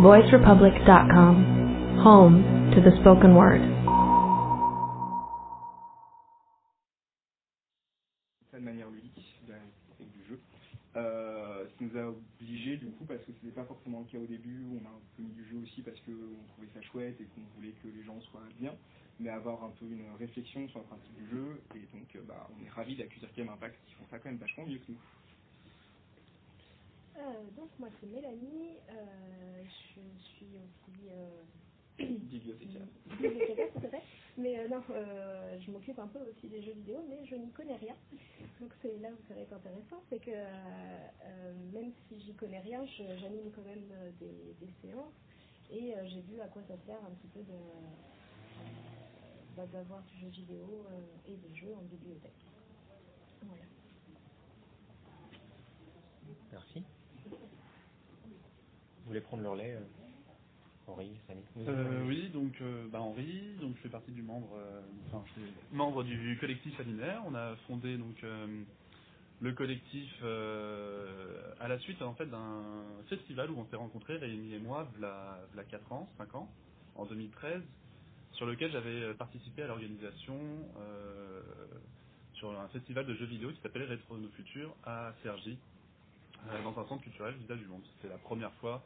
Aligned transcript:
voicerepublic.com, 0.00 2.00
home 2.02 2.70
to 2.74 2.80
the 2.82 2.90
spoken 3.00 3.34
word. 3.34 3.60
de 8.52 8.58
manière 8.64 8.90
ludique 8.90 9.40
du 9.98 10.24
jeu. 10.28 10.40
Euh, 10.96 11.64
qui 11.76 11.84
nous 11.84 11.96
a 11.98 12.06
obligé 12.06 12.76
du 12.76 12.86
coup 12.86 13.04
parce 13.04 13.20
que 13.24 13.32
c'était 13.32 13.54
pas 13.54 13.64
forcément 13.64 14.00
le 14.00 14.04
cas 14.06 14.18
au 14.18 14.26
début, 14.26 14.64
on 14.70 14.86
a 14.86 14.90
un 14.90 15.00
peu 15.16 15.22
mis 15.24 15.32
du 15.32 15.44
jeu 15.44 15.56
aussi 15.58 15.82
parce 15.82 15.98
qu'on 16.00 16.46
trouvait 16.52 16.68
ça 16.72 16.80
chouette 16.82 17.20
et 17.20 17.24
qu'on 17.24 17.40
voulait 17.56 17.72
que 17.82 17.88
les 17.88 18.04
gens 18.04 18.20
soient 18.30 18.46
bien, 18.60 18.72
mais 19.18 19.30
avoir 19.30 19.64
un 19.64 19.70
peu 19.70 19.86
une 19.86 20.04
réflexion 20.18 20.68
sur 20.68 20.78
le 20.78 20.84
principe 20.86 21.14
du 21.14 21.28
jeu 21.30 21.60
et 21.74 21.80
donc 21.96 22.14
euh, 22.14 22.20
bah, 22.28 22.48
on 22.54 22.64
est 22.64 22.68
ravis 22.70 22.94
d'accuser 22.96 23.26
Game 23.36 23.48
Impact 23.48 23.76
qui 23.86 23.94
font 23.94 24.04
ça 24.10 24.18
quand 24.20 24.28
même 24.28 24.38
vachement 24.38 24.66
mieux 24.66 24.78
que 24.78 24.92
nous. 24.92 24.98
Euh, 27.24 27.50
donc 27.56 27.70
moi 27.80 27.88
c'est 28.00 28.06
Mélanie, 28.08 28.78
euh, 28.90 29.64
je 29.64 29.70
suis 29.70 30.02
aussi 30.16 31.08
euh, 31.10 31.42
Bibliothécaire. 32.04 32.86
bibliothécaire 33.06 33.72
tout 33.74 33.86
à 33.86 33.90
fait, 33.90 34.02
mais 34.38 34.58
euh, 34.60 34.68
non, 34.68 34.82
euh, 34.90 35.58
je 35.60 35.70
m'occupe 35.72 35.98
un 35.98 36.08
peu 36.08 36.20
aussi 36.20 36.48
des 36.48 36.62
jeux 36.62 36.72
vidéo, 36.74 37.04
mais 37.08 37.24
je 37.26 37.36
n'y 37.36 37.50
connais 37.52 37.76
rien. 37.76 37.96
Donc 38.60 38.72
c'est 38.82 38.98
là 38.98 39.10
où 39.10 39.28
ça 39.28 39.34
va 39.34 39.40
être 39.42 39.54
intéressant, 39.54 40.02
c'est 40.10 40.20
que 40.20 40.30
euh, 40.30 41.08
euh, 41.24 41.54
même 41.72 41.92
si 42.08 42.20
j'y 42.20 42.34
connais 42.34 42.60
rien, 42.60 42.84
j'anime 42.86 43.52
quand 43.54 43.64
même 43.64 43.88
des, 44.20 44.54
des 44.60 44.72
séances 44.82 45.14
et 45.70 45.96
euh, 45.96 46.06
j'ai 46.08 46.22
vu 46.22 46.40
à 46.40 46.48
quoi 46.48 46.62
ça 46.68 46.76
sert 46.86 47.04
un 47.04 47.14
petit 47.16 47.28
peu 47.28 47.40
de 47.40 47.54
bah, 49.56 49.66
d'avoir 49.68 50.02
du 50.04 50.18
jeu 50.20 50.28
vidéo 50.28 50.86
euh, 50.90 51.00
et 51.26 51.36
des 51.36 51.54
jeux 51.56 51.74
en 51.74 51.82
bibliothèque. 51.82 52.32
Voilà. 53.42 53.64
Merci. 56.52 56.84
Vous 59.04 59.10
voulez 59.10 59.20
prendre 59.20 59.42
le 59.42 59.50
relais, 59.50 59.74
euh, 59.74 59.80
Henri, 60.86 61.10
Samy 61.26 61.42
Euh, 61.68 62.06
oui, 62.06 62.30
donc 62.30 62.54
euh, 62.62 62.88
bah, 62.90 63.02
Henri, 63.02 63.54
donc 63.60 63.76
je 63.76 63.82
fais 63.82 63.90
partie 63.90 64.12
du 64.12 64.22
membre, 64.22 64.48
euh, 64.56 64.80
enfin 65.06 65.22
je 65.26 65.32
suis 65.42 65.52
membre 65.72 66.02
du 66.04 66.38
collectif 66.40 66.78
Alinaire. 66.80 67.22
On 67.26 67.34
a 67.34 67.54
fondé 67.66 67.98
donc 67.98 68.24
le 69.40 69.52
collectif 69.52 70.10
à 70.22 71.68
la 71.68 71.78
suite 71.80 72.00
en 72.00 72.14
fait 72.14 72.24
d'un 72.26 72.62
festival 73.10 73.50
où 73.50 73.58
on 73.58 73.66
s'est 73.66 73.76
rencontrés, 73.76 74.16
Rémi 74.16 74.54
et 74.54 74.58
moi, 74.58 74.88
v'là, 74.96 75.38
v'là 75.52 75.64
4 75.64 75.92
ans, 75.92 76.08
5 76.16 76.34
ans, 76.34 76.48
en 76.94 77.04
2013, 77.04 77.60
sur 78.32 78.46
lequel 78.46 78.72
j'avais 78.72 79.12
participé 79.14 79.62
à 79.62 79.66
l'organisation 79.66 80.38
sur 82.34 82.58
un 82.58 82.68
festival 82.68 83.04
de 83.04 83.14
jeux 83.14 83.26
vidéo 83.26 83.50
qui 83.50 83.60
s'appelait 83.60 83.84
Rétro 83.84 84.16
Nos 84.16 84.30
Futurs 84.30 84.74
à 84.84 85.12
Cergy, 85.22 85.58
dans 86.46 86.78
un 86.80 86.86
centre 86.88 87.02
culturel 87.02 87.34
Visage 87.36 87.60
du 87.60 87.66
Monde. 87.66 87.84
C'était 87.96 88.08
la 88.12 88.18
première 88.18 88.52
fois 88.54 88.84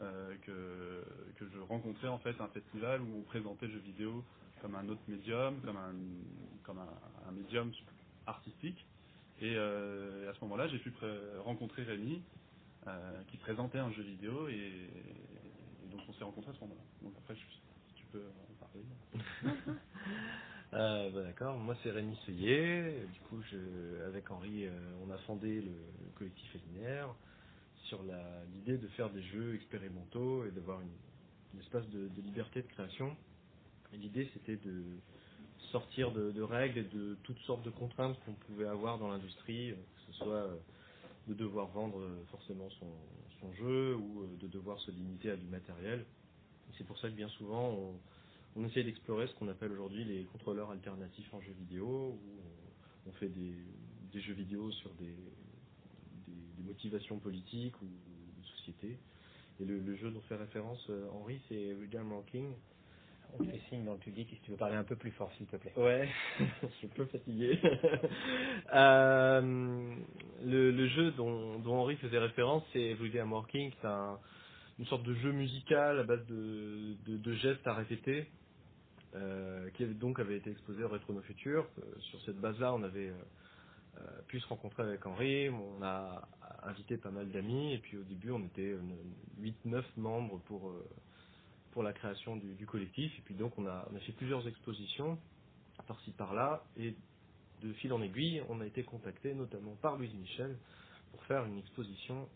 euh, 0.00 0.36
que, 0.42 1.04
que 1.38 1.48
je 1.48 1.58
rencontrais 1.60 2.08
en 2.08 2.18
fait 2.20 2.40
un 2.40 2.48
festival 2.48 3.02
où 3.02 3.18
on 3.18 3.22
présentait 3.22 3.66
le 3.66 3.74
jeu 3.74 3.80
vidéo 3.80 4.24
comme 4.62 4.74
un 4.76 4.88
autre 4.88 5.02
médium, 5.08 5.60
comme 5.62 5.76
un, 5.76 5.94
comme 6.64 6.78
un, 6.78 7.30
médium 7.32 7.72
artistique. 8.26 8.86
Et 9.40 9.54
euh, 9.56 10.30
à 10.30 10.34
ce 10.34 10.40
moment-là, 10.42 10.68
j'ai 10.68 10.78
pu 10.78 10.92
rencontrer 11.44 11.82
Rémi, 11.84 12.22
euh, 12.86 13.24
qui 13.30 13.38
présentait 13.38 13.78
un 13.78 13.92
jeu 13.92 14.02
vidéo, 14.04 14.48
et, 14.48 14.54
et 14.54 15.88
donc 15.90 16.00
on 16.08 16.14
s'est 16.14 16.24
rencontrés 16.24 16.52
à 16.52 16.54
ce 16.54 16.60
moment-là. 16.62 16.82
Donc 17.02 17.14
après, 17.18 17.36
je- 17.36 17.40
si 17.88 17.94
tu 17.96 18.06
peux 18.12 18.24
en 18.50 18.54
parler. 18.66 18.84
Euh, 20.74 21.10
bah, 21.10 21.22
D'accord, 21.22 21.56
moi 21.58 21.76
c'est 21.82 21.90
Rémi 21.90 22.16
Seuillet. 22.24 23.06
Du 23.12 23.20
coup, 23.20 23.42
avec 24.06 24.30
Henri, 24.30 24.66
euh, 24.66 24.70
on 25.06 25.10
a 25.10 25.18
fondé 25.18 25.60
le, 25.60 25.70
le 25.70 26.10
collectif 26.14 26.54
Elinaire 26.54 27.14
sur 27.84 28.00
l'idée 28.54 28.78
de 28.78 28.88
faire 28.88 29.10
des 29.10 29.22
jeux 29.22 29.54
expérimentaux 29.54 30.46
et 30.46 30.50
d'avoir 30.50 30.78
un 30.78 31.60
espace 31.60 31.86
de, 31.90 32.08
liberté 32.22 32.62
de 32.62 32.68
création. 32.68 33.14
L'idée 33.92 34.30
c'était 34.32 34.56
de 34.56 34.82
sortir 35.72 36.10
de, 36.12 36.40
règles 36.40 36.78
et 36.78 36.84
de 36.84 37.18
toutes 37.22 37.40
sortes 37.40 37.62
de 37.64 37.70
contraintes 37.70 38.18
qu'on 38.24 38.32
pouvait 38.32 38.66
avoir 38.66 38.98
dans 38.98 39.08
l'industrie, 39.10 39.72
euh, 39.72 39.74
que 39.74 40.12
ce 40.12 40.24
soit 40.24 40.48
de 41.28 41.34
devoir 41.34 41.66
vendre 41.68 42.00
forcément 42.30 42.70
son, 42.70 42.88
son 43.40 43.52
jeu 43.54 43.94
ou 43.94 44.26
de 44.40 44.46
devoir 44.46 44.80
se 44.80 44.90
limiter 44.90 45.30
à 45.30 45.36
du 45.36 45.46
matériel. 45.46 46.06
C'est 46.78 46.86
pour 46.86 46.98
ça 46.98 47.10
que 47.10 47.14
bien 47.14 47.28
souvent 47.28 47.68
on, 47.68 47.94
on 48.56 48.64
essaie 48.66 48.82
d'explorer 48.84 49.26
ce 49.28 49.34
qu'on 49.34 49.48
appelle 49.48 49.72
aujourd'hui 49.72 50.04
les 50.04 50.24
contrôleurs 50.24 50.70
alternatifs 50.70 51.32
en 51.34 51.40
jeux 51.40 51.54
vidéo, 51.58 51.86
où 51.86 52.20
on, 53.08 53.12
fait 53.12 53.28
des, 53.28 53.54
des 54.12 54.20
jeux 54.20 54.34
vidéo 54.34 54.70
sur 54.72 54.90
des, 54.94 55.06
des, 55.06 56.32
des 56.58 56.62
motivations 56.68 57.18
politiques 57.18 57.80
ou 57.82 57.86
de 57.86 58.46
société. 58.58 58.98
Et 59.60 59.64
le, 59.64 59.78
le 59.80 59.96
jeu 59.96 60.10
dont 60.10 60.20
fait 60.22 60.36
référence 60.36 60.84
euh, 60.90 61.08
Henri, 61.12 61.40
c'est 61.48 61.74
William 61.74 62.12
Ranking. 62.12 62.52
On 63.38 63.44
te 63.44 63.50
fait 63.50 63.60
signe 63.70 63.84
dans 63.84 63.92
le 63.94 63.98
public 63.98 64.28
si 64.30 64.40
tu 64.42 64.50
veux 64.50 64.56
parler 64.58 64.76
un 64.76 64.84
peu 64.84 64.96
plus 64.96 65.10
fort, 65.12 65.32
s'il 65.38 65.46
te 65.46 65.56
plaît. 65.56 65.72
Ouais, 65.76 66.08
je 66.62 66.66
suis 66.78 66.86
un 66.86 66.90
peu 66.94 67.06
fatigué. 67.06 67.58
Euh, 68.74 69.40
le, 70.44 70.70
le 70.70 70.88
jeu 70.88 71.10
dont, 71.12 71.58
dont 71.58 71.74
Henri 71.74 71.96
faisait 71.96 72.18
référence, 72.18 72.62
c'est 72.72 72.80
Everyday 72.80 73.20
Working. 73.22 73.70
C'est 73.80 73.86
un- 73.86 74.18
une 74.78 74.86
sorte 74.86 75.02
de 75.02 75.14
jeu 75.14 75.32
musical 75.32 75.98
à 76.00 76.04
base 76.04 76.24
de, 76.26 76.96
de, 77.06 77.16
de 77.18 77.32
gestes 77.34 77.66
à 77.66 77.74
répéter, 77.74 78.26
euh, 79.14 79.68
qui 79.70 79.84
donc 79.86 80.18
avait 80.20 80.38
été 80.38 80.50
exposé 80.50 80.82
au 80.84 80.88
Rétro 80.88 81.12
No 81.12 81.20
Future. 81.20 81.66
Euh, 81.78 82.00
sur 82.00 82.20
cette 82.22 82.38
base-là, 82.38 82.72
on 82.72 82.82
avait 82.82 83.12
euh, 83.98 84.00
pu 84.26 84.40
se 84.40 84.46
rencontrer 84.48 84.84
avec 84.84 85.04
Henri. 85.04 85.50
On 85.50 85.82
a 85.82 86.26
invité 86.62 86.96
pas 86.96 87.10
mal 87.10 87.30
d'amis, 87.30 87.74
et 87.74 87.78
puis 87.78 87.98
au 87.98 88.04
début, 88.04 88.30
on 88.30 88.42
était 88.44 88.76
8-9 89.40 89.82
membres 89.96 90.38
pour 90.46 90.72
pour 91.72 91.82
la 91.82 91.94
création 91.94 92.36
du, 92.36 92.66
collectif. 92.66 93.10
Et 93.18 93.22
puis 93.22 93.34
donc 93.34 93.58
on 93.58 93.66
a, 93.66 93.88
on 93.90 93.96
a 93.96 93.98
fait 94.00 94.12
plusieurs 94.12 94.46
expositions 94.46 95.18
par-ci 95.86 96.10
par-là. 96.12 96.64
Et 96.78 96.94
de 97.62 97.72
fil 97.74 97.92
en 97.92 98.02
aiguille, 98.02 98.42
on 98.48 98.60
a 98.60 98.66
été 98.66 98.82
contacté 98.82 99.34
notamment 99.34 99.74
par 99.80 99.96
Louise 99.96 100.14
Michel 100.14 100.56
pour 101.10 101.22
faire 101.24 101.44
une 101.46 101.58
exposition 101.58 102.28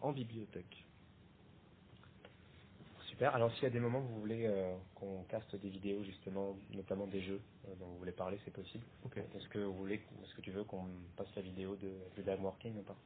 en 0.00 0.12
bibliothèque. 0.12 0.86
Super. 3.16 3.34
Alors 3.36 3.52
s'il 3.54 3.64
y 3.64 3.68
a 3.68 3.70
des 3.70 3.80
moments 3.80 4.00
où 4.00 4.08
vous 4.08 4.20
voulez 4.20 4.46
euh, 4.46 4.76
qu'on 4.96 5.24
caste 5.24 5.56
des 5.56 5.70
vidéos 5.70 6.04
justement, 6.04 6.56
notamment 6.74 7.06
des 7.08 7.22
jeux 7.22 7.42
euh, 7.68 7.74
dont 7.80 7.86
vous 7.86 7.98
voulez 7.98 8.12
parler, 8.12 8.38
c'est 8.44 8.52
possible. 8.54 8.86
Ok. 9.04 9.18
Est-ce 9.18 9.48
que 9.50 9.60
vous 9.60 9.74
voulez, 9.74 9.96
est-ce 10.24 10.34
que 10.36 10.42
tu 10.42 10.52
veux 10.52 10.64
qu'on 10.64 10.86
passe 11.16 11.28
la 11.36 11.42
vidéo 11.42 11.76
de, 11.76 11.92
de 12.16 12.22
Dame 12.22 12.44
Working 12.44 12.78
ou 12.78 12.82
pas? 12.84 12.96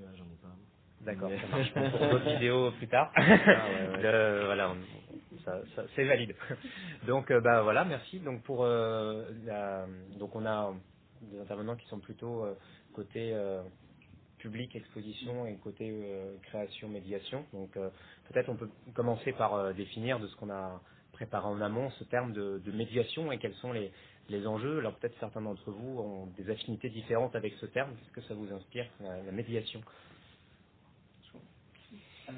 Ouais, 0.00 0.08
J'en 0.16 0.24
ai 0.24 0.36
pas. 0.42 0.56
D'accord, 1.02 1.30
Mais- 1.30 1.38
ça 1.40 1.48
marche 1.48 1.74
pour 1.74 1.82
d'autres 2.08 2.30
vidéos 2.34 2.72
plus 2.72 2.88
tard. 2.88 3.12
Ah, 3.16 3.22
ouais, 3.22 3.88
ouais. 3.96 4.02
Le- 4.02 4.46
voilà, 4.46 4.70
on- 4.72 5.38
ça, 5.44 5.60
ça- 5.76 5.86
c'est 5.96 6.04
valide. 6.04 6.36
Donc 7.06 7.30
euh, 7.30 7.40
bah 7.40 7.62
voilà, 7.62 7.84
merci. 7.84 8.20
Donc 8.20 8.42
pour 8.44 8.64
euh, 8.64 9.30
la- 9.44 9.86
donc 10.18 10.34
on 10.36 10.46
a 10.46 10.74
des 11.22 11.40
intervenants 11.40 11.76
qui 11.76 11.86
sont 11.88 12.00
plutôt 12.00 12.44
euh, 12.44 12.54
côté 12.94 13.32
euh, 13.34 13.62
public 14.38 14.74
exposition 14.76 15.46
et 15.46 15.56
côté 15.58 15.88
euh, 15.90 16.36
création 16.44 16.88
médiation. 16.88 17.46
Donc 17.52 17.76
euh, 17.76 17.90
peut-être 18.30 18.48
on 18.48 18.56
peut 18.56 18.70
commencer 18.94 19.32
par 19.32 19.54
euh, 19.54 19.72
définir 19.72 20.20
de 20.20 20.26
ce 20.26 20.36
qu'on 20.36 20.50
a 20.50 20.80
préparé 21.12 21.46
en 21.46 21.60
amont 21.60 21.90
ce 21.90 22.04
terme 22.04 22.32
de, 22.32 22.60
de 22.64 22.72
médiation 22.72 23.30
et 23.32 23.38
quels 23.38 23.54
sont 23.54 23.72
les, 23.72 23.92
les 24.28 24.46
enjeux. 24.46 24.78
Alors 24.78 24.94
peut-être 24.96 25.18
certains 25.20 25.42
d'entre 25.42 25.70
vous 25.70 25.98
ont 26.00 26.26
des 26.36 26.50
affinités 26.50 26.90
différentes 26.90 27.36
avec 27.36 27.54
ce 27.60 27.66
terme. 27.66 27.90
Qu'est-ce 27.96 28.12
que 28.12 28.22
ça 28.22 28.34
vous 28.34 28.52
inspire 28.52 28.86
la, 29.00 29.22
la 29.22 29.32
médiation? 29.32 29.80
Euh. 32.28 32.32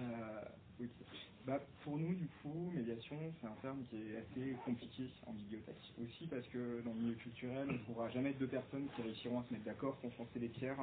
Bah, 1.46 1.60
pour 1.84 1.96
nous, 1.96 2.12
du 2.12 2.26
coup, 2.42 2.72
médiation, 2.74 3.16
c'est 3.40 3.46
un 3.46 3.54
terme 3.62 3.84
qui 3.88 3.96
est 3.96 4.16
assez 4.16 4.56
compliqué 4.64 5.04
en 5.28 5.32
bibliothèque. 5.32 5.76
Aussi 6.02 6.26
parce 6.26 6.44
que 6.48 6.82
dans 6.82 6.90
le 6.90 6.98
milieu 6.98 7.14
culturel, 7.14 7.68
on 7.70 7.72
ne 7.74 7.78
trouvera 7.78 8.10
jamais 8.10 8.32
deux 8.32 8.48
personnes 8.48 8.88
qui 8.96 9.02
réussiront 9.02 9.38
à 9.38 9.44
se 9.44 9.52
mettre 9.52 9.64
d'accord 9.64 9.94
pour 9.98 10.12
foncer 10.14 10.40
les 10.40 10.48
pierres 10.48 10.76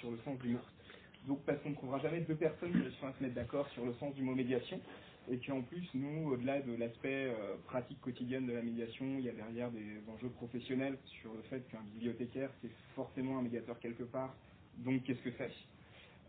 sur 0.00 0.10
le 0.10 0.18
sens 0.24 0.36
du 0.40 0.48
mot. 0.54 0.58
Donc 1.26 1.40
parce 1.44 1.60
qu'on 1.62 1.70
ne 1.70 1.74
trouvera 1.74 1.98
jamais 2.00 2.20
deux 2.20 2.34
personnes 2.34 2.72
qui 2.72 3.04
à 3.04 3.12
se 3.12 3.22
mettre 3.22 3.34
d'accord 3.34 3.68
sur 3.70 3.84
le 3.84 3.94
sens 3.94 4.14
du 4.14 4.22
mot 4.22 4.34
médiation. 4.34 4.80
Et 5.30 5.36
puis 5.36 5.52
en 5.52 5.62
plus, 5.62 5.88
nous, 5.94 6.32
au-delà 6.32 6.60
de 6.60 6.74
l'aspect 6.74 7.26
euh, 7.26 7.54
pratique 7.66 8.00
quotidienne 8.00 8.46
de 8.46 8.52
la 8.52 8.62
médiation, 8.62 9.06
il 9.18 9.24
y 9.24 9.28
a 9.28 9.32
derrière 9.32 9.70
des 9.70 10.00
enjeux 10.12 10.30
professionnels 10.30 10.98
sur 11.20 11.32
le 11.32 11.42
fait 11.42 11.60
qu'un 11.70 11.82
bibliothécaire, 11.94 12.50
c'est 12.60 12.70
forcément 12.96 13.38
un 13.38 13.42
médiateur 13.42 13.78
quelque 13.78 14.02
part. 14.02 14.34
Donc 14.78 15.04
qu'est-ce 15.04 15.22
que 15.22 15.30
c'est 15.38 15.50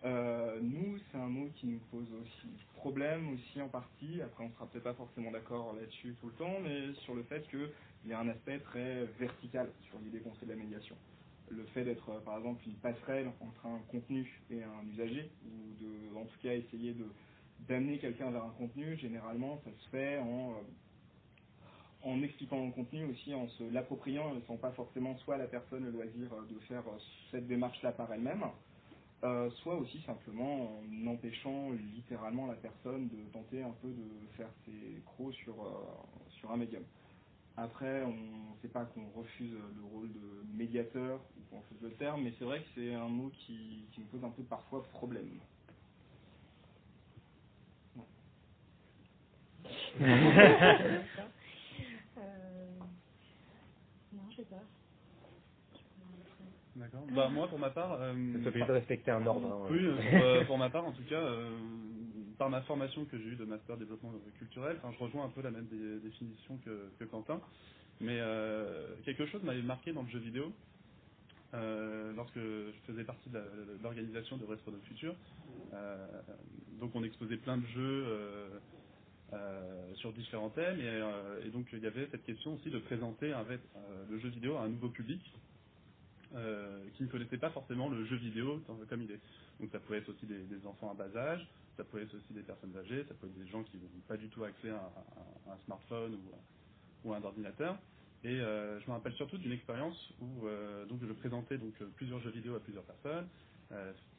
euh, 0.06 0.60
nous, 0.62 0.98
c'est 1.10 1.18
un 1.18 1.28
mot 1.28 1.50
qui 1.56 1.66
nous 1.66 1.80
pose 1.90 2.08
aussi 2.22 2.48
problème, 2.76 3.34
aussi 3.34 3.62
en 3.62 3.70
partie. 3.70 4.22
Après, 4.22 4.44
on 4.44 4.52
sera 4.52 4.68
peut-être 4.68 4.84
pas 4.84 4.94
forcément 4.94 5.32
d'accord 5.32 5.74
là-dessus 5.80 6.16
tout 6.20 6.28
le 6.28 6.34
temps, 6.34 6.60
mais 6.62 6.94
sur 7.06 7.16
le 7.16 7.24
fait 7.24 7.48
qu'il 7.50 7.70
y 8.08 8.12
a 8.12 8.20
un 8.20 8.28
aspect 8.28 8.60
très 8.60 9.06
vertical 9.18 9.70
sur 9.88 9.98
l'idée 10.00 10.20
qu'on 10.20 10.34
fait 10.34 10.46
de 10.46 10.52
la 10.52 10.58
médiation. 10.58 10.96
Le 11.56 11.64
fait 11.74 11.84
d'être, 11.84 12.10
euh, 12.10 12.20
par 12.22 12.38
exemple, 12.38 12.62
une 12.66 12.76
passerelle 12.76 13.32
entre 13.40 13.66
un 13.66 13.80
contenu 13.92 14.42
et 14.50 14.64
un 14.64 14.88
usager, 14.92 15.30
ou 15.46 15.84
de, 15.84 16.18
en 16.18 16.26
tout 16.26 16.40
cas, 16.42 16.54
essayer 16.54 16.96
d'amener 17.68 17.98
quelqu'un 18.00 18.32
vers 18.32 18.44
un 18.44 18.54
contenu, 18.58 18.98
généralement, 18.98 19.60
ça 19.64 19.72
se 19.72 19.90
fait 19.90 20.20
en 20.20 20.54
euh, 22.06 22.24
expliquant 22.24 22.66
le 22.66 22.72
contenu 22.72 23.06
aussi, 23.06 23.34
en 23.34 23.48
se 23.48 23.64
l'appropriant, 23.72 24.34
ne 24.34 24.40
laissant 24.40 24.58
pas 24.58 24.72
forcément 24.72 25.16
soit 25.18 25.38
la 25.38 25.48
personne 25.48 25.84
le 25.86 25.92
loisir 25.92 26.34
euh, 26.34 26.54
de 26.54 26.60
faire 26.62 26.84
cette 27.32 27.48
démarche-là 27.48 27.92
par 27.92 28.12
elle-même, 28.12 28.44
soit 29.62 29.76
aussi 29.76 30.02
simplement 30.02 30.82
en 30.82 31.08
empêchant 31.08 31.72
littéralement 31.96 32.46
la 32.46 32.56
personne 32.56 33.08
de 33.08 33.24
tenter 33.32 33.64
un 33.64 33.72
peu 33.82 33.88
de 33.88 34.28
faire 34.36 34.50
ses 34.66 35.02
crocs 35.06 35.34
sur, 35.34 35.56
sur 36.30 36.52
un 36.52 36.58
médium. 36.58 36.84
Après, 37.58 38.04
on 38.04 38.14
ne 38.14 38.58
sait 38.62 38.70
pas 38.70 38.86
qu'on 38.86 39.10
refuse 39.12 39.52
le 39.54 39.84
rôle 39.84 40.12
de 40.14 40.44
médiateur 40.58 41.22
ou 41.38 41.42
qu'on 41.50 41.60
refuse 41.62 41.82
le 41.82 41.92
terme, 41.96 42.24
mais 42.24 42.34
c'est 42.40 42.46
vrai 42.46 42.62
que 42.62 42.68
c'est 42.76 42.94
un 42.96 43.10
mot 43.10 43.30
qui, 43.32 43.88
qui 43.94 44.02
me 44.02 44.08
pose 44.08 44.24
un 44.24 44.32
peu 44.32 44.44
parfois 44.44 44.84
problème. 44.90 45.40
Euh, 52.18 52.80
Non, 54.14 54.24
je 54.32 54.38
sais 54.38 54.46
pas. 54.46 54.64
D'accord. 56.76 57.06
Bah 57.16 57.30
moi 57.30 57.48
pour 57.50 57.60
ma 57.60 57.70
part, 57.72 57.94
euh, 58.02 58.14
Vous 58.14 58.48
obligé 58.48 58.66
de 58.66 58.72
respecter 58.74 59.12
un 59.12 59.26
ordre. 59.28 59.48
hein, 59.48 59.68
oui, 59.72 59.78
ouais. 59.78 59.84
euh, 59.86 59.96
pour, 60.12 60.22
euh, 60.24 60.46
pour 60.46 60.58
ma 60.60 60.70
part 60.70 60.86
en 60.86 60.92
tout 60.94 61.04
cas, 61.06 61.16
euh, 61.22 61.58
par 62.38 62.50
ma 62.50 62.62
formation 62.64 63.06
que 63.06 63.18
j'ai 63.18 63.30
eue 63.30 63.38
de 63.38 63.46
master 63.46 63.78
développement 63.78 64.14
culturel, 64.40 64.80
je 64.94 65.00
rejoins 65.00 65.26
un 65.26 65.30
peu 65.32 65.42
la 65.42 65.52
même 65.52 65.68
dé- 65.68 66.00
définition 66.02 66.60
que, 66.60 66.92
que 67.00 67.06
Quentin, 67.06 67.42
mais 68.02 68.20
euh, 68.22 68.96
quelque 69.06 69.26
chose 69.28 69.44
m'avait 69.44 69.64
marqué 69.64 69.94
dans 69.94 70.04
le 70.04 70.10
jeu 70.10 70.20
vidéo. 70.20 70.54
euh, 71.54 72.14
lorsque 72.14 72.36
je 72.40 72.72
faisais 72.88 73.06
partie 73.06 73.30
de 73.30 73.40
l'organisation 73.84 74.38
de 74.38 74.46
Retro 74.46 74.72
de 74.72 74.80
Futur, 74.82 75.16
Euh, 75.74 76.08
donc 76.80 76.96
on 76.96 77.04
exposait 77.04 77.38
plein 77.38 77.58
de 77.58 77.68
jeux 77.68 78.06
euh, 79.34 79.96
sur 79.96 80.14
différents 80.14 80.52
thèmes 80.52 80.80
et, 80.82 80.86
donc 81.52 81.68
il 81.74 81.80
y 81.80 81.88
avait 81.88 82.10
cette 82.12 82.24
question 82.26 82.56
aussi 82.56 82.70
de 82.72 82.80
présenter 82.80 83.34
le 84.10 84.20
jeu 84.20 84.30
vidéo 84.30 84.58
à 84.58 84.64
un 84.64 84.70
nouveau 84.70 84.90
public 84.92 85.22
euh, 86.36 86.84
qui 86.96 87.04
ne 87.04 87.10
connaissait 87.10 87.38
pas 87.38 87.52
forcément 87.52 87.90
le 87.90 88.06
jeu 88.06 88.16
vidéo 88.16 88.60
comme 88.90 89.02
il 89.02 89.12
est. 89.12 89.20
Donc 89.60 89.70
ça 89.72 89.80
pouvait 89.80 90.00
être 90.00 90.10
aussi 90.10 90.26
des, 90.26 90.66
enfants 90.66 90.92
à 90.92 90.94
bas 90.96 91.16
âge, 91.16 91.48
ça 91.78 91.84
pouvait 91.84 92.04
être 92.04 92.16
aussi 92.16 92.34
des 92.34 92.42
personnes 92.42 92.76
âgées, 92.76 93.06
ça 93.08 93.14
pouvait 93.14 93.32
être 93.32 93.40
des 93.46 93.52
gens 93.52 93.64
qui 93.64 93.78
n'ont 93.78 93.84
pas 94.08 94.18
du 94.18 94.28
tout 94.30 94.44
accès 94.44 94.70
à, 94.70 94.92
un- 95.52 95.58
smartphone 95.66 96.18
ou, 97.06 97.12
à- 97.12 97.18
un 97.18 97.24
ordinateur. 97.24 97.78
Et 98.24 98.40
euh, 98.40 98.80
je 98.80 98.88
me 98.88 98.94
rappelle 98.94 99.14
surtout 99.14 99.38
d'une 99.38 99.52
expérience 99.52 100.14
où 100.22 100.48
euh, 100.48 100.86
donc 100.86 101.00
je 101.02 101.14
présentais 101.14 101.58
donc 101.58 101.74
plusieurs 101.98 102.20
jeux 102.22 102.32
vidéo 102.32 102.56
à 102.56 102.60
plusieurs 102.60 102.84
personnes 102.86 103.28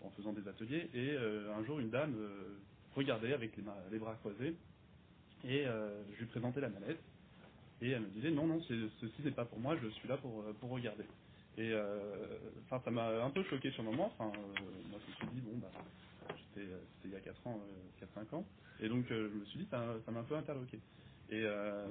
en 0.02 0.10
faisant 0.10 0.32
des 0.32 0.46
ateliers 0.48 0.90
et 0.94 1.16
un 1.16 1.64
jour 1.64 1.78
une 1.78 1.90
dame 1.90 2.12
regardait 2.96 3.32
avec 3.32 3.52
les, 3.56 3.98
bras 4.00 4.16
croisés 4.16 4.56
et 5.44 5.64
je 5.64 6.18
lui 6.18 6.26
présentais 6.26 6.60
la 6.60 6.70
manette 6.70 6.98
et 7.80 7.90
elle 7.90 8.02
me 8.02 8.08
disait 8.08 8.32
non 8.32 8.48
non 8.48 8.60
ceci 8.62 9.22
n'est 9.22 9.30
pas 9.30 9.44
pour 9.44 9.60
moi 9.60 9.76
je 9.80 9.88
suis 9.90 10.08
là 10.08 10.16
pour, 10.16 10.42
pour 10.60 10.70
regarder 10.70 11.04
et 11.56 11.72
euh, 11.72 12.38
enfin 12.64 12.80
ça 12.84 12.90
m'a 12.90 13.24
un 13.24 13.30
peu 13.30 13.42
choqué 13.44 13.70
sur 13.72 13.82
le 13.84 13.90
moment. 13.90 14.12
Euh, 14.20 14.24
moi 14.90 15.00
je 15.04 15.10
me 15.10 15.16
suis 15.16 15.26
dit 15.34 15.40
bon 15.40 15.58
bah 15.58 15.70
euh, 15.78 16.34
c'était 16.54 16.68
il 17.04 17.10
y 17.12 17.16
a 17.16 17.20
4 17.20 17.46
ans 17.46 17.60
euh, 17.62 18.00
4 18.00 18.14
5 18.14 18.32
ans. 18.34 18.46
Et 18.80 18.88
donc 18.88 19.06
je 19.08 19.14
me 19.14 19.44
suis 19.46 19.60
dit 19.60 19.68
ça 19.70 19.78
m'a 20.12 20.20
un 20.20 20.24
peu 20.24 20.36
interloqué. 20.36 20.80
Et 21.30 21.44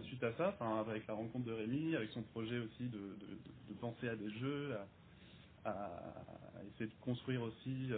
suite 0.03 0.23
à 0.23 0.33
ça 0.37 0.55
avec 0.87 1.07
la 1.07 1.15
rencontre 1.15 1.45
de 1.45 1.53
Rémi 1.53 1.95
avec 1.95 2.09
son 2.11 2.21
projet 2.23 2.59
aussi 2.59 2.83
de, 2.89 2.99
de, 3.69 3.73
penser 3.81 4.07
à 4.09 4.15
des 4.15 4.29
jeux 4.31 4.75
à, 5.65 5.71
essayer 6.67 6.87
de 6.87 6.95
construire 7.01 7.41
aussi 7.43 7.89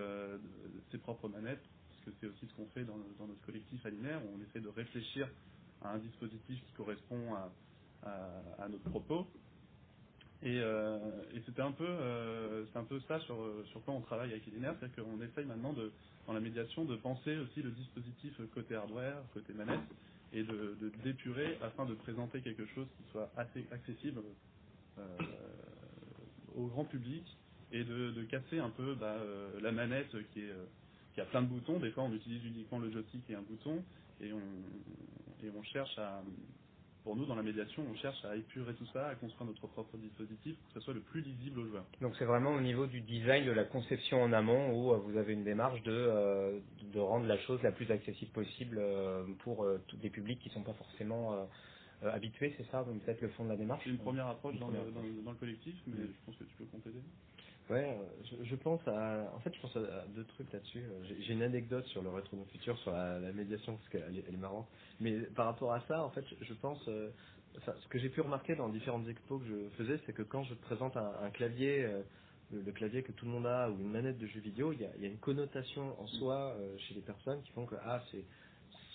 ses 0.92 0.98
propres 1.00 1.28
manettes 1.30 1.64
parce 1.90 2.02
que 2.06 2.12
c'est 2.20 2.28
aussi 2.28 2.48
ce 2.48 2.54
qu'on 2.56 2.68
fait 2.68 2.86
dans, 2.86 2.98
dans 3.20 3.28
notre 3.28 3.42
collectif 3.42 3.86
alinaire 3.86 4.22
on 4.34 4.42
essaie 4.44 4.62
de 4.62 4.70
réfléchir 4.70 5.30
à 5.82 5.92
un 5.94 6.00
dispositif 6.00 6.64
qui 6.66 6.74
correspond 6.74 7.36
à, 7.36 7.52
à- 8.04 8.64
à 8.64 8.70
notre 8.70 8.90
propos 8.90 9.28
et, 10.44 10.60
euh, 10.60 11.00
et 11.34 11.42
c'était 11.46 11.62
un 11.62 11.72
peu, 11.72 11.88
euh, 11.88 12.66
c'est 12.72 12.80
un 12.80 12.84
peu 12.84 13.00
ça 13.08 13.20
sur, 13.22 13.38
sur 13.72 13.84
quoi 13.84 13.94
on 13.94 14.02
travaille 14.02 14.32
avec 14.32 14.46
Ilinaire, 14.48 14.76
c'est 14.80 14.94
qu'on 14.96 15.22
essaye 15.22 15.46
maintenant 15.46 15.74
de, 15.74 15.92
dans 16.28 16.34
la 16.34 16.40
médiation 16.40 16.86
de 16.86 16.96
penser 16.96 17.38
aussi 17.38 17.62
le 17.62 17.72
dispositif 17.72 18.34
côté 18.54 18.76
hardware, 18.76 19.18
côté 19.34 19.54
manette, 19.54 19.80
et 20.34 20.44
de, 20.44 20.78
de 20.82 20.92
d'épurer 21.04 21.58
afin 21.62 21.86
de 21.86 21.94
présenter 21.94 22.42
quelque 22.42 22.66
chose 22.68 22.88
qui 22.98 23.12
soit 23.12 23.32
assez 23.38 23.66
accessible 23.72 24.22
euh, 24.98 25.04
au 26.56 26.68
grand 26.68 26.86
public 26.86 27.24
et 27.72 27.84
de, 27.84 28.24
casser 28.30 28.60
un 28.60 28.70
peu 28.70 28.96
bah, 28.96 29.16
euh, 29.20 29.60
la 29.62 29.72
manette 29.72 30.14
euh, 30.16 30.24
qui 31.14 31.22
a 31.22 31.26
plein 31.26 31.42
de 31.42 31.48
boutons. 31.48 31.80
Des 31.80 31.92
fois, 31.92 32.04
on 32.04 32.14
utilise 32.14 32.44
uniquement 32.46 32.80
le 32.80 32.92
joystick 32.92 33.30
et 33.30 33.36
un 33.36 33.42
bouton, 33.42 33.84
et 34.22 34.32
on, 34.32 35.46
et 35.46 35.50
on 35.56 35.64
cherche 35.64 35.98
à, 35.98 36.22
pour 37.06 37.16
nous, 37.16 37.26
dans 37.28 37.36
la 37.36 37.44
médiation, 37.44 37.86
on 37.90 37.96
cherche 37.96 38.26
à 38.26 38.36
épurer 38.36 38.76
tout 38.76 38.88
ça, 38.88 39.08
à 39.10 39.16
construire 39.16 39.48
notre 39.48 39.68
propre 39.68 39.98
dispositif 39.98 40.58
pour 40.60 40.68
que 40.74 40.74
ce 40.74 40.82
soit 40.82 40.96
le 40.96 41.02
plus 41.02 41.22
lisible 41.22 41.60
aux 41.62 41.68
joueurs. 41.68 41.86
Donc 42.02 42.16
c'est 42.20 42.26
vraiment 42.26 42.52
au 42.54 42.62
niveau 42.62 42.88
du 42.88 43.02
design, 43.02 43.46
de 43.46 43.52
la 43.54 43.66
conception 43.66 44.22
en 44.24 44.34
amont, 44.34 44.74
où 44.74 44.94
euh, 44.94 44.98
vous 44.98 45.18
avez 45.18 45.34
une 45.34 45.46
démarche 45.46 45.82
de, 45.84 45.94
euh, 45.94 46.60
de 46.94 47.00
rendre 47.00 47.28
la 47.28 47.38
chose 47.40 47.62
la 47.64 47.72
plus 47.72 47.90
accessible 47.92 48.32
possible 48.34 48.78
euh, 48.80 49.24
pour 49.44 49.64
euh, 49.64 49.80
tous 49.88 49.98
des 49.98 50.10
publics 50.10 50.40
qui 50.42 50.50
ne 50.50 50.56
sont 50.56 50.64
pas 50.64 50.74
forcément 50.74 51.48
habitués, 52.02 52.54
c'est 52.58 52.70
ça? 52.72 52.84
Donc 52.84 53.02
peut-être 53.04 53.22
le 53.22 53.30
fond 53.30 53.46
de 53.46 53.50
la 53.50 53.58
démarche? 53.58 53.84
C'est 53.86 53.92
une 53.92 54.00
première 54.00 54.28
approche 54.28 54.56
Une 54.56 54.60
dans, 54.60 54.68
première 54.68 54.86
le, 54.86 54.92
dans, 54.92 55.02
le- 55.02 55.22
dans 55.24 55.32
le 55.32 55.38
collectif, 55.38 55.76
mais 55.88 55.98
je 56.08 56.26
pense 56.26 56.36
que 56.38 56.44
tu 56.44 56.56
peux 56.58 56.66
compléter. 56.66 57.00
Ouais, 57.70 57.98
euh, 57.98 58.06
je, 58.26 58.44
je 58.50 58.56
pense 58.58 58.82
à, 58.88 59.32
en 59.36 59.40
fait, 59.40 59.54
je 59.56 59.62
pense 59.62 59.76
à, 59.78 59.80
à 59.80 60.06
deux 60.16 60.26
trucs 60.26 60.52
là-dessus. 60.54 60.84
Euh, 60.84 61.04
J'ai 61.06 61.22
j'ai 61.24 61.34
une 61.34 61.44
anecdote 61.44 61.86
sur 61.88 62.02
le 62.04 62.10
rétro 62.10 62.38
no 62.38 62.46
futur, 62.52 62.78
sur 62.80 62.92
la, 62.92 63.20
la 63.20 63.32
médiation, 63.34 63.78
parce 63.78 63.90
qu'elle 63.90 64.18
est, 64.20 64.26
elle 64.28 64.36
est 64.36 64.40
marrante. 64.40 64.68
Mais 65.00 65.14
par 65.36 65.46
rapport 65.48 65.74
à 65.74 65.82
ça, 65.88 66.04
en 66.04 66.10
fait, 66.12 66.26
je, 66.30 66.46
je 66.46 66.54
pense, 66.56 66.84
euh, 66.90 67.10
enfin, 67.58 67.74
ce 67.82 67.88
que 67.90 68.00
j'ai 68.00 68.10
pu 68.10 68.22
remarquer 68.22 68.56
dans 68.56 68.70
différentes 68.70 69.08
expos 69.08 69.42
que 69.42 69.48
je 69.48 69.70
faisais, 69.78 70.00
c'est 70.06 70.14
que 70.14 70.24
quand 70.24 70.44
je 70.44 70.56
présente 70.56 70.98
un, 70.98 71.14
un 71.24 71.32
clavier, 71.32 71.86
euh, 71.86 72.04
le, 72.52 72.62
le 72.64 72.72
clavier 72.74 73.04
que 73.04 73.14
tout 73.14 73.26
le 73.26 73.32
monde 73.32 73.48
a, 73.48 73.70
ou 73.72 73.80
une 73.80 73.92
manette 73.92 74.20
de 74.20 74.28
jeu 74.28 74.42
vidéo, 74.42 74.74
il 74.74 74.82
y 74.82 74.86
a, 74.86 74.90
il 74.98 75.04
y 75.04 75.06
a 75.06 75.10
une 75.10 75.20
connotation 75.20 76.00
en 76.02 76.08
soi 76.08 76.56
euh, 76.60 76.78
chez 76.80 76.96
les 76.96 77.02
personnes 77.02 77.42
qui 77.44 77.52
font 77.54 77.66
que 77.66 77.76
ah, 77.86 78.04
c'est 78.12 78.26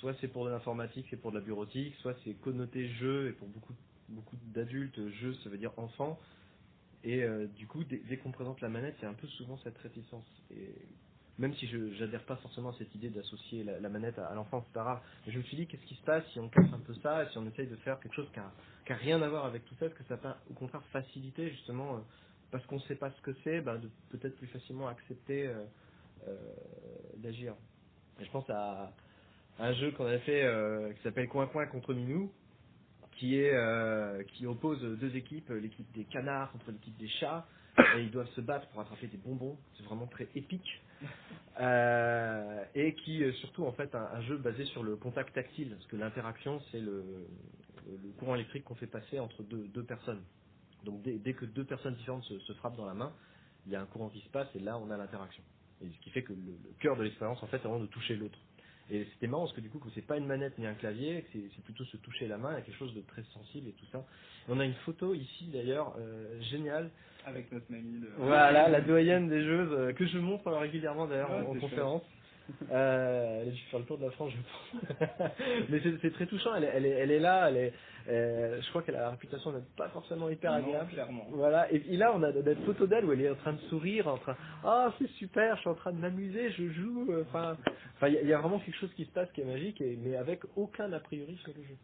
soit 0.01 0.15
c'est 0.21 0.29
pour 0.29 0.45
de 0.45 0.51
l'informatique, 0.51 1.07
c'est 1.11 1.17
pour 1.21 1.33
de 1.33 1.39
la 1.39 1.45
bureautique, 1.45 1.95
soit 2.03 2.15
c'est 2.25 2.35
connoté 2.41 2.89
jeu, 2.89 3.29
et 3.29 3.33
pour 3.33 3.49
beaucoup 3.49 3.75
beaucoup 4.11 4.37
d'adultes, 4.55 5.01
jeu, 5.21 5.35
ça 5.45 5.51
veut 5.51 5.59
dire 5.59 5.73
enfant. 5.79 6.21
Et 7.05 7.23
euh, 7.23 7.47
du 7.57 7.67
coup, 7.67 7.83
dès, 7.85 8.17
qu'on 8.19 8.31
présente 8.31 8.61
la 8.61 8.69
manette, 8.69 8.97
il 8.99 9.03
y 9.03 9.07
a 9.07 9.11
un 9.11 9.15
peu 9.15 9.27
souvent 9.29 9.57
cette 9.59 9.79
réticence. 9.79 10.27
Et 10.51 10.75
même 11.39 11.55
si 11.55 11.67
je 11.67 11.79
n'adhère 12.01 12.25
pas 12.25 12.37
forcément 12.37 12.71
à 12.71 12.75
cette 12.75 12.95
idée 12.95 13.09
d'associer 13.09 13.65
la, 13.65 13.89
manette 13.89 14.19
à, 14.19 14.27
à 14.27 14.35
l'enfant, 14.35 14.63
c'est 14.67 14.75
pas 14.75 14.83
grave. 14.83 15.01
Mais 15.27 15.33
je 15.33 15.39
me 15.39 15.43
suis 15.45 15.57
dit, 15.57 15.67
qu'est-ce 15.67 15.85
qui 15.87 15.95
se 15.95 16.03
passe 16.03 16.25
si 16.33 16.41
on 16.41 16.49
casse 16.49 16.73
un 16.73 16.81
peu 16.81 16.95
ça, 16.95 17.29
si 17.31 17.39
on 17.39 17.47
essaye 17.47 17.69
de 17.69 17.77
faire 17.77 17.99
quelque 18.01 18.15
chose 18.15 18.29
qui 18.33 18.41
a, 18.41 18.53
qui 18.87 18.93
a 18.93 18.97
rien 18.97 19.23
à 19.23 19.29
voir 19.29 19.47
avec 19.47 19.65
tout 19.65 19.75
ça, 19.77 19.87
est-ce 19.87 19.95
que 19.95 20.05
ça 20.05 20.17
va 20.17 20.39
au 20.51 20.55
contraire 20.55 20.83
faciliter 20.93 21.51
justement, 21.51 21.97
euh, 21.97 22.01
parce 22.51 22.65
qu'on 22.67 22.77
ne 22.77 22.83
sait 22.83 22.97
pas 22.97 23.11
ce 23.11 23.21
que 23.23 23.35
c'est, 23.45 23.63
bah, 23.63 23.79
de 23.79 23.89
peut-être 24.11 24.37
plus 24.37 24.49
facilement 24.49 24.89
accepter 24.89 25.47
euh, 25.47 25.65
euh, 26.29 26.37
d'agir. 27.17 27.55
Je 28.21 28.31
pense 28.31 28.49
à, 28.51 28.93
à 29.59 29.67
un 29.67 29.73
jeu 29.75 29.93
qu'on 29.93 30.07
a 30.07 30.19
fait 30.19 30.43
euh, 30.43 30.93
qui 30.93 31.03
s'appelle 31.03 31.29
Coin 31.29 31.47
Coin 31.47 31.67
contre 31.67 31.95
Minou, 31.95 32.31
qui 33.21 33.37
est 33.37 33.53
euh, 33.53 34.23
qui 34.25 34.47
oppose 34.47 34.81
deux 34.81 35.15
équipes, 35.15 35.51
l'équipe 35.51 35.87
des 35.93 36.05
canards 36.05 36.51
contre 36.53 36.71
l'équipe 36.71 36.97
des 36.97 37.09
chats, 37.09 37.47
et 37.97 38.01
ils 38.01 38.11
doivent 38.11 38.31
se 38.31 38.41
battre 38.41 38.67
pour 38.69 38.81
attraper 38.81 39.09
des 39.09 39.19
bonbons. 39.19 39.59
C'est 39.77 39.85
vraiment 39.85 40.07
très 40.07 40.29
épique. 40.35 40.83
Euh, 41.61 42.65
et 42.75 42.95
qui 42.95 43.23
euh, 43.23 43.33
surtout 43.33 43.67
en 43.67 43.73
fait 43.73 43.95
un, 43.95 44.09
un 44.15 44.23
jeu 44.23 44.39
basé 44.39 44.65
sur 44.67 44.83
le 44.83 44.97
contact 44.97 45.35
tactile, 45.35 45.71
parce 45.71 45.87
que 45.89 45.97
l'interaction 45.97 46.63
c'est 46.71 46.81
le, 46.81 47.27
le 47.87 48.11
courant 48.19 48.35
électrique 48.37 48.65
qu'on 48.65 48.77
fait 48.77 48.87
passer 48.87 49.19
entre 49.19 49.43
deux, 49.43 49.67
deux 49.69 49.83
personnes. 49.83 50.23
Donc 50.85 51.03
dès, 51.03 51.19
dès 51.19 51.35
que 51.35 51.45
deux 51.45 51.65
personnes 51.65 51.97
différentes 51.97 52.23
se, 52.25 52.39
se 52.39 52.53
frappent 52.55 52.77
dans 52.77 52.87
la 52.87 52.95
main, 52.95 53.13
il 53.67 53.73
y 53.73 53.77
a 53.77 53.83
un 53.83 53.87
courant 53.87 54.09
qui 54.09 54.21
se 54.21 54.29
passe 54.31 54.49
et 54.55 54.61
là 54.61 54.79
on 54.79 54.91
a 54.91 54.97
l'interaction. 54.97 55.43
Et 55.83 55.89
ce 55.91 55.99
qui 56.05 56.11
fait 56.11 56.23
que 56.23 56.33
le, 56.33 56.39
le 56.39 56.73
cœur 56.79 56.97
de 56.97 57.03
l'expérience 57.03 57.43
en 57.43 57.47
fait 57.49 57.59
c'est 57.59 57.69
vraiment 57.69 57.81
de 57.81 57.91
toucher 57.91 58.17
l'autre. 58.17 58.39
Et 58.91 59.07
c'était 59.13 59.29
marrant 59.29 59.45
parce 59.45 59.55
que 59.55 59.61
du 59.61 59.71
coup, 59.71 59.79
que 59.79 59.89
c'est 59.95 60.07
pas 60.07 60.17
une 60.17 60.27
manette 60.27 60.59
ni 60.59 60.67
un 60.67 60.75
clavier, 60.75 61.25
c'est 61.33 61.65
plutôt 61.65 61.85
se 61.85 61.97
toucher 61.99 62.27
la 62.27 62.39
main, 62.39 62.51
il 62.53 62.55
y 62.55 62.59
a 62.59 62.63
quelque 62.63 62.77
chose 62.77 62.95
de 62.95 63.03
très 63.03 63.23
sensible 63.33 63.69
et 63.69 63.73
tout 63.73 63.87
ça. 63.93 63.99
Et 64.49 64.53
on 64.53 64.59
a 64.59 64.65
une 64.65 64.75
photo 64.85 65.15
ici 65.15 65.49
d'ailleurs, 65.53 65.95
euh, 65.99 66.41
géniale. 66.41 66.91
Avec 67.25 67.53
notre 67.53 67.71
mamie. 67.71 68.01
De... 68.01 68.09
Voilà, 68.19 68.69
la 68.69 68.81
doyenne 68.81 69.29
des 69.29 69.45
jeux, 69.45 69.69
euh, 69.73 69.93
que 69.93 70.07
je 70.07 70.19
montre 70.19 70.51
régulièrement 70.51 71.07
d'ailleurs 71.07 71.31
Ouais, 71.31 71.47
en, 71.47 71.61
conférence. 71.61 72.03
Euh, 72.73 73.43
elle 73.43 73.49
a 73.49 73.51
dû 73.53 73.59
faire 73.71 73.81
le 73.81 73.87
tour 73.87 73.99
de 73.99 74.05
la 74.05 74.11
France, 74.13 74.33
je 74.33 74.37
pense. 74.37 74.91
Mais 75.71 75.81
c'est 76.03 76.13
très 76.13 76.27
touchant, 76.27 76.55
elle 76.57 76.65
est, 76.65 76.71
elle 76.75 76.87
est, 76.87 76.91
elle 76.91 77.11
est 77.11 77.19
là, 77.19 77.49
elle 77.51 77.57
est, 77.57 77.73
euh, 78.09 78.61
je 78.63 78.69
crois 78.71 78.83
qu'elle 78.83 78.97
a 78.97 79.01
la 79.01 79.11
réputation 79.11 79.53
d'être 79.53 79.75
pas 79.77 79.89
forcément 79.91 80.29
hyper 80.29 80.53
Non, 80.53 80.59
agréable. 80.59 80.91
clairement. 80.93 81.27
Voilà, 81.31 81.73
et, 81.73 81.83
et 81.89 81.97
là 81.97 82.13
on 82.15 82.23
a 82.23 82.33
notre 82.33 82.63
photo 82.65 82.87
d'elle 82.87 83.05
où 83.05 83.13
elle 83.13 83.23
est 83.23 83.31
en 83.31 83.35
train 83.37 83.53
de 83.55 83.61
sourire, 83.69 84.09
en 84.09 84.19
train, 84.19 84.37
ah 84.65 84.93
c'est 84.99 85.11
super, 85.13 85.57
je 85.57 85.61
suis 85.63 85.71
en 85.71 85.75
train 85.75 85.93
de 85.93 85.99
m'amuser, 85.99 86.51
je 86.53 86.69
joue, 86.71 87.07
euh, 87.11 87.25
enfin, 87.29 87.57
il 88.09 88.15
y, 88.15 88.19
a- 88.19 88.23
il 88.23 88.29
y 88.29 88.33
a 88.33 88.39
vraiment 88.39 88.59
quelque 88.61 88.77
chose 88.79 88.93
qui 88.95 89.05
se 89.05 89.11
passe 89.13 89.31
qui 89.33 89.41
est 89.41 89.45
magique, 89.45 89.81
et, 89.81 89.97
mais 90.03 90.17
avec 90.17 90.41
aucun 90.57 90.93
a 90.93 91.01
priori 91.01 91.37
sur 91.43 91.53
le 91.57 91.63
jeu. 91.65 91.77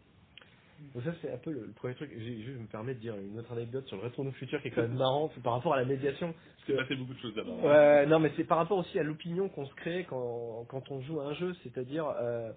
Donc 0.94 1.04
ça 1.04 1.12
c'est 1.22 1.32
un 1.32 1.38
peu 1.38 1.52
le, 1.52 1.66
le 1.66 1.72
premier 1.72 1.94
truc. 1.96 2.10
J'ai- 2.16 2.42
Je 2.42 2.52
me 2.52 2.66
permets 2.68 2.94
de 2.94 3.00
dire 3.00 3.16
une 3.16 3.38
autre 3.38 3.52
anecdote 3.52 3.86
sur 3.88 3.96
le 3.98 4.04
retour 4.04 4.26
au 4.26 4.32
futur 4.32 4.60
qui 4.62 4.68
est 4.68 4.72
quand 4.72 4.82
même 4.82 4.96
marrant, 4.96 5.30
c'est 5.34 5.42
par 5.42 5.54
rapport 5.54 5.74
à 5.74 5.78
la 5.78 5.84
médiation. 5.86 6.34
Il 6.68 6.72
s'est 6.74 6.82
passé 6.82 6.96
beaucoup 6.96 7.14
de 7.14 7.20
choses 7.20 7.34
d'abord. 7.34 7.64
Ouais, 7.64 8.06
non, 8.06 8.20
mais 8.20 8.32
c'est 8.36 8.44
par 8.44 8.58
rapport 8.58 8.78
aussi 8.78 8.98
à 8.98 9.04
l'opinion 9.04 9.48
qu'on 9.50 9.66
se 9.66 9.74
crée 9.76 10.06
quand, 10.08 10.66
quand 10.68 10.90
on 10.90 11.02
joue 11.02 11.20
à 11.20 11.26
un 11.26 11.34
jeu, 11.34 11.54
c'est-à-dire, 11.62 12.08
euh, 12.08 12.52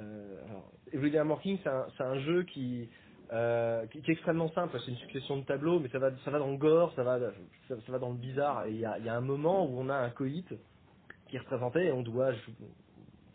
euh, 0.00 0.46
alors, 0.48 0.72
Everyday 0.92 1.20
Working, 1.22 1.58
c'est 1.62 1.70
un, 1.70 1.86
c'est 1.96 2.04
un 2.04 2.18
jeu 2.20 2.44
qui, 2.44 2.90
euh, 3.32 3.86
qui, 3.88 4.02
qui 4.02 4.10
est 4.10 4.14
extrêmement 4.14 4.50
simple, 4.52 4.78
c'est 4.84 4.92
une 4.92 4.98
succession 4.98 5.38
de 5.38 5.44
tableaux, 5.44 5.80
mais 5.80 5.88
ça 5.90 5.98
va, 6.00 6.10
ça 6.24 6.30
va 6.30 6.38
dans 6.40 6.50
le 6.50 6.58
gore, 6.58 6.92
ça 6.96 7.04
va, 7.04 7.20
ça, 7.68 7.76
ça 7.86 7.92
va 7.92 7.98
dans 8.00 8.10
le 8.10 8.18
bizarre, 8.18 8.66
et 8.66 8.72
il 8.72 8.78
y 8.80 8.86
a, 8.86 8.98
il 8.98 9.06
y 9.06 9.10
a 9.10 9.16
un 9.16 9.22
moment 9.22 9.66
où 9.66 9.78
on 9.80 9.88
a 9.90 9.96
un 9.96 10.10
coït, 10.10 10.48
qui 11.28 11.38
représentait 11.38 11.92
on 11.92 12.02
doit 12.02 12.32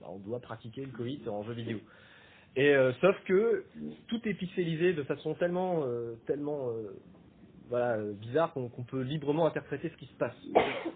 bah, 0.01 0.07
on 0.09 0.19
doit 0.19 0.39
pratiquer 0.39 0.86
le 0.86 0.91
coït 0.93 1.27
en 1.27 1.43
jeu 1.43 1.53
vidéo. 1.53 1.79
Et 2.56 2.70
euh, 2.74 2.92
sauf 3.01 3.16
que 3.25 3.66
tout 4.08 4.27
est 4.27 4.34
pixelisé 4.34 4.94
de 4.94 5.04
façon 5.04 5.36
tellement 5.36 5.84
euh, 5.84 6.16
tellement 6.25 6.70
euh, 7.72 8.13
bizarre 8.13 8.54
qu'on 8.54 8.84
peut 8.84 9.01
librement 9.01 9.46
interpréter 9.46 9.89
ce 9.89 9.98
qui 9.98 10.08
se 10.08 10.18
passe. 10.18 10.36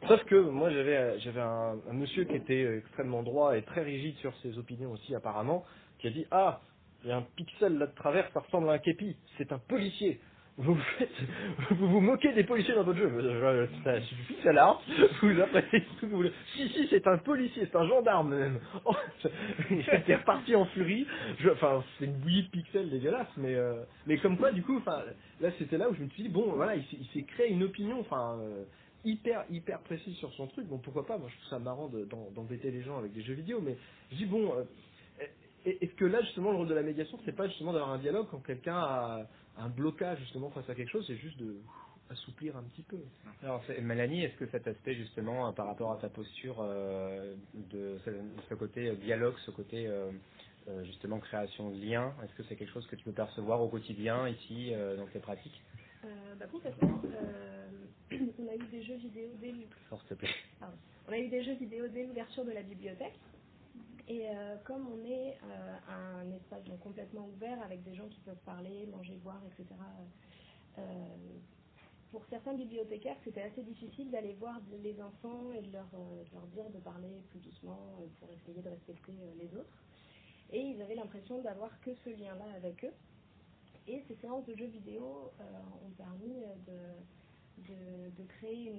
Sauf 0.07 0.23
que 0.25 0.35
moi 0.35 0.71
j'avais 0.71 1.19
j'avais 1.19 1.41
un, 1.41 1.75
un, 1.89 1.93
monsieur 1.93 2.23
qui 2.23 2.35
était 2.35 2.77
extrêmement 2.77 3.21
droit 3.21 3.57
et 3.57 3.61
très 3.61 3.83
rigide 3.83 4.15
sur 4.17 4.35
ses 4.37 4.57
opinions 4.57 4.91
aussi 4.91 5.13
apparemment, 5.13 5.63
qui 5.99 6.07
a 6.07 6.11
dit 6.11 6.25
ah 6.31 6.61
il 7.03 7.09
y 7.09 7.11
a 7.11 7.17
un 7.17 7.25
pixel 7.35 7.77
là 7.77 7.87
de 7.87 7.95
travers, 7.95 8.29
ça 8.33 8.41
ressemble 8.41 8.69
à 8.69 8.73
un 8.73 8.77
képi, 8.77 9.15
c'est 9.37 9.51
un 9.51 9.57
policier 9.57 10.19
vous 10.61 10.75
faites, 10.97 11.09
vous 11.71 11.87
vous 11.87 12.01
moquez 12.01 12.33
des 12.33 12.43
policiers 12.43 12.75
dans 12.75 12.83
votre 12.83 12.99
jeu. 12.99 13.09
Je, 13.09 13.83
ça 13.83 14.01
suffit, 14.01 14.35
ça 14.43 14.53
là. 14.53 14.77
Vous 15.21 15.41
appréciez 15.41 15.83
tout 15.99 16.07
vous 16.07 16.17
voulez. 16.17 16.31
Si, 16.55 16.69
si, 16.69 16.87
c'est 16.89 17.05
un 17.07 17.17
policier, 17.17 17.67
c'est 17.71 17.75
un 17.77 17.87
gendarme 17.87 18.35
même. 18.35 18.59
Oh, 18.85 18.95
J'étais 19.69 20.15
reparti 20.17 20.55
en 20.55 20.65
furie. 20.65 21.05
Enfin, 21.51 21.83
c'est 21.97 22.05
une 22.05 22.19
bouillie 22.19 22.43
de 22.43 22.49
pixels 22.49 22.89
dégueulasse, 22.89 23.27
mais, 23.37 23.55
euh, 23.55 23.83
mais 24.05 24.17
comme 24.17 24.37
quoi, 24.37 24.51
du 24.51 24.63
coup, 24.63 24.81
là, 24.85 25.49
c'était 25.57 25.77
là 25.77 25.89
où 25.89 25.95
je 25.95 26.03
me 26.03 26.09
suis 26.09 26.23
dit, 26.23 26.29
bon, 26.29 26.53
voilà, 26.55 26.75
il, 26.75 26.83
s'est 27.13 27.23
créé 27.23 27.49
une 27.49 27.63
opinion, 27.63 27.99
enfin, 27.99 28.37
euh, 28.41 28.63
hyper, 29.03 29.45
hyper 29.49 29.79
précise 29.81 30.15
sur 30.17 30.31
son 30.33 30.47
truc. 30.47 30.67
Bon, 30.67 30.77
pourquoi 30.77 31.05
pas, 31.05 31.17
moi, 31.17 31.29
je 31.29 31.35
trouve 31.37 31.49
ça 31.49 31.59
marrant 31.59 31.89
d'embêter 32.35 32.71
les 32.71 32.83
gens 32.83 32.97
avec 32.97 33.13
des 33.13 33.21
jeux 33.21 33.33
vidéo, 33.33 33.61
mais 33.61 33.77
je 34.11 34.17
dis, 34.17 34.25
bon, 34.25 34.53
euh, 34.53 34.63
que 36.01 36.05
là, 36.07 36.19
justement, 36.21 36.49
le 36.49 36.57
rôle 36.57 36.67
de 36.67 36.73
la 36.73 36.81
médiation, 36.81 37.19
c'est 37.25 37.35
pas 37.35 37.47
justement 37.47 37.73
d'avoir 37.73 37.91
un 37.91 37.99
dialogue 37.99 38.25
quand 38.31 38.39
quelqu'un 38.39 38.75
a 38.75 39.27
un 39.59 39.69
blocage, 39.69 40.17
justement, 40.17 40.49
face 40.49 40.67
à 40.67 40.73
quelque 40.73 40.89
chose, 40.89 41.05
c'est 41.05 41.17
juste 41.17 41.37
de 41.37 41.57
assouplir 42.09 42.57
un 42.57 42.63
petit 42.63 42.81
peu. 42.81 42.97
Alors, 43.43 43.63
Mélanie, 43.79 44.23
est-ce 44.23 44.35
que 44.37 44.47
cet 44.47 44.65
aspect, 44.67 44.95
justement, 44.95 45.47
euh, 45.47 45.51
par 45.51 45.67
rapport 45.67 45.91
à 45.91 45.97
ta 45.97 46.09
posture 46.09 46.57
euh, 46.59 47.35
de, 47.53 47.99
ce 48.49 48.55
côté 48.55 48.87
euh, 48.87 48.95
dialogue, 48.95 49.35
ce 49.45 49.51
côté, 49.51 49.87
justement, 50.85 51.19
création 51.19 51.69
de 51.69 51.79
liens, 51.79 52.15
est-ce 52.23 52.33
que 52.33 52.41
c'est 52.49 52.55
quelque 52.55 52.73
chose 52.73 52.87
que 52.87 52.95
tu 52.95 53.03
peux 53.03 53.11
percevoir 53.11 53.61
au 53.61 53.67
quotidien, 53.67 54.27
ici, 54.27 54.73
dans 54.97 55.05
tes 55.05 55.19
pratiques? 55.19 55.61
Bah, 56.39 56.47
Complètement. 56.51 56.99
on 58.11 58.47
a 58.47 58.55
eu 58.55 58.67
des 58.71 58.81
jeux 58.81 58.95
vidéo 58.95 59.27
dès... 59.39 59.53
Force, 59.87 60.03
te 60.07 60.15
plaît. 60.15 60.29
On 61.07 61.11
a 61.13 61.17
eu 61.19 61.27
des 61.27 61.43
jeux 61.43 61.53
vidéo 61.53 61.87
dès 61.89 62.07
l'ouverture 62.07 62.43
de 62.43 62.51
la 62.53 62.63
bibliothèque. 62.63 63.13
Et 64.11 64.27
euh, 64.27 64.57
comme 64.65 64.85
on 64.91 65.05
est 65.05 65.37
euh, 65.41 65.77
un 65.87 66.29
espace 66.33 66.63
complètement 66.83 67.29
ouvert 67.33 67.63
avec 67.63 67.81
des 67.83 67.95
gens 67.95 68.09
qui 68.09 68.19
peuvent 68.19 68.43
parler, 68.45 68.85
manger, 68.87 69.15
boire, 69.23 69.41
etc., 69.47 69.73
euh, 70.79 70.81
pour 72.11 72.25
certains 72.25 72.53
bibliothécaires, 72.55 73.15
c'était 73.23 73.43
assez 73.43 73.63
difficile 73.63 74.11
d'aller 74.11 74.33
voir 74.33 74.59
les 74.83 75.01
enfants 75.01 75.53
et 75.53 75.61
de 75.61 75.71
leur, 75.71 75.87
dire 76.53 76.69
de 76.71 76.79
parler 76.79 77.23
plus 77.29 77.39
doucement 77.39 77.79
pour 78.19 78.29
essayer 78.33 78.61
de 78.61 78.67
respecter 78.67 79.13
les 79.39 79.57
autres. 79.57 79.81
Et 80.51 80.59
ils 80.59 80.81
avaient 80.81 80.95
l'impression 80.95 81.41
d'avoir 81.41 81.79
que 81.79 81.95
ce 82.03 82.09
lien-là 82.09 82.53
avec 82.57 82.83
eux. 82.83 82.93
Et 83.87 84.03
ces 84.09 84.15
séances 84.15 84.45
de 84.45 84.57
jeux 84.57 84.65
vidéo 84.65 85.31
ont 85.39 85.91
permis 85.95 86.43
de, 86.67 88.23
créer 88.25 88.73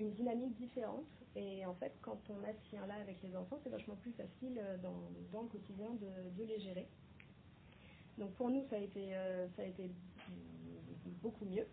une 0.00 0.12
dynamique 0.12 0.56
différente 0.56 1.23
et 1.36 1.66
en 1.66 1.74
fait, 1.74 1.92
quand 2.00 2.20
on 2.30 2.44
a 2.44 2.52
ce 2.52 2.76
lien-là 2.76 2.94
avec 2.94 3.20
les 3.22 3.34
enfants, 3.34 3.58
c'est 3.64 3.70
vachement 3.70 3.96
plus 3.96 4.12
facile 4.12 4.58
euh, 4.58 4.76
dans, 4.78 5.42
le 5.42 5.48
quotidien 5.48 5.90
de, 5.90 6.44
les 6.44 6.60
gérer. 6.60 6.86
Donc 8.18 8.32
pour 8.34 8.50
nous, 8.50 8.64
ça 8.70 8.76
a 8.76 8.78
été, 8.78 9.16
euh, 9.16 9.48
ça 9.56 9.62
a 9.62 9.64
été 9.64 9.90
beaucoup 11.22 11.44
mieux. 11.44 11.66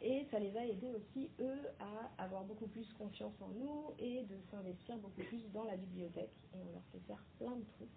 Et 0.00 0.26
ça 0.30 0.38
les 0.38 0.56
a 0.56 0.66
aidés 0.66 0.92
aussi, 0.92 1.30
eux, 1.40 1.58
à 1.80 2.22
avoir 2.22 2.44
beaucoup 2.44 2.66
plus 2.68 2.86
confiance 2.94 3.34
en 3.40 3.48
nous 3.48 3.94
et 3.98 4.22
de 4.22 4.36
s'investir 4.50 4.96
beaucoup 4.96 5.22
plus 5.22 5.42
dans 5.52 5.64
la 5.64 5.76
bibliothèque. 5.76 6.30
Et 6.54 6.58
on 6.68 6.72
leur 6.72 6.82
fait 6.92 7.00
faire 7.06 7.22
plein 7.38 7.56
de 7.56 7.64
trucs. 7.76 7.88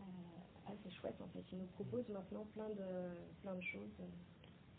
Euh, 0.00 0.72
assez 0.72 0.90
chouette 0.96 1.20
en 1.20 1.28
fait. 1.28 1.44
Ils 1.52 1.58
nous 1.58 1.66
proposent 1.66 2.08
maintenant 2.08 2.46
plein 2.54 2.68
de, 2.68 3.60
choses. 3.62 3.90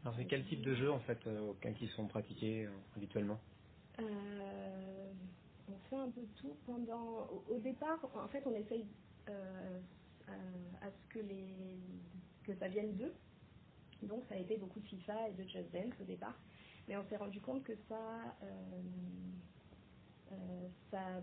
Alors 0.04 0.16
c'est 0.16 0.26
quel 0.26 0.46
type 0.46 0.62
de 0.62 0.76
jeux 0.76 0.92
en 0.92 1.00
fait 1.00 1.20
euh, 1.28 1.54
qui 1.78 1.88
sont 1.88 2.08
pratiqués 2.08 2.70
habituellement? 2.96 3.40
Euh, 4.02 5.12
on 5.70 5.90
fait 5.90 5.96
un 5.96 6.10
peu 6.10 6.22
tout 6.36 6.56
pendant. 6.66 7.28
Au, 7.50 7.60
départ, 7.60 8.00
en 8.16 8.28
fait, 8.28 8.44
on 8.46 8.56
essaye 8.56 8.86
euh, 9.30 9.80
à, 10.28 10.86
à, 10.86 10.92
ce 10.92 11.14
que 11.14 11.20
les 11.20 11.78
que 12.44 12.56
ça 12.56 12.68
vienne 12.68 12.96
d'eux. 12.96 13.14
Donc, 14.04 14.24
ça 14.30 14.36
a 14.36 14.38
été 14.38 14.58
beaucoup 14.58 14.80
de 14.80 14.88
FIFA 14.88 15.30
et 15.30 15.34
de 15.34 15.44
Just 15.44 15.72
Dance 15.72 15.94
au 16.02 16.06
départ, 16.06 16.38
mais 16.88 16.96
on 16.98 17.04
s'est 17.08 17.18
rendu 17.18 17.42
compte 17.42 17.64
que 17.64 17.76
ça, 17.88 18.36
euh, 18.44 18.82
euh 20.32 20.68
ça, 20.90 21.22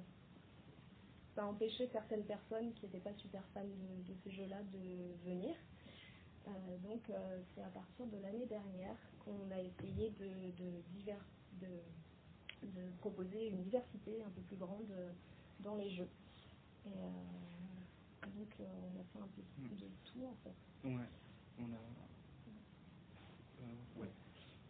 ça 1.34 1.46
empêchait 1.46 1.88
certaines 1.92 2.24
personnes 2.24 2.72
qui 2.74 2.84
n'étaient 2.84 3.00
pas 3.00 3.14
super 3.14 3.42
fans 3.54 3.62
de, 3.64 4.12
de 4.12 4.18
ces 4.22 4.30
jeux-là 4.30 4.62
de 4.72 5.28
venir. 5.28 5.54
Euh, 6.46 6.50
donc, 6.78 7.08
euh, 7.10 7.40
c'est 7.54 7.62
à 7.62 7.68
partir 7.68 8.06
de 8.06 8.18
l'année 8.22 8.46
dernière 8.46 8.96
qu'on 9.24 9.50
a 9.50 9.60
essayé 9.60 10.10
de, 10.10 10.62
de 10.62 10.82
divers, 10.92 11.24
de 11.60 11.66
de 12.74 12.90
proposer 12.98 13.48
une 13.48 13.62
diversité 13.62 14.22
un 14.22 14.30
peu 14.30 14.40
plus 14.42 14.56
grande 14.56 14.90
euh, 14.90 15.12
dans 15.60 15.76
les 15.76 15.90
jeux. 15.90 16.08
Et 16.86 16.88
euh, 16.88 18.26
donc 18.36 18.48
euh, 18.60 18.64
on 18.64 19.00
a 19.00 19.04
fait 19.04 19.18
un 19.18 19.28
peu 19.34 19.42
mm. 19.58 19.76
de 19.76 19.86
tout 20.04 20.24
en 20.24 20.36
fait. 20.42 20.88
Ouais, 20.88 21.08
on 21.58 21.64
a. 21.64 22.06
Ouais. 23.98 24.08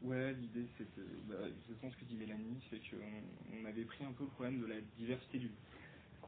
Ouais, 0.02 0.34
l'idée 0.34 0.66
c'est 0.76 0.84
que, 0.94 1.00
bah, 1.26 1.36
pense 1.80 1.96
que 1.96 2.04
dit 2.04 2.14
Mélanie, 2.16 2.62
c'est 2.70 2.78
qu'on 2.78 3.60
on 3.60 3.64
avait 3.64 3.84
pris 3.84 4.04
un 4.04 4.12
peu 4.12 4.24
le 4.24 4.30
problème 4.30 4.60
de 4.60 4.66
la 4.66 4.80
diversité 4.98 5.38
du. 5.38 5.50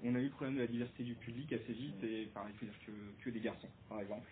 On 0.03 0.15
a 0.15 0.21
eu 0.21 0.25
le 0.25 0.31
problème 0.31 0.57
de 0.57 0.61
la 0.61 0.67
diversité 0.67 1.03
du 1.05 1.15
public 1.15 1.53
assez 1.53 1.73
vite, 1.73 2.03
et 2.03 2.27
dire 2.27 2.79
que, 2.87 2.93
que 3.23 3.31
des 3.31 3.41
garçons, 3.41 3.69
par 3.89 4.01
exemple. 4.01 4.31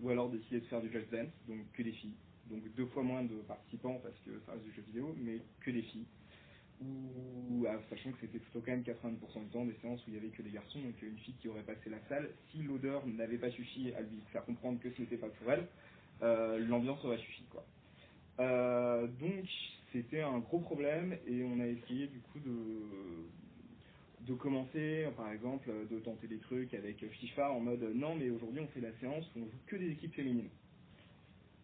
Ou 0.00 0.10
alors 0.10 0.30
décider 0.30 0.60
de 0.60 0.66
faire 0.66 0.80
du 0.80 0.90
Just 0.92 1.10
Dance, 1.10 1.32
donc 1.48 1.58
que 1.72 1.82
des 1.82 1.92
filles. 1.92 2.14
Donc 2.50 2.62
deux 2.76 2.86
fois 2.86 3.02
moins 3.02 3.24
de 3.24 3.36
participants 3.42 4.00
parce 4.02 4.16
que 4.24 4.40
ça 4.46 4.52
reste 4.52 4.64
du 4.64 4.72
jeu 4.72 4.82
vidéo, 4.82 5.14
mais 5.18 5.40
que 5.60 5.70
des 5.70 5.82
filles 5.82 6.06
ou 6.80 7.66
ah, 7.68 7.78
sachant 7.90 8.12
que 8.12 8.18
c'était 8.20 8.38
plutôt 8.38 8.60
quand 8.60 8.70
même 8.70 8.82
80% 8.82 9.44
du 9.44 9.50
temps 9.50 9.64
des 9.64 9.74
séances 9.82 10.00
où 10.06 10.10
il 10.10 10.12
n'y 10.12 10.18
avait 10.18 10.28
que 10.28 10.42
des 10.42 10.50
garçons, 10.50 10.80
donc 10.80 11.00
une 11.02 11.18
fille 11.18 11.34
qui 11.40 11.48
aurait 11.48 11.62
passé 11.62 11.90
la 11.90 12.00
salle, 12.08 12.30
si 12.50 12.62
l'odeur 12.62 13.06
n'avait 13.06 13.38
pas 13.38 13.50
suffi 13.50 13.92
à 13.94 14.00
lui 14.00 14.20
faire 14.32 14.44
comprendre 14.44 14.78
que 14.80 14.90
ce 14.90 15.00
n'était 15.00 15.16
pas 15.16 15.28
pour 15.28 15.52
elle, 15.52 15.66
euh, 16.22 16.58
l'ambiance 16.58 17.04
aurait 17.04 17.18
suffi 17.18 17.44
quoi. 17.50 17.64
Euh, 18.40 19.06
donc 19.20 19.44
c'était 19.92 20.20
un 20.20 20.38
gros 20.38 20.60
problème 20.60 21.16
et 21.26 21.42
on 21.44 21.58
a 21.60 21.66
essayé 21.66 22.06
du 22.06 22.20
coup 22.20 22.38
de 22.40 23.26
de 24.26 24.34
commencer 24.34 25.06
par 25.16 25.32
exemple 25.32 25.70
de 25.90 25.98
tenter 26.00 26.26
des 26.26 26.38
trucs 26.38 26.74
avec 26.74 27.04
FIFA 27.04 27.50
en 27.50 27.60
mode 27.60 27.82
non 27.94 28.14
mais 28.14 28.28
aujourd'hui 28.30 28.60
on 28.60 28.66
fait 28.68 28.80
la 28.80 28.92
séance 29.00 29.24
où 29.34 29.40
on 29.40 29.44
joue 29.44 29.58
que 29.66 29.76
des 29.76 29.90
équipes 29.90 30.14
féminines. 30.14 30.50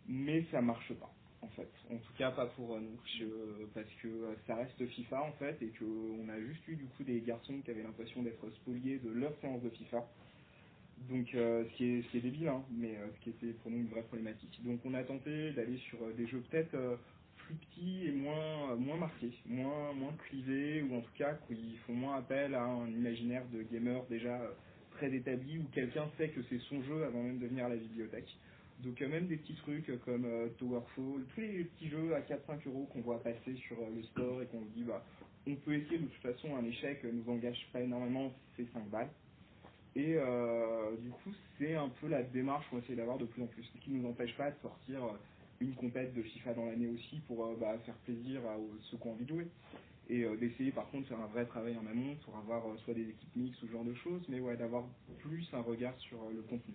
Mais 0.09 0.45
ça 0.51 0.61
marche 0.61 0.93
pas 0.95 1.14
en 1.45 1.49
fait. 1.49 1.71
En 1.91 1.99
tout 1.99 2.13
cas, 2.19 2.31
pas 2.31 2.47
pour 2.47 2.81
nous, 2.81 2.99
je, 3.19 3.27
parce 3.75 3.91
que 4.03 4.09
ça 4.47 4.57
reste 4.57 4.85
FIFA 4.87 5.23
en 5.23 5.33
fait, 5.33 5.61
et 5.63 5.73
qu'on 5.79 6.29
a 6.29 6.41
juste 6.41 6.67
eu 6.69 6.77
du 6.77 6.85
coup 6.87 7.05
des 7.05 7.21
garçons 7.21 7.61
qui 7.65 7.71
avaient 7.71 7.83
l'impression 7.83 8.23
d'être 8.23 8.51
spoliés 8.51 8.99
de 8.99 9.11
leur 9.11 9.33
séance 9.41 9.63
de 9.63 9.71
FIFA. 9.71 10.05
Donc, 11.09 11.35
euh, 11.35 11.65
ce, 11.65 11.77
qui 11.77 11.85
est, 11.85 12.21
débile, 12.21 12.49
hein, 12.49 12.63
mais 12.71 12.97
euh, 12.97 13.07
ce 13.15 13.25
qui 13.25 13.31
était 13.31 13.53
pour 13.59 13.71
nous 13.71 13.79
une 13.79 13.89
vraie 13.89 14.03
problématique. 14.03 14.61
Donc, 14.65 14.81
on 14.85 14.95
a 14.95 15.03
tenté 15.03 15.53
d'aller 15.53 15.77
sur 15.91 16.03
euh, 16.03 16.13
des 16.17 16.27
jeux 16.27 16.43
peut-être 16.51 16.75
euh, 16.75 16.97
plus 17.37 17.55
petits 17.57 18.07
et 18.07 18.13
moins, 18.13 18.75
moins 18.77 18.97
marqués, 18.97 19.33
moins, 19.45 19.93
moins 19.93 20.15
clivés, 20.29 20.83
ou 20.83 20.97
en 20.97 21.01
tout 21.01 21.13
cas 21.19 21.35
qui 21.47 21.77
font 21.87 21.93
moins 21.93 22.17
appel 22.17 22.55
à 22.55 22.65
un 22.65 22.89
imaginaire 22.89 23.45
de 23.53 23.63
gamer 23.63 24.03
déjà 24.09 24.41
très 24.93 25.13
établi, 25.13 25.59
où 25.59 25.65
quelqu'un 25.73 26.09
sait 26.17 26.29
que 26.31 26.41
c'est 26.49 26.61
son 26.71 26.83
jeu 26.85 27.05
avant 27.05 27.23
même 27.23 27.39
de 27.39 27.47
venir 27.49 27.67
à 27.67 27.69
la 27.69 27.77
bibliothèque. 27.77 28.39
Donc 28.83 29.01
euh, 29.01 29.09
même 29.09 29.27
des 29.27 29.37
petits 29.37 29.55
trucs 29.55 29.91
comme 30.05 30.25
euh, 30.25 30.49
Towerfall, 30.59 31.25
tous 31.35 31.41
les 31.41 31.65
petits 31.65 31.89
jeux 31.89 32.15
à 32.15 32.21
4-5 32.21 32.67
euros 32.67 32.89
qu'on 32.93 33.01
voit 33.01 33.23
passer 33.23 33.55
sur 33.67 33.79
euh, 33.79 33.91
le 33.95 34.03
store 34.03 34.43
et 34.43 34.47
qu'on 34.47 34.63
dit 34.75 34.83
bah 34.83 35.03
on 35.47 35.55
peut 35.57 35.75
essayer 35.75 35.99
de 35.99 36.07
toute 36.07 36.23
façon 36.23 36.57
un 36.57 36.65
échec 36.65 37.05
nous 37.05 37.33
engage 37.33 37.69
pas 37.73 37.81
énormément, 37.81 38.33
c'est 38.57 38.67
5 38.73 38.89
balles. 38.91 39.11
Et 39.97 40.15
euh, 40.17 40.97
du 40.99 41.11
coup 41.11 41.31
c'est 41.59 41.75
un 41.75 41.89
peu 41.89 42.09
la 42.09 42.23
démarche 42.23 42.69
qu'on 42.69 42.79
essaie 42.79 42.97
d'avoir 42.97 43.19
de 43.19 43.25
plus 43.25 43.43
en 43.43 43.47
plus, 43.47 43.63
ce 43.63 43.79
qui 43.79 43.91
ne 43.91 44.03
nous 44.03 44.09
empêche 44.09 44.37
pas 44.37 44.51
de 44.51 44.57
sortir 44.61 45.01
une 45.61 45.75
compète 45.75 46.15
de 46.15 46.23
FIFA 46.23 46.55
dans 46.55 46.67
l'année 46.67 46.89
aussi 46.89 47.21
pour 47.27 47.45
euh, 47.45 47.57
bah, 47.61 47.79
faire 47.85 47.95
plaisir 48.05 48.41
à, 48.47 48.57
ceux 48.91 48.97
qui 48.97 49.07
ont 49.07 49.13
envie 49.13 49.25
de 49.25 49.31
jouer. 49.31 49.47
Et 50.11 50.25
euh, 50.25 50.37
d'essayer 50.37 50.71
par 50.71 50.89
contre 50.91 51.05
de 51.05 51.09
faire 51.09 51.21
un 51.21 51.27
vrai 51.29 51.47
travail 51.47 51.77
en 51.77 51.87
amont 51.87 52.15
pour 52.25 52.37
avoir 52.37 52.63
soit 52.81 52.95
des 52.95 53.09
équipes 53.09 53.37
mixtes 53.37 53.63
ou 53.63 53.67
ce 53.67 53.73
genre 53.73 53.85
de 53.85 53.95
choses, 53.95 54.23
mais 54.29 54.41
ouais 54.41 54.57
d'avoir 54.57 54.85
plus 55.21 55.49
un 55.55 55.63
regard 55.63 55.99
sur 55.99 56.19
le 56.35 56.43
contenu. 56.43 56.75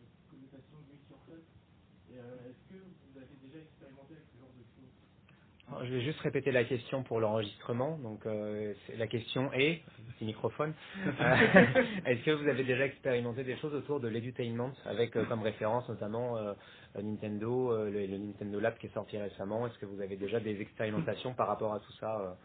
connotation 0.51 0.77
do 0.87 0.93
it 0.93 1.03
yourself. 1.09 1.43
Est-ce 2.11 2.75
que 2.75 2.79
vous 2.83 3.17
avez 3.17 3.35
déjà 3.41 3.59
expérimenté 3.59 4.13
avec 4.15 4.25
ce 4.33 4.37
genre 4.39 4.51
de 4.57 4.63
choses? 4.75 5.87
Je 5.87 5.93
vais 5.95 6.01
juste 6.01 6.19
répéter 6.19 6.51
la 6.51 6.65
question 6.65 7.03
pour 7.03 7.21
l'enregistrement. 7.21 7.97
Donc 7.99 8.25
euh, 8.25 8.73
la 8.97 9.07
question 9.07 9.51
est, 9.53 9.81
petit 10.17 10.25
microphone, 10.25 10.73
euh, 11.07 11.83
est-ce 12.05 12.25
que 12.25 12.31
vous 12.31 12.47
avez 12.49 12.63
déjà 12.63 12.85
expérimenté 12.85 13.43
des 13.43 13.55
choses 13.57 13.73
autour 13.73 13.99
de 14.01 14.09
l'edutainment 14.09 14.73
avec 14.85 15.15
euh, 15.15 15.25
comme 15.25 15.41
référence 15.41 15.87
notamment 15.87 16.37
Nintendo, 17.01 17.85
le, 17.85 18.05
le, 18.05 18.17
Nintendo 18.17 18.59
Lab 18.59 18.77
qui 18.77 18.87
est 18.87 18.93
sorti 18.93 19.17
récemment? 19.17 19.67
Est-ce 19.67 19.77
que 19.79 19.85
vous 19.85 20.01
avez 20.01 20.17
déjà 20.17 20.39
des 20.41 20.59
expérimentations 20.59 21.33
par 21.33 21.47
rapport 21.47 21.73
à 21.73 21.79
tout 21.79 21.93
ça 21.93 22.37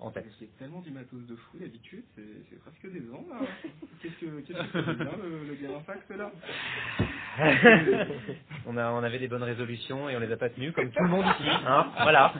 en 0.00 0.10
tête 0.10 0.26
C'est 0.38 0.56
tellement 0.58 0.80
du 0.80 0.90
matos 0.90 1.26
de 1.26 1.36
fou 1.36 1.58
d'habitude, 1.58 2.04
c'est 2.16 2.58
presque 2.60 2.90
des 2.92 3.10
ans 3.12 3.24
là. 3.30 3.40
Qu'est-ce 4.02 4.14
que 4.20 4.40
qu'est-ce 4.40 4.58
que 4.72 4.84
c'est 4.84 4.94
bien 4.96 5.16
le, 5.22 5.44
le 5.48 5.54
Game 5.54 5.74
Impact 5.74 6.10
là? 6.10 6.32
On, 8.66 8.76
a, 8.76 8.90
on 8.92 9.02
avait 9.02 9.18
des 9.18 9.28
bonnes 9.28 9.42
résolutions 9.42 10.08
et 10.10 10.16
on 10.16 10.20
les 10.20 10.30
a 10.32 10.36
pas 10.36 10.50
tenues 10.50 10.72
comme 10.72 10.90
tout 10.90 11.02
le 11.02 11.08
monde 11.08 11.24
ici, 11.26 11.48
hein 11.66 11.90
Voilà. 12.02 12.34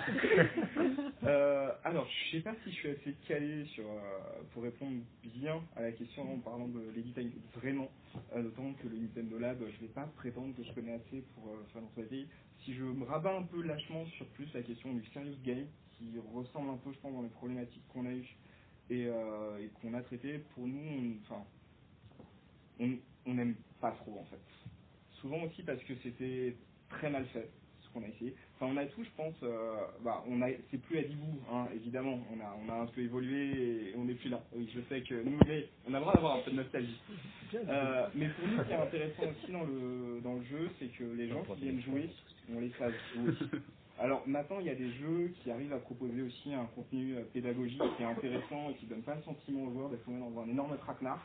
euh, 1.25 1.71
alors, 1.85 2.07
je 2.09 2.37
sais 2.37 2.43
pas 2.43 2.55
si 2.65 2.71
je 2.73 2.77
suis 2.77 2.91
assez 2.91 3.15
calé 3.27 3.65
sur 3.75 3.85
euh, 3.85 4.43
pour 4.53 4.63
répondre 4.63 4.99
bien 5.25 5.61
à 5.77 5.83
la 5.83 5.93
question 5.93 6.33
en 6.35 6.39
parlant 6.39 6.69
de 6.69 6.81
l'éditing 6.95 7.31
vraiment, 7.57 7.89
euh, 8.37 8.43
notamment 8.43 8.75
que 8.75 8.89
le 8.89 8.97
Nintendo 8.99 9.39
Lab, 9.39 9.59
je 9.61 9.81
vais 9.87 9.93
pas 9.93 10.09
prétendre 10.17 10.55
que 10.57 10.63
je 10.65 10.73
connais 10.73 10.95
assez 10.95 11.25
pour 11.35 11.49
euh, 11.49 11.65
faire 11.73 11.83
avis. 12.05 12.27
Si 12.65 12.75
je 12.75 12.85
me 12.85 13.05
rabats 13.05 13.37
un 13.37 13.43
peu 13.45 13.63
lâchement 13.63 14.05
sur 14.19 14.27
plus 14.29 14.49
la 14.55 14.63
question 14.63 14.93
du 14.93 15.05
serious 15.15 15.37
game, 15.45 15.67
qui 16.01 16.19
ressemble 16.35 16.71
un 16.71 16.77
peu, 16.79 16.93
je 16.93 16.99
pense, 16.99 17.13
dans 17.13 17.23
les 17.23 17.29
problématiques 17.29 17.87
qu'on 17.93 18.07
a 18.07 18.13
eues 18.13 18.37
et, 18.89 19.07
euh, 19.07 19.59
et 19.59 19.69
qu'on 19.81 19.95
a 19.95 20.01
traitées, 20.03 20.39
pour 20.55 20.67
nous, 20.67 21.17
enfin, 21.23 21.45
on 23.27 23.35
n'aime 23.35 23.55
pas 23.81 23.93
trop 23.93 24.19
en 24.21 24.25
fait. 24.25 24.41
Souvent 25.21 25.43
aussi 25.45 25.63
parce 25.63 25.83
que 25.85 25.93
c'était 26.03 26.57
très 26.89 27.11
mal 27.11 27.27
fait 27.27 27.51
ce 27.83 27.89
qu'on 27.93 28.03
a 28.03 28.09
essayé. 28.09 28.35
Enfin, 28.57 28.73
on 28.73 28.77
a 28.77 28.87
tout, 28.87 29.05
je 29.05 29.11
pense. 29.17 29.35
Euh, 29.43 29.77
bah, 30.03 30.25
on 30.29 30.41
a, 30.43 30.49
c'est 30.71 30.79
plus 30.79 30.99
à 30.99 31.03
Dibou, 31.03 31.41
hein, 31.53 31.67
évidemment. 31.75 32.19
On 32.33 32.41
a, 32.41 32.57
on 32.65 32.69
a 32.73 32.83
un 32.83 32.87
peu 32.87 33.03
évolué 33.03 33.91
et 33.91 33.95
on 33.97 34.05
n'est 34.05 34.15
plus 34.15 34.31
là. 34.31 34.43
Oui, 34.55 34.71
je 34.75 34.81
sais 34.89 35.03
que 35.03 35.23
nous, 35.23 35.39
mais 35.47 35.69
on 35.89 35.95
a 35.95 35.99
le 35.99 36.01
droit 36.01 36.15
d'avoir 36.15 36.37
un 36.37 36.41
peu 36.41 36.51
de 36.51 36.57
nostalgie. 36.57 37.01
Euh, 37.55 38.07
mais 38.15 38.29
pour 38.29 38.49
nous, 38.49 38.59
ce 38.59 38.63
qui 38.63 38.73
est 38.73 38.77
intéressant 38.77 39.23
aussi 39.25 39.53
dans 39.53 39.65
le 39.65 40.21
dans 40.23 40.35
le 40.35 40.45
jeu, 40.45 40.71
c'est 40.79 40.87
que 40.87 41.05
les 41.05 41.29
gens 41.29 41.43
qui 41.43 41.63
viennent 41.63 41.83
jouer, 41.83 42.09
on 42.55 42.61
les 42.61 42.71
fasse 42.71 42.95
jouer. 43.15 43.33
Alors 44.01 44.27
maintenant, 44.27 44.61
il 44.61 44.67
y 44.67 44.71
a 44.71 44.75
des 44.75 44.91
jeux 44.93 45.31
qui 45.43 45.51
arrivent 45.51 45.75
à 45.75 45.79
proposer 45.79 46.23
aussi 46.23 46.55
un 46.55 46.65
contenu 46.75 47.17
pédagogique 47.35 47.83
qui 47.97 48.03
est 48.03 48.07
intéressant 48.07 48.71
et 48.71 48.75
qui 48.77 48.87
donne 48.87 49.03
pas 49.03 49.15
le 49.15 49.23
sentiment 49.23 49.65
aux 49.65 49.73
joueurs 49.73 49.91
d'être 49.91 50.09
dans 50.09 50.41
un 50.41 50.49
énorme 50.49 50.75
traquenard. 50.79 51.23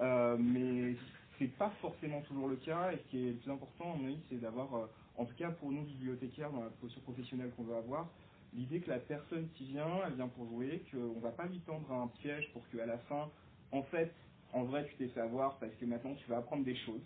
Euh, 0.00 0.36
mais 0.36 0.96
c'est 1.38 1.56
pas 1.56 1.70
forcément 1.80 2.20
toujours 2.22 2.48
le 2.48 2.56
cas 2.56 2.90
et 2.92 2.96
ce 2.96 3.10
qui 3.10 3.28
est 3.28 3.30
le 3.30 3.36
plus 3.36 3.50
important, 3.52 3.92
à 3.92 3.96
mon 3.96 4.06
avis, 4.08 4.18
c'est 4.28 4.40
d'avoir, 4.40 4.74
euh, 4.74 4.86
en 5.18 5.24
tout 5.24 5.34
cas 5.36 5.50
pour 5.50 5.70
nous 5.70 5.82
bibliothécaires 5.82 6.50
dans 6.50 6.64
la 6.64 6.70
posture 6.80 7.02
professionnelle 7.02 7.52
qu'on 7.56 7.62
veut 7.62 7.76
avoir, 7.76 8.08
l'idée 8.54 8.80
que 8.80 8.90
la 8.90 8.98
personne 8.98 9.48
qui 9.54 9.66
vient, 9.66 10.00
elle 10.04 10.14
vient 10.14 10.28
pour 10.28 10.46
jouer, 10.46 10.82
qu'on 10.90 11.20
va 11.20 11.30
pas 11.30 11.46
lui 11.46 11.60
tendre 11.60 11.92
un 11.92 12.08
piège 12.08 12.50
pour 12.52 12.68
qu'à 12.70 12.86
la 12.86 12.98
fin, 12.98 13.30
en 13.70 13.82
fait, 13.84 14.12
en 14.52 14.64
vrai, 14.64 14.84
tu 14.88 14.96
t'es 14.96 15.08
fait 15.08 15.20
avoir 15.20 15.58
parce 15.58 15.74
que 15.74 15.84
maintenant 15.84 16.14
tu 16.14 16.28
vas 16.28 16.38
apprendre 16.38 16.64
des 16.64 16.76
choses. 16.76 17.04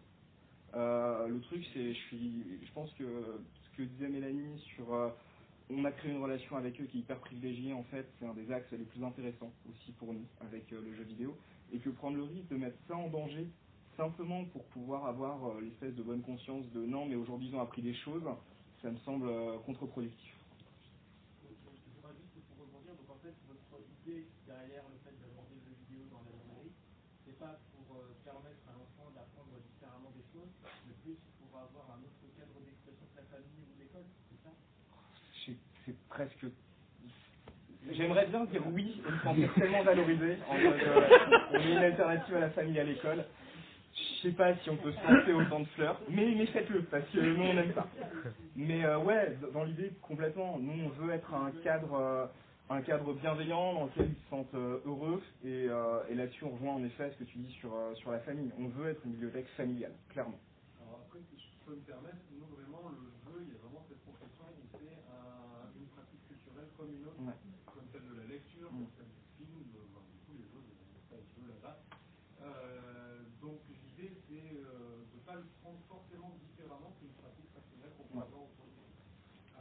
Euh, 0.75 1.29
le 1.29 1.41
truc, 1.43 1.63
c'est, 1.75 1.93
je 1.93 2.01
suis, 2.09 2.43
je 2.65 2.73
pense 2.73 2.91
que 2.95 3.05
que 3.77 3.83
disait 3.83 4.09
Mélanie 4.09 4.59
sur, 4.75 4.93
euh, 4.95 5.11
on 5.71 5.85
a 5.85 5.93
créé 5.93 6.13
une 6.13 6.23
relation 6.23 6.57
avec 6.57 6.81
eux 6.81 6.85
qui 6.85 6.99
est 6.99 7.01
hyper 7.01 7.19
privilégiée. 7.19 7.73
En 7.73 7.85
fait, 7.85 8.07
c'est 8.19 8.27
un 8.27 8.35
des 8.35 8.51
axes 8.53 8.71
les 8.73 8.85
plus 8.85 9.03
intéressants 9.05 9.53
aussi 9.71 9.93
pour 9.93 10.13
nous 10.13 10.27
avec 10.41 10.73
euh, 10.73 10.81
le 10.85 10.95
jeu 10.95 11.05
vidéo, 11.05 11.37
et 11.73 11.79
que 11.79 11.91
prendre 11.91 12.17
le 12.17 12.25
risque 12.25 12.49
de 12.49 12.57
mettre 12.57 12.77
ça 12.89 12.97
en 12.97 13.09
danger 13.09 13.47
simplement 13.97 14.45
pour 14.47 14.65
pouvoir 14.67 15.07
avoir 15.07 15.39
euh, 15.47 15.61
l'espèce 15.61 15.95
de 15.95 16.03
bonne 16.03 16.23
conscience 16.23 16.65
de 16.73 16.85
non, 16.85 17.07
mais 17.07 17.15
aujourd'hui 17.15 17.49
ils 17.49 17.55
ont 17.55 17.61
appris 17.61 17.83
des 17.83 17.95
choses, 17.95 18.25
ça 18.83 18.91
me 18.91 18.99
semble 18.99 19.29
euh, 19.29 19.59
contre-productif. 19.67 20.33
Derrière 24.47 24.85
le 24.93 25.01
fait 25.01 25.17
d'aborder 25.17 25.57
le 25.57 25.65
jeu 25.65 25.75
vidéo 25.89 26.05
dans 26.13 26.21
la 26.21 26.35
c'est 27.25 27.39
pas 27.39 27.59
pour 27.73 27.97
euh, 27.97 28.13
permettre 28.23 28.61
à 28.69 28.77
l'enfant 28.77 29.09
d'apprendre 29.17 29.57
différemment 29.65 30.13
des 30.13 30.23
choses, 30.29 30.53
mais 30.87 30.93
plus 31.03 31.17
pour 31.41 31.57
avoir 31.57 31.97
un 31.97 32.05
autre 32.05 32.21
cadre 32.37 32.61
d'expression 32.61 33.07
que 33.09 33.17
la 33.17 33.27
famille 33.33 33.65
ou 33.65 33.81
l'école, 33.81 34.05
c'est 34.29 34.41
ça 34.45 34.53
C'est 35.87 35.97
presque 36.15 36.47
J'aimerais 37.93 38.27
bien 38.27 38.45
dire 38.47 38.63
oui 38.73 39.03
et 39.07 39.11
me 39.13 39.19
sentir 39.19 39.53
tellement 39.57 39.83
valorisé 39.83 40.39
en 40.49 40.55
mode 40.55 40.81
euh, 40.81 41.09
on 41.53 41.57
est 41.57 41.71
une 41.73 41.77
alternative 41.79 42.35
à 42.37 42.41
la 42.41 42.51
famille 42.51 42.77
et 42.79 42.81
à 42.81 42.85
l'école. 42.85 43.25
Je 43.95 44.29
sais 44.29 44.35
pas 44.35 44.57
si 44.57 44.71
on 44.71 44.77
peut 44.79 44.91
se 44.93 44.97
lancer 45.13 45.33
autant 45.35 45.61
de 45.61 45.67
fleurs, 45.77 46.01
mais, 46.09 46.35
mais 46.35 46.47
faites-le, 46.47 46.83
parce 46.85 47.07
que 47.11 47.21
nous 47.21 47.43
on 47.43 47.59
aime 47.59 47.75
ça. 47.75 47.87
Mais 48.57 48.85
euh, 48.87 48.99
ouais, 49.01 49.37
dans 49.53 49.65
l'idée 49.65 49.93
complètement, 50.01 50.59
nous 50.59 50.73
on 50.87 50.89
veut 51.05 51.13
être 51.13 51.33
un 51.35 51.51
cadre 51.63 51.93
euh, 51.95 52.27
un 52.71 52.81
cadre 52.81 53.13
bienveillant 53.13 53.75
dans 53.75 53.85
lequel 53.85 54.09
ils 54.09 54.25
se 54.25 54.31
sentent 54.31 54.55
euh, 54.55 54.81
heureux 54.87 55.23
et, 55.45 55.69
euh, 55.69 56.01
et 56.09 56.15
là-dessus 56.15 56.45
on 56.45 56.51
rejoint 56.57 56.73
en 56.77 56.85
effet 56.85 57.11
ce 57.13 57.19
que 57.19 57.25
tu 57.25 57.37
dis 57.37 57.53
sur, 57.61 57.75
euh, 57.75 57.95
sur 57.97 58.11
la 58.13 58.21
famille. 58.21 58.51
On 58.59 58.69
veut 58.69 58.89
être 58.89 59.05
une 59.05 59.13
bibliothèque 59.13 59.49
familiale, 59.59 59.93
clairement. 60.09 60.41
Alors 60.81 61.05
après, 61.07 61.21
si 61.31 61.37
je 61.37 61.45
peux 61.69 61.77
me 61.77 61.85
permettre, 61.85 62.17
nous 62.33 62.47
vraiment 62.57 62.89
le 62.89 63.13
jeu, 63.29 63.45
il 63.45 63.53
y 63.53 63.57
a 63.57 63.61
vraiment 63.61 63.85
cette 63.93 64.01
conception 64.09 64.49
où 64.49 64.65
c'est 64.81 64.97
un, 65.13 65.69
une 65.77 65.87
pratique 65.93 66.25
culturelle 66.33 66.73
comme 66.81 66.89
une 66.97 67.05
autre, 67.05 67.21
Ouais. 67.21 67.37
comme 67.69 67.85
celle 67.93 68.09
de 68.09 68.17
la 68.17 68.27
lecture, 68.33 68.73
comme 68.73 68.89
celle 68.97 69.13
du 69.13 69.23
film, 69.37 69.61
ben, 69.69 69.85
du 69.85 70.19
coup 70.25 70.33
les 70.41 70.49
jeux, 70.49 70.65
il 70.65 70.73
y 70.73 71.15
a 71.15 71.21
des 71.21 71.29
jeux 71.37 71.49
là-bas. 71.53 71.77
Euh, 72.43 73.21
donc 73.45 73.61
l'idée 73.69 74.13
c'est 74.25 74.57
euh, 74.57 75.05
de 75.13 75.17
ne 75.21 75.25
pas 75.29 75.37
le 75.37 75.45
prendre 75.61 75.81
forcément 75.89 76.33
différemment 76.49 76.97
qu'une 76.97 77.13
pratique 77.21 77.49
rationnelle 77.53 77.93
qu'on 78.01 78.09
peut 78.09 78.19
Ouais. 78.19 78.25
avoir 78.25 78.49
autour 78.49 78.67
de 78.73 78.77
nous. 78.81 78.93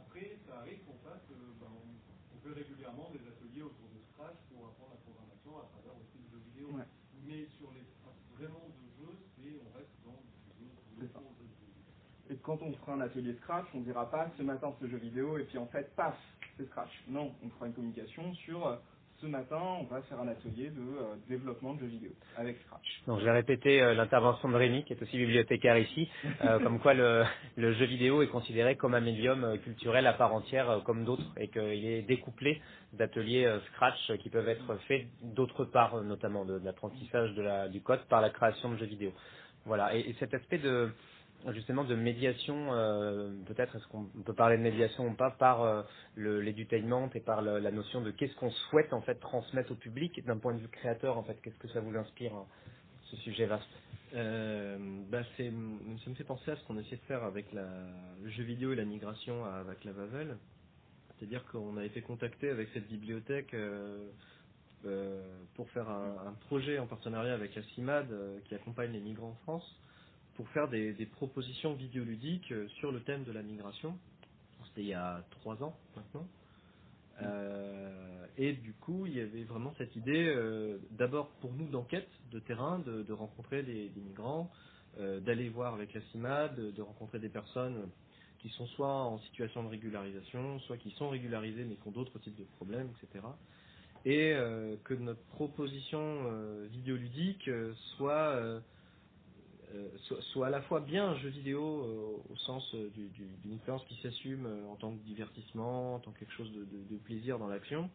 Après, 0.00 0.38
ça 0.48 0.64
arrive 0.64 0.80
qu'on 0.88 0.98
fasse, 1.04 1.24
euh, 1.32 1.52
ben, 1.60 1.70
on, 1.72 1.84
on 1.90 2.36
fait 2.44 2.54
régulièrement 2.54 3.10
des 3.10 3.22
ateliers 3.26 3.64
autour 3.66 3.88
de 3.90 3.98
Scratch 4.12 4.38
pour 4.52 4.68
apprendre 4.70 4.94
la 4.94 5.00
programmation 5.02 5.52
à 5.58 5.66
travers 5.74 5.94
aussi 5.98 6.18
le 6.22 6.28
jeu 6.30 6.40
vidéo. 6.52 6.66
Ouais. 6.76 6.86
Mais 7.26 7.48
sur 7.58 7.72
les 7.74 7.82
pratiques 8.04 8.30
vraiment 8.36 8.68
de 8.68 8.84
jeu, 9.00 9.10
c'est 9.34 9.58
on 9.58 9.70
reste 9.74 9.94
dans 10.06 10.20
du 10.20 10.68
jeu, 10.68 10.70
C'est 11.00 11.10
ça. 11.10 11.18
autour 11.18 11.34
de 11.40 11.46
jeu. 11.50 11.70
Et 12.30 12.33
quand 12.44 12.62
on 12.62 12.72
fera 12.74 12.94
un 12.94 13.02
atelier 13.02 13.34
Scratch, 13.42 13.66
on 13.74 13.80
dira 13.80 14.10
pas 14.10 14.30
ce 14.38 14.44
matin 14.44 14.72
ce 14.80 14.88
jeu 14.88 14.98
vidéo 14.98 15.38
et 15.38 15.44
puis 15.44 15.58
en 15.58 15.66
fait, 15.68 15.94
paf, 15.96 16.16
c'est 16.58 16.66
Scratch. 16.68 16.90
Non, 17.08 17.32
on 17.44 17.50
fera 17.50 17.68
une 17.68 17.74
communication 17.74 18.34
sur 18.46 18.66
euh, 18.66 18.76
ce 19.20 19.26
matin, 19.26 19.60
on 19.80 19.84
va 19.84 20.02
faire 20.02 20.20
un 20.20 20.28
atelier 20.28 20.70
de 20.70 20.80
euh, 20.82 21.14
développement 21.28 21.74
de 21.74 21.80
jeux 21.80 21.86
vidéo 21.86 22.10
avec 22.36 22.58
Scratch. 22.66 23.02
Donc 23.08 23.20
je 23.20 23.24
vais 23.26 23.32
répéter 23.32 23.82
euh, 23.82 23.94
l'intervention 23.94 24.48
de 24.50 24.56
Rémi, 24.56 24.84
qui 24.84 24.92
est 24.94 25.02
aussi 25.02 25.16
bibliothécaire 25.18 25.78
ici, 25.78 26.08
euh, 26.44 26.60
comme 26.64 26.80
quoi 26.80 26.94
le, 26.94 27.24
le 27.56 27.72
jeu 27.74 27.86
vidéo 27.86 28.22
est 28.22 28.28
considéré 28.28 28.76
comme 28.76 28.94
un 28.94 29.00
médium 29.00 29.58
culturel 29.64 30.06
à 30.06 30.14
part 30.14 30.34
entière, 30.34 30.82
comme 30.86 31.04
d'autres, 31.04 31.32
et 31.38 31.48
qu'il 31.48 31.86
est 31.86 32.02
découplé 32.02 32.60
d'ateliers 32.94 33.58
Scratch 33.72 34.12
qui 34.22 34.30
peuvent 34.30 34.48
être 34.48 34.76
faits 34.88 35.06
d'autre 35.22 35.64
part, 35.64 36.02
notamment 36.02 36.44
de, 36.44 36.58
de 36.58 36.64
l'apprentissage 36.66 37.34
la- 37.36 37.68
du 37.68 37.82
code 37.82 38.04
par 38.08 38.20
la 38.20 38.30
création 38.30 38.70
de 38.72 38.76
jeux 38.78 38.86
vidéo. 38.86 39.12
Voilà, 39.66 39.96
et, 39.96 40.00
et 40.00 40.16
cet 40.20 40.34
aspect 40.34 40.58
de 40.58 40.90
justement 41.52 41.84
de 41.84 41.94
médiation, 41.94 42.72
euh, 42.72 43.30
peut-être 43.46 43.76
est-ce 43.76 43.86
qu'on 43.88 44.04
peut 44.24 44.34
parler 44.34 44.56
de 44.56 44.62
médiation 44.62 45.06
ou 45.06 45.14
pas, 45.14 45.30
par 45.30 45.62
euh, 45.62 45.82
et 47.14 47.20
par 47.20 47.42
la 47.42 47.70
notion 47.70 48.00
de 48.00 48.10
qu'est-ce 48.10 48.34
qu'on 48.36 48.50
souhaite 48.50 48.92
en 48.92 49.02
fait 49.02 49.16
transmettre 49.16 49.72
au 49.72 49.74
public 49.74 50.24
d'un 50.24 50.38
point 50.38 50.54
de 50.54 50.60
vue 50.60 50.68
créateur 50.68 51.18
en 51.18 51.22
fait, 51.22 51.40
qu'est-ce 51.42 51.58
que 51.58 51.68
ça 51.68 51.80
vous 51.80 51.96
inspire 51.96 52.34
hein, 52.34 52.46
ce 53.10 53.16
sujet 53.16 53.46
vaste? 53.46 53.68
Euh, 54.14 54.78
bah 55.10 55.22
c'est, 55.36 55.50
ça 56.04 56.10
me 56.10 56.14
fait 56.14 56.24
penser 56.24 56.50
à 56.50 56.56
ce 56.56 56.64
qu'on 56.64 56.78
essaie 56.78 56.96
de 56.96 57.02
faire 57.02 57.24
avec 57.24 57.46
le 57.52 58.30
jeu 58.30 58.44
vidéo 58.44 58.72
et 58.72 58.76
la 58.76 58.84
migration 58.84 59.44
avec 59.44 59.84
la 59.84 59.92
Vavel. 59.92 60.36
C'est-à-dire 61.18 61.44
qu'on 61.46 61.76
a 61.76 61.84
été 61.84 62.00
contacté 62.02 62.48
avec 62.50 62.68
cette 62.74 62.88
bibliothèque 62.88 63.54
euh, 63.54 64.08
euh, 64.86 65.22
pour 65.54 65.68
faire 65.70 65.88
un, 65.88 66.28
un 66.28 66.32
projet 66.46 66.78
en 66.78 66.86
partenariat 66.86 67.34
avec 67.34 67.54
la 67.54 67.62
CIMAD 67.74 68.08
qui 68.44 68.54
accompagne 68.54 68.92
les 68.92 69.00
migrants 69.00 69.30
en 69.30 69.42
France 69.42 69.83
pour 70.36 70.48
faire 70.50 70.68
des, 70.68 70.92
des 70.92 71.06
propositions 71.06 71.74
vidéoludiques 71.74 72.50
euh, 72.52 72.68
sur 72.80 72.92
le 72.92 73.00
thème 73.02 73.24
de 73.24 73.32
la 73.32 73.42
migration. 73.42 73.96
C'était 74.68 74.82
il 74.82 74.88
y 74.88 74.94
a 74.94 75.24
trois 75.30 75.62
ans 75.62 75.76
maintenant. 75.96 76.26
Euh, 77.22 78.26
et 78.36 78.54
du 78.54 78.72
coup, 78.74 79.06
il 79.06 79.16
y 79.16 79.20
avait 79.20 79.44
vraiment 79.44 79.72
cette 79.78 79.94
idée, 79.96 80.26
euh, 80.26 80.78
d'abord 80.92 81.28
pour 81.40 81.52
nous 81.52 81.68
d'enquête 81.68 82.08
de 82.32 82.40
terrain, 82.40 82.80
de, 82.80 83.02
de 83.02 83.12
rencontrer 83.12 83.62
des, 83.62 83.88
des 83.88 84.00
migrants, 84.00 84.50
euh, 84.98 85.20
d'aller 85.20 85.48
voir 85.48 85.74
avec 85.74 85.94
la 85.94 86.00
CIMAD, 86.12 86.56
de, 86.56 86.70
de 86.70 86.82
rencontrer 86.82 87.18
des 87.18 87.28
personnes 87.28 87.88
qui 88.40 88.48
sont 88.50 88.66
soit 88.68 88.92
en 88.92 89.18
situation 89.20 89.62
de 89.62 89.68
régularisation, 89.68 90.58
soit 90.60 90.76
qui 90.76 90.90
sont 90.92 91.08
régularisées 91.08 91.64
mais 91.64 91.76
qui 91.76 91.88
ont 91.88 91.92
d'autres 91.92 92.18
types 92.18 92.36
de 92.36 92.44
problèmes, 92.56 92.90
etc. 93.02 93.24
Et 94.04 94.34
que 94.84 94.92
notre 94.92 95.22
proposition 95.28 96.30
vidéoludique 96.70 97.48
soit 97.96 98.60
soit, 99.98 100.20
soit 100.22 100.46
à 100.48 100.50
la 100.50 100.62
fois 100.62 100.80
bien 100.80 101.08
un 101.10 101.16
jeu 101.16 101.28
vidéo 101.28 101.84
euh, 101.84 102.32
au 102.32 102.36
sens 102.36 102.74
euh, 102.74 102.90
du- 102.90 103.08
du- 103.08 103.36
d'une 103.42 103.54
expérience 103.54 103.84
qui 103.86 103.96
s'assume 103.96 104.46
euh, 104.46 104.66
en 104.68 104.76
tant 104.76 104.92
que 104.92 105.02
divertissement, 105.02 105.96
en 105.96 106.00
tant 106.00 106.12
que 106.12 106.20
quelque 106.20 106.32
chose 106.34 106.52
de, 106.52 106.96
plaisir 106.98 107.38
dans 107.38 107.48
l'action, 107.48 107.90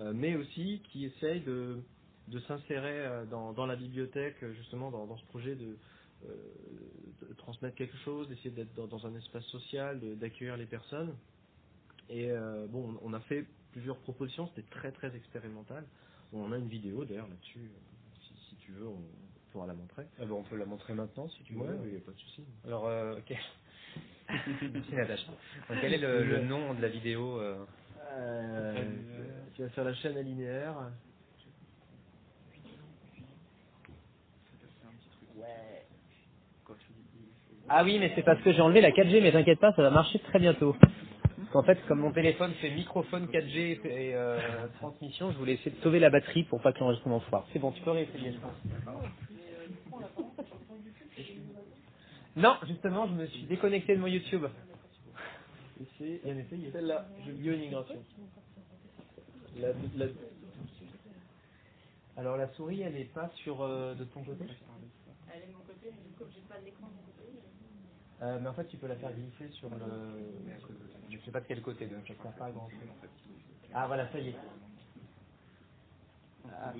euh, 0.00 0.12
mais 0.14 0.36
aussi 0.36 0.82
qui 0.90 1.04
essaye 1.04 1.40
de, 1.40 1.82
s'insérer 2.46 3.06
euh, 3.06 3.24
dans, 3.26 3.66
la 3.66 3.76
bibliothèque, 3.76 4.42
euh, 4.42 4.52
justement 4.54 4.90
dans, 4.90 5.16
ce 5.16 5.24
projet 5.26 5.54
de, 5.54 5.76
euh, 6.26 7.34
transmettre 7.38 7.76
quelque 7.76 7.96
chose, 7.98 8.28
d'essayer 8.28 8.50
d'être 8.50 8.74
dans, 8.74 9.06
un 9.06 9.14
espace 9.16 9.44
social, 9.46 10.00
d'accueillir 10.18 10.56
les 10.56 10.66
personnes. 10.66 11.14
Et 12.08 12.30
euh, 12.30 12.66
bon, 12.68 12.98
on 13.02 13.12
a 13.12 13.20
fait 13.20 13.46
plusieurs 13.72 13.98
propositions, 13.98 14.46
c'était 14.48 14.68
très 14.70 14.92
très 14.92 15.14
expérimental. 15.16 15.84
On 16.32 16.52
a 16.52 16.58
une 16.58 16.68
vidéo 16.68 17.04
d'ailleurs 17.04 17.28
là-dessus, 17.28 17.70
euh, 17.72 18.34
si, 18.48 18.56
tu 18.56 18.72
veux, 18.72 18.88
pourra 19.54 19.68
la 19.68 19.74
montrer. 19.74 20.02
Ah 20.20 20.24
bon, 20.24 20.40
on 20.40 20.42
peut 20.42 20.56
la 20.56 20.66
montrer 20.66 20.94
maintenant 20.94 21.28
si 21.28 21.44
tu 21.44 21.54
veux. 21.54 21.78
Il 21.84 21.92
n'y 21.92 21.96
a 21.96 22.00
pas 22.00 22.10
de 22.10 22.18
souci. 22.18 22.42
Alors, 22.66 22.88
euh, 22.88 23.14
ok. 23.18 23.36
Merci 24.28 24.92
Natacha. 24.94 25.28
Donc, 25.68 25.78
quel 25.80 25.94
est 25.94 25.98
le, 25.98 26.24
le 26.24 26.40
nom 26.40 26.74
de 26.74 26.82
la 26.82 26.88
vidéo 26.88 27.38
euh 27.38 27.64
Euh, 28.16 28.74
tu 29.54 29.62
vas 29.62 29.68
faire 29.70 29.84
la 29.84 29.94
chaîne 29.94 30.18
linéaire. 30.18 30.74
Ah 37.68 37.84
oui, 37.84 37.98
mais 38.00 38.12
c'est 38.16 38.22
parce 38.22 38.40
que 38.42 38.52
j'ai 38.52 38.60
enlevé 38.60 38.80
la 38.80 38.90
4G, 38.90 39.22
mais 39.22 39.32
t'inquiète 39.32 39.60
pas, 39.60 39.72
ça 39.74 39.82
va 39.82 39.90
marcher 39.90 40.18
très 40.18 40.40
bientôt. 40.40 40.76
Qu'en 41.52 41.62
fait, 41.62 41.78
comme 41.86 42.00
mon 42.00 42.12
téléphone 42.12 42.52
fait 42.54 42.70
microphone 42.70 43.26
4G 43.26 43.86
et 43.86 44.14
euh, 44.14 44.38
transmission, 44.80 45.30
je 45.32 45.38
voulais 45.38 45.54
essayer 45.54 45.70
de 45.70 45.80
sauver 45.82 46.00
la 46.00 46.10
batterie 46.10 46.42
pour 46.44 46.60
pas 46.60 46.72
que 46.72 46.80
l'enregistrement 46.80 47.20
foire. 47.20 47.46
C'est 47.52 47.60
bon, 47.60 47.70
tu 47.72 47.82
peux 47.82 47.92
réessayer, 47.92 48.32
je 48.32 48.38
pense. 48.38 48.54
Non, 52.36 52.56
justement, 52.66 53.06
je 53.08 53.12
me 53.14 53.26
suis 53.26 53.44
déconnecté 53.44 53.96
de 53.96 54.00
mon 54.00 54.06
YouTube. 54.08 54.46
C'est 55.98 56.20
celle-là. 56.72 57.06
La, 59.58 59.68
la, 59.96 60.06
Alors 62.16 62.36
la 62.36 62.48
souris, 62.54 62.82
elle 62.82 62.96
est 62.96 63.12
pas 63.14 63.30
sur 63.44 63.62
euh, 63.62 63.94
de 63.94 64.04
ton 64.04 64.22
côté 64.24 64.44
Elle 65.34 65.42
est 65.42 65.46
de 65.46 65.52
mon 65.52 65.60
côté, 65.60 65.90
mais 65.92 66.02
du 66.08 66.14
coup, 66.16 66.24
j'ai 66.34 66.40
pas 66.42 66.60
d'écran 66.60 66.88
de 66.88 66.94
mon 66.94 67.02
côté. 67.02 67.28
euh, 68.22 68.38
Mais 68.40 68.48
en 68.48 68.54
fait, 68.54 68.66
tu 68.66 68.76
peux 68.78 68.88
la 68.88 68.96
faire 68.96 69.12
glisser 69.12 69.48
sur 69.54 69.70
le. 69.70 69.76
Je 71.10 71.18
sais 71.24 71.30
pas 71.32 71.40
de 71.40 71.46
quel 71.46 71.62
côté, 71.62 71.86
donc 71.86 72.06
ça 72.08 72.14
sert 72.22 72.32
pas 72.36 72.46
à 72.46 72.52
grand 72.52 72.68
chose. 72.70 72.78
Ah 73.74 73.86
voilà, 73.88 74.10
ça 74.12 74.18
y 74.20 74.28
est. 74.30 74.36
Ah, 76.52 76.72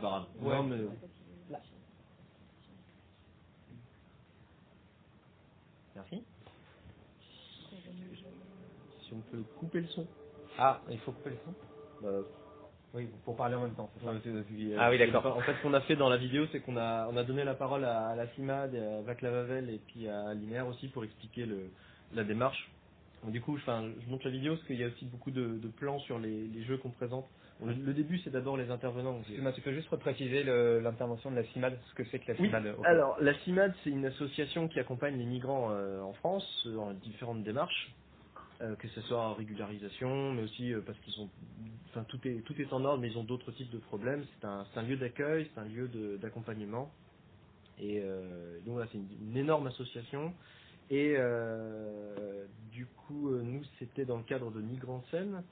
grave. 0.00 0.26
Ouais. 0.40 0.54
Non, 0.56 0.62
mais 0.64 0.76
Merci. 5.94 6.24
si 9.06 9.12
on 9.14 9.20
peut 9.22 9.44
couper 9.56 9.80
le 9.80 9.88
son. 9.88 10.06
Ah, 10.58 10.82
il 10.90 10.98
faut 11.00 11.12
couper 11.12 11.30
le 11.30 11.38
son? 11.44 11.54
Bah, 12.00 12.20
Oui, 12.94 13.08
pour 13.24 13.36
parler 13.36 13.56
en 13.56 13.62
même 13.62 13.74
temps, 13.74 13.90
ça 14.02 14.12
c'est- 14.24 14.30
Ah 14.78 14.90
oui, 14.90 14.98
d'accord. 14.98 15.26
En 15.36 15.40
fait, 15.42 15.54
ce 15.56 15.62
qu'on 15.62 15.74
a 15.74 15.80
fait 15.82 15.96
dans 15.96 16.08
la 16.08 16.16
vidéo, 16.16 16.46
c'est 16.52 16.60
qu'on 16.60 16.76
a, 16.76 17.08
on 17.08 17.16
a 17.16 17.24
donné 17.24 17.44
la 17.44 17.54
parole 17.54 17.84
à, 17.84 18.08
à 18.08 18.16
la 18.16 18.28
CIMAD, 18.34 18.74
à 18.76 19.02
Vaclav 19.02 19.34
Havel 19.34 19.70
et 19.70 19.78
puis 19.78 20.08
à 20.08 20.34
Linéaire 20.34 20.66
aussi 20.68 20.88
pour 20.88 21.04
expliquer 21.04 21.46
le, 21.46 21.72
la 22.12 22.24
démarche. 22.24 22.72
Donc, 23.22 23.32
du 23.32 23.40
coup, 23.40 23.56
je, 23.58 23.64
je 23.64 24.08
montre 24.10 24.24
la 24.26 24.30
vidéo 24.30 24.54
parce 24.54 24.66
qu'il 24.66 24.76
y 24.78 24.84
a 24.84 24.88
aussi 24.88 25.06
beaucoup 25.06 25.30
de, 25.32 25.58
de 25.58 25.68
plans 25.68 25.98
sur 26.00 26.18
les, 26.18 26.46
les 26.48 26.64
jeux 26.64 26.78
qu'on 26.78 26.90
présente. 26.90 27.28
Le, 27.66 27.72
le 27.74 27.94
début, 27.94 28.18
c'est 28.18 28.30
d'abord 28.30 28.56
les 28.56 28.70
intervenants. 28.70 29.18
Excuse-moi, 29.20 29.52
tu 29.52 29.60
peux 29.60 29.72
juste 29.72 29.88
repréciser 29.88 30.44
l'intervention 30.44 31.30
de 31.30 31.36
la 31.36 31.44
CIMAD, 31.44 31.78
ce 31.90 31.94
que 31.94 32.04
c'est 32.10 32.18
que 32.18 32.32
la 32.32 32.36
CIMAD 32.36 32.74
alors 32.84 33.16
la 33.20 33.34
CIMAD, 33.40 33.74
c'est 33.82 33.90
une 33.90 34.06
association 34.06 34.68
qui 34.68 34.80
accompagne 34.80 35.16
les 35.16 35.24
migrants 35.24 35.70
euh, 35.70 36.00
en 36.00 36.12
France 36.14 36.44
euh, 36.66 36.74
dans 36.74 36.92
différentes 36.92 37.42
démarches, 37.42 37.92
euh, 38.60 38.74
que 38.76 38.88
ce 38.88 39.00
soit 39.02 39.20
en 39.20 39.34
régularisation, 39.34 40.32
mais 40.32 40.42
aussi 40.42 40.72
euh, 40.72 40.80
parce 40.84 40.98
qu'ils 41.00 41.20
ont, 41.20 41.28
enfin 41.90 42.04
tout 42.04 42.18
est 42.26 42.42
tout 42.44 42.54
est 42.60 42.72
en 42.72 42.84
ordre, 42.84 43.00
mais 43.00 43.10
ils 43.10 43.18
ont 43.18 43.24
d'autres 43.24 43.52
types 43.52 43.70
de 43.70 43.78
problèmes. 43.78 44.24
C'est 44.40 44.46
un, 44.46 44.82
lieu 44.82 44.96
d'accueil, 44.96 45.50
c'est 45.54 45.60
un 45.60 45.64
lieu 45.64 45.88
d'accompagnement, 46.20 46.90
et 47.78 48.00
donc 48.64 48.74
voilà, 48.74 48.88
c'est 48.92 48.98
une, 48.98 49.08
une 49.30 49.36
énorme 49.36 49.66
association. 49.66 50.32
Et 50.90 51.16
du 52.70 52.86
coup, 52.86 53.30
nous, 53.30 53.62
c'était 53.78 54.04
dans 54.04 54.18
le 54.18 54.22
cadre 54.22 54.50
de 54.50 54.60
Migrants 54.60 55.02
Scène 55.10 55.42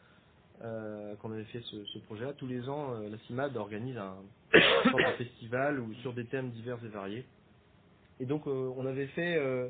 euh, 0.63 1.17
qu'on 1.17 1.33
avait 1.33 1.45
fait 1.47 1.63
ce, 1.63 1.85
ce 1.87 1.99
projet-là. 2.01 2.35
Tous 2.35 2.47
les 2.49 2.69
ans, 2.69 2.95
euh, 2.95 3.09
la 3.11 3.19
CIMAD 3.21 3.57
organise 3.57 3.99
un, 3.99 4.17
festival 5.19 5.81
ou 5.81 5.95
sur 5.97 6.15
des 6.15 6.27
thèmes 6.27 6.51
divers 6.51 6.79
et 6.85 6.89
variés. 6.89 7.27
Et 8.21 8.27
donc, 8.27 8.47
euh, 8.47 8.73
on 8.77 8.87
avait 8.87 9.09
fait 9.09 9.37
euh, 9.39 9.69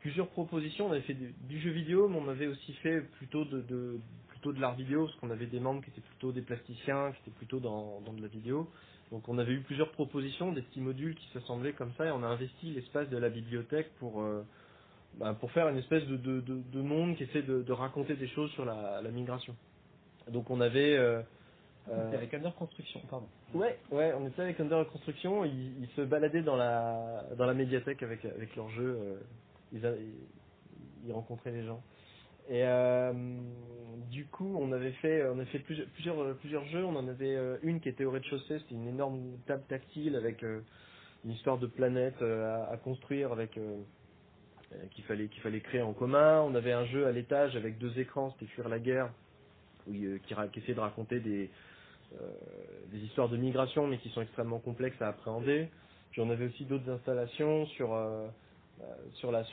plusieurs 0.00 0.28
propositions. 0.30 0.88
On 0.88 0.92
avait 0.92 1.02
fait 1.02 1.14
du, 1.14 1.34
du 1.48 1.60
jeu 1.60 1.70
vidéo, 1.70 2.08
mais 2.08 2.18
on 2.18 2.28
avait 2.28 2.48
aussi 2.48 2.72
fait 2.74 3.02
plutôt 3.18 3.44
de, 3.46 3.62
de- 3.62 4.00
plutôt 4.28 4.52
de 4.52 4.60
l'art 4.60 4.76
vidéo, 4.76 5.06
parce 5.06 5.18
qu'on 5.20 5.30
avait 5.30 5.46
des 5.46 5.60
membres 5.60 5.82
qui 5.84 5.90
étaient 5.90 6.00
plutôt 6.02 6.32
des 6.32 6.42
plasticiens, 6.42 7.12
qui 7.12 7.22
étaient 7.22 7.38
plutôt 7.38 7.60
dans, 7.60 8.00
dans 8.02 8.12
de 8.14 8.22
la 8.22 8.28
vidéo. 8.28 8.68
Donc, 9.12 9.28
on 9.28 9.38
avait 9.38 9.52
eu 9.54 9.60
plusieurs 9.62 9.92
propositions, 9.92 10.52
des 10.52 10.62
petits 10.62 10.80
modules 10.80 11.14
qui 11.16 11.28
s'assemblaient 11.32 11.74
comme 11.74 11.92
ça, 11.98 12.06
et 12.06 12.12
on 12.12 12.22
a 12.24 12.28
investi 12.28 12.72
l'espace 12.72 13.08
de 13.10 13.18
la 13.18 13.30
bibliothèque 13.30 13.90
pour 14.00 14.24
bah, 15.18 15.34
pour 15.40 15.52
faire 15.52 15.68
une 15.68 15.78
espèce 15.78 16.06
de, 16.06 16.16
de, 16.16 16.40
de, 16.42 16.62
de 16.72 16.82
monde 16.82 17.16
qui 17.16 17.24
essaie 17.24 17.42
de, 17.42 17.62
de 17.62 17.72
raconter 17.72 18.16
des 18.16 18.28
choses 18.28 18.50
sur 18.52 18.64
la, 18.64 19.02
la 19.02 19.10
migration. 19.10 19.56
Donc, 20.30 20.50
on 20.50 20.60
avait 20.60 20.96
euh, 20.96 21.22
euh, 21.90 22.12
avec 22.14 22.32
Under 22.32 22.54
Construction, 22.54 23.00
pardon. 23.10 23.26
Ouais, 23.52 23.78
ouais, 23.90 24.12
on 24.18 24.26
était 24.26 24.42
avec 24.42 24.58
Under 24.58 24.86
Construction, 24.88 25.44
ils, 25.44 25.82
ils 25.82 25.88
se 25.96 26.00
baladaient 26.00 26.42
dans 26.42 26.56
la 26.56 27.24
dans 27.36 27.44
la 27.44 27.52
médiathèque 27.52 28.02
avec 28.02 28.24
avec 28.24 28.56
leurs 28.56 28.70
jeux, 28.70 28.98
euh, 28.98 29.16
ils, 29.72 29.82
ils, 31.06 31.12
rencontraient 31.12 31.52
les 31.52 31.64
gens. 31.64 31.82
Et 32.48 32.62
euh, 32.64 33.12
du 34.10 34.26
coup, 34.26 34.56
on 34.58 34.72
avait 34.72 34.92
fait 34.92 35.26
on 35.28 35.38
a 35.38 35.44
fait 35.46 35.58
plusieurs 35.58 35.88
plusieurs 35.88 36.36
plusieurs 36.36 36.64
jeux, 36.66 36.84
on 36.84 36.96
en 36.96 37.06
avait 37.06 37.36
une 37.62 37.80
qui 37.80 37.90
était 37.90 38.04
au 38.04 38.12
rez-de-chaussée, 38.12 38.60
c'était 38.60 38.74
une 38.74 38.88
énorme 38.88 39.36
table 39.46 39.64
tactile 39.68 40.16
avec 40.16 40.42
une 40.42 41.30
histoire 41.30 41.58
de 41.58 41.66
planète 41.66 42.20
à, 42.22 42.64
à 42.70 42.76
construire 42.78 43.30
avec 43.32 43.58
qu'il 44.90 45.04
fallait 45.04 45.28
qu'il 45.28 45.42
fallait 45.42 45.60
créer 45.60 45.82
en 45.82 45.92
commun. 45.92 46.40
On 46.40 46.54
avait 46.54 46.72
un 46.72 46.86
jeu 46.86 47.06
à 47.06 47.12
l'étage 47.12 47.56
avec 47.56 47.76
deux 47.76 47.98
écrans, 47.98 48.30
c'était 48.32 48.50
Fuir 48.52 48.68
la 48.70 48.78
guerre, 48.78 49.10
qui, 49.86 50.06
qui 50.52 50.58
essayait 50.60 50.74
de 50.74 50.80
raconter 50.80 51.20
des 51.20 51.50
euh, 52.14 52.30
des 52.92 52.98
histoires 53.00 53.28
de 53.28 53.36
migration, 53.36 53.86
mais 53.86 53.98
qui 53.98 54.08
sont 54.10 54.22
extrêmement 54.22 54.60
complexes 54.60 55.00
à 55.02 55.08
appréhender. 55.08 55.68
Puis 56.12 56.20
on 56.20 56.30
avait 56.30 56.46
aussi 56.46 56.64
d'autres 56.64 56.88
installations 56.90 57.66
sur 57.66 57.94
euh, 57.94 58.28
euh, 58.82 58.94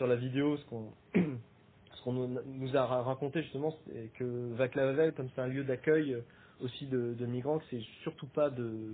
la 0.08 0.16
vidéo, 0.16 0.58
ce 0.58 0.66
qu'on 0.66 0.94
nous 2.46 2.78
a 2.78 2.86
ra- 2.86 3.04
raconté 3.04 3.42
justement, 3.44 3.76
c'est 3.88 4.12
que 4.18 4.54
Vaclav 4.56 4.90
Havel, 4.90 5.14
comme 5.14 5.30
c'est 5.36 5.42
un 5.42 5.48
lieu 5.48 5.64
d'accueil 5.64 6.18
aussi 6.62 6.86
de, 6.88 7.16
migrants, 7.26 7.60
que 7.60 7.66
c'est 7.72 7.82
surtout 8.04 8.28
pas 8.28 8.50
de, 8.52 8.94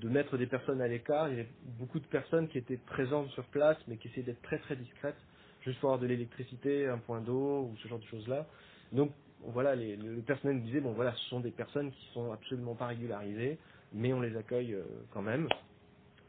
de 0.00 0.08
mettre 0.08 0.38
des 0.38 0.46
personnes 0.46 0.80
à 0.80 0.88
l'écart. 0.88 1.28
Il 1.28 1.36
y 1.36 1.40
avait 1.40 1.50
beaucoup 1.78 1.98
de 2.00 2.06
personnes 2.06 2.48
qui 2.48 2.58
étaient 2.58 2.76
présentes 2.76 3.28
sur 3.30 3.44
place, 3.46 3.78
mais 3.88 3.96
qui 3.96 4.08
essayaient 4.08 4.26
d'être 4.26 4.42
très 4.42 4.58
très 4.58 4.76
discrètes, 4.76 5.18
juste 5.62 5.80
pour 5.80 5.90
avoir 5.90 6.00
de 6.00 6.06
l'électricité, 6.06 6.86
un 6.86 6.98
point 6.98 7.20
d'eau 7.20 7.62
ou 7.62 7.76
ce 7.82 7.88
genre 7.88 7.98
de 7.98 8.04
choses 8.06 8.28
là. 8.28 8.46
Donc 8.92 9.10
voilà, 9.46 9.74
le 9.74 10.20
personnel 10.22 10.62
disait 10.62 10.80
bon 10.80 10.92
voilà, 10.92 11.12
ce 11.12 11.24
sont 11.28 11.40
des 11.40 11.50
personnes 11.50 11.90
qui 11.90 12.06
sont 12.12 12.32
absolument 12.32 12.74
pas 12.74 12.86
régularisées, 12.86 13.58
mais 13.92 14.12
on 14.12 14.20
les 14.20 14.36
accueille 14.36 14.74
euh, 14.74 14.84
quand 15.12 15.22
même, 15.22 15.48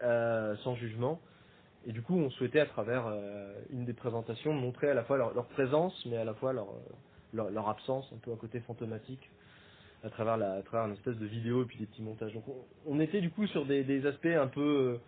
euh, 0.02 0.56
sans 0.58 0.76
jugement. 0.76 1.20
Et 1.86 1.92
du 1.92 2.02
coup, 2.02 2.16
on 2.16 2.30
souhaitait 2.32 2.60
à 2.60 2.66
travers 2.66 3.06
euh, 3.08 3.54
une 3.72 3.86
des 3.86 3.94
présentations 3.94 4.54
montrer 4.54 4.90
à 4.90 4.94
la 4.94 5.04
fois 5.04 5.18
leur, 5.18 5.46
présence, 5.48 5.94
mais 6.06 6.18
à 6.18 6.24
la 6.24 6.34
fois 6.34 6.54
leur, 6.54 6.68
leur, 7.34 7.70
absence, 7.70 8.10
un 8.14 8.20
peu 8.20 8.32
à 8.32 8.36
côté 8.36 8.62
fantomatique, 8.62 9.30
à 10.04 10.10
travers, 10.10 10.34
à 10.34 10.62
travers 10.62 10.88
une 10.88 10.94
espèce 10.94 11.18
de 11.18 11.26
vidéo 11.26 11.64
et 11.64 11.66
puis 11.66 11.78
des 11.78 11.86
petits 11.86 12.02
montages. 12.02 12.34
Donc 12.34 12.46
on, 12.86 13.00
était 13.00 13.20
du 13.20 13.30
coup 13.30 13.48
sur 13.48 13.66
des, 13.66 14.06
aspects 14.06 14.26
un 14.28 14.48
peu 14.48 15.00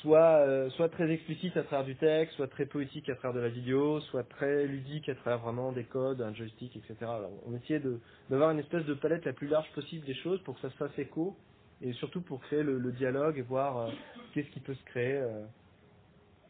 soit, 0.00 0.46
euh, 0.46 0.70
soit 0.70 0.88
très 0.88 1.10
explicites 1.10 1.56
à 1.56 1.62
travers 1.62 1.84
du 1.84 1.96
texte, 1.96 2.36
soit 2.36 2.48
très 2.48 2.66
poétiques 2.66 3.08
à 3.08 3.14
travers 3.16 3.34
de 3.34 3.40
la 3.40 3.48
vidéo, 3.48 4.00
soit 4.00 4.24
très 4.24 4.66
ludiques 4.66 5.08
à 5.08 5.14
travers 5.14 5.40
vraiment 5.40 5.72
des 5.72 5.84
codes, 5.84 6.22
un 6.22 6.34
joystick, 6.34 6.76
etc. 6.76 7.10
On 7.46 7.54
essayait 7.54 7.82
d'avoir 8.30 8.50
une 8.50 8.58
espèce 8.58 8.84
de 8.84 8.94
palette 8.94 9.24
la 9.24 9.32
plus 9.32 9.48
large 9.48 9.70
possible 9.74 10.04
des 10.06 10.14
choses 10.14 10.40
pour 10.42 10.54
que 10.54 10.60
ça 10.60 10.70
se 10.70 10.76
fasse 10.76 10.98
écho 10.98 11.36
et 11.82 11.92
surtout 11.94 12.22
pour 12.22 12.40
créer 12.40 12.62
le, 12.62 12.92
dialogue 12.92 13.38
et 13.38 13.42
voir 13.42 13.78
euh, 13.78 13.90
qu'est-ce 14.32 14.48
qui 14.50 14.60
peut 14.60 14.74
se 14.74 14.84
créer 14.84 15.16
euh, 15.16 15.44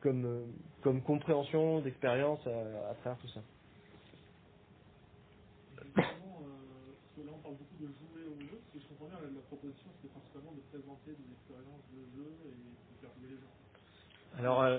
comme, 0.04 0.24
euh, 0.26 0.44
comme 0.82 1.02
compréhension 1.02 1.80
d'expérience 1.80 2.40
à, 2.46 2.94
travers 3.00 3.18
tout 3.18 3.28
ça. 3.28 3.40
Euh, 5.96 6.02
de 7.80 7.86
jouer 7.86 8.24
au 8.28 8.40
jeu, 8.40 8.60
je 8.74 8.86
comprends 8.88 9.08
la, 9.08 9.40
proposition 9.48 9.88
c'était 9.96 10.12
principalement 10.12 10.52
de 10.52 10.60
présenter 10.70 11.12
des 11.16 11.28
expériences 11.32 11.84
de 11.90 12.04
jeu 12.14 12.30
et 12.46 12.54
Alors, 14.38 14.62
euh, 14.62 14.78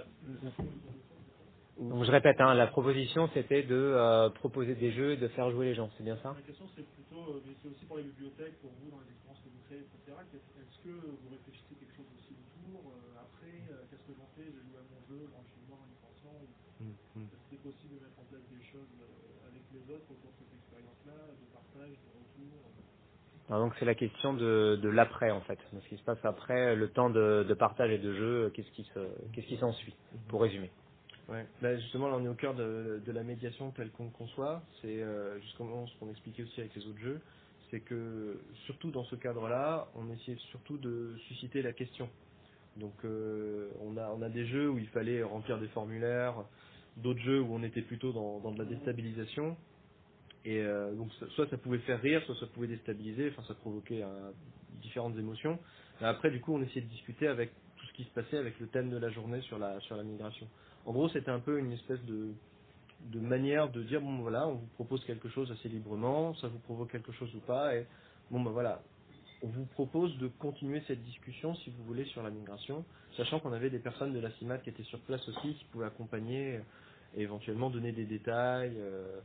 donc 1.79 2.05
je 2.05 2.11
répète, 2.11 2.39
hein, 2.41 2.53
la 2.55 2.67
proposition 2.67 3.29
c'était 3.33 3.63
de 3.63 3.75
euh, 3.75 4.29
proposer 4.31 4.75
des 4.75 4.91
jeux 4.93 5.13
et 5.13 5.17
de 5.17 5.27
faire 5.29 5.51
jouer 5.51 5.67
les 5.67 5.75
gens, 5.75 5.89
c'est 5.97 6.03
bien 6.03 6.17
ça? 6.23 6.33
Ma 6.33 6.41
question 6.41 6.67
c'est 6.75 6.87
plutôt, 6.93 7.35
euh, 7.35 7.41
mais 7.45 7.55
c'est 7.61 7.69
aussi 7.69 7.85
pour 7.85 7.97
les 7.97 8.03
bibliothèques, 8.05 8.59
pour 8.61 8.71
vous 8.81 8.91
dans 8.91 8.99
les 9.01 9.11
expériences 9.11 9.43
que 9.43 9.49
vous 9.49 9.61
créez, 9.67 9.81
etc. 9.81 10.17
Est-ce 10.33 10.79
que 10.83 10.89
vous 10.91 11.29
réfléchissez 11.31 11.75
quelque 11.75 11.95
chose 11.95 12.11
aussi 12.17 12.35
autour, 12.35 12.91
euh, 12.93 13.21
après, 13.21 13.67
euh, 13.71 13.83
qu'est-ce 13.89 14.03
que 14.07 14.15
j'en 14.17 14.29
fais? 14.35 14.45
J'ai 14.45 14.63
joué 14.69 14.79
à 14.79 14.87
mon 14.91 15.01
jeu 15.07 15.27
tranquillement 15.31 15.79
en 15.83 15.87
y 15.91 15.97
pensant. 16.03 16.39
Mm, 16.79 16.91
mm. 17.15 17.27
C'était 17.49 17.61
possible 17.63 17.95
de 17.99 18.05
mettre 18.05 18.19
en 18.19 18.25
place 18.25 18.45
des 18.51 18.63
choses 18.71 18.91
euh, 19.01 19.47
avec 19.49 19.63
les 19.71 19.83
autres 19.93 20.11
autour 20.11 20.31
de 20.31 20.37
cette 20.39 20.53
expérience-là, 20.53 21.33
de 21.39 21.45
partage, 21.53 21.95
de 21.99 22.09
retour? 22.13 22.74
Alors 23.49 23.61
donc 23.61 23.73
c'est 23.79 23.85
la 23.85 23.95
question 23.95 24.33
de, 24.33 24.79
de 24.81 24.89
l'après 24.89 25.29
en 25.31 25.41
fait, 25.41 25.59
de 25.73 25.79
ce 25.79 25.87
qui 25.89 25.97
se 25.97 26.03
passe 26.03 26.23
après, 26.23 26.75
le 26.75 26.89
temps 26.89 27.09
de, 27.09 27.45
de 27.47 27.53
partage 27.53 27.91
et 27.91 27.99
de 27.99 28.13
jeu, 28.13 28.51
qu'est-ce 28.55 28.71
qui 28.71 28.83
se, 28.93 28.99
qu'est-ce 29.33 29.47
qui 29.47 29.57
s'ensuit, 29.57 29.95
pour 30.29 30.41
résumer. 30.41 30.71
Ouais. 31.27 31.45
Bah, 31.61 31.75
justement, 31.77 32.09
là, 32.09 32.17
on 32.19 32.25
est 32.25 32.27
au 32.27 32.35
cœur 32.35 32.53
de, 32.53 33.01
de 33.05 33.11
la 33.11 33.23
médiation 33.23 33.71
telle 33.71 33.89
qu'on 33.91 34.09
conçoit. 34.09 34.61
C'est 34.81 35.01
euh, 35.01 35.39
justement 35.41 35.87
ce 35.87 35.97
qu'on 35.99 36.09
expliquait 36.09 36.43
aussi 36.43 36.59
avec 36.59 36.75
les 36.75 36.85
autres 36.87 36.99
jeux. 36.99 37.19
C'est 37.71 37.79
que, 37.79 38.39
surtout 38.65 38.91
dans 38.91 39.03
ce 39.05 39.15
cadre-là, 39.15 39.87
on 39.95 40.11
essayait 40.11 40.37
surtout 40.51 40.77
de 40.77 41.15
susciter 41.27 41.63
la 41.63 41.73
question. 41.73 42.09
Donc, 42.77 42.93
euh, 43.05 43.69
on, 43.81 43.97
a, 43.97 44.09
on 44.09 44.21
a 44.21 44.29
des 44.29 44.45
jeux 44.45 44.69
où 44.69 44.77
il 44.77 44.87
fallait 44.89 45.23
remplir 45.23 45.57
des 45.57 45.67
formulaires, 45.69 46.35
d'autres 46.97 47.21
jeux 47.21 47.41
où 47.41 47.53
on 47.55 47.63
était 47.63 47.81
plutôt 47.81 48.11
dans, 48.11 48.39
dans 48.39 48.51
de 48.51 48.59
la 48.59 48.65
déstabilisation. 48.65 49.57
Et 50.45 50.61
euh, 50.61 50.93
donc, 50.93 51.11
soit 51.35 51.49
ça 51.49 51.57
pouvait 51.57 51.79
faire 51.79 52.01
rire, 52.01 52.21
soit 52.25 52.35
ça 52.39 52.45
pouvait 52.47 52.67
déstabiliser, 52.67 53.29
enfin, 53.31 53.43
ça 53.47 53.55
provoquait 53.55 54.03
euh, 54.03 54.31
différentes 54.81 55.17
émotions. 55.17 55.59
Et 56.01 56.05
après, 56.05 56.29
du 56.29 56.39
coup, 56.39 56.53
on 56.53 56.61
essayait 56.61 56.81
de 56.81 56.89
discuter 56.89 57.27
avec 57.27 57.51
tout 57.77 57.85
ce 57.87 57.93
qui 57.93 58.03
se 58.03 58.11
passait 58.11 58.37
avec 58.37 58.59
le 58.59 58.67
thème 58.67 58.89
de 58.89 58.97
la 58.97 59.09
journée 59.09 59.41
sur 59.41 59.57
la, 59.57 59.79
sur 59.81 59.95
la 59.97 60.03
migration. 60.03 60.47
En 60.85 60.93
gros, 60.93 61.09
c'était 61.09 61.31
un 61.31 61.39
peu 61.39 61.57
une 61.57 61.71
espèce 61.71 62.01
de, 62.05 62.33
de 63.11 63.19
manière 63.19 63.69
de 63.71 63.83
dire 63.83 64.01
bon 64.01 64.17
voilà, 64.19 64.47
on 64.47 64.55
vous 64.55 64.69
propose 64.75 65.03
quelque 65.05 65.29
chose 65.29 65.51
assez 65.51 65.69
librement, 65.69 66.35
ça 66.35 66.47
vous 66.47 66.59
provoque 66.59 66.91
quelque 66.91 67.11
chose 67.13 67.33
ou 67.35 67.39
pas, 67.39 67.75
et 67.75 67.87
bon 68.31 68.41
ben 68.41 68.51
voilà, 68.51 68.81
on 69.41 69.47
vous 69.47 69.65
propose 69.65 70.17
de 70.17 70.27
continuer 70.27 70.81
cette 70.87 71.03
discussion 71.03 71.55
si 71.55 71.69
vous 71.71 71.83
voulez 71.85 72.05
sur 72.05 72.23
la 72.23 72.29
migration, 72.29 72.85
sachant 73.17 73.39
qu'on 73.39 73.53
avait 73.53 73.69
des 73.69 73.79
personnes 73.79 74.13
de 74.13 74.19
la 74.19 74.31
CIMAT 74.31 74.59
qui 74.59 74.69
étaient 74.69 74.83
sur 74.83 74.99
place 75.01 75.27
aussi, 75.27 75.55
qui 75.55 75.65
pouvaient 75.71 75.85
accompagner 75.85 76.59
et 77.15 77.21
éventuellement 77.21 77.69
donner 77.69 77.91
des 77.91 78.05
détails, 78.05 78.75
euh, 78.77 79.19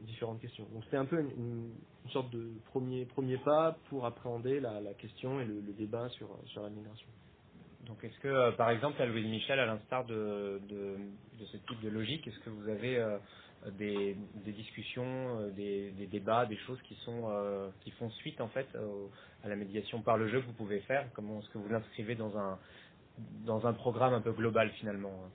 différentes 0.00 0.40
questions. 0.40 0.66
Donc 0.72 0.84
c'était 0.84 0.96
un 0.96 1.04
peu 1.04 1.20
une, 1.20 1.70
sorte 2.10 2.30
de 2.30 2.52
premier 2.66 3.04
premier 3.04 3.36
pas 3.38 3.76
pour 3.88 4.06
appréhender 4.06 4.60
la, 4.60 4.80
question 4.94 5.40
et 5.40 5.44
le, 5.44 5.60
débat 5.76 6.08
sur 6.10 6.28
sur 6.46 6.62
la 6.62 6.70
migration. 6.70 7.08
Donc 7.86 8.02
est-ce 8.02 8.18
que 8.20 8.28
euh, 8.28 8.52
par 8.52 8.70
exemple 8.70 9.00
à 9.00 9.06
Louise 9.06 9.26
Michel, 9.26 9.58
à 9.58 9.66
l'instar 9.66 10.04
de, 10.04 10.60
de, 10.68 10.96
ce 11.44 11.56
type 11.56 11.80
de 11.82 11.88
logique, 11.88 12.26
est-ce 12.26 12.38
que 12.40 12.50
vous 12.50 12.68
avez 12.68 12.98
euh, 12.98 13.18
des, 13.78 14.16
des 14.44 14.52
discussions, 14.52 15.04
euh, 15.04 15.50
des, 15.50 15.90
des 15.92 16.06
débats, 16.06 16.46
des 16.46 16.56
choses 16.58 16.80
qui 16.82 16.94
sont 17.04 17.30
qui 17.80 17.90
font 17.92 18.10
suite 18.10 18.40
en 18.40 18.48
fait 18.48 18.66
à 19.44 19.48
la 19.48 19.56
médiation 19.56 20.00
par 20.02 20.16
le 20.16 20.28
jeu 20.28 20.40
que 20.40 20.46
vous 20.46 20.52
pouvez 20.52 20.80
faire? 20.80 21.08
Comment 21.14 21.40
est-ce 21.40 21.50
que 21.50 21.58
vous 21.58 21.68
l'inscrivez 21.68 22.14
dans 22.14 22.36
un 22.36 22.58
dans 23.44 23.66
un 23.66 23.72
programme 23.72 24.12
un 24.12 24.20
peu 24.20 24.32
global 24.32 24.70
finalement 24.72 25.24
hein 25.24 25.30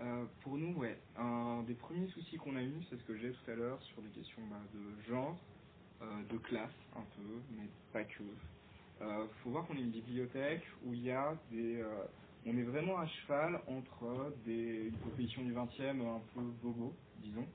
Euh, 0.00 0.26
pour 0.42 0.56
nous, 0.58 0.74
ouais, 0.74 1.02
un 1.16 1.62
des 1.64 1.74
premiers 1.74 2.08
soucis 2.08 2.36
qu'on 2.38 2.56
a 2.56 2.62
eu, 2.62 2.82
c'est 2.88 2.96
ce 2.98 3.04
que 3.04 3.16
j'ai 3.18 3.32
tout 3.32 3.50
à 3.50 3.54
l'heure 3.54 3.82
sur 3.82 4.02
des 4.02 4.10
questions 4.10 4.42
bah, 4.48 4.62
de 4.72 5.02
genre, 5.02 5.38
euh, 6.02 6.24
de 6.24 6.38
classe 6.38 6.74
un 6.96 7.04
peu, 7.16 7.42
mais 7.50 7.68
pas 7.92 8.04
que. 8.04 8.22
Euh, 9.02 9.28
faut 9.42 9.50
voir 9.50 9.66
qu'on 9.66 9.76
est 9.76 9.82
une 9.82 9.90
bibliothèque 9.92 10.64
où 10.82 10.94
il 10.94 11.02
y 11.02 11.10
a 11.10 11.36
des, 11.50 11.80
euh, 11.82 12.04
on 12.46 12.56
est 12.56 12.62
vraiment 12.64 12.98
à 12.98 13.06
cheval 13.06 13.62
entre 13.68 14.34
des, 14.44 14.86
une 14.88 14.98
proposition 14.98 15.44
du 15.44 15.54
20e 15.54 16.00
un 16.00 16.20
peu 16.34 16.40
bobo, 16.42 16.96
disons, 17.16 17.46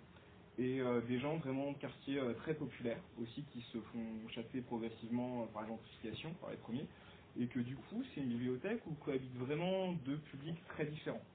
et 0.58 0.82
des 1.08 1.20
gens 1.20 1.38
vraiment 1.40 1.72
de 1.74 1.78
quartiers 1.80 2.22
très 2.38 2.56
populaires 2.56 3.04
aussi 3.18 3.46
qui 3.46 3.62
se 3.74 3.80
font 3.82 4.28
chasser 4.30 4.62
progressivement 4.62 5.48
par 5.48 5.64
la 5.64 5.70
gentrification, 5.70 6.36
par 6.36 6.52
les 6.52 6.58
premiers, 6.58 6.88
et 7.36 7.48
que 7.48 7.60
du 7.60 7.76
coup 7.76 8.04
c'est 8.14 8.22
une 8.22 8.30
bibliothèque 8.30 8.86
où 8.88 8.96
cohabitent 8.96 9.38
vraiment 9.38 9.94
deux 9.94 10.20
publics 10.20 10.64
très 10.68 10.86
différents. 10.86 11.26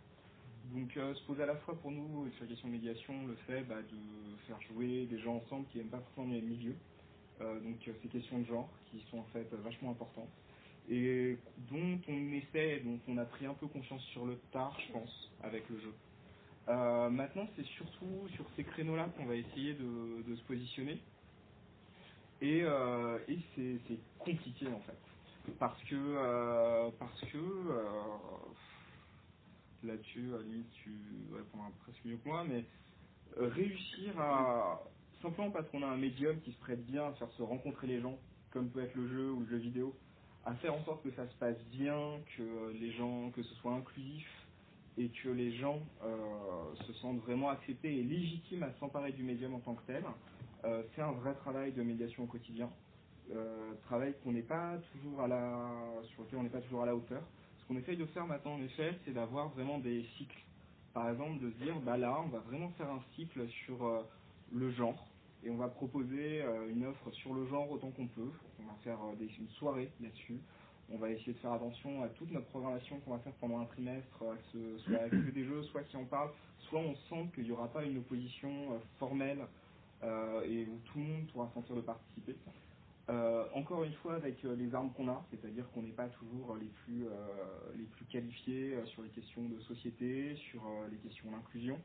Donc 0.75 0.97
euh, 0.97 1.15
se 1.15 1.23
pose 1.25 1.41
à 1.41 1.47
la 1.47 1.57
fois 1.57 1.75
pour 1.81 1.91
nous 1.91 2.31
sur 2.33 2.43
la 2.43 2.49
question 2.49 2.69
de 2.69 2.73
médiation 2.73 3.27
le 3.27 3.35
fait 3.47 3.63
bah, 3.63 3.81
de 3.81 4.37
faire 4.47 4.61
jouer 4.63 5.07
des 5.07 5.19
gens 5.19 5.37
ensemble 5.37 5.67
qui 5.69 5.79
n'aiment 5.79 5.89
pas 5.89 6.01
forcément 6.01 6.27
le 6.27 6.41
même 6.41 6.45
milieu. 6.49 6.75
Euh, 7.41 7.61
donc 7.61 7.77
euh, 7.87 7.93
ces 8.03 8.09
questions 8.09 8.39
de 8.41 8.45
genre 8.45 8.69
qui 8.91 9.01
sont 9.11 9.19
en 9.19 9.27
fait 9.33 9.47
vachement 9.63 9.93
importantes 9.93 10.29
et 10.91 11.39
dont 11.71 12.01
on 12.09 12.33
essaie, 12.33 12.81
dont 12.81 12.99
on 13.09 13.19
a 13.19 13.25
pris 13.25 13.47
un 13.47 13.55
peu 13.55 13.67
conscience 13.67 14.03
sur 14.07 14.25
le 14.25 14.37
tard, 14.53 14.77
je 14.87 14.93
pense, 14.93 15.31
avec 15.43 15.69
le 15.69 15.79
jeu. 15.81 15.93
Maintenant, 16.67 17.47
c'est 17.57 17.65
surtout 17.65 18.27
sur 18.35 18.45
ces 18.57 18.65
créneaux-là 18.65 19.11
qu'on 19.17 19.27
va 19.27 19.37
essayer 19.37 19.75
de, 19.75 20.23
de 20.27 20.37
se 20.37 20.43
positionner. 20.45 20.99
Et, 22.41 22.61
et 22.61 23.39
c'est 23.55 23.99
compliqué 24.19 24.67
en 24.69 24.81
fait. 24.81 25.53
Parce 25.59 25.83
que, 25.85 26.91
parce 26.99 27.21
que 27.21 27.39
là-dessus, 29.85 30.31
limite, 30.45 30.71
tu 30.83 30.93
répondras 31.33 31.71
presque 31.83 32.05
mieux 32.05 32.17
que 32.17 32.29
moi, 32.29 32.45
mais 32.45 32.65
euh, 33.39 33.49
réussir 33.49 34.19
à, 34.21 34.83
simplement 35.23 35.51
parce 35.51 35.69
qu'on 35.69 35.83
a 35.83 35.87
un 35.87 35.97
médium 35.97 36.41
qui 36.41 36.53
se 36.53 36.59
prête 36.59 36.85
bien 36.87 37.07
à 37.07 37.13
faire 37.13 37.31
se 37.33 37.43
rencontrer 37.43 37.87
les 37.87 38.01
gens, 38.01 38.19
comme 38.51 38.71
peut 38.71 38.83
être 38.83 38.95
le 38.95 39.09
jeu 39.09 39.31
ou 39.33 39.41
le 39.41 39.47
jeu 39.47 39.57
vidéo, 39.59 39.97
à 40.45 40.55
faire 40.55 40.75
en 40.75 40.85
sorte 40.85 41.03
que 41.03 41.11
ça 41.13 41.27
se 41.29 41.35
passe 41.37 41.59
bien, 41.71 42.19
que 42.37 42.73
les 42.73 42.93
gens, 42.93 43.31
que 43.31 43.43
ce 43.43 43.55
soit 43.57 43.73
inclusif, 43.73 44.27
et 44.99 45.11
que 45.11 45.29
les 45.29 45.53
gens 45.53 45.81
euh, 46.03 46.75
se 46.87 46.93
sentent 46.95 47.21
vraiment 47.21 47.51
acceptés 47.51 47.99
et 47.99 48.03
légitimes 48.03 48.65
à 48.65 48.73
s'emparer 48.81 49.13
du 49.13 49.23
médium 49.23 49.55
en 49.55 49.61
tant 49.61 49.75
que 49.75 49.87
tel, 49.87 50.05
euh, 50.65 50.83
c'est 50.95 51.03
un 51.03 51.13
vrai 51.13 51.35
travail 51.35 51.73
de 51.73 51.83
médiation 51.83 52.25
au 52.25 52.27
quotidien. 52.27 52.69
Euh, 53.31 53.75
travail 53.85 54.15
qu'on 54.25 54.33
n'est 54.33 54.43
pas 54.43 54.79
toujours 54.93 55.21
à 55.21 55.29
la, 55.29 55.71
sur 56.15 56.25
lequel 56.25 56.39
on 56.41 56.43
n'est 56.43 56.49
pas 56.49 56.63
toujours 56.63 56.83
à 56.83 56.87
la 56.87 56.97
hauteur. 56.97 57.23
Ce 57.69 57.75
qu'on 57.75 57.81
essaye 57.81 57.99
de 57.99 58.07
faire 58.07 58.27
maintenant, 58.27 58.55
en 58.55 58.63
effet, 58.63 58.95
c'est 59.05 59.13
d'avoir 59.13 59.51
vraiment 59.51 59.79
des 59.79 60.03
cycles. 60.17 60.43
Par 60.95 61.11
exemple, 61.11 61.39
de 61.45 61.51
se 61.51 61.57
dire, 61.65 61.79
bah 61.81 61.99
là, 61.99 62.19
on 62.25 62.29
va 62.29 62.39
vraiment 62.39 62.71
faire 62.79 62.89
un 62.89 63.03
cycle 63.15 63.47
sur 63.67 63.85
euh, 63.85 64.03
le 64.55 64.71
genre, 64.71 65.07
et 65.45 65.51
on 65.51 65.57
va 65.59 65.69
proposer 65.69 66.41
euh, 66.41 66.71
une 66.71 66.87
offre 66.87 67.11
sur 67.11 67.35
le 67.35 67.47
genre 67.47 67.71
autant 67.71 67.91
qu'on 67.91 68.07
peut. 68.07 68.31
On 68.59 68.63
va 68.63 68.75
faire 68.85 68.99
euh, 69.03 69.27
une 69.39 69.49
soirée 69.51 69.91
là-dessus. 70.01 70.41
On 70.91 70.97
va 70.97 71.11
essayer 71.11 71.35
de 71.35 71.39
faire 71.41 71.53
attention 71.53 72.03
à 72.03 72.09
toute 72.09 72.31
notre 72.31 72.47
programmation 72.47 73.01
qu'on 73.01 73.11
va 73.11 73.19
faire 73.19 73.35
pendant 73.35 73.61
un 73.61 73.67
trimestre, 73.67 74.19
que 74.19 74.59
ce 74.59 74.79
soit 74.85 75.11
que 75.11 75.31
des 75.31 75.45
jeux, 75.45 75.63
soit 75.65 75.83
qui 75.83 75.99
en 75.99 76.07
parlent, 76.07 76.31
soit 76.71 76.81
on 76.81 76.95
sent 76.95 77.29
qu'il 77.35 77.45
n'y 77.45 77.51
aura 77.51 77.69
pas 77.69 77.85
une 77.85 77.99
opposition 77.99 78.81
formelle 78.99 79.45
et 80.03 80.65
où 80.65 80.79
tout 80.87 80.99
le 80.99 81.05
monde 81.05 81.27
pourra 81.27 81.51
sentir 81.53 81.77
de 81.77 81.83
participer. 81.83 82.35
Euh, 83.11 83.47
encore 83.55 83.85
une 83.85 83.95
fois 83.95 84.17
avec 84.17 84.45
euh, 84.45 84.55
les 84.57 84.75
armes 84.75 84.93
qu'on 84.93 85.09
a, 85.09 85.25
c'est-à-dire 85.31 85.71
qu'on 85.73 85.83
n'est 85.83 85.93
pas 85.93 86.09
toujours 86.09 86.57
les 86.57 86.69
plus, 86.85 87.07
euh, 87.07 87.11
les 87.77 87.85
plus 87.85 88.05
qualifiés 88.07 88.75
euh, 88.75 88.85
sur 88.87 89.03
les 89.03 89.09
questions 89.09 89.49
de 89.49 89.59
société, 89.61 90.37
sur 90.51 90.67
euh, 90.67 90.89
les 90.91 90.99
questions 90.99 91.31
d'inclusion, 91.31 91.81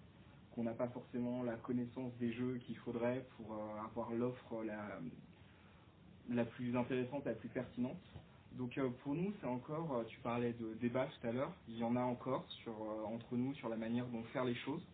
qu'on 0.53 0.63
n'a 0.63 0.73
pas 0.73 0.89
forcément 0.89 1.43
la 1.43 1.55
connaissance 1.55 2.13
des 2.19 2.33
jeux 2.33 2.57
qu'il 2.65 2.77
faudrait 2.79 3.25
pour 3.37 3.53
euh, 3.53 3.85
avoir 3.85 4.11
l'offre 4.11 4.63
la, 4.65 4.99
la 6.29 6.45
plus 6.45 6.75
intéressante, 6.75 7.25
la 7.25 7.35
plus 7.35 7.49
pertinente. 7.49 8.01
Donc 8.53 8.77
euh, 8.77 8.89
pour 9.03 9.15
nous, 9.15 9.33
c'est 9.39 9.47
encore, 9.47 9.95
euh, 9.95 10.03
tu 10.05 10.19
parlais 10.19 10.53
de 10.53 10.73
débat 10.81 11.07
tout 11.07 11.27
à 11.27 11.31
l'heure, 11.31 11.53
il 11.69 11.77
y 11.77 11.83
en 11.83 11.95
a 11.95 12.01
encore 12.03 12.45
euh, 12.67 13.05
entre 13.05 13.35
nous 13.35 13.53
sur 13.55 13.69
la 13.69 13.77
manière 13.77 14.05
dont 14.07 14.23
faire 14.25 14.45
les 14.45 14.55
choses, 14.55 14.85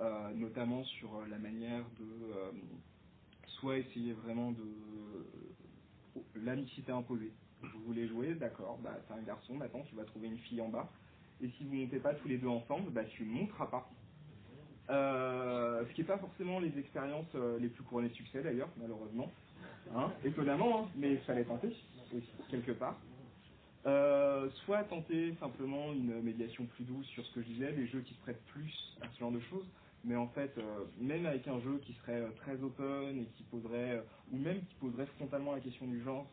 euh, 0.00 0.30
notamment 0.34 0.82
sur 0.84 1.14
euh, 1.14 1.26
la 1.28 1.38
manière 1.38 1.84
de 1.98 2.32
euh, 2.34 2.50
soit 3.60 3.78
essayer 3.78 4.12
vraiment 4.12 4.52
de 4.52 4.64
l'amicité 6.34 6.92
imposée. 6.92 7.32
Vous 7.62 7.80
voulez 7.86 8.08
jouer, 8.08 8.34
d'accord, 8.34 8.78
bah 8.82 8.96
un 9.10 9.22
garçon, 9.22 9.54
maintenant 9.54 9.82
tu 9.88 9.94
vas 9.94 10.04
trouver 10.04 10.28
une 10.28 10.38
fille 10.38 10.60
en 10.60 10.68
bas. 10.68 10.88
Et 11.42 11.48
si 11.56 11.64
vous 11.64 11.74
montez 11.74 11.98
pas 11.98 12.14
tous 12.14 12.28
les 12.28 12.38
deux 12.38 12.48
ensemble, 12.48 12.90
bah 12.90 13.04
tu 13.04 13.24
monteras 13.24 13.66
pas. 13.66 13.88
Euh, 14.90 15.84
ce 15.86 15.94
qui 15.94 16.00
n'est 16.00 16.06
pas 16.06 16.18
forcément 16.18 16.58
les 16.58 16.76
expériences 16.78 17.32
euh, 17.34 17.58
les 17.58 17.68
plus 17.68 17.84
couronnées 17.84 18.08
de 18.08 18.14
succès 18.14 18.42
d'ailleurs, 18.42 18.68
malheureusement. 18.76 19.30
Hein, 19.94 20.10
étonnamment, 20.24 20.84
hein, 20.84 20.88
mais 20.96 21.12
il 21.12 21.20
fallait 21.20 21.44
tenter 21.44 21.74
quelque 22.50 22.72
part. 22.72 22.96
Euh, 23.86 24.50
soit 24.64 24.84
tenter 24.84 25.34
simplement 25.40 25.92
une 25.92 26.20
médiation 26.22 26.66
plus 26.66 26.84
douce 26.84 27.06
sur 27.06 27.24
ce 27.24 27.34
que 27.34 27.42
je 27.42 27.46
disais, 27.46 27.72
des 27.72 27.86
jeux 27.86 28.00
qui 28.00 28.14
se 28.14 28.20
prêtent 28.20 28.44
plus 28.52 28.96
à 29.00 29.08
ce 29.10 29.18
genre 29.18 29.32
de 29.32 29.40
choses, 29.40 29.64
mais 30.04 30.16
en 30.16 30.28
fait, 30.28 30.56
euh, 30.58 30.84
même 30.98 31.26
avec 31.26 31.46
un 31.48 31.60
jeu 31.60 31.78
qui 31.84 31.92
serait 31.94 32.20
euh, 32.20 32.30
très 32.42 32.62
open 32.62 33.18
et 33.18 33.26
qui 33.36 33.42
poserait, 33.44 33.98
euh, 33.98 34.02
ou 34.32 34.38
même 34.38 34.60
qui 34.64 34.74
poserait 34.76 35.06
frontalement 35.06 35.52
la 35.52 35.60
question 35.60 35.86
du 35.86 36.02
genre, 36.02 36.26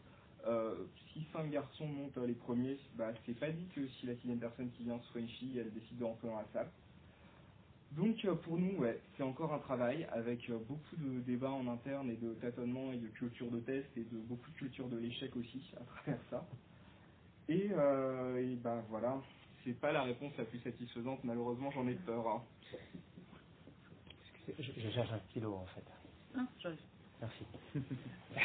si 1.11 1.25
cinq 1.33 1.51
garçons 1.51 1.87
montent 1.87 2.17
les 2.25 2.33
premiers, 2.33 2.77
bah, 2.95 3.11
c'est 3.25 3.37
pas 3.37 3.49
dit 3.51 3.67
que 3.75 3.85
si 3.85 4.05
la 4.05 4.15
sixième 4.15 4.39
personne 4.39 4.71
qui 4.71 4.83
vient 4.83 4.97
soit 5.11 5.19
une 5.19 5.27
elle 5.57 5.73
décide 5.73 5.97
de 5.97 6.05
rentrer 6.05 6.29
dans 6.29 6.37
la 6.37 6.45
salle. 6.53 6.69
Donc 7.91 8.25
pour 8.43 8.57
nous, 8.57 8.77
ouais, 8.77 8.97
c'est 9.17 9.23
encore 9.23 9.53
un 9.53 9.59
travail 9.59 10.07
avec 10.11 10.49
beaucoup 10.67 10.95
de 10.95 11.19
débats 11.21 11.51
en 11.51 11.67
interne 11.67 12.09
et 12.09 12.15
de 12.15 12.33
tâtonnements 12.35 12.93
et 12.93 12.97
de 12.97 13.07
culture 13.07 13.51
de 13.51 13.59
test 13.59 13.87
et 13.97 14.03
de 14.03 14.17
beaucoup 14.19 14.49
de 14.51 14.55
culture 14.57 14.87
de 14.87 14.97
l'échec 14.97 15.35
aussi 15.35 15.61
à 15.75 15.83
travers 15.83 16.19
ça. 16.29 16.45
Et, 17.49 17.69
euh, 17.71 18.55
bah 18.63 18.83
voilà, 18.89 19.21
c'est 19.63 19.79
pas 19.79 19.91
la 19.91 20.03
réponse 20.03 20.33
la 20.37 20.45
plus 20.45 20.59
satisfaisante, 20.59 21.23
malheureusement 21.23 21.71
j'en 21.71 21.87
ai 21.87 21.95
peur. 21.95 22.27
hein. 22.27 22.41
Je, 24.59 24.71
je 24.81 24.89
cherche 24.91 25.11
un 25.11 25.19
stylo 25.29 25.55
en 25.55 25.65
fait. 25.67 25.85
Ah, 26.37 26.47
j'arrive. 26.61 26.79
Merci. 27.21 27.45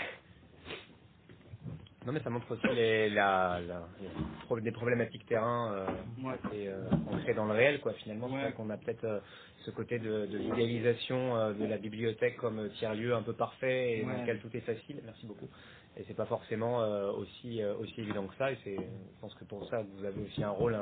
Non, 2.07 2.13
mais 2.13 2.21
ça 2.21 2.31
montre 2.31 2.51
aussi 2.53 2.67
les, 2.77 3.11
la, 3.11 3.61
la, 3.61 3.89
les 4.01 4.09
pro- 4.45 4.61
des 4.61 4.73
problématiques 4.73 5.27
terrain 5.27 5.73
euh, 5.75 5.87
Ouais. 6.25 6.35
assez, 6.47 6.69
euh, 6.69 6.89
ancrées 7.09 7.35
dans 7.35 7.47
le 7.47 7.53
réel, 7.55 7.81
quoi. 7.81 7.93
Finalement, 7.95 8.29
c'est 8.29 8.37
vrai 8.41 8.53
qu'on 8.55 8.71
a 8.71 8.79
peut-être 8.79 9.05
euh, 9.05 9.21
ce 9.67 9.73
côté 9.73 9.99
de, 9.99 10.27
de 10.27 10.39
l'idéalisation 10.39 11.37
euh, 11.37 11.55
de 11.55 11.67
la 11.67 11.79
bibliothèque 11.79 12.37
comme 12.39 12.61
euh, 12.61 12.69
tiers-lieu 12.79 13.15
un 13.15 13.23
peu 13.23 13.35
parfait 13.35 13.99
et 13.99 14.03
dans 14.05 14.11
lequel 14.23 14.41
tout 14.41 14.57
est 14.57 14.61
facile. 14.63 15.01
Merci 15.05 15.27
beaucoup. 15.27 15.51
Et 15.97 16.05
c'est 16.09 16.15
pas 16.15 16.27
forcément 16.27 16.83
euh, 16.83 17.11
aussi 17.13 17.63
euh, 17.63 17.75
aussi 17.77 18.01
évident 18.01 18.27
que 18.29 18.37
ça. 18.37 18.53
Et 18.53 18.59
c'est, 18.65 18.77
je 18.77 19.21
pense 19.21 19.35
que 19.35 19.45
pour 19.45 19.69
ça, 19.71 19.83
vous 19.83 20.05
avez 20.07 20.23
aussi 20.23 20.45
un 20.45 20.51
rôle 20.53 20.79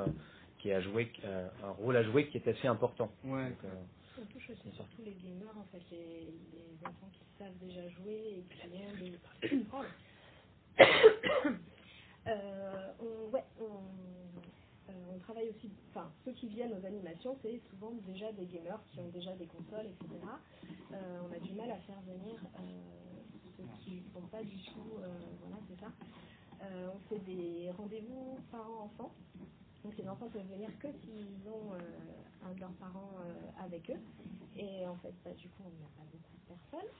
qui 0.63 0.73
jouer, 0.81 1.13
euh, 1.25 1.49
un 1.63 1.73
rôle 1.73 1.97
à 1.97 2.05
jouer 2.05 2.29
qui 2.31 2.39
est 2.39 2.49
assez 2.49 2.69
important. 2.69 3.13
Ouais. 3.25 3.51
Donc, 3.51 3.65
euh, 3.65 3.85
On 4.19 4.27
touche 4.27 4.51
aussi 4.51 4.71
surtout 4.73 5.03
les 5.03 5.15
gamers, 5.15 5.57
en 5.59 5.67
fait, 5.67 5.83
les, 5.91 6.27
les 6.53 6.79
enfants 6.87 7.11
qui 7.11 7.25
savent 7.39 7.59
déjà 7.59 7.89
jouer 7.91 8.39
et 8.39 8.45
qui 8.61 8.69
des... 8.97 9.21
Pardon. 9.71 9.91
Euh, 12.27 12.93
on, 13.01 13.31
ouais, 13.31 13.45
on, 13.61 13.81
euh, 14.91 15.07
on 15.15 15.19
travaille 15.21 15.51
aussi, 15.51 15.73
enfin, 15.91 16.13
ceux 16.25 16.33
qui 16.35 16.49
viennent 16.49 16.75
aux 16.75 16.87
animations, 16.87 17.39
c'est 17.43 17.61
souvent 17.71 17.93
déjà 17.93 18.33
des 18.33 18.47
gamers 18.47 18.85
qui 18.93 19.01
ont 19.01 19.09
déjà 19.11 19.37
des 19.37 19.47
consoles, 19.47 19.87
etc. 19.87 20.09
Euh, 20.93 21.21
on 21.25 21.33
a 21.33 21.41
du 21.41 21.55
mal 21.55 21.71
à 21.71 21.79
faire 21.81 22.01
venir 22.03 22.41
euh, 22.59 23.23
ceux 23.57 23.65
qui 23.85 24.03
ne 24.03 24.13
sont 24.13 24.27
pas 24.29 24.45
du 24.45 24.63
tout, 24.63 24.99
euh, 25.01 25.37
voilà, 25.41 25.59
c'est 25.69 25.81
ça. 25.81 25.93
Euh, 26.63 26.91
on 26.95 27.01
fait 27.09 27.21
des 27.21 27.71
rendez-vous 27.73 28.45
parents-enfants. 28.51 29.17
Donc 29.85 29.97
les 29.97 30.09
enfants 30.09 30.29
peuvent 30.29 30.47
venir 30.51 30.69
que 30.79 30.89
s'ils 31.01 31.49
ont 31.49 31.73
euh, 31.73 32.49
un 32.49 32.53
de 32.53 32.61
leurs 32.61 32.73
parents 32.73 33.13
euh, 33.21 33.65
avec 33.65 33.91
eux. 33.91 34.01
Et 34.57 34.87
en 34.87 34.97
fait, 34.97 35.15
bah, 35.25 35.31
du 35.33 35.49
coup, 35.49 35.63
on 35.65 35.71
n'a 35.83 35.89
pas 35.97 36.05
beaucoup 36.13 36.35
de 36.37 36.55
personnes. 36.55 36.91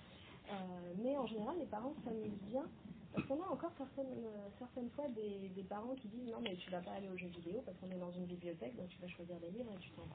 Euh, 0.51 0.95
mais 1.03 1.17
en 1.17 1.27
général, 1.27 1.59
les 1.59 1.67
parents 1.67 1.95
s'amusent 2.05 2.43
bien. 2.49 2.65
Parce 3.13 3.27
qu'on 3.27 3.43
a 3.43 3.49
encore 3.49 3.73
certaines, 3.77 4.25
certaines 4.59 4.89
fois 4.91 5.09
des, 5.09 5.49
des 5.49 5.65
parents 5.65 5.97
qui 5.97 6.07
disent 6.07 6.31
non 6.31 6.39
mais 6.41 6.55
tu 6.55 6.71
vas 6.71 6.79
pas 6.79 6.93
aller 6.93 7.09
aux 7.09 7.17
jeux 7.17 7.27
vidéo 7.27 7.61
parce 7.67 7.77
qu'on 7.79 7.91
est 7.91 7.99
dans 7.99 8.13
une 8.13 8.27
bibliothèque 8.27 8.77
donc 8.77 8.89
tu 8.89 9.01
vas 9.01 9.09
choisir 9.09 9.35
des 9.41 9.51
livres 9.51 9.73
et 9.75 9.79
tu 9.79 9.91
t'en 9.91 10.03
vas. 10.03 10.15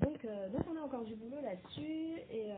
Donc, 0.00 0.26
donc 0.52 0.62
on 0.72 0.76
a 0.78 0.80
encore 0.80 1.04
du 1.04 1.14
boulot 1.16 1.42
là-dessus 1.42 2.22
et, 2.30 2.54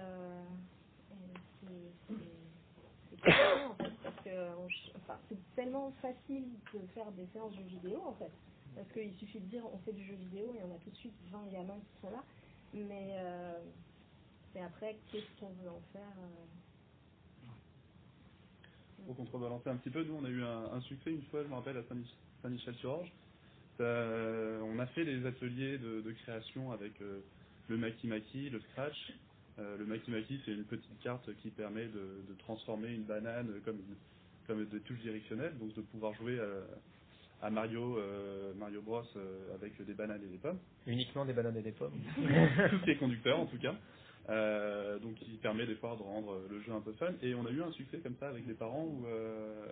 c'est 5.29 5.39
tellement 5.57 5.93
facile 6.03 6.45
de 6.75 6.81
faire 6.95 7.11
des 7.13 7.27
séances 7.33 7.53
de 7.53 7.57
jeux 7.59 7.79
vidéo 7.83 8.03
en 8.07 8.15
fait 8.15 8.31
parce 8.75 8.89
qu'il 8.93 9.13
suffit 9.15 9.41
de 9.41 9.47
dire 9.47 9.63
on 9.73 9.79
fait 9.79 9.93
du 9.93 10.05
jeu 10.05 10.15
vidéo 10.15 10.55
et 10.55 10.63
on 10.65 10.75
a 10.75 10.79
tout 10.79 10.91
de 10.91 10.97
suite 10.97 11.15
20 11.31 11.47
gamins 11.53 11.79
qui 11.79 12.01
sont 12.01 12.11
là 12.11 12.23
mais 12.75 13.17
euh, 13.17 13.61
c'est 14.53 14.61
après 14.63 14.97
qu'est-ce 15.11 15.41
qu'on 15.41 15.53
veut 15.63 15.71
en 15.71 15.83
faire 15.93 16.15
euh, 16.19 17.49
Pour 19.07 19.17
contrebalancer 19.17 19.69
un 19.69 19.77
petit 19.77 19.91
peu, 19.91 20.05
nous 20.05 20.15
on 20.15 20.25
a 20.25 20.29
eu 20.29 20.43
un, 20.43 20.81
succès 20.83 21.11
une 21.11 21.23
fois, 21.25 21.43
je 21.43 21.49
me 21.49 21.55
rappelle, 21.55 21.77
à 21.77 21.83
Saint-Mich- 21.83 22.17
Saint-Michel-sur-Orge. 22.43 23.13
On 23.81 24.79
a 24.79 24.87
fait 24.95 25.05
des 25.05 25.27
ateliers 25.27 25.79
de, 25.79 26.13
création 26.23 26.73
avec 26.73 27.01
euh, 27.01 27.21
le 27.69 27.77
Maki 27.77 28.07
Maki, 28.07 28.51
le 28.51 28.61
Scratch. 28.61 29.13
Euh, 29.59 29.77
le 29.77 29.85
Maki 29.85 30.11
Maki, 30.11 30.41
c'est 30.45 30.53
une 30.53 30.65
petite 30.65 30.99
carte 31.01 31.29
qui 31.43 31.51
permet 31.51 31.87
de, 31.87 32.25
de 32.29 32.35
transformer 32.39 32.89
une 32.89 33.03
banane 33.05 33.61
comme, 33.65 33.81
comme 34.47 34.65
des 34.67 34.81
touches 34.81 35.01
directionnelles, 35.01 35.57
donc 35.59 35.75
de 35.75 35.81
pouvoir 35.83 36.15
jouer 36.15 36.39
à, 36.41 37.47
à 37.47 37.51
Mario, 37.51 37.99
euh, 37.99 38.53
Mario 38.55 38.83
Bros 38.83 39.03
euh, 39.17 39.55
avec 39.55 39.81
des 39.85 39.95
bananes 39.95 40.23
et 40.25 40.29
des 40.29 40.39
pommes. 40.39 40.59
uniquement 40.87 41.25
des 41.25 41.33
bananes 41.33 41.57
et 41.57 41.63
des 41.63 41.73
pommes. 41.73 41.93
tout 42.17 42.79
ce 42.79 42.85
qui 42.85 42.91
est 42.91 42.97
conducteur 42.99 43.39
en 43.39 43.47
tout 43.47 43.59
cas. 43.59 43.75
Euh, 44.29 45.01
donc 45.01 45.17
qui 45.17 45.33
permet 45.43 45.67
des 45.67 45.75
fois 45.75 45.97
de 45.97 46.03
rendre 46.03 46.41
le 46.49 46.61
jeu 46.61 46.73
un 46.73 46.81
peu 46.81 46.93
fun. 46.93 47.13
Et 47.23 47.35
on 47.35 47.45
a 47.45 47.51
eu 47.51 47.61
un 47.63 47.73
succès 47.73 47.99
comme 47.99 48.15
ça 48.21 48.29
avec 48.29 48.47
des 48.47 48.55
parents 48.55 48.85
où 48.85 49.05
euh, 49.07 49.67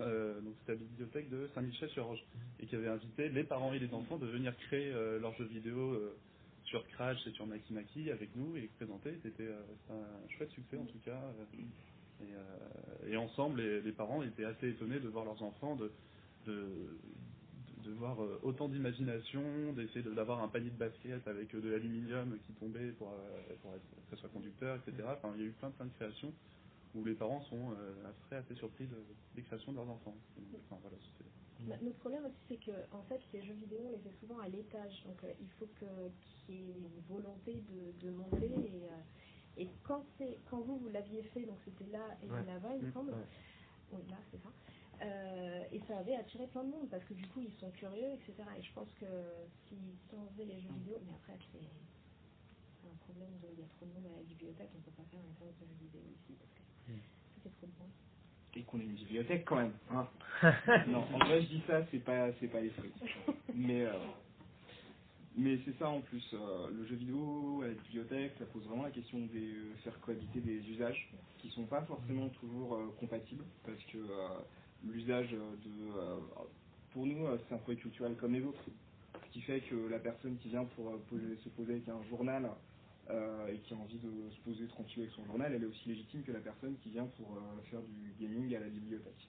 euh, 0.00 0.40
donc 0.40 0.54
c'était 0.60 0.72
la 0.72 0.78
bibliothèque 0.78 1.30
de 1.30 1.48
Saint-Michel-sur-Orge 1.54 2.24
et 2.60 2.66
qui 2.66 2.74
avait 2.74 2.88
invité 2.88 3.28
les 3.28 3.44
parents 3.44 3.72
et 3.74 3.78
les 3.78 3.92
enfants 3.92 4.16
de 4.18 4.26
venir 4.26 4.56
créer 4.56 4.90
euh, 4.92 5.20
leurs 5.20 5.34
jeux 5.36 5.44
vidéo 5.44 5.92
euh, 5.92 6.16
sur 6.64 6.82
Scratch 6.86 7.18
et 7.26 7.30
sur 7.32 7.46
Maki 7.46 7.72
Maki 7.74 8.10
avec 8.10 8.34
nous 8.34 8.56
et 8.56 8.62
les 8.62 8.66
présenter. 8.68 9.10
Euh, 9.10 9.18
c'était 9.22 9.48
un 9.90 10.28
chouette 10.36 10.50
succès 10.50 10.76
en 10.78 10.86
tout 10.86 10.98
cas. 11.04 11.20
Euh, 12.20 12.24
Et, 12.24 12.34
euh, 12.34 13.12
et 13.12 13.16
ensemble, 13.16 13.60
les, 13.60 13.80
les 13.82 13.92
parents 13.92 14.22
étaient 14.22 14.44
assez 14.44 14.70
étonnés 14.70 15.00
de 15.00 15.08
voir 15.08 15.24
leurs 15.24 15.42
enfants 15.42 15.76
de, 15.76 15.92
de, 16.46 17.00
de 17.84 17.92
voir 17.92 18.22
euh, 18.22 18.40
autant 18.42 18.68
d'imagination, 18.68 19.72
d'essayer 19.74 20.02
de- 20.02 20.14
d'avoir 20.14 20.42
un 20.42 20.48
panier 20.48 20.70
de 20.70 20.76
basket 20.78 21.26
avec 21.28 21.54
euh, 21.54 21.60
de 21.60 21.70
l'aluminium 21.70 22.38
qui 22.46 22.54
tombait 22.54 22.92
pour, 22.92 23.12
pour 23.62 23.74
être, 23.74 23.82
que 24.10 24.16
ce 24.16 24.16
soit 24.16 24.30
conducteur, 24.30 24.76
etc. 24.78 25.08
Enfin, 25.18 25.32
il 25.36 25.42
y 25.42 25.44
a 25.44 25.48
eu 25.48 25.52
plein, 25.52 25.70
plein 25.72 25.86
de 25.86 25.92
créations 25.94 26.32
où 26.94 27.04
les 27.04 27.14
parents 27.14 27.42
sont 27.42 27.72
euh, 27.72 27.94
très 28.28 28.36
assez 28.36 28.54
surpris 28.56 28.86
de- 28.86 29.04
des 29.34 29.42
créations 29.42 29.72
de 29.72 29.76
leurs 29.78 29.90
enfants. 29.90 30.16
Enfin, 30.66 30.78
voilà, 30.82 30.96
c'était- 31.18 31.30
Bah, 31.68 31.76
Notre 31.82 31.98
problème 31.98 32.24
aussi, 32.26 32.36
c'est 32.48 32.58
que 32.58 32.72
en 32.92 33.02
fait, 33.04 33.20
les 33.32 33.42
jeux 33.44 33.54
vidéo, 33.54 33.80
on 33.86 33.90
les 33.92 33.98
fait 33.98 34.14
souvent 34.20 34.38
à 34.40 34.48
l'étage. 34.48 35.04
Donc, 35.04 35.22
euh, 35.24 35.32
il 35.40 35.50
faut 35.58 35.66
que- 35.66 36.10
qu'il 36.46 36.54
y 36.56 36.58
ait 36.70 36.74
une 36.74 36.88
volonté 37.08 37.54
de, 37.62 37.92
de 38.06 38.10
monter. 38.10 38.46
Et, 38.46 38.84
euh, 38.84 39.00
et 39.56 39.68
quand, 39.84 40.04
c'est- 40.18 40.38
quand 40.50 40.60
vous, 40.62 40.78
vous 40.78 40.88
l'aviez 40.88 41.22
fait, 41.24 41.46
donc 41.46 41.58
c'était 41.64 41.86
là 41.86 42.16
et 42.22 42.28
Ouais. 42.28 42.44
là-bas, 42.44 42.74
il 42.76 42.82
me 42.84 42.88
Mm, 42.90 42.94
semble. 42.94 43.12
ouais. 43.12 43.26
Oui, 43.92 44.02
là, 44.10 44.18
c'est 44.30 44.42
ça. 44.42 44.50
Euh, 45.02 45.64
et 45.72 45.80
ça 45.88 45.98
avait 45.98 46.16
attiré 46.16 46.46
plein 46.48 46.64
de 46.64 46.70
monde 46.70 46.90
parce 46.90 47.04
que 47.04 47.14
du 47.14 47.26
coup, 47.28 47.40
ils 47.42 47.54
sont 47.58 47.70
curieux, 47.72 48.14
etc. 48.14 48.34
Et 48.58 48.62
je 48.62 48.72
pense 48.74 48.88
que 49.00 49.06
si, 49.68 49.76
si 49.76 50.14
on 50.16 50.28
faisait 50.32 50.46
les 50.46 50.60
jeux 50.62 50.70
vidéo, 50.70 50.98
mais 51.06 51.12
après, 51.14 51.38
c'est 51.52 51.60
un 52.88 52.96
problème 52.96 53.38
de. 53.40 53.48
Il 53.54 53.60
y 53.60 53.64
a 53.64 53.68
trop 53.68 53.86
de 53.86 53.92
monde 53.92 54.06
à 54.06 54.16
la 54.16 54.22
bibliothèque, 54.24 54.70
on 54.76 54.80
peut 54.80 54.90
pas 54.92 55.04
faire 55.10 55.20
une 55.20 55.36
séance 55.36 55.56
de 55.60 55.66
jeux 55.66 55.74
vidéo 55.80 56.02
ici 56.10 56.38
parce 56.38 56.52
que 56.54 56.92
Mm. 56.92 57.00
fait 57.42 57.50
trop 57.50 57.66
de 57.66 57.72
monde. 57.78 57.92
Et 58.56 58.64
qu'on 58.64 58.80
ait 58.80 58.84
une 58.84 58.94
bibliothèque 58.94 59.44
quand 59.46 59.56
même. 59.56 59.74
Hein. 59.90 60.08
non, 60.88 61.00
en 61.14 61.18
vrai, 61.18 61.42
je 61.42 61.48
dis 61.48 61.62
ça, 61.66 61.86
c'est 61.90 62.00
pas, 62.00 62.32
c'est 62.40 62.48
pas 62.48 62.60
l'esprit. 62.60 62.92
Mais, 63.54 63.84
euh, 63.86 63.98
mais 65.36 65.58
c'est 65.64 65.76
ça 65.78 65.88
en 65.88 66.02
plus. 66.02 66.24
euh, 66.34 66.70
le 66.70 66.86
jeu 66.86 66.96
vidéo 66.96 67.62
la 67.62 67.70
bibliothèque, 67.74 68.34
ça 68.38 68.46
pose 68.46 68.66
vraiment 68.66 68.84
la 68.84 68.90
question 68.92 69.18
de 69.20 69.74
faire 69.84 69.98
cohabiter 70.00 70.40
des 70.40 70.58
usages 70.70 71.10
qui 71.38 71.50
sont 71.50 71.66
pas 71.66 71.82
forcément 71.86 72.28
toujours 72.30 72.74
euh, 72.76 72.88
compatibles 73.00 73.44
parce 73.64 73.82
que 73.86 73.98
euh, 73.98 74.28
l'usage 74.84 75.30
de. 75.30 75.38
euh, 75.96 76.20
pour 76.92 77.06
nous, 77.06 77.26
euh, 77.26 77.38
c'est 77.48 77.54
un 77.54 77.58
produit 77.58 77.82
culturel 77.82 78.16
comme 78.16 78.34
les 78.34 78.42
autres. 78.44 78.64
Ce 79.26 79.32
qui 79.32 79.42
fait 79.42 79.60
que 79.62 79.76
la 79.88 79.98
personne 80.00 80.38
qui 80.38 80.48
vient 80.50 80.64
pour 80.64 80.90
euh, 80.90 80.98
poser- 81.10 81.36
se 81.38 81.48
poser 81.50 81.72
avec 81.74 81.88
un 81.88 82.02
journal 82.04 82.50
euh, 83.10 83.48
et 83.48 83.58
qui 83.60 83.74
a 83.74 83.76
envie 83.78 83.98
de 83.98 84.30
se 84.30 84.40
poser 84.42 84.66
tranquille 84.68 85.02
avec 85.04 85.14
son 85.14 85.26
journal, 85.26 85.52
elle 85.54 85.62
est 85.64 85.66
aussi 85.66 85.88
légitime 85.88 86.22
que 86.24 86.32
la 86.32 86.40
personne 86.40 86.76
qui 86.78 86.90
vient 86.90 87.06
pour 87.18 87.36
euh, 87.36 87.62
faire 87.70 87.82
du 87.82 88.14
gaming 88.20 88.54
à 88.56 88.60
la 88.60 88.68
bibliothèque. 88.68 89.28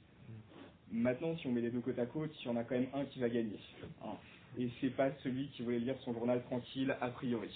Maintenant, 0.92 1.38
si 1.38 1.48
on 1.48 1.52
met 1.54 1.62
les 1.62 1.72
deux 1.72 1.82
côte 1.82 2.00
à 2.00 2.06
côte, 2.06 2.32
il 2.42 2.46
y 2.46 2.50
en 2.50 2.58
a 2.58 2.64
quand 2.64 2.76
même 2.76 2.90
un 2.94 3.06
qui 3.06 3.20
va 3.20 3.30
gagner. 3.30 3.60
hein. 4.04 4.18
Et 4.58 4.70
c'est 4.80 4.96
pas 4.96 5.12
celui 5.24 5.48
qui 5.50 5.64
voulait 5.64 5.80
lire 5.80 5.96
son 6.02 6.14
journal 6.14 6.42
tranquille 6.44 6.96
a 7.02 7.10
priori. 7.10 7.52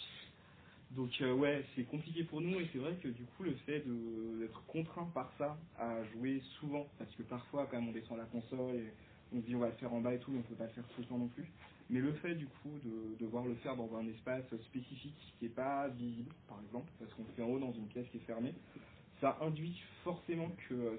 Donc 0.92 1.12
euh, 1.22 1.34
ouais, 1.34 1.64
c'est 1.76 1.84
compliqué 1.84 2.24
pour 2.24 2.42
nous 2.42 2.60
et 2.60 2.68
c'est 2.74 2.80
vrai 2.80 2.96
que 3.02 3.08
du 3.10 3.24
coup 3.24 3.44
le 3.44 3.54
fait 3.66 3.84
d'être 4.40 4.66
contraint 4.66 5.10
par 5.14 5.32
ça 5.38 5.56
à 5.78 6.04
jouer 6.14 6.42
souvent, 6.60 6.88
parce 6.98 7.14
que 7.16 7.24
parfois 7.24 7.68
quand 7.68 7.80
même 7.80 7.90
on 7.90 7.92
descend 7.92 8.18
la 8.18 8.26
console 8.26 8.76
et 8.76 8.94
on 9.32 9.40
se 9.42 9.46
dit 9.46 9.56
on 9.56 9.60
va 9.60 9.68
le 9.68 9.74
faire 9.74 9.94
en 9.94 10.02
bas 10.02 10.14
et 10.14 10.20
tout, 10.20 10.32
mais 10.32 10.40
on 10.40 10.44
peut 10.44 10.56
pas 10.56 10.66
le 10.66 10.72
faire 10.72 10.88
tout 10.96 11.02
le 11.02 11.08
temps 11.08 11.18
non 11.20 11.28
plus. 11.28 11.46
Mais 11.92 12.00
le 12.00 12.14
fait 12.14 12.36
du 12.36 12.48
coup 12.48 12.74
de 12.84 13.24
devoir 13.24 13.46
le 13.46 13.56
faire 13.56 13.76
dans 13.76 13.96
un 13.98 14.08
espace 14.08 14.46
spécifique 14.66 15.16
qui 15.38 15.46
n'est 15.46 15.52
pas 15.52 15.88
visible, 15.90 16.32
par 16.48 16.60
exemple, 16.66 16.92
parce 17.00 17.14
qu'on 17.14 17.24
le 17.24 17.30
fait 17.36 17.44
en 17.44 17.50
haut 17.50 17.60
dans 17.60 17.74
une 17.74 17.88
pièce 17.88 18.08
qui 18.12 18.18
est 18.18 18.26
fermée, 18.26 18.54
ça 19.22 19.38
induit 19.42 19.80
forcément 20.04 20.50
que 20.68 20.74
euh, 20.74 20.98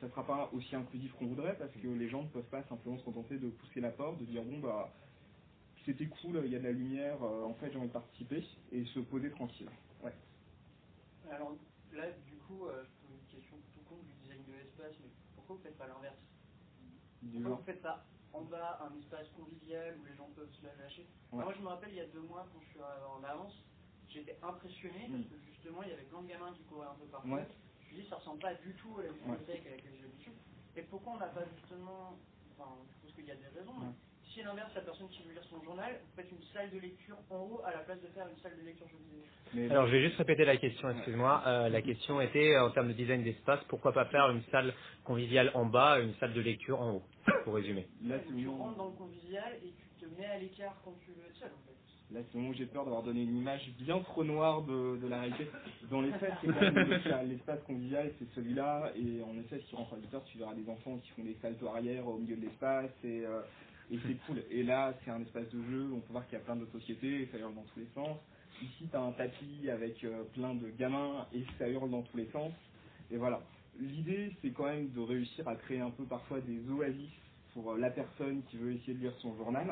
ça 0.00 0.06
ne 0.06 0.10
sera 0.10 0.26
pas 0.26 0.50
aussi 0.52 0.74
inclusif 0.76 1.12
qu'on 1.14 1.26
voudrait, 1.26 1.56
parce 1.58 1.72
que 1.72 1.88
les 1.88 2.08
gens 2.08 2.22
ne 2.22 2.28
peuvent 2.28 2.48
pas 2.50 2.62
simplement 2.64 2.98
se 2.98 3.04
contenter 3.04 3.38
de 3.38 3.48
pousser 3.48 3.80
la 3.80 3.90
porte, 3.90 4.18
de 4.18 4.24
dire 4.24 4.42
bon 4.44 4.58
bah 4.58 4.90
c'était 5.84 6.06
cool, 6.06 6.42
il 6.44 6.50
y 6.52 6.56
a 6.56 6.58
de 6.58 6.64
la 6.64 6.72
lumière, 6.72 7.22
euh, 7.22 7.44
en 7.44 7.54
fait 7.54 7.70
j'ai 7.70 7.78
envie 7.78 7.88
de 7.88 7.92
participer, 7.92 8.44
et 8.72 8.84
se 8.86 9.00
poser 9.00 9.30
tranquille. 9.30 9.68
Ouais. 10.02 10.12
Alors 11.30 11.52
là, 11.92 12.10
du 12.26 12.36
coup, 12.46 12.66
euh, 12.66 12.82
je 12.84 13.06
pose 13.06 13.16
une 13.16 13.26
question 13.40 13.56
tout 13.72 13.80
con 13.88 13.96
du 14.02 14.12
design 14.22 14.42
de 14.46 14.52
l'espace, 14.52 14.92
mais 15.00 15.10
pourquoi 15.34 15.56
vous 15.56 15.62
faites 15.62 15.78
pas 15.78 15.86
l'inverse? 15.86 16.16
Pourquoi 17.32 17.56
vous 17.56 17.64
faites 17.64 17.82
pas 17.82 18.04
en 18.32 18.42
bas 18.42 18.78
un 18.82 18.98
espace 19.00 19.28
convivial 19.36 19.96
où 20.00 20.04
les 20.04 20.14
gens 20.16 20.28
peuvent 20.36 20.52
se 20.52 20.64
la 20.66 20.74
lâcher? 20.76 21.06
Ouais. 21.32 21.42
Moi, 21.44 21.54
je 21.56 21.62
me 21.62 21.68
rappelle, 21.68 21.90
il 21.90 21.96
y 21.96 22.00
a 22.00 22.06
deux 22.06 22.20
mois, 22.20 22.46
quand 22.52 22.60
je 22.60 22.68
suis 22.70 22.80
en 22.80 23.24
avance, 23.24 23.54
j'étais 24.08 24.36
impressionné 24.42 25.08
parce 25.10 25.22
Mm. 25.22 25.30
que 25.30 25.38
justement, 25.52 25.82
il 25.82 25.88
y 25.90 25.92
avait 25.92 26.04
plein 26.04 26.22
de 26.22 26.28
gamins 26.28 26.52
qui 26.52 26.62
couraient 26.64 26.88
un 26.88 26.94
peu 26.94 27.06
partout. 27.06 27.28
Ouais. 27.28 27.46
Je 27.90 27.96
dis, 27.96 28.08
ça 28.08 28.16
ressemble 28.16 28.40
pas 28.40 28.54
du 28.54 28.72
tout 28.74 28.96
à 28.98 29.02
la 29.02 29.12
bibliothèque 29.12 29.66
à 29.66 29.70
laquelle 29.70 29.92
j'ai 29.96 30.02
l'habitude. 30.02 30.34
Et 30.76 30.82
pourquoi 30.82 31.14
on 31.14 31.18
n'a 31.18 31.28
pas 31.28 31.44
justement, 31.56 32.18
enfin, 32.58 32.70
je 32.92 33.02
pense 33.02 33.14
qu'il 33.14 33.26
y 33.26 33.30
a 33.30 33.36
des 33.36 33.48
raisons, 33.58 33.74
mais 33.80 33.92
si 34.32 34.40
à 34.42 34.44
l'inverse, 34.44 34.74
la 34.74 34.82
personne 34.82 35.08
qui 35.08 35.22
veut 35.22 35.32
lire 35.32 35.44
son 35.48 35.62
journal, 35.62 36.00
vous 36.02 36.22
faites 36.22 36.30
une 36.30 36.42
salle 36.52 36.70
de 36.70 36.78
lecture 36.78 37.16
en 37.30 37.38
haut 37.38 37.60
à 37.64 37.72
la 37.72 37.78
place 37.78 38.00
de 38.02 38.08
faire 38.08 38.26
une 38.28 38.38
salle 38.38 38.56
de 38.58 38.62
lecture 38.66 38.86
Alors, 39.70 39.86
je 39.86 39.92
vais 39.92 40.02
juste 40.02 40.16
répéter 40.18 40.44
la 40.44 40.56
question, 40.58 40.90
excuse-moi. 40.90 41.42
Euh, 41.46 41.68
la 41.70 41.82
question 41.82 42.20
était, 42.20 42.58
en 42.58 42.70
termes 42.70 42.88
de 42.88 42.92
design 42.92 43.22
d'espace, 43.24 43.60
pourquoi 43.68 43.92
pas 43.92 44.06
faire 44.06 44.30
une 44.30 44.42
salle 44.50 44.74
conviviale 45.04 45.50
en 45.54 45.66
bas 45.66 46.00
et 46.00 46.04
une 46.04 46.14
salle 46.16 46.34
de 46.34 46.40
lecture 46.40 46.80
en 46.80 46.94
haut, 46.96 47.02
pour 47.44 47.54
résumer? 47.54 47.86
là 48.02 48.16
Ouais, 48.16 48.24
tu 48.36 48.48
rentres 48.48 48.76
dans 48.76 48.86
le 48.88 48.96
convivial 48.96 49.54
et 49.64 49.72
tu 49.72 50.04
te 50.04 50.20
mets 50.20 50.26
à 50.26 50.38
l'écart 50.38 50.76
quand 50.84 50.94
tu 51.04 51.12
veux 51.12 51.26
être 51.26 51.36
seul 51.36 51.52
en 51.52 51.62
fait. 51.66 51.85
Là, 52.12 52.20
c'est 52.30 52.38
bon, 52.38 52.52
j'ai 52.52 52.66
peur 52.66 52.84
d'avoir 52.84 53.02
donné 53.02 53.22
une 53.22 53.36
image 53.36 53.68
bien 53.80 53.98
trop 54.00 54.22
noire 54.22 54.62
de, 54.62 54.96
de 54.96 55.08
la 55.08 55.20
réalité. 55.22 55.48
Dans 55.90 56.00
les 56.00 56.12
faits, 56.12 56.32
c'est 56.40 56.46
quand 56.46 56.60
même 56.60 57.28
l'espace 57.28 57.58
c'est 57.66 58.34
celui-là. 58.34 58.92
Et 58.94 59.22
en 59.24 59.36
effet, 59.38 59.58
si 59.60 59.66
tu 59.66 59.74
rentres 59.74 59.94
à 59.94 59.96
8 59.96 60.14
heures, 60.14 60.24
tu 60.24 60.38
verras 60.38 60.54
des 60.54 60.68
enfants 60.68 60.98
qui 60.98 61.10
font 61.10 61.24
des 61.24 61.36
saltos 61.42 61.66
arrière 61.66 62.06
au 62.06 62.18
milieu 62.18 62.36
de 62.36 62.42
l'espace. 62.42 62.92
Et, 63.02 63.26
euh, 63.26 63.40
et 63.90 63.98
c'est 64.06 64.14
cool. 64.26 64.42
Et 64.50 64.62
là, 64.62 64.94
c'est 65.04 65.10
un 65.10 65.20
espace 65.20 65.48
de 65.50 65.60
jeu. 65.64 65.90
On 65.92 66.00
peut 66.00 66.12
voir 66.12 66.24
qu'il 66.28 66.38
y 66.38 66.40
a 66.40 66.44
plein 66.44 66.56
de 66.56 66.66
sociétés 66.66 67.28
ça 67.32 67.38
hurle 67.38 67.54
dans 67.54 67.64
tous 67.74 67.80
les 67.80 67.88
sens. 67.94 68.18
Ici, 68.62 68.88
tu 68.88 68.96
as 68.96 69.00
un 69.00 69.12
tapis 69.12 69.68
avec 69.68 70.02
euh, 70.04 70.22
plein 70.32 70.54
de 70.54 70.68
gamins 70.78 71.26
et 71.34 71.44
ça 71.58 71.68
hurle 71.68 71.90
dans 71.90 72.02
tous 72.02 72.16
les 72.16 72.28
sens. 72.30 72.52
Et 73.10 73.16
voilà. 73.16 73.40
L'idée, 73.80 74.32
c'est 74.40 74.50
quand 74.50 74.64
même 74.64 74.90
de 74.90 75.00
réussir 75.00 75.46
à 75.48 75.56
créer 75.56 75.80
un 75.80 75.90
peu 75.90 76.04
parfois 76.04 76.40
des 76.40 76.60
oasis 76.70 77.10
pour 77.52 77.72
euh, 77.72 77.78
la 77.78 77.90
personne 77.90 78.42
qui 78.48 78.56
veut 78.58 78.72
essayer 78.72 78.94
de 78.94 79.00
lire 79.00 79.14
son 79.18 79.36
journal. 79.36 79.66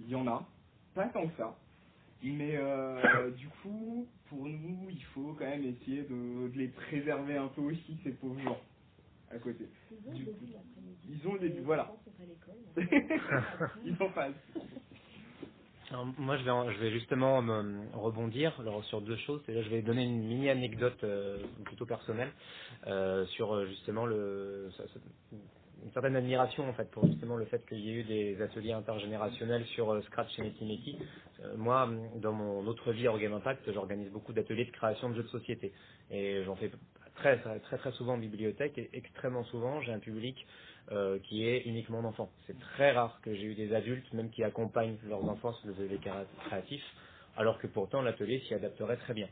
Il 0.00 0.08
y 0.08 0.14
en 0.14 0.26
a, 0.28 0.46
pas 0.98 1.08
tant 1.10 1.28
que 1.28 1.36
ça. 1.36 1.56
Mais 2.22 2.56
euh, 2.56 3.30
du 3.38 3.48
coup, 3.62 4.08
pour 4.28 4.46
nous, 4.46 4.88
il 4.90 5.04
faut 5.14 5.34
quand 5.38 5.46
même 5.46 5.64
essayer 5.64 6.02
de, 6.02 6.48
de, 6.48 6.58
les 6.58 6.68
préserver 6.68 7.36
un 7.38 7.48
peu 7.48 7.62
aussi, 7.62 7.98
ces 8.04 8.12
pauvres 8.12 8.40
gens, 8.40 8.60
à 9.30 9.38
côté. 9.38 9.66
Ils 9.90 10.08
ont 10.08 10.14
du 10.16 10.24
le 10.24 10.32
coup, 10.32 10.40
début 10.46 10.52
ils 11.10 11.28
ont 11.28 11.34
le 11.34 11.40
début, 11.40 11.60
voilà. 11.62 11.92
Ils 13.84 13.96
en 14.02 14.10
passent. 14.12 14.34
Alors, 15.90 16.06
moi, 16.18 16.36
je 16.38 16.44
vais, 16.44 16.74
je 16.74 16.80
vais 16.80 16.90
justement 16.92 17.42
me 17.42 17.88
rebondir 17.94 18.58
alors, 18.60 18.84
sur 18.86 19.00
deux 19.02 19.16
choses. 19.18 19.42
Et 19.48 19.54
là, 19.54 19.62
je 19.62 19.70
vais 19.70 19.82
donner 19.82 20.04
une 20.04 20.22
mini 20.24 20.50
anecdote 20.50 21.02
euh, 21.04 21.46
plutôt 21.64 21.86
personnelle 21.86 22.32
euh, 22.88 23.26
sur 23.28 23.66
justement 23.66 24.06
le, 24.06 24.70
ça- 24.76 24.88
ça- 24.88 25.00
une 25.84 25.92
certaine 25.92 26.16
admiration 26.16 26.68
en 26.68 26.72
fait 26.72 26.90
pour 26.90 27.06
justement 27.06 27.36
le 27.36 27.44
fait 27.46 27.64
qu'il 27.66 27.80
y 27.80 27.90
ait 27.90 27.94
eu 28.00 28.04
des 28.04 28.42
ateliers 28.42 28.72
intergénérationnels 28.72 29.64
sur 29.66 29.90
euh, 29.92 30.02
Scratch 30.02 30.38
et 30.38 30.42
Metimeki. 30.42 30.98
Euh, 31.44 31.56
moi, 31.56 31.88
dans 32.16 32.32
mon 32.32 32.66
autre 32.66 32.92
vie 32.92 33.08
hors 33.08 33.18
Game 33.18 33.32
Impact, 33.34 33.70
j'organise 33.72 34.10
beaucoup 34.10 34.32
d'ateliers 34.32 34.64
de 34.66 34.70
création 34.72 35.10
de 35.10 35.14
jeux 35.16 35.22
de 35.24 35.28
société 35.28 35.72
et 36.10 36.42
j'en 36.44 36.56
fais 36.56 36.70
très 37.16 37.38
très 37.38 37.78
très 37.78 37.92
souvent 37.92 38.14
en 38.14 38.18
bibliothèque 38.18 38.78
et 38.78 38.90
extrêmement 38.92 39.44
souvent 39.44 39.80
j'ai 39.82 39.92
un 39.92 39.98
public 39.98 40.46
euh, 40.92 41.18
qui 41.24 41.46
est 41.46 41.62
uniquement 41.66 42.02
d'enfants. 42.02 42.30
C'est 42.46 42.58
très 42.58 42.92
rare 42.92 43.20
que 43.22 43.34
j'ai 43.34 43.44
eu 43.44 43.54
des 43.54 43.74
adultes 43.74 44.12
même 44.12 44.30
qui 44.30 44.42
accompagnent 44.44 44.96
leurs 45.08 45.24
enfants 45.28 45.52
sur 45.54 45.68
des 45.68 45.74
ateliers 45.84 45.98
créa- 45.98 46.26
créatifs, 46.46 46.84
alors 47.36 47.58
que 47.58 47.66
pourtant 47.66 48.02
l'atelier 48.02 48.40
s'y 48.48 48.54
adapterait 48.54 48.96
très 48.96 49.14
bien. 49.14 49.28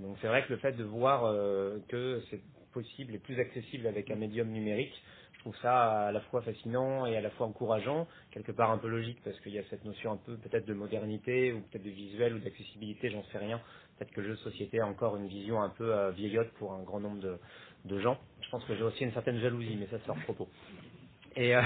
Donc 0.00 0.16
c'est 0.20 0.28
vrai 0.28 0.44
que 0.44 0.52
le 0.52 0.58
fait 0.58 0.72
de 0.72 0.84
voir 0.84 1.24
euh, 1.24 1.78
que 1.88 2.22
c'est 2.30 2.40
possible 2.72 3.14
et 3.14 3.18
plus 3.18 3.38
accessible 3.40 3.86
avec 3.86 4.10
un 4.10 4.16
médium 4.16 4.48
numérique, 4.48 4.94
je 5.38 5.42
trouve 5.44 5.56
ça 5.62 6.08
à 6.08 6.12
la 6.12 6.20
fois 6.20 6.42
fascinant 6.42 7.06
et 7.06 7.16
à 7.16 7.20
la 7.20 7.30
fois 7.30 7.46
encourageant, 7.46 8.08
quelque 8.32 8.50
part 8.50 8.72
un 8.72 8.78
peu 8.78 8.88
logique 8.88 9.18
parce 9.24 9.38
qu'il 9.40 9.52
y 9.52 9.58
a 9.58 9.62
cette 9.70 9.84
notion 9.84 10.12
un 10.12 10.16
peu 10.16 10.36
peut-être 10.36 10.66
de 10.66 10.74
modernité 10.74 11.52
ou 11.52 11.60
peut-être 11.60 11.84
de 11.84 11.90
visuel 11.90 12.34
ou 12.34 12.38
d'accessibilité, 12.40 13.08
j'en 13.10 13.22
sais 13.30 13.38
rien. 13.38 13.60
Peut-être 13.96 14.10
que 14.10 14.20
le 14.20 14.28
jeu 14.28 14.32
de 14.32 14.38
société 14.40 14.80
a 14.80 14.86
encore 14.86 15.16
une 15.16 15.28
vision 15.28 15.62
un 15.62 15.68
peu 15.68 15.94
euh, 15.94 16.10
vieillotte 16.10 16.50
pour 16.58 16.72
un 16.72 16.82
grand 16.82 16.98
nombre 16.98 17.38
de, 17.84 17.98
gens. 18.00 18.18
Je 18.42 18.50
pense 18.50 18.64
que 18.64 18.74
j'ai 18.74 18.82
aussi 18.82 19.04
une 19.04 19.12
certaine 19.12 19.38
jalousie, 19.38 19.76
mais 19.78 19.86
ça 19.86 19.98
c'est 20.04 20.10
hors 20.10 20.18
propos. 20.24 20.48
Et, 21.36 21.54
euh, 21.54 21.62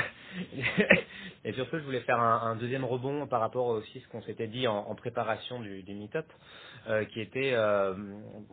je 1.44 1.78
voulais 1.78 2.00
faire 2.00 2.20
un, 2.20 2.54
deuxième 2.56 2.84
rebond 2.84 3.26
par 3.26 3.40
rapport 3.40 3.66
aussi 3.68 3.98
à 3.98 4.00
ce 4.02 4.08
qu'on 4.08 4.22
s'était 4.22 4.48
dit 4.48 4.68
en, 4.68 4.76
en 4.76 4.94
préparation 4.94 5.60
du, 5.60 5.82
du 5.82 5.94
meet-up, 5.94 6.26
euh, 6.88 7.04
qui 7.04 7.20
était, 7.20 7.52
euh, 7.54 7.94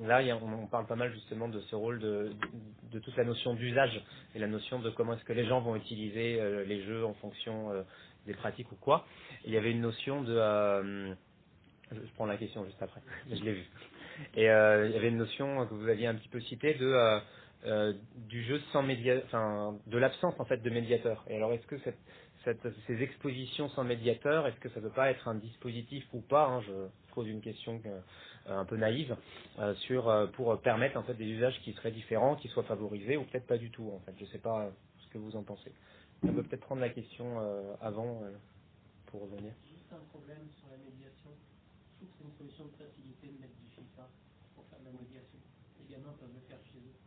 là, 0.03 0.21
on 0.43 0.67
parle 0.67 0.85
pas 0.85 0.95
mal 0.95 1.11
justement 1.13 1.47
de 1.47 1.59
ce 1.61 1.75
rôle 1.75 1.97
de, 1.99 2.31
toute 2.91 3.17
la 3.17 3.23
notion 3.23 3.55
d'usage 3.55 3.99
et 4.35 4.39
la 4.39 4.45
notion 4.45 4.79
de 4.79 4.91
comment 4.91 5.13
est-ce 5.13 5.23
que 5.23 5.33
les 5.33 5.47
gens 5.47 5.61
vont 5.61 5.75
utiliser 5.75 6.39
euh, 6.39 6.63
les 6.63 6.83
jeux 6.83 7.03
en 7.05 7.15
fonction 7.15 7.71
des 8.27 8.33
pratiques 8.35 8.71
ou 8.71 8.75
quoi. 8.75 9.05
Il 9.45 9.51
y 9.51 9.57
avait 9.57 9.71
une 9.71 9.81
notion 9.81 10.21
de... 10.21 11.15
je, 11.91 11.99
prends 12.15 12.27
la 12.27 12.37
question 12.37 12.63
juste 12.65 12.81
après, 12.83 13.01
mais 13.27 13.35
je 13.35 13.43
l'ai 13.43 13.53
vu. 13.53 13.65
Et 14.35 14.43
il 14.43 14.91
y 14.91 14.97
avait 14.97 15.09
une 15.09 15.17
notion 15.17 15.65
que 15.65 15.73
vous 15.73 15.87
aviez 15.87 16.05
un 16.05 16.13
petit 16.13 16.29
peu 16.29 16.39
citée 16.41 16.75
de... 16.75 17.19
du 18.27 18.43
jeu 18.43 18.61
sans 18.71 18.83
média, 18.83 19.15
enfin 19.25 19.75
de 19.87 19.97
l'absence 19.97 20.35
en 20.39 20.45
fait 20.45 20.61
de 20.61 20.69
médiateur. 20.69 21.25
Et 21.29 21.37
alors 21.37 21.51
est-ce 21.53 21.65
que 21.65 21.77
ces 22.85 23.01
expositions 23.01 23.69
sans 23.69 23.83
médiateur, 23.83 24.45
est-ce 24.45 24.59
que 24.59 24.69
ça 24.69 24.81
peut 24.81 24.91
pas 24.91 25.09
être 25.09 25.27
un 25.27 25.35
dispositif 25.35 26.05
ou 26.13 26.21
pas 26.21 26.45
hein, 26.45 26.61
pose 27.09 27.27
une 27.27 27.41
question 27.41 27.81
euh, 27.85 27.99
un 28.47 28.65
peu 28.65 28.77
naïve 28.77 29.15
euh, 29.59 29.73
sur 29.75 30.09
euh, 30.09 30.27
pour 30.27 30.59
permettre 30.61 30.97
en 30.97 31.03
fait 31.03 31.13
des 31.15 31.25
usages 31.25 31.59
qui 31.61 31.73
seraient 31.73 31.91
différents, 31.91 32.35
qui 32.35 32.47
soient 32.49 32.63
favorisés 32.63 33.17
ou 33.17 33.23
peut-être 33.25 33.47
pas 33.47 33.57
du 33.57 33.69
tout 33.71 33.91
en 33.93 33.99
fait. 34.01 34.13
Je 34.19 34.25
sais 34.25 34.39
pas 34.39 34.71
ce 34.99 35.07
que 35.09 35.17
vous 35.17 35.35
en 35.35 35.43
pensez. 35.43 35.71
On 36.23 36.33
peut 36.33 36.43
peut-être 36.43 36.65
prendre 36.65 36.81
la 36.81 36.89
question 36.89 37.39
avant 37.81 38.21
pour 39.07 39.21
revenir. 39.21 39.53
Juste 39.71 39.87
un 39.93 40.03
problème 40.11 40.47
sur 40.59 40.67
la 40.69 40.77
médiation. 40.77 41.31
Je 41.31 42.05
trouve 42.05 42.09
que 42.09 42.15
c'est 42.17 42.25
une 42.27 42.37
solution 42.37 42.65
de 42.65 42.75
facilité 42.75 43.27
de 43.27 43.39
mettre 43.39 43.55
du 43.55 43.69
FIFA 43.71 44.07
pour 44.55 44.65
faire 44.67 44.79
de 44.79 44.85
la 44.91 44.95
médiation. 44.99 45.39
Les 45.79 45.87
gamins 45.95 46.11
peuvent 46.19 46.33
le 46.33 46.43
faire 46.47 46.59
chez 46.67 46.79
eux. 46.79 46.97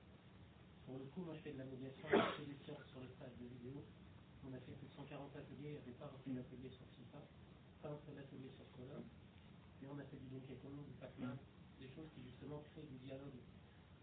Pour 0.87 0.97
le 0.99 1.05
coup, 1.13 1.21
moi 1.23 1.35
je 1.37 1.41
fais 1.45 1.53
de 1.53 1.59
la 1.59 1.69
médiation 1.69 2.09
sur 2.09 3.01
le 3.01 3.09
stage 3.17 3.37
de 3.41 3.47
vidéo. 3.49 3.85
On 4.45 4.53
a 4.53 4.59
fait 4.59 4.73
plus 4.75 4.89
de 4.89 4.95
140 4.97 5.37
ateliers, 5.37 5.71
il 5.71 5.79
n'y 5.79 5.83
avait 5.87 5.99
pas 6.01 6.11
un 6.11 6.19
seul 6.25 6.35
atelier 6.37 6.71
sur 6.75 6.83
FIFA, 6.99 7.23
pas 7.81 7.91
un 7.95 8.01
seul 8.05 8.19
atelier 8.19 8.51
sur 8.57 8.67
Colin. 8.75 9.05
Mais 9.83 9.89
on 9.91 9.99
a 9.99 10.05
fait 10.05 10.17
du 10.17 10.29
Kong, 10.63 10.79
du 10.87 10.95
Pac-Man, 11.01 11.37
des 11.81 11.89
choses 11.91 12.09
qui 12.15 12.23
justement 12.23 12.63
créent 12.71 12.87
du 12.87 12.99
dialogue 13.03 13.35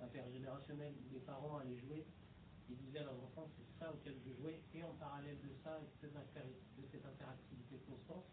intergénérationnel 0.01 0.93
où 0.93 1.13
les 1.13 1.19
parents 1.21 1.57
allaient 1.57 1.79
jouer 1.79 2.05
ils 2.69 2.77
disaient 2.77 2.99
à 2.99 3.03
leurs 3.09 3.17
enfants 3.23 3.49
c'est 3.57 3.65
ça 3.79 3.91
auquel 3.91 4.13
je 4.21 4.31
jouais 4.37 4.61
et 4.75 4.83
en 4.83 4.93
parallèle 4.93 5.39
de 5.41 5.49
ça 5.63 5.79
et 5.81 5.85
de 5.89 5.95
cette, 5.99 6.15
inter- 6.15 6.53
de 6.77 6.83
cette 6.91 7.03
interactivité 7.05 7.81
constante, 7.89 8.25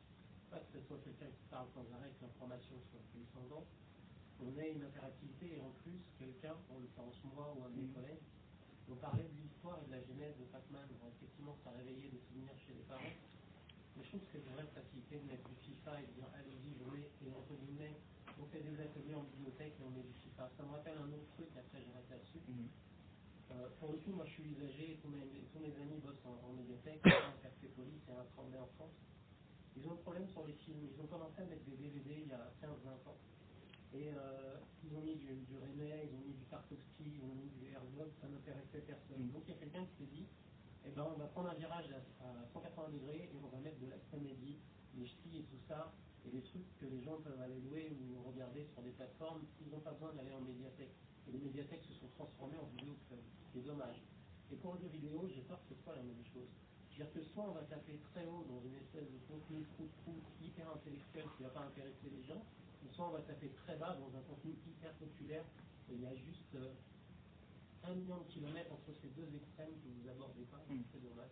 pas 0.50 0.60
que 0.60 0.76
ce 0.76 0.80
soit 0.86 0.98
quelqu'un 1.00 1.30
qui 1.32 1.44
parle 1.48 1.66
sans 1.72 1.88
arrêt, 1.96 2.12
que 2.20 2.22
l'information 2.26 2.76
soit 2.92 3.00
descendante, 3.16 3.64
on 4.44 4.52
ait 4.60 4.72
une 4.76 4.84
interactivité 4.84 5.56
et 5.56 5.60
en 5.62 5.72
plus 5.80 5.96
quelqu'un, 6.18 6.52
en 6.68 6.78
l'occurrence 6.78 7.16
moi 7.32 7.54
ou 7.56 7.64
un 7.64 7.70
de 7.70 7.80
mes 7.80 7.88
collègues, 7.96 8.20
on 8.92 8.96
parlait 8.96 9.24
de 9.24 9.36
l'histoire 9.40 9.80
et 9.80 9.86
de 9.88 9.92
la 9.96 10.02
genèse 10.04 10.36
de 10.36 10.44
Pac-Man. 10.52 10.84
Effectivement, 11.16 11.56
ça 11.64 11.70
réveillait 11.72 12.10
des 12.12 12.20
souvenirs 12.28 12.54
chez 12.60 12.74
les 12.74 12.84
parents. 12.84 13.16
Mais 13.96 14.04
je 14.04 14.08
trouve 14.10 14.20
que 14.20 14.28
c'est 14.32 14.44
une 14.44 14.52
vraie 14.54 14.68
facilité 14.74 15.18
de 15.18 15.26
mettre 15.26 15.48
du 15.48 15.56
FIFA 15.64 16.00
et 16.00 16.06
de 16.06 16.12
dire 16.20 16.28
allez-y, 16.36 16.70
jouez, 16.84 17.08
et 17.24 17.32
entre 17.32 17.54
guillemets, 17.56 17.96
on 18.40 18.46
fait 18.52 18.60
des 18.60 18.76
ateliers 18.80 19.16
en 19.16 19.24
bibliothèque 19.24 19.74
et 19.80 19.84
on 19.84 19.90
met 19.90 20.04
du 20.04 20.12
FIFA. 20.12 20.50
Ça 20.56 20.62
me 20.64 20.70
rappelle 20.70 20.98
un 20.98 21.08
autre 21.12 21.28
truc, 21.34 21.48
après 21.56 21.80
je 21.80 21.90
reste 21.92 22.10
là-dessus. 22.10 22.40
Euh, 23.52 23.68
pour 23.80 23.92
le 23.92 23.98
coup, 23.98 24.12
moi 24.12 24.24
je 24.26 24.32
suis 24.32 24.44
usagé, 24.52 24.98
tous 25.02 25.08
mes, 25.08 25.22
tous 25.52 25.60
mes 25.60 25.72
amis 25.80 26.00
bossent 26.04 26.24
en, 26.26 26.36
en 26.44 26.52
médiathèque, 26.52 27.00
un 27.06 27.36
Café 27.42 27.68
Police 27.76 28.02
et 28.08 28.12
un 28.12 28.24
Tremblay 28.36 28.58
en 28.58 28.68
France. 28.76 28.94
Ils 29.76 29.86
ont 29.86 29.92
un 29.92 30.02
problème 30.02 30.26
sur 30.28 30.46
les 30.46 30.54
films. 30.54 30.88
Ils 30.92 31.00
ont 31.00 31.06
commencé 31.06 31.40
à 31.42 31.44
mettre 31.44 31.64
des 31.64 31.76
DVD 31.76 32.16
il 32.24 32.28
y 32.28 32.32
a 32.32 32.50
15-20 32.60 33.08
ans. 33.08 33.18
Et 33.94 34.10
euh, 34.12 34.58
ils 34.84 34.94
ont 34.96 35.00
mis 35.00 35.16
du, 35.16 35.26
du 35.46 35.56
René, 35.56 36.08
ils 36.10 36.14
ont 36.16 36.20
mis 36.20 36.34
du 36.34 36.44
Tarkovsky, 36.50 37.04
ils 37.16 37.22
ont 37.24 37.34
mis 37.34 37.48
du 37.50 37.70
Herzog, 37.72 38.10
ça 38.20 38.28
n'intéressait 38.28 38.80
personne. 38.86 39.30
Donc 39.30 39.44
il 39.46 39.54
y 39.54 39.56
a 39.56 39.60
quelqu'un 39.60 39.84
qui 39.86 40.04
s'est 40.04 40.10
dit, 40.10 40.26
eh 40.86 40.90
ben, 40.90 41.04
on 41.04 41.18
va 41.18 41.26
prendre 41.26 41.50
un 41.50 41.54
virage 41.54 41.90
à, 41.90 42.24
à 42.24 42.46
180 42.52 42.88
degrés 42.90 43.30
et 43.32 43.36
on 43.42 43.48
va 43.48 43.58
mettre 43.58 43.78
de 43.80 43.90
la 43.90 43.98
comédie, 44.10 44.58
les 44.94 45.06
ch'tis 45.06 45.38
et 45.38 45.42
tout 45.42 45.58
ça, 45.68 45.92
et 46.26 46.30
des 46.30 46.42
trucs 46.42 46.66
que 46.78 46.86
les 46.86 47.02
gens 47.02 47.18
peuvent 47.22 47.40
aller 47.40 47.60
louer 47.60 47.92
ou 47.94 48.22
regarder 48.28 48.64
sur 48.72 48.82
des 48.82 48.90
plateformes. 48.90 49.42
Ils 49.60 49.70
n'ont 49.70 49.80
pas 49.80 49.92
besoin 49.92 50.12
d'aller 50.14 50.32
en 50.32 50.40
médiathèque. 50.40 50.94
Et 51.28 51.32
les 51.32 51.38
médiathèques 51.38 51.82
se 51.82 51.94
sont 51.94 52.08
transformées 52.16 52.58
en 52.58 52.66
vidéoclubs. 52.76 53.26
C'est 53.52 53.64
dommage. 53.64 54.02
Et 54.50 54.56
pour 54.56 54.74
le 54.74 54.80
jeu 54.80 54.88
vidéo, 54.88 55.26
j'ai 55.28 55.42
peur 55.42 55.58
que 55.66 55.74
ce 55.74 55.82
soit 55.82 55.96
la 55.96 56.02
même 56.02 56.22
chose. 56.32 56.48
C'est-à-dire 56.96 57.12
que 57.12 57.22
soit 57.34 57.44
on 57.44 57.52
va 57.52 57.62
taper 57.62 57.98
très 58.12 58.24
haut 58.26 58.46
dans 58.48 58.62
une 58.62 58.74
espèce 58.74 59.10
de 59.10 59.18
contenu 59.28 59.66
prout 59.74 60.22
hyper 60.40 60.70
intellectuel 60.70 61.24
qui 61.36 61.42
ne 61.42 61.48
va 61.48 61.54
pas 61.54 61.66
intéresser 61.66 62.08
les 62.08 62.24
gens, 62.24 62.40
ou 62.84 62.94
soit 62.94 63.08
on 63.08 63.12
va 63.12 63.20
taper 63.20 63.50
très 63.66 63.76
bas 63.76 63.96
dans 64.00 64.16
un 64.16 64.22
contenu 64.22 64.56
hyper 64.66 64.92
populaire 64.94 65.44
et 65.90 65.94
il 65.94 66.00
y 66.00 66.06
a 66.06 66.14
juste 66.14 66.54
euh, 66.54 66.72
un 67.84 67.94
million 67.94 68.18
de 68.18 68.24
kilomètres 68.32 68.72
entre 68.72 68.92
ces 69.00 69.08
deux 69.08 69.28
extrêmes 69.34 69.74
que 69.82 69.88
vous 69.88 70.08
abordez 70.08 70.44
pas. 70.44 70.58
donc 70.68 70.80
C'est 70.92 71.02
dommage. 71.02 71.30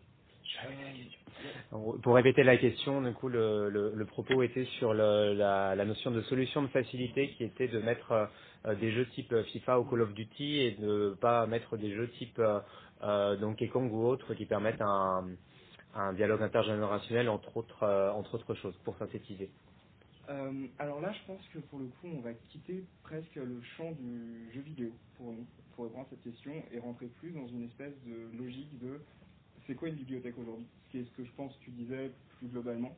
Pour 2.02 2.14
répéter 2.14 2.44
la 2.44 2.56
question, 2.56 3.00
le, 3.00 4.04
propos 4.04 4.42
était 4.42 4.64
sur 4.78 4.94
la, 4.94 5.84
notion 5.84 6.10
de 6.10 6.22
solution 6.22 6.62
de 6.62 6.68
facilité 6.68 7.30
qui 7.36 7.44
était 7.44 7.68
de 7.68 7.80
mettre 7.80 8.28
euh, 8.66 8.74
des 8.76 8.92
jeux 8.92 9.06
type 9.14 9.34
FIFA 9.52 9.80
ou 9.80 9.84
Call 9.84 10.02
of 10.02 10.14
Duty 10.14 10.60
et 10.60 10.70
de 10.72 11.16
pas 11.20 11.46
mettre 11.46 11.76
des 11.76 11.92
jeux 11.94 12.08
type 12.18 12.38
euh, 12.38 12.60
euh, 13.02 13.36
Donkey 13.36 13.68
Kong 13.68 13.92
ou 13.92 14.06
autres 14.06 14.34
qui 14.34 14.46
permettent 14.46 14.80
un, 14.80 15.26
dialogue 16.14 16.42
intergénérationnel 16.42 17.28
entre 17.28 17.56
autres, 17.56 17.82
euh, 17.82 18.54
choses, 18.54 18.76
pour 18.84 18.96
synthétiser. 18.96 19.50
Euh, 20.30 20.66
alors 20.78 21.00
là, 21.00 21.12
je 21.12 21.26
pense 21.26 21.46
que 21.52 21.58
pour 21.58 21.78
le 21.78 21.86
coup, 21.86 22.08
on 22.16 22.20
va 22.20 22.32
quitter 22.50 22.84
presque 23.02 23.34
le 23.36 23.60
champ 23.76 23.92
du 23.92 24.50
jeu 24.54 24.62
vidéo 24.62 24.90
pour 25.16 25.34
pour 25.74 25.86
répondre 25.86 26.06
à 26.06 26.10
cette 26.10 26.22
question, 26.22 26.52
et 26.72 26.78
rentrer 26.78 27.06
plus 27.18 27.32
dans 27.32 27.48
une 27.48 27.64
espèce 27.64 27.94
de 28.06 28.38
logique 28.38 28.78
de 28.78 29.00
c'est 29.66 29.74
quoi 29.74 29.88
une 29.88 29.96
bibliothèque 29.96 30.38
aujourd'hui? 30.38 30.66
C'est 30.92 31.04
ce 31.04 31.10
que 31.12 31.24
je 31.24 31.32
pense 31.32 31.54
que 31.56 31.64
tu 31.64 31.70
disais 31.70 32.10
plus 32.38 32.48
globalement? 32.48 32.96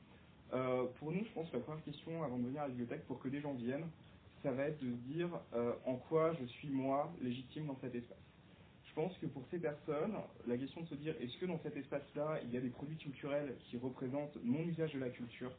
Euh, 0.53 0.87
pour 0.99 1.13
nous, 1.13 1.25
je 1.25 1.31
pense 1.33 1.49
que 1.51 1.57
la 1.57 1.63
première 1.63 1.85
question 1.85 2.23
avant 2.23 2.39
de 2.39 2.47
venir 2.47 2.61
à 2.61 2.65
la 2.65 2.71
bibliothèque, 2.71 3.05
pour 3.07 3.19
que 3.21 3.29
des 3.29 3.41
gens 3.41 3.55
viennent, 3.55 3.87
ça 4.43 4.53
va 4.53 4.65
être 4.65 4.81
de 4.81 4.91
se 4.91 4.97
dire 5.13 5.29
euh, 5.55 5.73
en 5.87 5.97
quoi 5.97 6.35
je 6.41 6.45
suis 6.47 6.69
moi 6.69 7.13
légitime 7.21 7.67
dans 7.67 7.77
cet 7.81 7.95
espace? 7.95 8.19
Je 8.85 8.95
pense 8.95 9.17
que 9.19 9.27
pour 9.27 9.43
ces 9.51 9.59
personnes, 9.59 10.15
la 10.47 10.57
question 10.57 10.83
de 10.83 10.87
se 10.87 10.95
dire 10.95 11.15
est-ce 11.21 11.37
que 11.39 11.47
dans 11.47 11.59
cet 11.63 11.77
espace-là, 11.77 12.41
il 12.45 12.53
y 12.53 12.57
a 12.57 12.61
des 12.61 12.71
produits 12.71 12.97
culturels 12.97 13.55
qui 13.65 13.77
représentent 13.77 14.39
mon 14.43 14.61
usage 14.61 14.93
de 14.95 15.01
la 15.01 15.11
culture? 15.11 15.53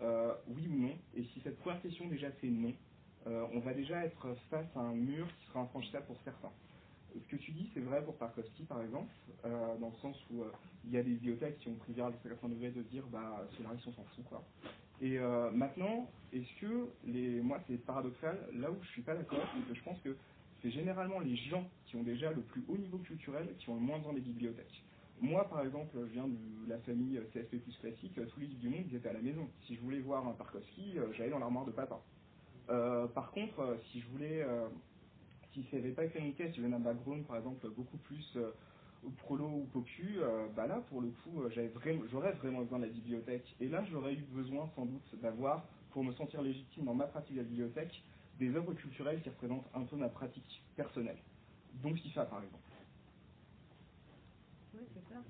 Euh, 0.00 0.32
oui 0.48 0.66
ou 0.68 0.76
non? 0.76 0.94
Et 1.14 1.24
si 1.24 1.40
cette 1.40 1.58
première 1.58 1.82
question 1.82 2.08
déjà 2.08 2.28
c'est 2.40 2.48
non, 2.48 2.72
on 3.26 3.60
va 3.60 3.74
déjà 3.74 4.02
être 4.06 4.34
face 4.48 4.66
à 4.74 4.80
un 4.80 4.94
mur 4.94 5.26
qui 5.26 5.46
sera 5.48 5.60
infranchissable 5.60 6.06
pour 6.06 6.16
certains. 6.24 6.50
Ce 7.14 7.36
que 7.36 7.36
tu 7.36 7.52
dis, 7.52 7.70
c'est 7.74 7.80
vrai 7.80 8.04
pour 8.04 8.16
Tarkovsky, 8.18 8.64
par 8.64 8.82
exemple, 8.82 9.12
euh, 9.44 9.76
dans 9.78 9.88
le 9.88 9.96
sens 9.96 10.16
où 10.30 10.42
euh, 10.42 10.52
il 10.84 10.92
y 10.92 10.98
a 10.98 11.02
des 11.02 11.10
bibliothèques 11.10 11.58
qui 11.58 11.68
ont 11.68 11.74
pris 11.74 11.92
garde 11.92 12.14
à 12.14 12.28
certains 12.28 12.48
degrés 12.48 12.70
de 12.70 12.82
dire, 12.82 13.04
bah, 13.10 13.46
scénariste, 13.56 13.86
on 13.88 13.92
s'en 13.92 14.04
fout, 14.14 14.24
quoi. 14.28 14.44
Et 15.00 15.18
euh, 15.18 15.50
maintenant, 15.50 16.08
est-ce 16.32 16.60
que 16.60 16.88
les, 17.06 17.40
moi, 17.40 17.58
c'est 17.66 17.78
paradoxal. 17.84 18.38
Là 18.54 18.70
où 18.70 18.76
je 18.82 18.88
suis 18.88 19.02
pas 19.02 19.14
d'accord, 19.14 19.40
c'est 19.54 19.72
que 19.72 19.74
je 19.74 19.82
pense 19.82 19.98
que 20.00 20.16
c'est 20.62 20.70
généralement 20.70 21.20
les 21.20 21.36
gens 21.36 21.66
qui 21.86 21.96
ont 21.96 22.02
déjà 22.02 22.30
le 22.32 22.42
plus 22.42 22.62
haut 22.68 22.76
niveau 22.76 22.98
culturel 22.98 23.48
qui 23.58 23.70
ont 23.70 23.74
le 23.74 23.80
moins 23.80 23.98
besoin 23.98 24.12
des 24.12 24.20
bibliothèques. 24.20 24.84
Moi, 25.22 25.48
par 25.48 25.62
exemple, 25.62 25.96
je 26.06 26.12
viens 26.12 26.28
de 26.28 26.68
la 26.68 26.78
famille 26.78 27.20
CSP 27.32 27.56
plus 27.62 27.76
classique, 27.78 28.14
tous 28.14 28.40
les 28.40 28.46
livres 28.46 28.60
du 28.60 28.68
monde, 28.68 28.84
ils 28.90 28.96
étaient 28.96 29.08
à 29.08 29.14
la 29.14 29.20
maison. 29.20 29.48
Si 29.66 29.74
je 29.74 29.80
voulais 29.80 30.00
voir 30.00 30.26
un 30.26 30.32
Tarkovsky, 30.32 30.96
j'allais 31.16 31.30
dans 31.30 31.38
l'armoire 31.38 31.66
de 31.66 31.72
papa. 31.72 32.00
Par 32.68 33.30
contre, 33.32 33.78
si 33.90 34.00
je 34.00 34.06
voulais, 34.08 34.46
si 35.52 35.64
ça 35.70 35.76
n'avait 35.76 35.92
pas 35.92 36.06
cas, 36.32 36.48
si 36.48 36.54
j'avais 36.54 36.72
un 36.72 36.80
background, 36.80 37.26
par 37.26 37.36
exemple, 37.36 37.68
beaucoup 37.70 37.98
plus 37.98 38.36
euh, 38.36 38.52
prolo 39.18 39.46
ou 39.46 39.66
pocu, 39.72 40.18
euh, 40.18 40.46
bah 40.54 40.66
là, 40.66 40.82
pour 40.88 41.00
le 41.00 41.08
coup, 41.08 41.42
euh, 41.42 41.68
vraiment, 41.74 42.04
j'aurais 42.10 42.32
vraiment 42.32 42.62
besoin 42.62 42.78
de 42.78 42.86
la 42.86 42.90
bibliothèque. 42.90 43.56
Et 43.60 43.68
là, 43.68 43.84
j'aurais 43.90 44.14
eu 44.14 44.24
besoin, 44.30 44.70
sans 44.74 44.86
doute, 44.86 45.20
d'avoir, 45.20 45.64
pour 45.90 46.04
me 46.04 46.12
sentir 46.12 46.42
légitime 46.42 46.84
dans 46.84 46.94
ma 46.94 47.06
pratique 47.06 47.34
de 47.34 47.40
la 47.40 47.46
bibliothèque, 47.46 48.02
des 48.38 48.54
œuvres 48.54 48.74
culturelles 48.74 49.20
qui 49.22 49.28
représentent 49.28 49.68
un 49.74 49.84
peu 49.84 49.96
ma 49.96 50.08
pratique 50.08 50.62
personnelle. 50.76 51.18
Donc 51.82 51.96
FIFA, 51.96 52.26
par 52.26 52.42
exemple. 52.42 52.62
Oui, 54.74 54.80
c'est 54.94 55.14
ça. 55.14 55.20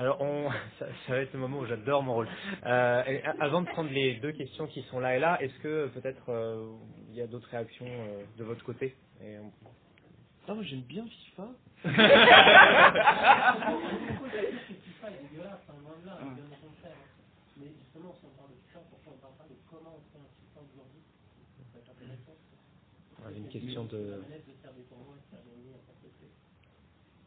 Alors, 0.00 0.20
on, 0.22 0.50
ça, 0.80 0.86
ça 1.06 1.12
va 1.14 1.20
être 1.20 1.34
le 1.34 1.40
moment 1.40 1.58
où 1.60 1.66
j'adore 1.66 2.02
mon 2.02 2.14
rôle. 2.14 2.28
Euh, 2.66 3.20
avant 3.40 3.62
de 3.62 3.68
prendre 3.68 3.90
les 3.90 4.14
deux 4.16 4.32
questions 4.32 4.66
qui 4.68 4.82
sont 4.84 5.00
là 5.00 5.16
et 5.16 5.20
là, 5.20 5.38
est-ce 5.42 5.58
que 5.60 5.88
peut-être 5.88 6.28
euh, 6.30 6.72
il 7.10 7.16
y 7.16 7.22
a 7.22 7.28
d'autres 7.28 7.48
réactions 7.50 7.86
euh, 7.88 8.24
de 8.38 8.44
votre 8.44 8.64
côté? 8.64 8.96
Et 9.22 9.38
on- 9.38 9.52
Ah, 10.48 10.54
moi 10.54 10.64
j'aime 10.64 10.82
bien 10.82 11.06
FIFA. 11.06 11.48
C'est 11.84 11.90
FIFA 14.74 15.10
est 15.10 15.22
dégueulasse, 15.30 15.60
loin 15.68 15.96
de 16.02 16.06
là, 16.06 16.18
bien 16.22 16.44
au 16.44 16.56
contraire. 16.66 16.96
Mais 17.58 17.68
justement, 17.78 18.14
si 18.20 18.26
on 18.26 18.30
parle 18.38 18.50
de 18.50 18.56
FIFA, 18.68 18.80
pourquoi 18.90 19.12
on 19.14 19.18
parle 19.18 19.36
pas 19.36 19.44
de 19.44 19.56
comment 19.70 19.94
on 19.98 20.02
fait 20.12 20.18
un 20.18 20.30
FIFA 20.40 20.60
aujourd'hui 20.74 21.02
Ça 21.58 21.64
peut 21.72 21.78
être 21.80 21.90
intéressant. 21.92 22.36
on 23.22 23.26
avait 23.28 23.38
une 23.38 23.48
question 23.48 23.84
de... 23.86 24.22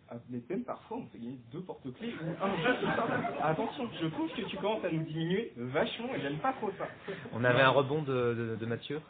Ah, 0.09 0.15
mais 0.29 0.41
même 0.49 0.63
parfois, 0.65 0.97
on 0.97 1.07
fait 1.07 1.17
gagner 1.17 1.39
deux 1.51 1.61
porte-clés 1.61 2.13
ou 2.21 2.43
un. 2.43 3.43
Attention, 3.43 3.89
je 3.99 4.07
trouve 4.07 4.29
que 4.33 4.41
tu 4.41 4.57
commences 4.57 4.83
à 4.83 4.91
nous 4.91 5.03
diminuer 5.03 5.53
vachement 5.55 6.13
et 6.13 6.21
j'aime 6.21 6.39
pas 6.39 6.53
trop 6.53 6.71
ça. 6.77 6.87
On 7.33 7.43
avait 7.43 7.61
un 7.61 7.69
rebond 7.69 8.03
de, 8.03 8.33
de, 8.33 8.55
de 8.57 8.65
Mathieu? 8.65 9.01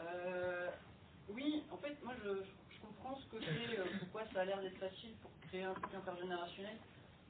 Euh, 0.00 0.68
oui, 1.30 1.64
en 1.72 1.78
fait, 1.78 1.96
moi 2.04 2.12
je, 2.22 2.28
je 2.74 2.80
comprends 2.80 3.16
ce 3.16 3.26
côté, 3.30 3.46
euh, 3.78 3.84
pourquoi 4.00 4.22
ça 4.32 4.42
a 4.42 4.44
l'air 4.44 4.60
d'être 4.60 4.78
facile 4.78 5.14
pour 5.22 5.30
créer 5.48 5.64
un 5.64 5.74
truc 5.74 5.94
intergénérationnel, 5.94 6.76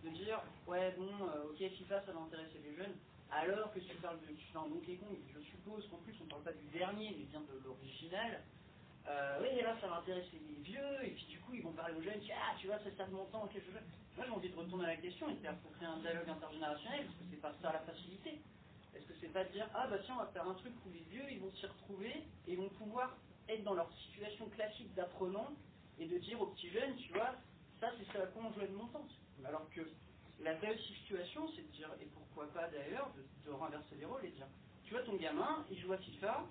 de 0.04 0.10
dire, 0.10 0.40
ouais, 0.66 0.94
bon, 0.98 1.08
euh, 1.22 1.50
ok, 1.50 1.58
FIFA 1.58 2.02
ça 2.04 2.12
va 2.12 2.20
intéresser 2.20 2.60
les 2.64 2.74
jeunes, 2.76 2.94
alors 3.30 3.72
que 3.72 3.80
si 3.80 3.86
tu 3.88 3.96
parles 3.96 4.20
de 4.20 4.26
tu 4.34 4.44
fais 4.52 4.58
un 4.58 4.68
Donkey 4.68 4.96
Kong, 4.96 5.16
je 5.32 5.40
suppose 5.40 5.88
qu'en 5.88 5.98
plus 5.98 6.14
on 6.20 6.28
parle 6.28 6.42
pas 6.42 6.52
du 6.52 6.66
dernier, 6.76 7.14
mais 7.16 7.24
bien 7.30 7.40
de 7.40 7.64
l'original, 7.64 8.42
euh, 9.08 9.38
oui, 9.42 9.62
là 9.62 9.76
ça 9.80 9.88
va 9.88 9.96
intéresser 9.98 10.40
les 10.48 10.62
vieux, 10.62 11.04
et 11.04 11.10
puis 11.10 11.26
du 11.26 11.40
coup 11.40 11.54
ils 11.54 11.62
vont 11.62 11.72
parler 11.72 11.94
aux 11.94 12.02
jeunes, 12.02 12.20
ah, 12.34 12.54
tu 12.58 12.66
vois, 12.66 12.78
c'est 12.84 12.96
ça 12.96 13.06
de 13.06 13.12
mon 13.12 13.24
temps, 13.26 13.46
quelque 13.48 13.66
chose. 13.66 13.80
Moi 14.16 14.26
j'ai 14.26 14.32
envie 14.32 14.50
de 14.50 14.56
retourner 14.56 14.84
à 14.84 14.88
la 14.88 14.96
question 14.96 15.28
et 15.30 15.34
de 15.34 15.40
faire 15.40 15.56
pour 15.58 15.72
créer 15.72 15.88
un 15.88 15.98
dialogue 15.98 16.28
intergénérationnel, 16.28 17.06
parce 17.06 17.18
que 17.18 17.24
c'est 17.30 17.40
pas 17.40 17.54
ça 17.60 17.72
la 17.72 17.80
facilité. 17.80 18.40
Est-ce 18.94 19.06
que 19.06 19.14
c'est 19.20 19.32
pas 19.32 19.44
de 19.44 19.52
dire, 19.52 19.68
ah 19.74 19.86
bah 19.88 19.98
tiens, 20.04 20.14
on 20.16 20.24
va 20.24 20.26
faire 20.26 20.46
un 20.46 20.54
truc 20.54 20.72
où 20.86 20.90
les 20.90 21.04
vieux, 21.10 21.24
ils 21.30 21.40
vont 21.40 21.50
s'y 21.52 21.66
retrouver 21.66 22.24
et 22.46 22.56
vont 22.56 22.68
pouvoir 22.70 23.16
être 23.48 23.64
dans 23.64 23.74
leur 23.74 23.90
situation 23.94 24.48
classique 24.50 24.94
d'apprenant 24.94 25.50
et 25.98 26.06
de 26.06 26.18
dire 26.18 26.40
aux 26.40 26.46
petits 26.46 26.70
jeunes, 26.70 26.94
tu 26.96 27.12
vois, 27.12 27.34
ça 27.80 27.90
c'est 27.98 28.12
ça 28.12 28.24
à 28.24 28.26
quoi 28.26 28.42
on 28.44 28.52
jouait 28.52 28.68
de 28.68 28.74
mon 28.74 28.86
temps. 28.86 29.06
Alors 29.44 29.68
que 29.70 29.80
la 30.40 30.54
vraie 30.54 30.76
situation, 30.78 31.48
c'est 31.56 31.62
de 31.62 31.72
dire, 31.72 31.90
et 32.00 32.06
pourquoi 32.06 32.46
pas 32.52 32.68
d'ailleurs, 32.68 33.10
de, 33.16 33.50
de 33.50 33.52
renverser 33.54 33.96
les 33.98 34.04
rôles 34.04 34.24
et 34.24 34.30
de 34.30 34.36
dire, 34.36 34.46
tu 34.84 34.94
vois, 34.94 35.02
ton 35.02 35.16
gamin, 35.16 35.64
il 35.70 35.80
joue 35.80 35.92
à 35.92 35.98
FIFA, 35.98 36.44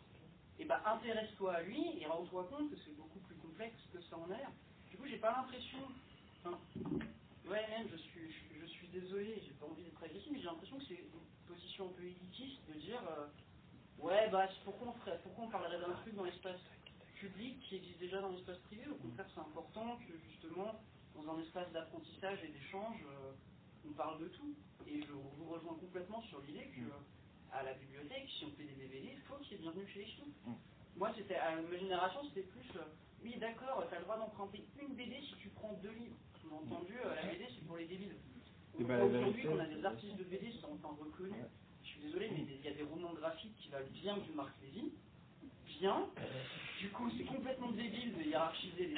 et 0.62 0.66
bah 0.66 0.80
intéresse-toi 0.86 1.55
à 1.55 1.62
lui 1.64 1.99
et 1.99 2.05
rends-toi 2.05 2.43
compte 2.45 2.70
que 2.70 2.78
c'est 2.86 2.95
beaucoup 2.95 3.20
plus 3.22 3.36
complexe 3.36 3.82
que 3.91 3.99
ça 4.03 4.18
en 4.18 4.30
a 4.30 4.38
l'air. 4.38 4.51
Du 4.91 4.97
coup, 4.97 5.07
j'ai 5.07 5.18
pas 5.18 5.32
l'impression, 5.38 5.80
enfin, 6.45 6.59
ouais, 7.49 7.68
même, 7.70 7.88
je 7.91 7.97
suis, 7.97 8.32
je, 8.32 8.62
je 8.62 8.66
suis 8.68 8.88
désolé, 8.89 9.41
j'ai 9.43 9.53
pas 9.53 9.66
envie 9.66 9.84
d'être 9.84 10.03
agressif, 10.03 10.30
mais 10.32 10.38
j'ai 10.39 10.45
l'impression 10.45 10.78
que 10.78 10.84
c'est 10.86 11.01
une 11.01 11.47
position 11.47 11.88
un 11.88 11.93
peu 11.93 12.03
élitiste 12.03 12.62
de 12.70 12.80
dire, 12.80 13.01
euh, 13.09 13.28
ouais, 14.05 14.30
bah 14.30 14.47
pourquoi 14.64 14.89
on, 14.89 14.93
ferait, 14.99 15.20
pourquoi 15.24 15.45
on 15.45 15.49
parlerait 15.49 15.80
d'un 15.80 15.95
truc 16.03 16.14
dans 16.14 16.26
l'espace 16.26 16.62
public 17.16 17.59
qui 17.68 17.78
existe 17.78 17.99
déjà 17.99 18.22
dans 18.22 18.30
l'espace 18.30 18.59
privé? 18.59 18.88
Au 18.88 18.95
contraire, 18.95 19.28
c'est 19.34 19.41
important 19.41 19.97
que 20.07 20.14
justement, 20.30 20.80
dans 21.16 21.34
un 21.34 21.41
espace 21.41 21.72
d'apprentissage 21.72 22.43
et 22.43 22.49
d'échange, 22.49 23.01
euh, 23.07 23.32
on 23.89 23.93
parle 23.93 24.20
de 24.22 24.28
tout. 24.28 24.53
Et 24.88 25.01
je 25.01 25.12
vous 25.12 25.45
rejoins 25.49 25.74
complètement 25.76 26.22
sur 26.24 26.39
l'idée 26.41 26.68
que 26.76 26.82
à 27.53 27.63
la 27.63 27.73
bibliothèque, 27.73 28.29
si 28.37 28.45
on 28.45 28.51
fait 28.51 28.63
des 28.63 28.75
DVD, 28.75 29.11
il 29.13 29.21
faut 29.21 29.35
qu'il 29.35 29.53
y 29.53 29.55
ait 29.55 29.63
bienvenue 29.63 29.87
chez 29.93 29.99
les 29.99 30.05
chiens. 30.05 30.25
Moi, 30.95 31.11
c'était 31.15 31.35
à 31.35 31.55
ma 31.55 31.77
génération, 31.77 32.19
c'était 32.29 32.47
plus, 32.47 32.67
euh, 32.75 32.83
oui, 33.23 33.35
d'accord, 33.39 33.85
tu 33.87 33.95
as 33.95 33.99
le 33.99 34.05
droit 34.05 34.17
d'emprunter 34.17 34.63
une 34.79 34.95
BD 34.95 35.19
si 35.21 35.35
tu 35.35 35.49
prends 35.49 35.73
deux 35.81 35.91
livres. 35.91 36.15
Sous-entendu, 36.41 36.93
euh, 37.03 37.15
la 37.15 37.31
BD, 37.31 37.45
c'est 37.49 37.65
pour 37.65 37.77
les 37.77 37.85
débiles. 37.85 38.15
On 38.79 38.83
bah, 38.83 38.97
voit 38.97 39.07
la 39.11 39.19
Aujourd'hui, 39.19 39.47
on 39.47 39.59
a 39.59 39.65
des 39.65 39.85
artistes 39.85 40.17
de 40.17 40.23
BD 40.23 40.49
qui 40.49 40.59
sont 40.59 40.73
enfin 40.73 40.95
reconnus. 40.99 41.33
Je 41.83 41.87
suis 41.87 42.01
désolé, 42.01 42.29
mais 42.31 42.45
il 42.47 42.65
y 42.65 42.67
a 42.67 42.73
des 42.73 42.83
romans 42.83 43.13
graphiques 43.13 43.55
qui 43.57 43.69
valent 43.69 43.87
bien 43.93 44.17
du 44.17 44.31
Marc 44.31 44.53
Lévy. 44.61 44.91
Bien. 45.79 46.07
Du 46.79 46.89
coup, 46.89 47.09
c'est 47.17 47.23
complètement 47.23 47.71
débile 47.71 48.13
de 48.15 48.21
hiérarchiser 48.21 48.87
les 48.87 48.95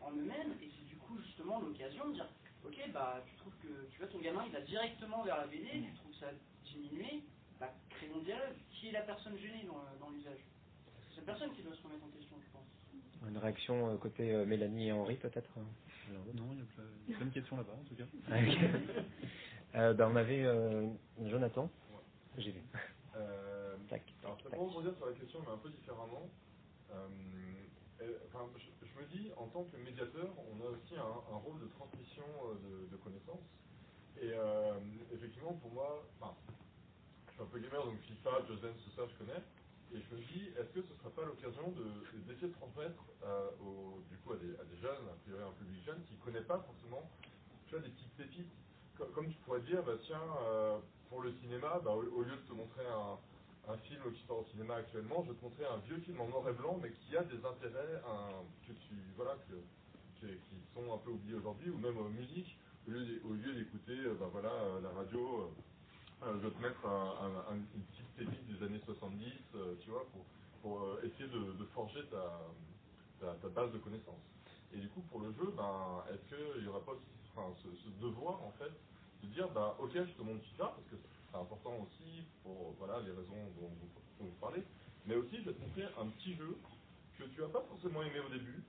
en 0.00 0.12
eux-mêmes. 0.12 0.52
Et 0.62 0.68
c'est 0.68 0.86
du 0.86 0.96
coup, 0.96 1.18
justement, 1.24 1.60
l'occasion 1.60 2.08
de 2.08 2.14
dire 2.14 2.28
Ok, 2.64 2.76
bah, 2.92 3.22
tu 3.26 3.36
trouves 3.36 3.56
que 3.62 3.90
tu 3.90 3.98
vois 3.98 4.08
ton 4.08 4.18
gamin, 4.18 4.44
il 4.46 4.52
va 4.52 4.60
directement 4.60 5.22
vers 5.22 5.36
la 5.36 5.46
BD, 5.46 5.66
tu 5.66 5.94
trouves 5.94 6.14
ça 6.18 6.28
diminué, 6.74 7.22
bah, 7.60 7.72
créons 7.90 8.16
le 8.18 8.24
dialogue. 8.24 8.54
Qui 8.70 8.88
est 8.88 8.92
la 8.92 9.02
personne 9.02 9.36
gênée 9.38 9.64
dans, 9.66 9.82
dans 10.04 10.10
l'usage? 10.10 10.40
C'est 11.08 11.16
cette 11.16 11.26
personne 11.26 11.52
qui 11.52 11.62
doit 11.62 11.74
se 11.74 11.82
remettre 11.82 12.04
en 12.04 12.08
question, 12.08 12.36
je 12.40 12.50
pense. 12.52 13.28
Une 13.28 13.38
réaction 13.38 13.90
euh, 13.90 13.96
côté 13.96 14.32
euh, 14.34 14.44
Mélanie 14.44 14.88
et 14.88 14.92
Henri 14.92 15.16
peut-être. 15.16 15.50
Non, 15.56 15.64
il 16.52 16.58
y 16.58 17.14
a 17.14 17.16
plein- 17.16 17.26
de 17.26 17.32
questions 17.32 17.56
là-bas 17.56 17.72
en 17.80 17.84
tout 17.84 17.94
cas. 17.94 18.04
Ah. 18.30 18.36
Euh, 19.76 19.92
ben, 19.92 20.08
on 20.12 20.14
avait 20.14 20.44
euh, 20.44 20.86
Jonathan. 21.20 21.68
J'ai 22.38 22.52
vu. 22.52 22.62
Euh, 23.16 23.74
Tac, 23.88 24.02
alors, 24.22 24.36
tac, 24.40 24.52
pour 24.52 24.68
rebondir 24.68 24.94
sur 24.96 25.06
la 25.06 25.12
question, 25.14 25.40
mais 25.44 25.52
un 25.52 25.56
peu 25.58 25.68
différemment. 25.68 26.30
Euh, 26.92 27.08
euh, 28.02 28.18
enfin, 28.28 28.46
je, 28.56 28.86
je 28.86 29.00
me 29.00 29.04
dis, 29.08 29.32
en 29.36 29.48
tant 29.48 29.64
que 29.64 29.76
médiateur, 29.78 30.32
on 30.38 30.64
a 30.64 30.70
aussi 30.70 30.94
un, 30.94 31.34
un 31.34 31.38
rôle 31.38 31.58
de 31.60 31.66
transmission 31.66 32.22
euh, 32.44 32.54
de, 32.86 32.90
de 32.92 32.96
connaissances. 32.98 33.42
Et 34.22 34.30
euh, 34.32 34.74
effectivement, 35.12 35.54
pour 35.54 35.72
moi, 35.72 36.06
enfin, 36.20 36.36
je 37.34 37.42
suis 37.42 37.42
un 37.42 37.50
peu 37.50 37.58
gamer, 37.58 37.84
donc 37.84 37.98
FIFA, 38.06 38.30
Dance, 38.46 38.78
tout 38.84 38.94
ça, 38.94 39.02
je 39.10 39.18
connais. 39.18 39.42
Et 39.92 39.98
je 39.98 40.14
me 40.14 40.22
dis, 40.22 40.50
est-ce 40.54 40.70
que 40.70 40.82
ce 40.82 40.92
ne 40.92 40.98
serait 41.02 41.14
pas 41.18 41.24
l'occasion 41.26 41.66
de- 41.74 42.18
d'essayer 42.30 42.48
de, 42.48 42.54
transmettre 42.54 43.02
euh, 43.26 43.50
du 44.10 44.16
coup, 44.18 44.32
à, 44.32 44.36
des, 44.36 44.78
jeunes, 44.80 45.02
a 45.10 45.16
priori 45.26 45.42
un 45.42 45.52
public 45.58 45.82
jeune, 45.84 46.02
qui 46.06 46.14
ne 46.14 46.20
connaît 46.22 46.46
pas 46.46 46.58
forcément 46.62 47.02
des 47.72 47.90
petites 47.90 48.14
pépites 48.16 48.52
Co- 48.96 49.06
Comme 49.14 49.28
tu 49.28 49.36
pourrais 49.40 49.62
dire, 49.62 49.82
bah, 49.82 49.98
tiens, 50.06 50.22
euh, 50.46 50.78
pour 51.08 51.22
le 51.22 51.32
cinéma, 51.42 51.80
bah, 51.84 51.90
au, 51.90 52.22
lieu 52.22 52.36
de 52.36 52.46
te 52.46 52.52
montrer 52.52 52.86
un, 52.86 53.18
film 53.78 54.02
qui 54.12 54.24
sort 54.26 54.38
au 54.40 54.44
cinéma 54.52 54.76
actuellement, 54.76 55.24
je 55.24 55.32
vais 55.32 55.38
te 55.38 55.44
montrer 55.44 55.66
un 55.66 55.78
vieux 55.78 55.98
film 55.98 56.20
en 56.20 56.28
noir 56.28 56.48
et 56.48 56.52
blanc, 56.52 56.78
mais 56.80 56.92
qui 56.92 57.16
a 57.16 57.24
des 57.24 57.44
intérêts 57.44 58.00
que 58.68 58.72
tu, 58.72 58.94
voilà, 59.16 59.36
qui 60.20 60.30
sont 60.74 60.94
un 60.94 60.98
peu 60.98 61.10
oubliés 61.10 61.34
aujourd'hui, 61.34 61.70
ou 61.70 61.78
même 61.78 61.98
euh, 61.98 62.08
musique, 62.10 62.56
au 62.86 62.90
lieu 62.90 63.54
d'écouter 63.54 63.98
euh, 63.98 64.14
bah, 64.20 64.28
voilà, 64.30 64.52
la 64.82 64.90
radio, 64.90 65.50
euh, 66.22 66.32
je 66.40 66.46
vais 66.48 66.54
te 66.54 66.62
mettre 66.62 66.86
un- 66.86 67.16
un- 67.20 67.52
un- 67.54 67.56
une 67.74 67.84
petite 67.84 68.08
pépite 68.16 68.46
des 68.46 68.64
années 68.66 68.80
70, 68.86 69.32
euh, 69.54 69.74
tu 69.82 69.90
vois, 69.90 70.04
pour, 70.12 70.24
euh, 70.82 71.00
essayer 71.04 71.28
de, 71.28 71.64
forger 71.74 72.02
ta, 72.10 72.40
base 73.48 73.72
de 73.72 73.78
connaissances. 73.78 74.22
Et 74.72 74.78
du 74.78 74.88
coup, 74.90 75.02
pour 75.10 75.20
le 75.20 75.32
jeu, 75.32 75.52
ben, 75.56 76.04
est-ce 76.12 76.22
qu'il 76.34 76.62
n'y 76.62 76.68
aura 76.68 76.80
pas 76.84 76.92
ce, 77.62 77.68
devoir, 78.02 78.42
en 78.42 78.52
fait, 78.52 78.70
de 79.22 79.28
dire, 79.28 79.48
bah, 79.50 79.76
ok, 79.80 79.92
je 79.94 80.12
te 80.12 80.22
montre 80.22 80.42
FIFA, 80.44 80.66
parce 80.76 80.86
que 80.88 80.96
c'est 81.30 81.38
important 81.38 81.76
aussi 81.82 82.24
pour 82.42 82.72
voilà, 82.78 83.00
les 83.00 83.10
raisons 83.12 83.50
dont 83.60 83.68
vous, 83.68 83.90
vous 84.20 84.36
parlez, 84.40 84.62
mais 85.06 85.16
aussi, 85.16 85.36
je 85.38 85.50
vais 85.50 85.54
te 85.54 85.60
montrer 85.60 85.84
un 86.00 86.08
petit 86.08 86.34
jeu 86.36 86.56
que 87.18 87.24
tu 87.24 87.40
n'as 87.40 87.48
pas 87.48 87.62
forcément 87.68 88.02
aimé 88.02 88.20
au 88.20 88.28
début, 88.30 88.62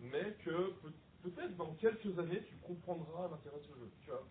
mais 0.00 0.36
que 0.44 0.72
peut- 0.82 0.94
peut-être 1.22 1.56
dans 1.56 1.74
quelques 1.74 2.18
années, 2.18 2.42
tu 2.48 2.56
comprendras 2.58 3.28
l'intérêt 3.28 3.58
de 3.58 3.64
ce 3.64 3.74
jeu. 3.80 3.90
Tu 4.04 4.10
vois, 4.10 4.24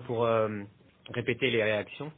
pour 0.00 0.24
euh, 0.26 0.64
répéter 1.12 1.50
les 1.50 1.62
réactions. 1.62 2.12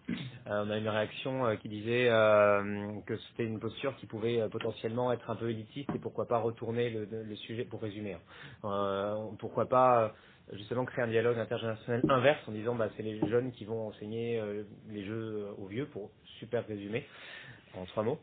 Euh, 0.46 0.64
on 0.66 0.70
a 0.70 0.78
une 0.78 0.88
réaction 0.88 1.46
euh, 1.46 1.56
qui 1.56 1.68
disait 1.68 2.08
euh, 2.08 3.00
que 3.06 3.16
c'était 3.16 3.44
une 3.44 3.60
posture 3.60 3.94
qui 3.96 4.06
pouvait 4.06 4.48
potentiellement 4.50 5.12
être 5.12 5.28
un 5.30 5.36
peu 5.36 5.50
élitiste 5.50 5.90
et 5.94 5.98
pourquoi 5.98 6.26
pas 6.26 6.38
retourner 6.38 6.90
le, 6.90 7.06
le 7.10 7.36
sujet, 7.36 7.64
pour 7.64 7.82
résumer, 7.82 8.16
hein. 8.62 9.28
pourquoi 9.38 9.68
pas 9.68 10.14
justement 10.54 10.84
créer 10.86 11.04
un 11.04 11.08
dialogue 11.08 11.38
intergénérationnel 11.38 12.02
inverse 12.08 12.40
en 12.48 12.52
disant 12.52 12.74
bah, 12.74 12.88
c'est 12.96 13.02
les 13.02 13.18
jeunes 13.28 13.52
qui 13.52 13.64
vont 13.64 13.88
enseigner 13.88 14.42
les 14.88 15.04
jeux 15.04 15.46
aux 15.58 15.66
vieux 15.66 15.86
pour 15.86 16.10
super 16.38 16.66
résumer 16.66 17.06
en 17.74 17.84
trois 17.84 18.02
mots. 18.02 18.18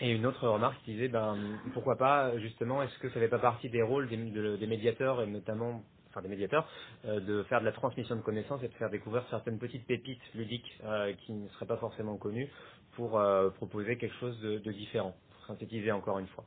Et 0.00 0.10
une 0.10 0.24
autre 0.26 0.48
remarque 0.48 0.82
qui 0.84 0.92
disait 0.92 1.08
ben 1.08 1.36
pourquoi 1.74 1.96
pas 1.96 2.36
justement 2.38 2.82
est-ce 2.82 2.98
que 2.98 3.10
ça 3.10 3.20
fait 3.20 3.28
pas 3.28 3.38
partie 3.38 3.68
des 3.68 3.82
rôles 3.82 4.08
des, 4.08 4.16
de, 4.16 4.56
des 4.56 4.66
médiateurs 4.66 5.22
et 5.22 5.26
notamment 5.26 5.82
enfin 6.12 6.22
des 6.22 6.28
médiateurs, 6.28 6.68
euh, 7.06 7.20
de 7.20 7.42
faire 7.44 7.60
de 7.60 7.64
la 7.64 7.72
transmission 7.72 8.14
de 8.16 8.20
connaissances 8.20 8.62
et 8.62 8.68
de 8.68 8.74
faire 8.74 8.90
découvrir 8.90 9.26
certaines 9.30 9.58
petites 9.58 9.86
pépites 9.86 10.22
ludiques 10.34 10.78
euh, 10.84 11.12
qui 11.24 11.32
ne 11.32 11.48
seraient 11.48 11.66
pas 11.66 11.78
forcément 11.78 12.16
connues 12.16 12.50
pour 12.92 13.18
euh, 13.18 13.48
proposer 13.50 13.96
quelque 13.96 14.14
chose 14.16 14.38
de, 14.40 14.72
différent, 14.72 15.14
pour 15.32 15.46
synthétiser 15.46 15.90
encore 15.90 16.18
une 16.18 16.28
fois. 16.28 16.44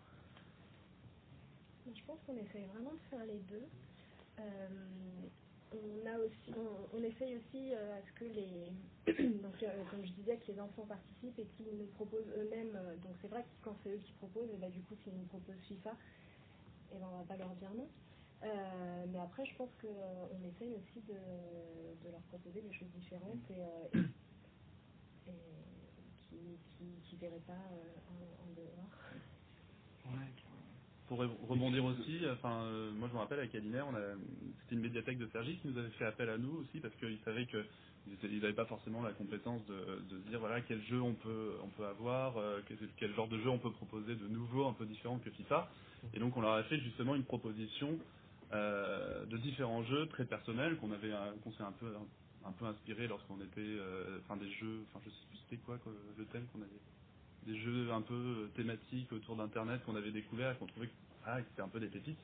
Je 1.88 2.04
pense 2.06 2.20
qu'on 2.28 2.38
essaye 2.38 2.66
vraiment 2.74 2.92
de 2.92 3.00
faire 3.10 3.26
les 3.26 3.40
deux. 3.50 3.64
On 6.94 7.04
essaye 7.04 7.38
aussi 7.38 7.74
à 7.74 8.02
ce 8.02 8.20
que 8.20 8.26
les, 8.26 8.72
donc 9.42 9.54
comme 9.92 10.06
je 10.06 10.12
disais, 10.12 10.38
que 10.38 10.52
les 10.52 10.60
enfants 10.60 10.86
participent 10.88 11.38
et 11.40 11.46
qu'ils 11.58 11.78
nous 11.78 11.88
proposent 11.96 12.30
eux-mêmes. 12.38 12.74
Donc 13.04 13.14
c'est 13.22 13.28
vrai 13.28 13.42
que 13.42 13.66
quand 13.66 13.76
c'est 13.84 13.90
eux 13.90 14.00
qui 14.06 14.14
proposent, 14.14 14.50
et 14.54 14.58
bah, 14.58 14.70
du 14.70 14.82
coup 14.82 14.96
s'ils 15.04 15.14
nous 15.14 15.26
proposent 15.26 15.62
FIFA, 15.68 15.92
et 16.94 16.98
ben 16.98 17.08
on 17.12 17.18
va 17.18 17.24
pas 17.24 17.38
leur 17.38 17.50
dire 17.56 17.72
non. 17.76 17.88
Euh, 18.44 19.06
mais 19.12 19.20
après, 19.20 19.46
je 19.46 19.56
pense 19.56 19.70
qu'on 19.82 19.88
euh, 19.88 20.50
essaye 20.50 20.74
aussi 20.76 21.02
de, 21.08 21.14
de, 21.14 22.12
leur 22.12 22.22
proposer 22.24 22.62
des 22.62 22.74
choses 22.74 22.90
différentes 22.96 23.50
et, 23.50 23.64
euh, 23.64 24.02
et, 25.28 25.32
qui 27.04 27.16
ne 27.16 27.20
verraient 27.20 27.44
pas 27.48 27.54
euh, 27.54 28.44
en, 28.44 28.54
dehors. 28.56 28.90
Pour 31.08 31.20
rebondir 31.20 31.86
aussi, 31.86 32.22
enfin, 32.32 32.64
euh, 32.64 32.92
moi 32.92 33.08
je 33.08 33.14
me 33.14 33.20
rappelle 33.20 33.38
avec 33.40 33.54
Alinaire, 33.54 33.86
c'était 34.62 34.76
une 34.76 34.82
médiathèque 34.82 35.20
de 35.20 35.28
Sergi 35.28 35.58
qui 35.58 35.68
nous 35.68 35.78
avait 35.78 35.92
fait 35.92 36.06
appel 36.06 36.30
à 36.30 36.38
nous 36.38 36.62
aussi 36.62 36.80
parce 36.80 36.96
qu'ils 36.96 37.20
savaient 37.24 37.46
que 37.46 37.64
ils 38.24 38.40
n'avaient 38.40 38.54
pas 38.54 38.66
forcément 38.66 39.02
la 39.04 39.14
compétence 39.14 39.64
de, 39.68 40.02
de 40.10 40.22
se 40.22 40.30
dire 40.30 40.40
voilà 40.40 40.62
quel 40.62 40.82
jeu 40.84 41.00
on 41.02 41.14
peut 41.14 41.58
on 41.64 41.68
peut 41.70 41.86
avoir, 41.86 42.36
quel, 42.68 42.78
quel 42.98 43.14
genre 43.14 43.28
de 43.28 43.38
jeu 43.40 43.50
on 43.50 43.60
peut 43.60 43.72
proposer 43.72 44.16
de 44.16 44.28
nouveau, 44.28 44.66
un 44.66 44.74
peu 44.74 44.86
différent 44.86 45.20
que 45.20 45.30
FIFA. 45.30 45.70
Et 46.16 46.20
donc 46.20 46.36
on 46.38 46.42
leur 46.42 46.54
a 46.54 46.64
fait 46.64 46.80
justement 46.80 47.16
une 47.16 47.24
proposition 47.24 48.00
euh, 48.56 49.26
de 49.26 49.38
différents 49.38 49.84
jeux 49.84 50.08
très 50.08 50.26
personnels 50.26 50.78
qu'on 50.78 50.90
qu'on 50.90 51.52
s'est 51.54 51.64
un 51.64 51.72
peu 51.74 51.88
un, 51.88 53.08
lorsqu'on 53.08 53.42
était 53.42 53.60
euh, 53.60 54.20
enfin 54.24 54.38
des 54.38 54.52
jeux 54.52 54.86
enfin 54.88 55.00
je 55.04 55.10
sais 55.10 55.26
plus 55.30 55.40
c'était 55.50 55.62
quoi, 55.64 55.78
quoi 55.78 55.92
le 56.18 56.26
thème 56.26 56.46
qu'on 56.54 56.62
avait. 56.62 56.82
Des 57.46 57.58
jeux 57.60 57.92
un 57.92 58.02
peu 58.02 58.50
thématiques 58.56 59.12
autour 59.12 59.36
d'internet 59.36 59.84
qu'on 59.86 59.96
avait 59.96 60.12
découvert 60.12 60.58
qu'on 60.58 60.66
trouvait 60.66 60.88
que 60.88 60.94
ah, 61.26 61.38
c'était 61.50 61.62
un 61.62 61.68
peu 61.68 61.80
des 61.80 61.88
pépites. 61.88 62.18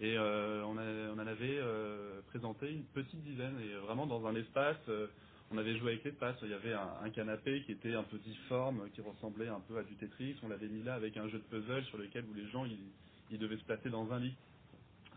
Et 0.00 0.16
euh, 0.18 0.64
on, 0.64 0.72
en 0.72 1.26
avait 1.26 1.58
euh, 1.58 2.20
présenté 2.28 2.70
une 2.70 2.82
petite 2.82 3.22
dizaine 3.22 3.54
et 3.60 3.74
vraiment 3.86 4.06
dans 4.06 4.26
un 4.26 4.34
espace 4.34 4.76
euh, 4.88 5.06
on 5.52 5.58
avait 5.58 5.76
joué 5.76 5.92
avec 5.92 6.04
l'espace 6.04 6.34
il 6.42 6.48
y 6.48 6.54
avait 6.54 6.72
un, 6.72 7.10
canapé 7.10 7.62
qui 7.62 7.72
était 7.72 7.94
un 7.94 8.02
peu 8.02 8.16
difforme 8.18 8.88
qui 8.94 9.00
ressemblait 9.00 9.48
un 9.48 9.60
peu 9.68 9.78
à 9.78 9.82
du 9.82 9.94
Tetris. 9.94 10.34
On 10.42 10.48
l'avait 10.48 10.66
mis 10.66 10.82
là 10.82 10.94
avec 10.94 11.16
un 11.18 11.28
jeu 11.28 11.38
de 11.38 11.44
puzzle 11.44 11.84
sur 11.84 11.98
lequel 11.98 12.24
où 12.30 12.34
les 12.34 12.48
gens 12.48 12.64
ils, 12.64 13.38
devaient 13.38 13.58
se 13.58 13.64
placer 13.64 13.90
dans 13.90 14.10
un 14.12 14.18
lit. 14.18 14.34
euh, 14.34 14.51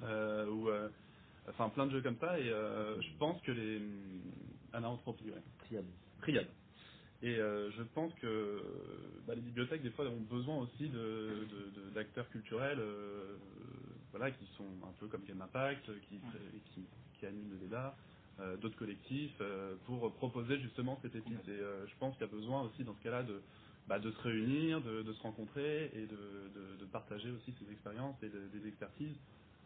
ou 0.03 0.69
euh, 0.69 0.89
enfin 1.49 1.69
plein 1.69 1.85
de 1.87 1.91
jeux 1.91 2.01
comme 2.01 2.17
ça 2.19 2.39
et 2.39 2.49
euh, 2.49 2.99
je 3.01 3.17
pense 3.17 3.41
que 3.43 3.51
les 3.51 3.81
ananthropie 4.73 5.31
ouais. 5.31 5.41
triade 5.59 5.85
triade 6.21 6.47
et 7.21 7.35
euh, 7.37 7.71
je 7.71 7.83
pense 7.83 8.13
que 8.15 8.61
bah, 9.27 9.35
les 9.35 9.41
bibliothèques 9.41 9.83
des 9.83 9.91
fois 9.91 10.05
ont 10.07 10.21
besoin 10.21 10.57
aussi 10.57 10.89
de 10.89 11.47
d'acteurs 11.93 12.29
culturels 12.29 12.79
euh, 12.79 13.37
voilà 14.11 14.31
qui 14.31 14.45
sont 14.57 14.67
un 14.83 14.93
peu 14.99 15.07
comme 15.07 15.23
Game 15.25 15.41
Impact 15.41 15.85
qui 16.09 16.19
qui, 16.73 16.87
qui 17.19 17.25
animent 17.25 17.51
le 17.51 17.57
débat 17.59 17.95
euh, 18.39 18.57
d'autres 18.57 18.77
collectifs 18.77 19.35
euh, 19.41 19.75
pour 19.85 20.13
proposer 20.15 20.59
justement 20.59 20.99
cette 21.01 21.15
éthique 21.15 21.47
et 21.47 21.51
euh, 21.51 21.87
je 21.87 21.95
pense 21.99 22.13
qu'il 22.17 22.25
y 22.25 22.29
a 22.29 22.33
besoin 22.33 22.63
aussi 22.63 22.83
dans 22.83 22.95
ce 22.95 23.03
cas-là 23.03 23.23
de 23.23 23.41
bah, 23.87 23.99
de 23.99 24.11
se 24.11 24.21
réunir, 24.21 24.81
de, 24.81 25.03
de 25.03 25.13
se 25.13 25.21
rencontrer 25.21 25.91
et 25.93 26.07
de, 26.07 26.51
de, 26.55 26.77
de 26.79 26.85
partager 26.87 27.29
aussi 27.31 27.53
ses 27.59 27.71
expériences 27.71 28.15
et 28.23 28.29
de, 28.29 28.47
des 28.47 28.67
expertises 28.67 29.15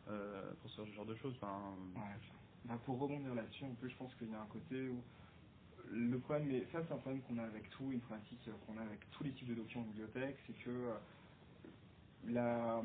euh, 0.08 0.52
pour 0.62 0.70
ce 0.72 0.86
genre 0.94 1.06
de 1.06 1.16
choses. 1.16 1.36
Bah, 1.42 2.78
pour 2.86 3.00
rebondir 3.00 3.34
là-dessus, 3.34 3.66
un 3.66 3.76
peu, 3.80 3.88
je 3.88 3.96
pense 3.96 4.14
qu'il 4.16 4.30
y 4.30 4.34
a 4.34 4.42
un 4.42 4.48
côté 4.48 4.90
où 4.90 5.02
le 5.92 6.20
problème, 6.20 6.48
mais 6.48 6.68
ça 6.72 6.84
c'est 6.86 6.94
un 6.94 6.98
problème 6.98 7.22
qu'on 7.24 7.38
a 7.40 7.44
avec 7.44 7.70
tout, 7.72 7.92
une 7.92 8.02
pratique 8.02 8.48
qu'on 8.68 8.78
a 8.78 8.82
avec 8.82 9.00
tous 9.12 9.24
les 9.24 9.32
types 9.32 9.48
de 9.48 9.56
documents 9.56 9.86
en 9.86 9.88
bibliothèque, 9.88 10.38
c'est 10.46 10.54
que 10.64 10.70
euh, 12.28 12.82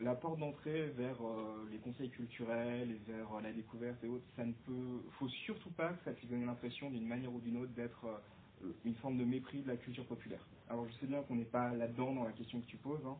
la, 0.00 0.14
porte 0.16 0.40
d'entrée 0.40 0.88
vers 0.96 1.24
euh, 1.24 1.68
les 1.70 1.78
conseils 1.78 2.10
culturels 2.10 2.90
et 2.90 3.00
vers 3.06 3.40
la 3.40 3.52
découverte 3.52 4.02
et 4.02 4.08
autres, 4.08 4.24
ça 4.34 4.44
ne 4.44 4.52
peut, 4.52 5.02
faut 5.18 5.28
surtout 5.28 5.70
pas 5.70 5.92
que 5.92 6.04
ça 6.04 6.12
puisse 6.12 6.30
donner 6.30 6.46
l'impression 6.46 6.90
d'une 6.90 7.06
manière 7.06 7.32
ou 7.32 7.40
d'une 7.40 7.58
autre 7.58 7.72
d'être 7.72 8.06
une 8.84 8.94
forme 8.96 9.18
de 9.18 9.24
mépris 9.24 9.62
de 9.62 9.68
la 9.68 9.76
culture 9.76 10.06
populaire. 10.06 10.44
Alors 10.68 10.86
je 10.88 10.92
sais 10.94 11.06
bien 11.06 11.22
qu'on 11.22 11.36
n'est 11.36 11.44
pas 11.44 11.72
là-dedans 11.74 12.14
dans 12.14 12.24
la 12.24 12.32
question 12.32 12.60
que 12.60 12.66
tu 12.66 12.76
poses, 12.76 13.04
hein, 13.06 13.16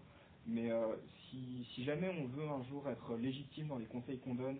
mais 0.49 0.71
euh, 0.71 0.97
si, 1.29 1.67
si 1.75 1.85
jamais 1.85 2.09
on 2.09 2.27
veut 2.29 2.49
un 2.49 2.65
jour 2.65 2.89
être 2.89 3.17
légitime 3.17 3.69
dans 3.69 3.79
les 3.79 3.85
conseils 3.85 4.19
qu'on 4.19 4.35
donne 4.35 4.59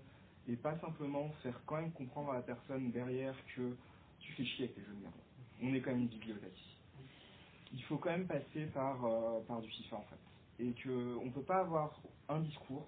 et 0.49 0.57
pas 0.57 0.79
simplement 0.79 1.31
faire 1.43 1.61
quand 1.67 1.77
même 1.77 1.93
comprendre 1.93 2.31
à 2.31 2.35
la 2.35 2.43
personne 2.43 2.91
derrière 2.91 3.35
que 3.57 3.75
tu 4.21 4.33
fais 4.33 4.45
chier 4.45 4.65
avec 4.67 4.77
les 4.77 4.85
jeux 4.85 4.95
de 4.95 5.03
merde. 5.03 5.15
On 5.63 5.75
est 5.75 5.81
quand 5.81 5.91
même 5.91 6.03
une 6.03 6.09
bibliothèque. 6.09 6.63
Il 7.73 7.83
faut 7.85 7.97
quand 7.97 8.11
même 8.11 8.27
passer 8.27 8.67
par, 8.73 9.05
euh, 9.05 9.41
par 9.47 9.61
du 9.61 9.69
FIFA 9.69 9.97
en 9.97 10.05
fait. 10.05 10.63
Et 10.65 10.75
qu'on 10.83 11.25
ne 11.25 11.31
peut 11.31 11.43
pas 11.43 11.61
avoir 11.61 11.99
un 12.29 12.41
discours 12.41 12.87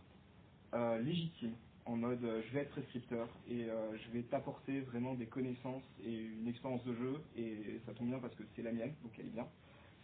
euh, 0.74 0.98
légitime 1.00 1.54
en 1.86 1.96
mode 1.96 2.20
je 2.20 2.52
vais 2.52 2.60
être 2.60 2.70
prescripteur 2.70 3.26
et 3.48 3.66
je 3.66 4.10
vais 4.12 4.22
t'apporter 4.22 4.80
vraiment 4.80 5.14
des 5.14 5.26
connaissances 5.26 5.82
et 6.04 6.12
une 6.12 6.46
expérience 6.46 6.84
de 6.84 6.94
jeu 6.94 7.20
et 7.36 7.80
ça 7.86 7.94
tombe 7.94 8.08
bien 8.08 8.18
parce 8.18 8.34
que 8.34 8.42
c'est 8.54 8.62
la 8.62 8.70
mienne, 8.70 8.92
donc 9.02 9.12
elle 9.18 9.26
est 9.26 9.30
bien 9.30 9.46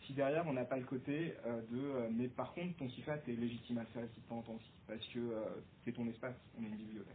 si 0.07 0.13
derrière 0.13 0.47
on 0.47 0.53
n'a 0.53 0.65
pas 0.65 0.77
le 0.77 0.85
côté 0.85 1.35
euh, 1.45 1.61
de 1.71 1.79
euh, 1.79 2.09
mais 2.11 2.29
par 2.29 2.55
contre 2.55 2.77
ton 2.77 2.89
CIFA 2.91 3.19
t'es 3.19 3.33
légitime 3.33 3.79
à 3.79 3.81
le 3.83 3.87
faire 3.89 4.05
ici 4.05 4.21
de 4.21 4.29
temps 4.29 4.39
en 4.39 4.43
temps 4.43 4.55
aussi 4.55 4.71
parce 4.87 5.05
que 5.09 5.19
euh, 5.19 5.45
c'est 5.85 5.93
ton 5.93 6.07
espace, 6.09 6.35
on 6.59 6.63
est 6.63 6.69
une 6.69 6.77
bibliothèque. 6.77 7.15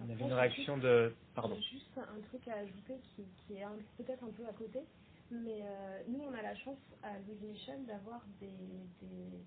On 0.00 0.10
avait 0.10 0.24
une 0.24 0.32
réaction 0.32 0.78
de... 0.78 1.14
Pardon. 1.34 1.54
Juste 1.56 1.98
un 1.98 2.20
truc 2.28 2.48
à 2.48 2.56
ajouter 2.56 2.94
qui, 3.14 3.24
qui 3.46 3.54
est 3.54 3.66
peut-être 3.98 4.24
un 4.24 4.30
peu 4.30 4.46
à 4.48 4.52
côté, 4.52 4.80
mais 5.30 5.60
euh, 5.62 6.02
nous 6.08 6.20
on 6.20 6.32
a 6.32 6.42
la 6.42 6.56
chance 6.56 6.78
à 7.02 7.12
Louis 7.26 7.52
Michel 7.52 7.84
d'avoir 7.86 8.22
des, 8.40 8.46
des, 8.46 9.38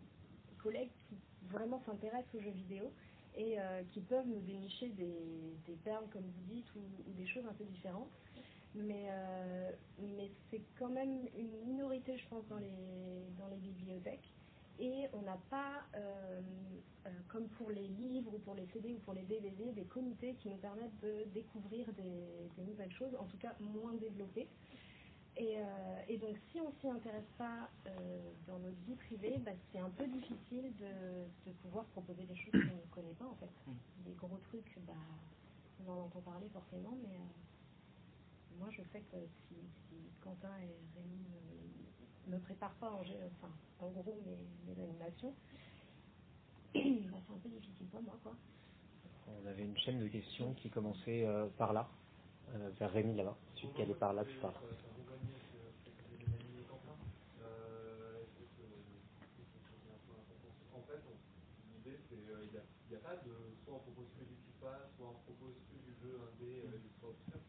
collègues 0.62 0.90
qui 1.10 1.16
vraiment 1.52 1.82
s'intéressent 1.86 2.34
aux 2.34 2.42
jeux 2.42 2.50
vidéo 2.50 2.92
et 3.38 3.60
euh, 3.60 3.84
qui 3.94 4.00
peuvent 4.02 4.26
nous 4.26 4.42
dénicher 4.42 4.90
des, 4.90 5.14
des 5.68 5.76
perles 5.84 6.06
comme 6.12 6.24
vous 6.24 6.54
dites 6.54 6.66
ou, 6.76 6.80
ou 6.80 7.14
des 7.14 7.28
choses 7.28 7.46
un 7.48 7.54
peu 7.54 7.66
différentes 7.66 8.10
mais, 8.76 9.08
euh, 9.10 9.72
mais 10.00 10.30
c'est 10.50 10.62
quand 10.78 10.90
même 10.90 11.28
une 11.38 11.52
minorité, 11.66 12.18
je 12.18 12.28
pense, 12.28 12.46
dans 12.48 12.58
les, 12.58 13.26
dans 13.40 13.48
les 13.48 13.58
bibliothèques. 13.58 14.30
Et 14.78 15.08
on 15.14 15.22
n'a 15.22 15.38
pas, 15.50 15.84
euh, 15.96 16.42
euh, 17.06 17.10
comme 17.30 17.48
pour 17.50 17.70
les 17.70 17.88
livres 17.88 18.34
ou 18.36 18.40
pour 18.40 18.56
les 18.56 18.68
CD 18.74 18.94
ou 18.94 19.00
pour 19.00 19.14
les 19.14 19.24
DVD, 19.24 19.72
des 19.72 19.86
comités 19.86 20.36
qui 20.36 20.50
nous 20.50 20.58
permettent 20.58 21.00
de 21.02 21.24
découvrir 21.34 21.92
des, 21.94 22.50
des 22.58 22.64
nouvelles 22.64 22.92
choses, 22.92 23.16
en 23.18 23.26
tout 23.26 23.38
cas 23.38 23.56
moins 23.60 23.94
développées. 23.94 24.50
Et, 25.38 25.58
euh, 25.58 25.64
et 26.08 26.18
donc 26.18 26.38
si 26.52 26.60
on 26.62 26.72
s'y 26.80 26.90
intéresse 26.90 27.30
pas 27.38 27.70
euh, 27.88 28.32
dans 28.48 28.60
notre 28.60 28.80
vie 28.86 28.96
privée, 28.96 29.38
bah, 29.40 29.52
c'est 29.72 29.80
un 29.80 29.90
peu 29.90 30.08
difficile 30.08 30.74
de, 30.78 31.50
de 31.50 31.56
pouvoir 31.62 31.86
proposer 31.86 32.24
des 32.24 32.36
choses 32.36 32.52
qu'on 32.52 32.58
ne 32.60 32.92
connaît 32.92 33.16
pas 33.20 33.26
en 33.26 33.36
fait. 33.36 33.50
Les 34.06 34.14
gros 34.14 34.38
trucs, 34.50 34.78
bah, 34.88 34.94
on 35.86 35.92
en 35.92 36.06
entend 36.06 36.22
parler 36.22 36.50
forcément, 36.50 36.98
mais... 37.02 37.16
Euh, 37.16 37.55
moi, 38.60 38.70
je 38.72 38.82
sais 38.92 39.02
que 39.12 39.18
si, 39.48 39.56
si 39.90 39.96
Quentin 40.22 40.56
et 40.62 40.76
Rémi 40.96 41.26
ne 42.28 42.36
me 42.36 42.40
préparent 42.42 42.76
pas 42.76 42.92
en, 42.92 43.02
enfin, 43.02 43.52
en 43.80 43.90
gros 43.90 44.20
mes, 44.26 44.38
mes 44.68 44.82
animations, 44.84 45.34
bah, 46.74 47.18
c'est 47.26 47.34
un 47.34 47.38
peu 47.38 47.50
difficile 47.50 47.88
pour 47.88 48.02
moi. 48.02 48.18
Quoi. 48.24 48.36
On 49.28 49.48
avait 49.48 49.64
une 49.64 49.78
chaîne 49.78 50.00
de 50.00 50.08
questions 50.08 50.54
qui 50.54 50.70
commençait 50.70 51.26
euh, 51.26 51.48
par 51.58 51.74
là, 51.74 51.88
euh, 52.54 52.70
vers 52.80 52.92
Rémi 52.92 53.16
là-bas. 53.16 53.36
Celui 53.56 53.74
qui 53.74 53.82
allait 53.82 53.94
par 53.94 54.14
là 54.14 54.24
plus 54.24 54.40
tard. 54.40 54.54
En 60.74 60.82
fait, 60.82 61.02
l'idée, 61.74 61.98
c'est 62.10 62.16
qu'il 62.16 62.60
n'y 62.90 62.96
a, 62.96 63.00
pas 63.00 63.16
de 63.16 63.32
soit 63.64 63.74
on 63.74 63.80
propose 63.80 64.08
que 64.20 64.24
du 64.24 64.36
FIFA, 64.46 64.90
soit 64.98 65.10
on 65.10 65.20
propose 65.26 65.56
que 65.70 65.78
du 65.82 65.94
jeu 66.02 66.20
indé, 66.22 66.64
euh, 66.66 66.78
du 66.78 66.90
sport, 66.98 67.14
tout 67.26 67.32
ça. 67.32 67.40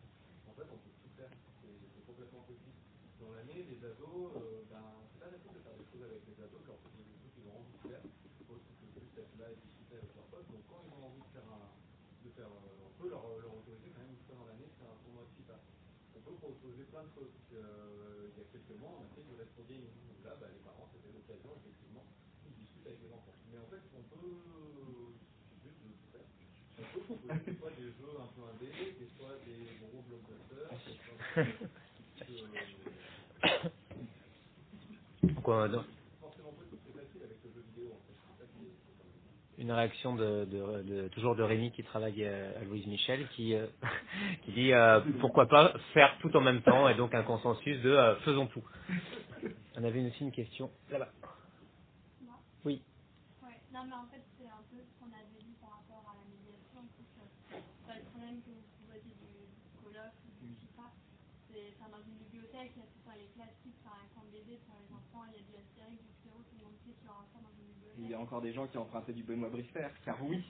En 0.48 0.54
fait, 0.54 0.66
on 0.72 0.76
peut 0.76 0.96
c'est 1.16 2.06
complètement 2.06 2.40
possible. 2.40 2.76
L'année, 3.56 3.72
les 3.72 3.88
ados, 3.88 4.36
euh, 4.36 4.68
ben, 4.68 4.84
c'est 5.08 5.16
pas 5.16 5.32
facile 5.32 5.56
de 5.56 5.64
faire 5.64 5.72
des 5.80 5.88
choses 5.88 6.04
avec 6.04 6.20
les 6.28 6.36
ados, 6.44 6.60
leur 6.68 6.76
proposer 6.76 7.08
des 7.08 7.16
trucs 7.24 7.32
qu'ils 7.40 7.48
ont 7.48 7.56
envie 7.56 7.72
de 7.72 7.88
faire, 7.88 8.04
autre 8.52 8.68
que 8.68 9.00
juste 9.00 9.16
être 9.16 9.32
là 9.40 9.48
et 9.48 9.56
discuter 9.56 9.96
avec 9.96 10.12
leurs 10.12 10.28
potes. 10.28 10.44
Donc 10.52 10.60
quand 10.68 10.84
ils 10.84 10.92
ont 10.92 11.08
envie 11.08 11.24
de 11.24 11.32
faire 11.32 11.48
un, 11.48 11.72
de 12.20 12.30
faire, 12.36 12.52
euh, 12.52 12.84
on 12.84 12.92
peut 13.00 13.08
leur, 13.08 13.24
leur 13.40 13.56
autoriser 13.56 13.96
quand 13.96 14.04
même 14.04 14.12
une 14.12 14.24
fois 14.28 14.36
dans 14.44 14.48
l'année 14.52 14.68
de 14.68 14.76
faire 14.76 14.92
un 14.92 15.00
tournoi 15.00 15.24
de 15.24 15.32
FIFA. 15.40 15.56
on 15.56 16.20
peut 16.20 16.36
proposer 16.36 16.84
plein 16.84 17.08
de 17.08 17.12
trucs. 17.16 17.40
Euh, 17.56 18.28
il 18.28 18.36
y 18.36 18.44
a 18.44 18.48
quelques 18.52 18.76
mois, 18.76 18.92
on 18.92 19.08
a 19.08 19.10
fait 19.16 19.24
du 19.24 19.32
rétro 19.40 19.64
gaming. 19.64 19.96
Donc 20.04 20.20
là, 20.20 20.36
bah, 20.36 20.52
les 20.52 20.60
parents, 20.60 20.92
c'était 20.92 21.16
l'occasion, 21.16 21.56
effectivement, 21.56 22.04
ils 22.44 22.60
discutent 22.60 22.92
avec 22.92 23.00
les 23.00 23.08
enfants. 23.08 23.40
Mais 23.48 23.56
en 23.56 23.68
fait, 23.72 23.80
on 23.96 24.04
peut, 24.04 25.16
juste 25.64 25.80
de 25.80 25.96
faire. 26.12 26.28
On 26.76 26.84
peut 26.92 27.08
proposer 27.08 27.40
des 27.40 27.56
fois 27.56 27.72
des 27.72 27.88
jeux 27.88 28.16
un 28.20 28.28
peu 28.36 28.42
indés, 28.52 29.00
des 29.00 29.10
fois 29.16 29.32
des 29.48 29.80
gros 29.80 30.04
blockbusters, 30.04 30.76
des 30.76 31.00
fois 31.00 31.40
des 31.40 31.72
Quoi, 35.44 35.70
une 39.58 39.72
réaction 39.72 40.14
de, 40.14 40.46
de, 40.46 40.82
de- 40.82 41.08
toujours 41.10 41.36
de 41.36 41.42
Rémi 41.42 41.72
qui 41.72 41.84
travaille 41.84 42.24
euh, 42.24 42.60
à 42.60 42.64
Louise 42.64 42.86
Michel 42.86 43.28
qui, 43.36 43.54
euh, 43.54 43.66
qui 44.44 44.52
dit 44.52 44.72
euh, 44.72 45.00
pourquoi 45.20 45.46
pas 45.46 45.74
faire 45.94 46.16
tout 46.20 46.34
en 46.36 46.40
même 46.40 46.62
temps 46.62 46.88
et 46.88 46.94
donc 46.94 47.14
un 47.14 47.22
consensus 47.22 47.80
de 47.82 47.90
euh, 47.90 48.16
faisons 48.20 48.46
tout. 48.48 48.64
On 49.76 49.84
avait 49.84 50.06
aussi 50.06 50.24
une 50.24 50.32
question 50.32 50.70
là-bas. 50.90 51.12
Oui. 52.64 52.82
Ouais, 53.42 53.60
non 53.72 53.84
mais 53.86 53.94
en 53.96 54.08
fait 54.08 54.22
c'est 54.38 54.48
un 54.48 54.64
peu 54.70 54.78
ce 54.80 54.92
qu'on 55.00 55.12
avait 55.12 55.42
dit 55.44 55.56
par 55.60 55.70
rapport 55.82 56.04
à 56.10 56.14
la 56.18 56.24
médiation, 56.30 56.82
c'est 56.96 57.04
que 57.14 57.22
c'est 57.50 57.86
pas 57.88 57.96
le 57.96 58.04
problème 58.12 58.42
que 58.42 58.50
vous 58.50 58.66
proposez 58.80 59.14
du 59.16 59.30
Call 59.82 59.96
of 59.98 60.14
ou 60.26 60.30
du 60.46 60.54
FIFA, 60.60 60.88
c'est 61.48 61.74
enfin, 61.78 61.90
dans 61.92 62.04
une 62.04 62.18
bibliothèque, 62.26 62.72
il 62.76 62.80
y 62.80 62.86
a 62.86 62.90
tout 62.90 63.02
ça, 63.06 63.12
les 63.16 63.30
classiques, 63.36 63.78
enfin 63.84 63.96
un 64.04 64.08
camp 64.14 64.26
BD 64.32 64.58
pour 64.66 64.76
les 64.80 64.90
enfants, 64.92 65.24
il 65.30 65.38
y 65.38 65.40
a 65.40 65.46
du 65.46 65.54
Astérix, 65.56 66.02
du 66.02 66.12
Spirou, 66.20 66.42
tout 66.50 66.56
le 66.58 66.64
monde 66.66 66.78
sait 66.84 66.92
qu'il 66.96 67.06
y 67.06 67.12
aura 67.12 67.26
ça 67.32 67.38
dans 67.40 67.54
une 67.56 67.68
bibliothèque. 67.72 67.85
Il 67.98 68.10
y 68.10 68.14
a 68.14 68.20
encore 68.20 68.42
des 68.42 68.52
gens 68.52 68.66
qui 68.68 68.78
empruntaient 68.78 69.12
du 69.14 69.24
Benoît 69.24 69.50
Brister, 69.50 69.88
car 70.04 70.22
oui, 70.24 70.44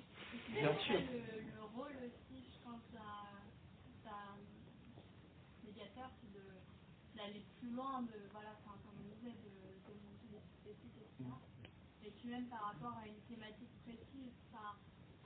bien 0.50 0.74
sûr. 0.80 1.00
Le, 1.00 1.40
le 1.54 1.62
rôle 1.74 1.96
aussi, 2.04 2.44
je 2.52 2.58
pense, 2.64 2.82
d'un 2.92 4.36
médiateur, 5.64 6.10
c'est 6.20 7.16
d'aller 7.16 7.44
plus 7.60 7.70
loin, 7.70 8.02
de, 8.02 8.28
voilà, 8.32 8.50
enfin, 8.60 8.76
comme 8.84 8.94
on 9.00 9.08
disait, 9.16 9.36
de, 9.36 9.52
de 9.88 9.94
monter 10.04 10.28
des 10.28 10.42
spécifiques, 10.60 10.98
etc. 11.02 11.30
Et 12.04 12.10
puis 12.12 12.28
même 12.28 12.46
par 12.48 12.72
rapport 12.74 12.96
à 12.98 13.06
une 13.08 13.20
thématique 13.28 13.72
précise, 13.84 14.32
enfin, 14.52 14.76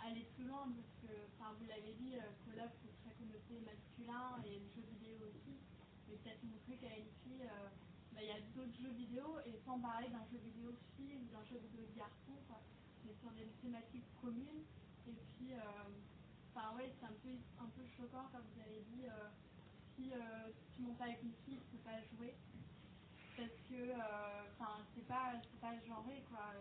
aller 0.05 0.27
plus 0.37 0.45
loin, 0.47 0.69
parce 0.73 0.95
que, 1.03 1.13
enfin, 1.37 1.55
vous 1.59 1.67
l'avez 1.67 1.95
dit, 1.95 2.17
euh, 2.17 2.33
Call 2.47 2.61
of, 2.65 2.73
c'est 2.83 2.95
très 3.03 3.15
connoté 3.19 3.61
masculin, 3.67 4.43
et 4.47 4.59
le 4.61 4.69
jeu 4.75 4.83
vidéo 4.89 5.19
aussi. 5.29 5.59
Mais 6.09 6.17
peut-être 6.17 6.43
montrer 6.45 6.77
qu'à 6.79 6.97
une 6.97 7.13
fille, 7.25 7.45
euh, 7.45 7.69
bah, 8.21 8.27
il 8.27 8.29
y 8.29 8.37
a 8.37 8.41
d'autres 8.53 8.77
jeux 8.77 8.93
vidéo, 8.93 9.25
et 9.47 9.57
sans 9.65 9.81
parler 9.81 10.09
d'un 10.11 10.25
jeu 10.31 10.37
vidéo 10.45 10.69
ou 10.69 11.25
d'un 11.33 11.45
jeu 11.49 11.57
vidéo 11.57 11.89
garçon. 11.97 12.37
Mais 13.03 13.15
sur 13.15 13.31
des 13.33 13.49
thématiques 13.63 14.05
communes, 14.21 14.65
et 15.09 15.17
puis, 15.33 15.55
euh, 15.55 15.89
enfin 16.53 16.77
ouais, 16.77 16.93
c'est 17.01 17.07
un 17.07 17.17
peu, 17.25 17.33
un 17.59 17.69
peu 17.73 17.81
choquant 17.97 18.29
comme 18.31 18.45
vous 18.53 18.61
avez 18.61 18.85
dit, 18.93 19.09
euh, 19.09 19.33
si 19.97 20.13
euh, 20.13 20.53
tu 20.77 20.83
montes 20.83 21.01
avec 21.01 21.23
une 21.23 21.33
fille, 21.47 21.61
tu 21.65 21.79
peux 21.79 21.83
pas 21.83 21.97
jouer. 22.13 22.37
Parce 23.39 23.57
que, 23.71 23.97
enfin, 24.53 24.85
c'est 24.95 25.07
pas, 25.09 25.41
pas 25.63 25.73
genré 25.89 26.23
quoi. 26.29 26.53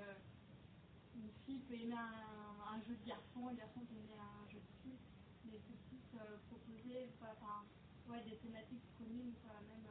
Une 1.14 1.30
fille 1.46 1.60
peut 1.68 1.76
aimer 1.76 2.00
un, 2.00 2.80
jeu 2.88 2.96
de 2.96 3.06
garçon, 3.06 3.52
un 3.52 3.54
garçon 3.54 3.82
peut 3.84 4.00
aimer 4.00 4.16
un 4.16 4.48
jeu 4.48 4.60
de 4.64 4.74
fille, 4.82 5.00
mais 5.44 5.60
c'est 5.68 5.80
plus 5.92 6.00
proposer, 6.48 7.12
quoi, 7.20 7.36
enfin, 7.36 7.68
ouais, 8.08 8.24
des 8.24 8.38
thématiques 8.38 8.88
communes, 8.98 9.34
quoi, 9.44 9.60
même. 9.68 9.84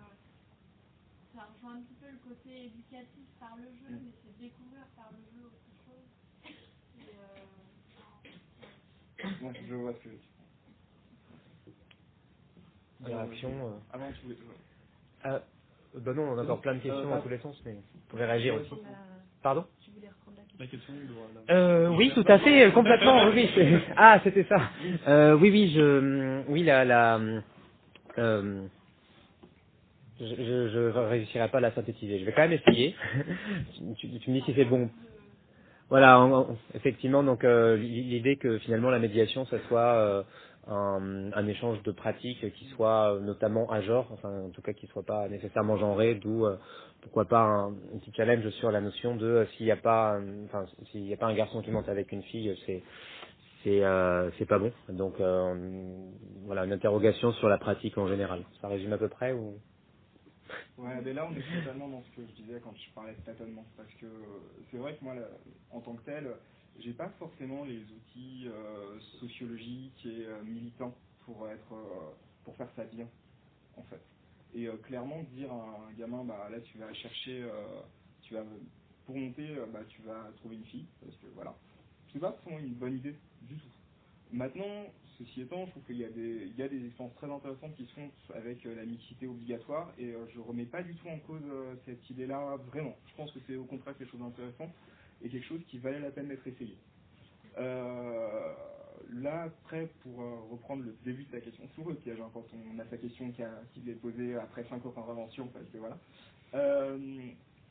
Euh, 1.38 1.42
ça 1.42 1.46
rejoint 1.54 1.78
un 1.78 1.82
petit 1.82 1.94
peu 1.94 2.06
le 2.10 2.18
côté 2.28 2.64
éducatif 2.66 3.26
par 3.40 3.56
le 3.56 3.64
jeu, 3.64 3.90
mais 3.90 4.12
c'est 4.24 4.38
découvrir 4.42 4.84
par 4.96 5.10
le 5.12 5.18
jeu 5.32 5.46
autre 5.46 5.70
chose. 5.86 6.08
Et, 6.98 7.14
euh, 7.14 7.44
Ouais, 9.46 9.52
je 9.68 9.74
vois 9.74 9.92
ce 9.94 9.98
que 9.98 10.08
tu 10.10 10.18
Des 13.00 13.14
réactions 13.14 13.50
euh. 13.50 13.78
Ah 13.92 13.98
non, 13.98 14.12
tu 14.12 14.22
voulais. 14.24 14.36
Ah, 15.24 15.40
bah 15.94 16.12
non, 16.14 16.22
on 16.32 16.38
a 16.38 16.42
encore 16.42 16.60
plein 16.60 16.74
de 16.74 16.80
questions 16.80 17.06
Euh, 17.06 17.10
dans 17.10 17.16
ah. 17.16 17.20
tous 17.22 17.28
les 17.28 17.38
sens, 17.38 17.60
mais 17.64 17.72
vous 17.72 17.80
pouvez 18.08 18.24
réagir 18.24 18.54
aussi. 18.54 18.72
Euh, 18.72 18.76
Pardon? 19.42 19.66
Tu 19.84 19.90
voulais 19.92 20.08
reprendre 20.08 20.36
la 20.38 20.44
question 20.44 20.58
La 20.58 20.66
question 20.66 20.94
de 20.94 21.52
Euh, 21.52 21.88
oui, 21.96 22.12
tout 22.14 22.24
à 22.28 22.38
fait, 22.40 22.64
euh, 22.66 22.70
complètement. 22.72 23.28
Oui, 23.34 23.48
ah, 23.96 24.20
c'était 24.24 24.44
ça. 24.44 24.70
Euh, 25.08 25.34
oui, 25.36 25.50
oui, 25.50 25.72
je, 25.74 26.42
oui, 26.48 26.62
la, 26.64 26.84
la, 26.84 27.20
euh, 28.18 28.66
je, 30.26 30.68
je 30.70 30.78
réussirai 30.98 31.48
pas 31.48 31.58
à 31.58 31.62
la 31.62 31.72
synthétiser. 31.72 32.20
Je 32.20 32.26
vais 32.26 32.32
quand 32.32 32.42
même 32.48 32.52
essayer. 32.52 32.96
tu, 33.98 34.08
me 34.30 34.34
dis 34.38 34.42
si 34.46 34.54
c'est 34.56 34.66
bon. 34.66 34.90
Voilà, 35.90 36.20
en- 36.20 36.32
en- 36.32 36.58
effectivement, 36.74 37.22
donc 37.22 37.44
euh, 37.44 37.76
l'idée 37.76 38.36
que 38.38 38.58
finalement 38.60 38.90
la 38.90 38.98
médiation, 38.98 39.46
ça 39.46 39.60
soit 39.68 39.94
euh, 39.94 40.24
un, 40.68 41.32
un 41.32 41.46
échange 41.48 41.82
de 41.84 41.92
pratiques 41.92 42.52
qui 42.54 42.66
soit 42.76 43.14
euh, 43.14 43.20
notamment 43.20 43.70
à 43.70 43.82
genre, 43.82 44.08
enfin 44.12 44.30
en 44.46 44.50
tout 44.50 44.62
cas 44.62 44.72
qui 44.74 44.88
soit 44.88 45.04
pas 45.04 45.28
nécessairement 45.28 45.76
genré, 45.78 46.16
d'où 46.16 46.44
pourquoi 47.02 47.26
pas 47.26 47.42
un, 47.42 47.68
un 47.68 47.98
petit 48.00 48.12
challenge 48.16 48.48
sur 48.50 48.72
la 48.72 48.80
notion 48.82 49.16
de 49.16 49.46
s'il 49.56 49.66
n'y 49.66 49.72
a 49.72 49.76
pas, 49.76 50.14
un- 50.16 50.46
enfin 50.46 50.66
s'il 50.90 51.04
n'y 51.04 51.14
a 51.14 51.18
pas 51.18 51.26
un 51.28 51.34
garçon 51.36 51.62
qui 51.62 51.70
monte 51.70 51.88
avec 51.88 52.12
une 52.12 52.24
fille, 52.24 52.56
c'est 52.66 52.82
c'est 53.64 53.84
euh, 53.84 54.30
c'est 54.38 54.46
pas 54.46 54.58
bon. 54.58 54.72
Donc 54.90 55.20
euh, 55.20 55.54
voilà, 56.46 56.64
une 56.66 56.72
interrogation 56.72 57.32
sur 57.34 57.48
la 57.48 57.58
pratique 57.58 57.96
en 57.98 58.08
général. 58.08 58.42
Ça 58.60 58.68
résume 58.68 58.92
à 58.94 58.98
peu 58.98 59.08
près 59.08 59.32
ou? 59.34 59.54
Ouais, 60.78 61.00
mais 61.02 61.12
là 61.12 61.28
on 61.28 61.34
est 61.34 61.58
totalement 61.58 61.88
dans 61.88 62.02
ce 62.04 62.10
que 62.12 62.24
je 62.24 62.32
disais 62.40 62.60
quand 62.62 62.72
je 62.76 62.90
parlais 62.94 63.12
de 63.12 63.20
tâtonnement, 63.22 63.64
parce 63.76 63.92
que 63.94 64.06
euh, 64.06 64.40
c'est 64.70 64.76
vrai 64.76 64.96
que 64.96 65.02
moi, 65.02 65.14
en 65.72 65.80
tant 65.80 65.94
que 65.96 66.04
tel, 66.04 66.32
j'ai 66.78 66.92
pas 66.92 67.08
forcément 67.18 67.64
les 67.64 67.82
outils 67.82 68.46
euh, 68.46 69.00
sociologiques 69.18 70.06
et 70.06 70.26
euh, 70.26 70.40
militants 70.44 70.94
pour 71.24 71.48
être, 71.48 71.74
pour 72.44 72.54
faire 72.56 72.68
ça 72.76 72.84
bien, 72.84 73.08
en 73.76 73.82
fait. 73.82 74.00
Et 74.54 74.68
clairement 74.84 75.22
dire 75.24 75.52
à 75.52 75.88
un 75.88 75.92
gamin, 75.98 76.24
bah 76.24 76.48
là 76.50 76.60
tu 76.60 76.78
vas 76.78 76.92
chercher, 76.94 77.46
tu 78.22 78.32
vas 78.32 78.44
pour 79.04 79.16
monter, 79.16 79.56
bah 79.70 79.80
tu 79.88 80.00
vas 80.02 80.30
trouver 80.38 80.56
une 80.56 80.64
fille, 80.64 80.86
parce 81.04 81.14
que 81.16 81.26
voilà, 81.34 81.54
c'est 82.12 82.18
pas 82.18 82.34
une 82.48 82.74
bonne 82.74 82.96
idée 82.96 83.14
du 83.42 83.56
tout. 83.56 83.68
Maintenant, 84.32 84.86
ceci 85.18 85.42
étant, 85.42 85.66
je 85.66 85.70
trouve 85.72 85.82
qu'il 85.84 85.96
y 85.96 86.04
a 86.04 86.08
des, 86.08 86.86
expériences 86.86 87.14
très 87.16 87.30
intéressantes 87.30 87.74
qui 87.76 87.86
se 87.86 87.92
font 87.94 88.10
avec 88.34 88.64
euh, 88.64 88.74
la 88.74 88.84
mixité 88.84 89.26
obligatoire 89.26 89.92
et 89.98 90.12
euh, 90.12 90.26
je 90.32 90.40
remets 90.40 90.64
pas 90.64 90.82
du 90.82 90.94
tout 90.94 91.08
en 91.08 91.18
cause 91.18 91.42
euh, 91.50 91.74
cette 91.86 92.08
idée-là 92.10 92.56
vraiment. 92.70 92.96
Je 93.06 93.14
pense 93.16 93.32
que 93.32 93.40
c'est 93.46 93.56
au 93.56 93.64
contraire 93.64 93.96
quelque 93.96 94.10
chose 94.10 94.20
d'intéressant 94.20 94.70
et 95.22 95.28
quelque 95.28 95.46
chose 95.46 95.60
qui 95.68 95.78
valait 95.78 96.00
la 96.00 96.10
peine 96.10 96.28
d'être 96.28 96.46
essayé. 96.46 96.76
Là, 99.10 99.44
après, 99.44 99.88
pour 100.02 100.18
reprendre 100.50 100.82
le 100.84 100.94
début 101.02 101.24
de 101.24 101.30
ta 101.30 101.40
question, 101.40 101.66
souvent 101.74 101.90
le 101.90 101.96
piège 101.96 102.18
quand 102.34 102.44
on 102.52 102.78
a 102.78 102.84
sa 102.90 102.98
question 102.98 103.30
qui, 103.32 103.42
a, 103.42 103.50
est 103.86 103.92
posée 103.94 104.34
après 104.36 104.64
5 104.64 104.84
ans 104.84 104.92
d'intervention, 104.94 105.48
parce 105.48 105.64
que 105.66 105.78
voilà. 105.78 105.98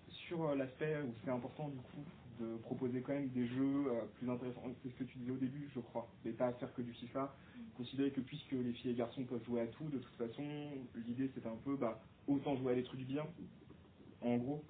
Sur 0.09 0.55
l'aspect 0.55 0.97
où 1.07 1.13
c'est 1.23 1.29
important 1.29 1.69
du 1.69 1.77
coup 1.77 2.03
de 2.39 2.57
proposer 2.57 3.01
quand 3.01 3.13
même 3.13 3.29
des 3.29 3.47
jeux 3.47 3.85
euh, 3.87 4.05
plus 4.17 4.29
intéressants. 4.29 4.63
C'est 4.83 4.89
ce 4.89 4.95
que 4.95 5.03
tu 5.03 5.17
disais 5.19 5.31
au 5.31 5.37
début, 5.37 5.69
je 5.73 5.79
crois, 5.79 6.07
mais 6.23 6.31
pas 6.31 6.47
à 6.47 6.53
faire 6.53 6.73
que 6.73 6.81
du 6.81 6.93
FIFA. 6.93 7.35
Considérer 7.75 8.11
que 8.11 8.21
puisque 8.21 8.51
les 8.51 8.73
filles 8.73 8.91
et 8.91 8.93
les 8.93 8.99
garçons 8.99 9.23
peuvent 9.25 9.43
jouer 9.45 9.61
à 9.61 9.67
tout, 9.67 9.85
de 9.85 9.99
toute 9.99 10.15
façon, 10.15 10.43
l'idée 10.95 11.29
c'était 11.33 11.47
un 11.47 11.57
peu 11.63 11.75
bah, 11.75 12.01
autant 12.27 12.55
jouer 12.57 12.73
à 12.73 12.75
des 12.75 12.83
trucs 12.83 13.05
bien. 13.05 13.25
En 14.21 14.37
gros, 14.37 14.63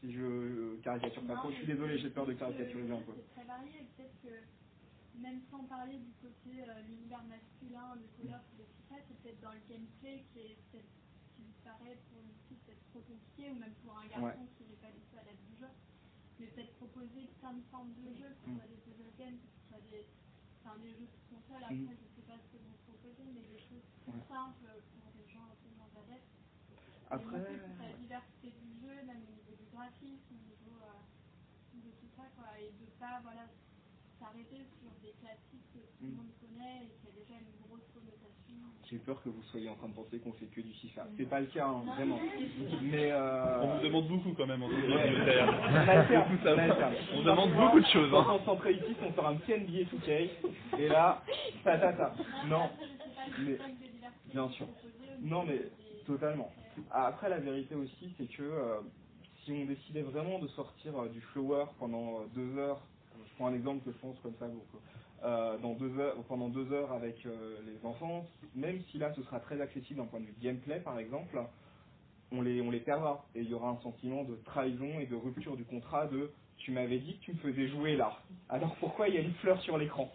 si 0.00 0.12
je 0.12 0.76
caricature 0.82 1.22
pas 1.26 1.36
trop, 1.36 1.50
je 1.50 1.56
suis 1.56 1.66
désolé, 1.66 1.98
j'ai 1.98 2.10
peur 2.10 2.26
de 2.26 2.34
caricaturer 2.34 2.90
un 2.90 3.00
peu. 3.02 3.12
C'est 3.16 3.34
très 3.34 3.44
varié, 3.44 3.86
peut-être 3.96 4.14
que 4.22 5.20
même 5.20 5.40
sans 5.50 5.64
parler 5.64 5.98
du 5.98 6.12
côté 6.22 6.62
euh, 6.62 6.80
l'univers 6.86 7.22
masculin 7.24 7.96
de 7.96 8.02
ou 8.02 8.54
de 8.58 8.64
FIFA, 8.64 9.02
c'est 9.08 9.18
peut-être 9.22 9.40
dans 9.40 9.52
le 9.52 9.62
gameplay 9.68 10.24
qui 10.32 10.38
est 10.38 10.58
peut-être 10.70 10.90
qui 11.34 11.42
paraît 11.64 11.98
pour 12.10 12.22
une 12.22 12.34
fille 12.46 12.58
peut-être 12.66 12.82
trop 12.90 13.00
compliqué 13.00 13.50
ou 13.50 13.58
même 13.58 13.74
pour 13.82 13.98
un 13.98 14.06
garçon 14.06 14.46
qui 14.56 14.64
n'est 14.64 14.78
pas 14.78 14.90
du 14.90 15.02
tout 15.10 15.18
à 15.18 15.24
l'aide 15.26 15.42
du 15.50 15.58
jeu. 15.58 15.70
Mais 16.38 16.46
peut-être 16.46 16.74
proposer 16.76 17.26
plein 17.40 17.52
de 17.54 17.62
formes 17.70 17.92
de 17.94 18.14
jeux, 18.14 18.30
que 18.30 18.46
ce 18.46 18.54
soit 18.54 18.68
des 18.70 18.78
puzzle 18.86 19.10
games, 19.18 19.38
que 19.42 19.48
ce 19.50 19.62
soit 19.68 19.82
des, 19.90 20.06
enfin, 20.62 20.78
des 20.78 20.92
jeux 20.94 21.08
de 21.10 21.18
console, 21.30 21.64
après 21.64 21.74
Mm. 21.74 21.98
je 21.98 22.06
sais 22.14 22.26
pas 22.26 22.38
ce 22.38 22.48
que 22.54 22.58
vous 22.62 22.76
proposez, 22.86 23.26
mais 23.34 23.42
des 23.42 23.58
choses 23.66 23.86
Ouais. 24.06 24.22
simples 24.28 24.70
pour 24.94 25.10
des 25.18 25.26
gens 25.32 25.44
un 25.50 25.56
peu 25.58 25.70
moins 25.76 25.90
adeptes. 25.98 26.34
Après- 27.10 27.54
Et 27.54 27.58
la 27.82 27.92
diversité 27.98 28.50
du 28.52 28.70
jeu, 28.80 28.94
même 29.06 29.22
au 29.26 29.32
niveau 29.34 29.54
du 29.58 29.66
graphisme, 29.74 30.30
au 30.30 30.42
niveau 30.46 30.76
euh, 30.82 31.80
de 31.82 31.90
tout 31.98 32.10
ça, 32.16 32.24
quoi, 32.36 32.54
et 32.60 32.70
de 32.70 32.86
pas 33.00 33.20
voilà, 33.22 33.46
s'arrêter 34.18 34.62
sur 34.80 34.90
des 35.02 35.12
classiques 35.20 35.66
que 35.74 35.78
tout 35.78 36.04
le 36.04 36.08
Mm. 36.08 36.16
monde 36.16 36.32
connaît 36.40 36.84
et 36.84 36.90
qui 37.00 37.06
a 37.08 37.12
déjà 37.14 37.34
une 37.40 37.54
grosse 37.66 37.86
connotation. 37.94 38.58
J'ai 38.90 38.98
peur 38.98 39.22
que 39.22 39.28
vous 39.28 39.42
soyez 39.50 39.68
en 39.68 39.74
train 39.76 39.88
de 39.88 39.94
penser 39.94 40.18
qu'on 40.18 40.32
fait 40.32 40.46
que 40.46 40.60
du 40.60 40.72
FIFA. 40.72 41.06
C'est 41.16 41.28
pas 41.28 41.40
le 41.40 41.46
cas, 41.46 41.66
hein, 41.66 41.82
Non, 41.84 41.92
vraiment. 41.94 42.18
mais- 42.82 43.12
euh... 43.12 43.62
On 43.62 43.76
vous 43.76 43.82
demande 43.84 44.08
beaucoup 44.08 44.32
quand 44.34 44.46
même 44.46 44.62
en 44.62 44.68
tant 44.68 44.74
que 44.74 44.80
Ouais. 44.94 45.08
bibliothécaire. 45.08 45.48
On 47.12 47.16
on. 47.16 47.18
On 47.20 47.22
demande 47.24 47.52
beaucoup 47.54 47.80
de 47.80 47.86
choses. 47.86 48.10
Quand 48.10 48.28
hein. 48.30 48.40
on 48.40 48.44
s'en 48.44 48.56
ici, 48.70 48.96
on 49.02 49.12
sort 49.14 49.26
un 49.28 49.36
petit 49.36 49.52
NBA 49.52 49.84
2K, 49.90 50.30
et 50.78 50.88
là, 50.88 51.22
ta 51.64 51.78
ta 51.78 51.92
ta. 51.92 52.14
Non, 52.48 52.70
mais 53.40 53.58
bien 54.32 54.48
sûr. 54.50 54.66
Non, 55.22 55.44
mais 55.44 55.62
totalement. 56.06 56.50
Après, 56.90 57.28
la 57.28 57.38
vérité 57.40 57.74
aussi, 57.74 58.14
c'est 58.16 58.26
que 58.30 58.42
euh, 58.42 58.80
si 59.44 59.52
on 59.52 59.64
décidait 59.66 60.02
vraiment 60.02 60.38
de 60.38 60.46
sortir 60.48 60.96
euh, 60.98 61.08
du 61.08 61.20
flower 61.20 61.66
pendant 61.78 62.20
euh, 62.20 62.26
deux 62.34 62.56
heures 62.58 62.80
prends 63.38 63.46
un 63.46 63.54
exemple 63.54 63.84
que 63.84 63.92
je 63.92 63.98
pense 63.98 64.18
comme 64.20 64.34
ça. 64.38 64.48
Donc, 64.48 64.64
euh, 65.24 65.58
dans 65.58 65.74
deux 65.74 65.98
heures, 65.98 66.16
pendant 66.28 66.48
deux 66.48 66.70
heures 66.72 66.92
avec 66.92 67.24
euh, 67.26 67.58
les 67.66 67.84
enfants, 67.86 68.26
même 68.54 68.80
si 68.90 68.98
là 68.98 69.12
ce 69.14 69.22
sera 69.22 69.40
très 69.40 69.60
accessible 69.60 70.00
d'un 70.00 70.06
point 70.06 70.20
de 70.20 70.26
vue 70.26 70.34
gameplay 70.40 70.80
par 70.80 70.98
exemple, 70.98 71.40
on 72.30 72.42
les, 72.42 72.60
on 72.60 72.70
les 72.70 72.80
perdra. 72.80 73.24
Et 73.34 73.40
il 73.40 73.48
y 73.48 73.54
aura 73.54 73.70
un 73.70 73.78
sentiment 73.78 74.24
de 74.24 74.36
trahison 74.44 75.00
et 75.00 75.06
de 75.06 75.16
rupture 75.16 75.56
du 75.56 75.64
contrat 75.64 76.06
de 76.06 76.30
tu 76.58 76.72
m'avais 76.72 76.98
dit 76.98 77.16
que 77.18 77.24
tu 77.24 77.32
me 77.32 77.38
faisais 77.38 77.68
jouer 77.68 77.96
là. 77.96 78.18
Alors 78.48 78.74
pourquoi 78.76 79.08
il 79.08 79.14
y 79.14 79.18
a 79.18 79.20
une 79.20 79.34
fleur 79.34 79.60
sur 79.62 79.78
l'écran? 79.78 80.12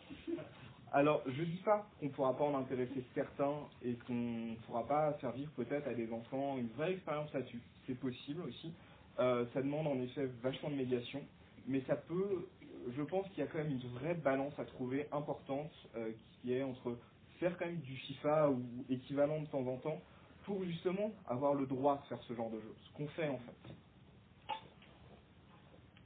Alors 0.91 1.24
je 1.26 1.43
dis 1.43 1.61
pas 1.65 1.88
qu'on 1.99 2.05
ne 2.05 2.11
pourra 2.11 2.38
pas 2.38 2.43
en 2.43 2.57
intéresser 2.57 3.03
certains 3.15 3.55
et 3.84 3.95
qu'on 4.05 4.13
ne 4.13 4.55
pourra 4.67 4.86
pas 4.86 5.13
faire 5.13 5.32
vivre 5.32 5.51
peut-être 5.55 5.88
à 5.88 5.93
des 5.93 6.11
enfants 6.11 6.57
une 6.57 6.67
vraie 6.78 6.93
expérience 6.93 7.34
là-dessus. 7.34 7.61
C'est 7.88 7.99
possible 7.99 8.41
aussi. 8.43 8.71
Euh, 9.19 9.45
ça 9.53 9.61
demande 9.61 9.88
en 9.88 9.99
effet 10.01 10.28
vachement 10.41 10.69
de 10.69 10.76
médiation, 10.76 11.21
mais 11.67 11.82
ça 11.88 11.95
peut, 11.95 12.47
je 12.96 13.02
pense 13.04 13.28
qu'il 13.30 13.40
y 13.40 13.42
a 13.42 13.48
quand 13.48 13.60
même 13.60 13.72
une 13.72 13.90
vraie 14.00 14.16
balance 14.16 14.58
à 14.60 14.66
trouver 14.66 15.08
importante 15.12 15.72
euh, 15.96 16.12
qui 16.42 16.54
est 16.54 16.64
entre 16.64 16.98
faire 17.40 17.58
quand 17.58 17.66
même 17.66 17.80
du 17.80 17.96
FIFA 17.96 18.50
ou 18.52 18.86
équivalent 18.90 19.42
de 19.42 19.48
temps 19.48 19.66
en 19.68 19.78
temps 19.78 20.02
pour 20.44 20.64
justement 20.64 21.12
avoir 21.28 21.54
le 21.54 21.66
droit 21.66 22.02
de 22.02 22.08
faire 22.08 22.22
ce 22.24 22.34
genre 22.34 22.50
de 22.50 22.60
jeu, 22.60 22.76
ce 22.86 22.98
qu'on 22.98 23.08
fait 23.08 23.30
en 23.30 23.40
fait. 23.40 24.56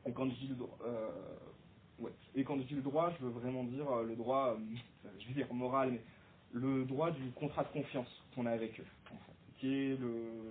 Et 0.06 0.14
quand 0.14 0.30
je 0.30 0.36
dis 0.36 0.48
le 0.48 0.56
droit, 0.56 0.78
euh, 0.86 1.12
droit, 2.82 3.12
je 3.20 3.26
veux 3.26 3.32
vraiment 3.32 3.64
dire 3.66 3.90
euh, 3.92 4.04
le 4.04 4.16
droit, 4.16 4.58
je 5.20 5.28
veux 5.28 5.34
dire 5.34 5.54
moral, 5.54 5.92
mais 5.92 6.02
le 6.54 6.86
droit 6.86 7.12
du 7.12 7.32
contrat 7.32 7.64
de 7.64 7.70
confiance 7.70 8.08
qu'on 8.34 8.46
a 8.46 8.52
avec 8.52 8.80
eux, 8.80 8.86
qui 9.58 9.74
est 9.74 9.98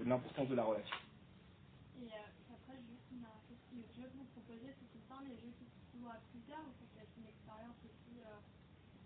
l'importance 0.05 0.49
de 0.49 0.55
la 0.55 0.65
relation. 0.65 0.97
Et 2.03 2.13
euh, 2.13 2.53
après, 2.53 2.77
juste 2.85 3.09
une 3.11 3.25
question, 3.49 3.73
les 3.73 3.89
jeux 3.97 4.09
que 4.13 4.17
vous 4.21 4.29
proposez, 4.37 4.69
c'est 4.77 4.89
tout 4.93 5.01
le 5.01 5.09
temps 5.09 5.23
les 5.25 5.37
jeux 5.41 5.53
qui 5.57 5.65
se 5.65 5.97
jouent 5.97 6.13
à 6.13 6.21
plusieurs 6.29 6.61
ou 6.61 6.73
ça 6.77 6.85
peut 6.93 7.01
être 7.01 7.17
une 7.17 7.25
expérience 7.25 7.81
aussi 7.89 8.21
euh, 8.21 8.37
seule, 8.37 8.37
un 8.37 8.45
jeu 8.77 9.06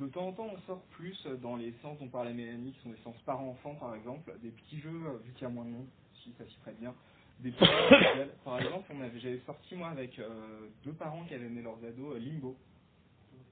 De 0.00 0.06
temps 0.06 0.28
en 0.28 0.32
temps, 0.32 0.48
on 0.50 0.58
sort 0.62 0.80
plus 0.92 1.26
dans 1.42 1.56
les 1.56 1.72
séances 1.82 1.98
dont 1.98 2.08
parlait 2.08 2.32
Mélanie, 2.32 2.72
qui 2.72 2.80
sont 2.80 2.88
des 2.88 2.96
séances 3.02 3.20
parents-enfants, 3.26 3.74
par 3.74 3.94
exemple, 3.94 4.32
des 4.40 4.48
petits 4.48 4.80
jeux, 4.80 5.02
euh, 5.06 5.18
vu 5.22 5.32
qu'il 5.34 5.42
y 5.42 5.44
a 5.44 5.50
moins 5.50 5.66
de 5.66 5.70
monde, 5.70 5.88
si 6.22 6.32
ça 6.38 6.46
s'y 6.46 6.56
prête 6.62 6.80
bien. 6.80 6.94
Des 7.40 7.50
petits 7.50 7.66
jeux. 7.66 8.30
Par 8.42 8.58
exemple, 8.58 8.90
on 8.94 9.18
j'avais 9.18 9.40
sorti, 9.40 9.74
moi, 9.74 9.88
avec 9.88 10.18
euh, 10.18 10.68
deux 10.84 10.94
parents 10.94 11.22
qui 11.24 11.34
avaient 11.34 11.44
amené 11.44 11.60
leurs 11.60 11.84
ados, 11.84 12.16
euh, 12.16 12.18
Limbo, 12.18 12.56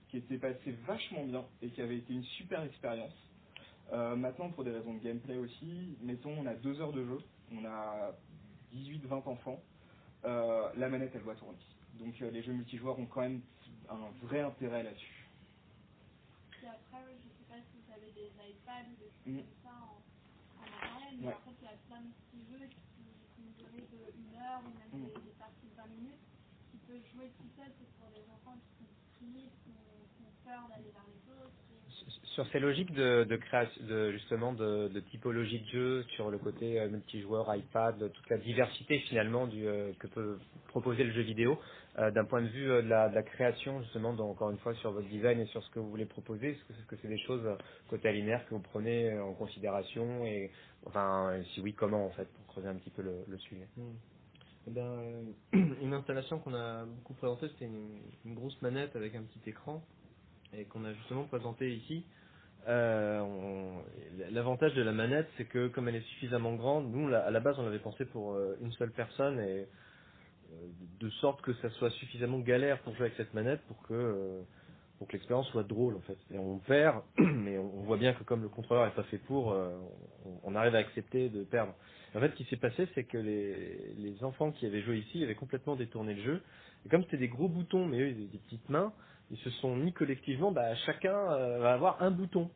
qui 0.09 0.17
était 0.17 0.39
passé 0.39 0.75
vachement 0.87 1.25
bien 1.25 1.45
et 1.61 1.69
qui 1.69 1.83
avait 1.83 1.99
été 1.99 2.15
une 2.15 2.25
super 2.25 2.63
expérience. 2.63 3.13
Maintenant, 3.91 4.51
pour 4.51 4.65
des 4.65 4.71
raisons 4.71 4.95
de 4.95 4.99
gameplay 4.99 5.39
aussi, 5.39 5.97
mettons, 6.03 6.35
on 6.39 6.47
a 6.47 6.55
deux 6.55 6.79
heures 6.81 6.93
de 6.93 7.05
jeu, 7.05 7.19
on 7.53 7.65
a 7.65 8.13
18-20 8.75 9.27
enfants, 9.27 9.63
la 10.25 10.89
manette, 10.91 11.13
elle 11.15 11.23
doit 11.23 11.35
tourner. 11.35 11.57
Donc 11.99 12.19
les 12.21 12.43
jeux 12.43 12.53
multijoueurs 12.53 12.99
ont 12.99 13.07
quand 13.07 13.23
même 13.23 13.41
un 13.91 14.11
vrai 14.27 14.41
intérêt 14.43 14.85
là-dessus. 14.85 15.29
Puis 16.59 16.67
après, 16.69 17.05
je 17.23 17.29
sais 17.39 17.49
pas 17.49 17.61
si 17.61 17.79
vous 17.81 17.93
avez 17.93 18.13
des 18.13 18.31
iPads 18.33 18.89
ou 18.93 18.97
des 18.97 19.11
choses 19.11 19.27
Mm. 19.27 19.39
comme 19.39 19.57
ça 19.63 19.75
en, 19.75 20.03
en 20.63 20.67
matériel, 20.71 21.19
mais 21.21 21.33
en 21.35 21.41
fait, 21.43 21.57
il 21.61 21.65
y 21.67 21.73
a 21.73 21.79
plein 21.89 22.03
de 22.03 22.13
petits 22.29 22.45
jeux 22.51 22.69
qui, 22.97 23.05
qui 23.37 23.43
une 23.43 23.55
durée 23.55 23.87
de 23.93 24.03
une 24.19 24.35
heure 24.37 24.63
ou 24.67 24.73
même 24.79 24.95
Mm. 24.95 25.07
des, 25.07 25.21
des 25.23 25.37
parties 25.39 25.69
de 25.69 25.77
20 25.77 25.87
minutes 25.89 26.25
qui 26.71 26.79
peuvent 26.79 27.07
jouer 27.15 27.31
tout 27.39 27.49
seul, 27.57 27.73
c'est 27.79 27.91
pour 27.99 28.11
des 28.11 28.25
enfants 28.31 28.59
qui 28.59 28.85
sont 28.85 28.91
ont, 29.73 30.09
qui 30.17 30.23
ont 30.25 30.35
peur 30.45 30.69
d'aller 30.69 30.91
vers 30.93 31.07
les 31.09 31.33
autres. 31.33 31.68
Sur 32.35 32.47
ces 32.49 32.61
logiques 32.61 32.93
de, 32.93 33.37
création, 33.37 33.83
de, 33.85 34.13
justement 34.13 34.53
de, 34.53 34.89
de 34.89 35.01
typologie 35.01 35.61
de 35.61 35.67
jeu, 35.67 36.03
sur 36.15 36.31
le 36.31 36.39
côté 36.39 36.79
euh, 36.81 36.89
multijoueur, 36.89 37.55
iPad, 37.55 38.13
toute 38.13 38.31
la 38.31 38.39
diversité 38.39 38.99
finalement 39.09 39.47
du, 39.47 39.67
euh, 39.67 39.93
que 39.99 40.07
peut 40.07 40.39
proposer 40.69 41.05
le 41.05 41.13
jeu 41.13 41.23
vidéo, 41.23 41.59
euh, 41.99 42.11
d'un 42.11 42.25
point 42.25 42.43
de 42.43 42.49
vue 42.49 42.67
de, 42.67 42.89
la, 42.89 43.23
création 43.23 43.83
justement, 43.83 44.13
donc, 44.13 44.31
encore 44.31 44.51
une 44.51 44.59
fois 44.59 44.75
sur 44.75 44.93
votre 44.93 45.09
design 45.09 45.41
et 45.41 45.47
sur 45.47 45.63
ce 45.65 45.71
que 45.71 45.81
vous 45.81 45.91
voulez 45.91 46.07
proposer, 46.07 46.51
est-ce 46.51 46.87
que 46.87 46.97
c'est 47.03 47.09
des 47.09 47.19
choses 47.19 47.43
côté 47.89 48.13
linéaire 48.13 48.45
que 48.47 48.55
vous 48.55 48.63
prenez 48.63 49.19
en 49.19 49.35
considération 49.35 50.25
et 50.25 50.51
enfin 50.87 51.41
si 51.55 51.61
oui 51.61 51.75
comment 51.75 52.07
en 52.07 52.11
fait 52.11 52.29
pour 52.33 52.47
creuser 52.47 52.69
un 52.69 52.77
petit 52.77 52.91
peu 52.91 53.03
le, 53.03 53.39
sujet? 53.39 53.69
Hmm. 53.77 53.97
Eh 54.67 55.57
une 55.83 55.95
installation 55.95 56.39
qu'on 56.39 56.55
a 56.55 56.85
beaucoup 56.85 57.15
présentée, 57.15 57.49
c'était 57.49 57.71
une 58.25 58.35
grosse 58.35 58.61
manette 58.63 58.95
avec 58.95 59.15
un 59.15 59.23
petit 59.23 59.51
écran 59.51 59.83
et 60.57 60.65
qu'on 60.65 60.85
a 60.85 60.93
justement 60.93 61.25
présenté 61.25 61.75
ici. 61.75 62.05
Euh, 62.69 63.23
L'avantage 64.31 64.75
de 64.75 64.83
la 64.83 64.93
manette, 64.93 65.29
c'est 65.37 65.45
que 65.47 65.69
comme 65.69 65.89
elle 65.89 65.97
est 65.97 66.09
suffisamment 66.15 66.55
grande, 66.55 66.91
nous, 66.93 67.13
à 67.15 67.31
la 67.31 67.41
base, 67.41 67.59
on 67.59 67.63
l'avait 67.63 67.79
pensé 67.79 68.05
pour 68.05 68.35
euh, 68.35 68.57
une 68.61 68.73
seule 68.73 68.91
personne 68.91 69.39
et 69.41 69.67
euh, 70.53 70.67
de 71.01 71.11
sorte 71.21 71.41
que 71.43 71.53
ça 71.55 71.71
soit 71.71 71.91
suffisamment 71.91 72.39
galère 72.41 72.79
pour 72.81 72.95
jouer 72.95 73.07
avec 73.07 73.17
cette 73.17 73.35
manette 73.35 73.61
pour 73.69 73.83
que 73.83 74.43
l'expérience 75.13 75.49
soit 75.51 75.63
drôle 75.63 75.97
en 75.97 76.01
fait. 76.01 76.19
Et 76.33 76.39
on 76.39 76.59
perd, 76.59 77.03
mais 77.19 77.57
on 77.59 77.83
voit 77.85 77.97
bien 77.97 78.13
que 78.13 78.25
comme 78.25 78.43
le 78.43 78.49
contrôleur 78.49 78.87
est 78.87 78.95
pas 78.95 79.05
fait 79.05 79.19
pour, 79.19 79.49
on, 79.49 80.41
on 80.43 80.55
arrive 80.55 80.75
à 80.75 80.79
accepter 80.79 81.29
de 81.29 81.45
perdre. 81.45 81.73
En 82.15 82.21
fait, 82.21 82.31
ce 82.31 82.35
qui 82.37 82.45
s'est 82.45 82.57
passé, 82.57 82.89
c'est 82.95 83.05
que 83.05 83.19
les, 83.19 83.93
les 83.99 84.25
enfants 84.25 84.51
qui 84.51 84.67
avaient 84.67 84.81
joué 84.83 84.99
ici 84.99 85.23
avaient 85.23 85.35
complètement 85.35 85.77
détourné 85.77 86.15
le 86.15 86.23
jeu. 86.23 86.43
Et 86.85 86.89
comme 86.89 87.03
c'était 87.05 87.19
des 87.19 87.29
gros 87.29 87.49
boutons, 87.49 87.87
mais 87.87 88.01
eux, 88.01 88.09
ils 88.09 88.15
avaient 88.17 88.33
des 88.33 88.39
petites 88.39 88.69
mains, 88.69 88.93
ils 89.31 89.39
se 89.39 89.51
sont 89.51 89.75
mis 89.77 89.93
collectivement, 89.93 90.53
bah, 90.53 90.75
chacun 90.87 91.17
euh, 91.33 91.59
va 91.59 91.73
avoir 91.75 92.03
un 92.03 92.11
bouton. 92.11 92.51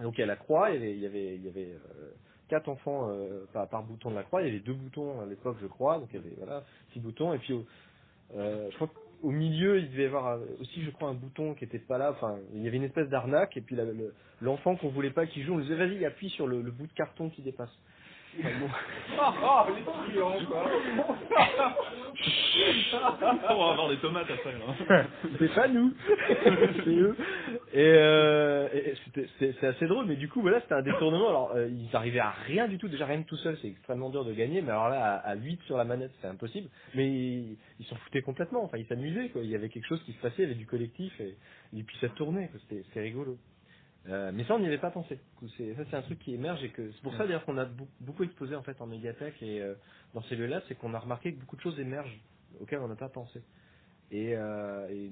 Donc 0.00 0.16
il 0.18 0.20
y 0.20 0.24
a 0.24 0.26
la 0.26 0.36
croix, 0.36 0.70
il 0.70 0.74
y 0.74 0.78
avait, 0.78 0.92
il 0.94 1.00
y 1.00 1.06
avait, 1.06 1.34
il 1.36 1.44
y 1.44 1.48
avait 1.48 1.72
euh, 1.72 2.10
quatre 2.48 2.68
enfants 2.68 3.08
euh, 3.10 3.44
par, 3.52 3.82
bouton 3.82 4.10
de 4.10 4.16
la 4.16 4.22
croix, 4.22 4.42
il 4.42 4.48
y 4.48 4.50
avait 4.50 4.60
deux 4.60 4.72
boutons 4.74 5.20
à 5.20 5.26
l'époque, 5.26 5.56
je 5.60 5.66
crois, 5.66 5.98
donc 5.98 6.08
il 6.12 6.16
y 6.16 6.18
avait 6.18 6.34
voilà 6.36 6.64
six 6.92 7.00
boutons, 7.00 7.34
et 7.34 7.38
puis 7.38 7.52
au, 7.52 7.64
je 8.34 8.74
crois 8.76 8.88
qu'au 8.88 9.30
milieu 9.30 9.78
il 9.78 9.90
devait 9.90 10.04
y 10.04 10.06
avoir 10.06 10.38
aussi, 10.60 10.82
je 10.82 10.90
crois, 10.90 11.08
un 11.10 11.14
bouton 11.14 11.54
qui 11.54 11.64
était 11.64 11.78
pas 11.78 11.98
là. 11.98 12.10
Enfin, 12.12 12.38
il 12.54 12.62
y 12.62 12.68
avait 12.68 12.78
une 12.78 12.84
espèce 12.84 13.08
d'arnaque, 13.08 13.56
et 13.56 13.60
puis 13.60 13.76
la- 13.76 13.84
le- 13.84 14.14
l'enfant 14.40 14.76
qu'on 14.76 14.88
voulait 14.88 15.10
pas 15.10 15.26
qu'il 15.26 15.44
joue, 15.44 15.54
on 15.54 15.58
lui 15.58 15.64
disait 15.64 15.76
vas-y, 15.76 16.04
appuie 16.04 16.30
sur 16.30 16.46
le 16.46 16.62
bout 16.62 16.86
de 16.86 16.92
carton 16.94 17.30
qui 17.30 17.42
dépasse. 17.42 17.72
Ah, 19.20 19.66
les 19.68 19.82
clients, 20.12 20.32
quoi 20.48 20.64
On 23.50 23.56
va 23.66 23.72
avoir 23.72 23.88
des 23.90 23.96
tomates 23.98 24.30
après. 24.30 24.52
Là. 24.52 25.04
c'est 25.38 25.54
pas 25.54 25.68
nous, 25.68 25.92
c'est 26.84 26.90
eux. 26.90 27.16
Et, 27.74 27.78
euh, 27.96 28.68
et- 28.72 28.94
c'est 29.38 29.66
assez 29.66 29.86
drôle, 29.86 30.06
mais 30.06 30.16
du 30.16 30.28
coup 30.28 30.40
voilà, 30.40 30.60
c'était 30.60 30.74
un 30.74 30.82
détournement. 30.82 31.28
Alors 31.28 31.52
euh, 31.54 31.68
ils 31.68 31.94
arrivaient 31.94 32.20
à 32.20 32.30
rien 32.46 32.68
du 32.68 32.78
tout, 32.78 32.88
déjà 32.88 33.06
rien 33.06 33.22
que 33.22 33.28
tout 33.28 33.36
seul, 33.36 33.56
c'est 33.60 33.68
extrêmement 33.68 34.10
dur 34.10 34.24
de 34.24 34.32
gagner. 34.32 34.62
Mais 34.62 34.70
alors 34.70 34.88
là, 34.88 35.16
à, 35.16 35.30
à 35.30 35.34
8 35.34 35.60
sur 35.66 35.76
la 35.76 35.84
manette, 35.84 36.12
c'est 36.20 36.28
impossible. 36.28 36.68
Mais 36.94 37.06
ils 37.08 37.56
ils 37.80 37.86
s'en 37.86 37.96
foutaient 37.96 38.22
complètement. 38.22 38.64
Enfin, 38.64 38.78
ils 38.78 38.86
s'amusaient. 38.86 39.28
quoi. 39.28 39.42
Il 39.42 39.50
y 39.50 39.54
avait 39.56 39.68
quelque 39.68 39.86
chose 39.88 40.02
qui 40.04 40.12
se 40.12 40.18
passait, 40.20 40.36
il 40.38 40.42
y 40.42 40.46
avait 40.46 40.54
du 40.54 40.66
collectif 40.66 41.12
et, 41.20 41.36
et 41.76 41.82
puis 41.82 41.96
ça 42.00 42.08
tournait. 42.10 42.50
c'était 42.68 43.00
rigolo. 43.00 43.36
Euh, 44.08 44.32
mais 44.34 44.44
ça, 44.44 44.54
on 44.54 44.58
n'y 44.58 44.66
avait 44.66 44.78
pas 44.78 44.90
pensé. 44.90 45.20
C'est- 45.56 45.74
Ça, 45.74 45.82
c'est 45.90 45.96
un 45.96 46.02
truc 46.02 46.18
qui 46.20 46.34
émerge 46.34 46.62
et 46.64 46.70
que 46.70 46.90
c'est 46.92 47.02
pour 47.02 47.12
ça 47.18 47.24
d'ailleurs 47.26 47.44
qu'on 47.44 47.58
a 47.58 47.66
beau- 47.66 47.88
beaucoup 48.00 48.24
exposé 48.24 48.56
en 48.56 48.62
fait 48.62 48.80
en 48.80 48.86
médiathèque 48.86 49.40
et 49.42 49.60
euh, 49.62 49.74
dans 50.14 50.22
ces 50.24 50.36
lieux-là, 50.36 50.62
c'est 50.68 50.74
qu'on 50.76 50.94
a 50.94 50.98
remarqué 50.98 51.32
que 51.34 51.40
beaucoup 51.40 51.56
de 51.56 51.60
choses 51.62 51.78
émergent 51.80 52.18
auxquelles 52.60 52.80
on 52.80 52.88
n'a 52.88 52.96
pas 52.96 53.08
pensé. 53.10 53.42
Et, 54.10 54.36
euh, 54.36 54.88
et 54.90 55.10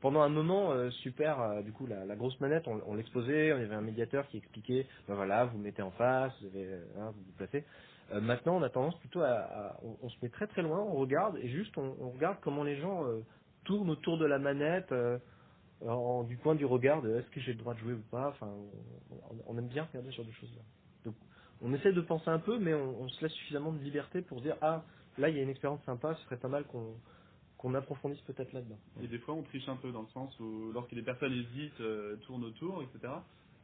pendant 0.00 0.22
un 0.22 0.28
moment 0.28 0.72
super, 0.90 1.62
du 1.64 1.72
coup, 1.72 1.86
la, 1.86 2.04
la 2.04 2.16
grosse 2.16 2.38
manette, 2.40 2.68
on, 2.68 2.80
on 2.86 2.94
l'exposait, 2.94 3.52
on 3.52 3.58
y 3.58 3.62
avait 3.64 3.74
un 3.74 3.80
médiateur 3.82 4.28
qui 4.28 4.38
expliquait, 4.38 4.86
ben 5.08 5.14
voilà, 5.14 5.46
vous 5.46 5.58
mettez 5.58 5.82
en 5.82 5.92
face, 5.92 6.32
vous 6.42 6.48
avez, 6.48 6.74
hein, 6.98 7.12
vous 7.14 7.22
vous 7.24 7.32
placez. 7.38 7.64
Maintenant, 8.12 8.56
on 8.58 8.62
a 8.62 8.68
tendance 8.70 8.98
plutôt 9.00 9.22
à, 9.22 9.30
à- 9.30 9.76
on, 9.84 9.96
on 10.02 10.08
se 10.10 10.16
met 10.22 10.28
très 10.28 10.46
très 10.46 10.62
loin, 10.62 10.78
on 10.80 10.94
regarde 10.94 11.38
et 11.38 11.48
juste 11.48 11.76
on, 11.78 11.96
on 12.00 12.10
regarde 12.10 12.38
comment 12.42 12.64
les 12.64 12.76
gens 12.76 13.04
tournent 13.64 13.90
autour 13.90 14.18
de 14.18 14.26
la 14.26 14.38
manette. 14.38 14.92
Du 15.80 16.36
point 16.38 16.54
du 16.54 16.64
regard 16.64 17.02
de 17.02 17.16
est-ce 17.16 17.28
que 17.30 17.40
j'ai 17.40 17.52
le 17.52 17.58
droit 17.58 17.74
de 17.74 17.80
jouer 17.80 17.92
ou 17.94 18.02
pas. 18.10 18.28
Enfin, 18.28 18.50
on, 19.46 19.58
aime 19.58 19.68
bien 19.68 19.84
regarder 19.84 20.10
sur 20.12 20.24
des 20.24 20.32
choses 20.32 20.52
là. 20.56 20.62
Donc, 21.04 21.14
on 21.60 21.72
essaie 21.74 21.92
de 21.92 22.00
penser 22.00 22.28
un 22.28 22.38
peu, 22.38 22.58
mais 22.58 22.74
on, 22.74 23.08
se 23.08 23.22
laisse 23.22 23.32
suffisamment 23.32 23.72
de 23.72 23.78
liberté 23.78 24.22
pour 24.22 24.40
dire 24.40 24.56
ah 24.60 24.84
là 25.18 25.28
il 25.28 25.36
y 25.36 25.40
a 25.40 25.42
une 25.42 25.50
expérience 25.50 25.82
sympa, 25.84 26.14
ce 26.14 26.24
serait 26.24 26.36
pas 26.36 26.48
mal 26.48 26.64
qu'on 27.58 27.74
approfondisse 27.74 28.20
peut-être 28.22 28.52
là-dedans. 28.52 28.78
Et 29.02 29.06
des 29.06 29.18
fois, 29.18 29.34
on 29.34 29.42
triche 29.42 29.68
un 29.68 29.76
peu 29.76 29.90
dans 29.92 30.02
le 30.02 30.08
sens 30.08 30.38
où, 30.40 30.70
lorsque 30.72 30.92
les 30.92 31.02
personnes 31.02 31.32
hésitent, 31.32 31.80
euh, 31.80 32.16
tournent 32.26 32.44
autour, 32.44 32.82
etc. 32.82 33.12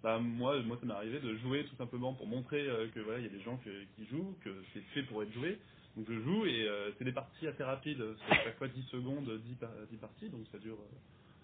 Bah, 0.02 0.18
moi, 0.18 0.62
moi, 0.62 0.78
ça 0.80 0.86
m'est 0.86 0.94
arrivé 0.94 1.20
de 1.20 1.36
jouer 1.36 1.64
tout 1.66 1.76
simplement 1.76 2.14
pour 2.14 2.26
montrer 2.26 2.66
euh, 2.66 2.88
que 2.94 3.00
voilà, 3.00 3.18
il 3.18 3.24
y 3.24 3.28
a 3.28 3.32
des 3.32 3.42
gens 3.42 3.58
qui 3.58 4.06
jouent, 4.06 4.34
que 4.42 4.50
c'est 4.72 4.80
fait 4.94 5.02
pour 5.02 5.22
être 5.22 5.32
joué. 5.32 5.58
Donc 5.96 6.06
je 6.08 6.20
joue 6.20 6.46
et 6.46 6.68
euh, 6.68 6.90
c'est 6.96 7.04
des 7.04 7.12
parties 7.12 7.46
assez 7.46 7.64
rapides, 7.64 8.02
c'est 8.26 8.32
à 8.32 8.44
chaque 8.44 8.58
fois 8.58 8.68
10 8.68 8.82
secondes, 8.84 9.28
10, 9.44 9.54
par- 9.56 9.70
10 9.90 9.96
parties, 9.96 10.28
donc 10.28 10.46
ça 10.52 10.58
dure 10.58 10.76
euh, 10.76 10.96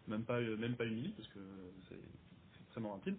même 0.08 0.24
pas 0.24 0.40
même 0.40 0.76
pas 0.76 0.84
une 0.84 0.94
minute 0.96 1.16
parce 1.16 1.28
que 1.28 1.40
c'est 1.88 1.98
extrêmement 2.62 2.92
rapide. 2.94 3.16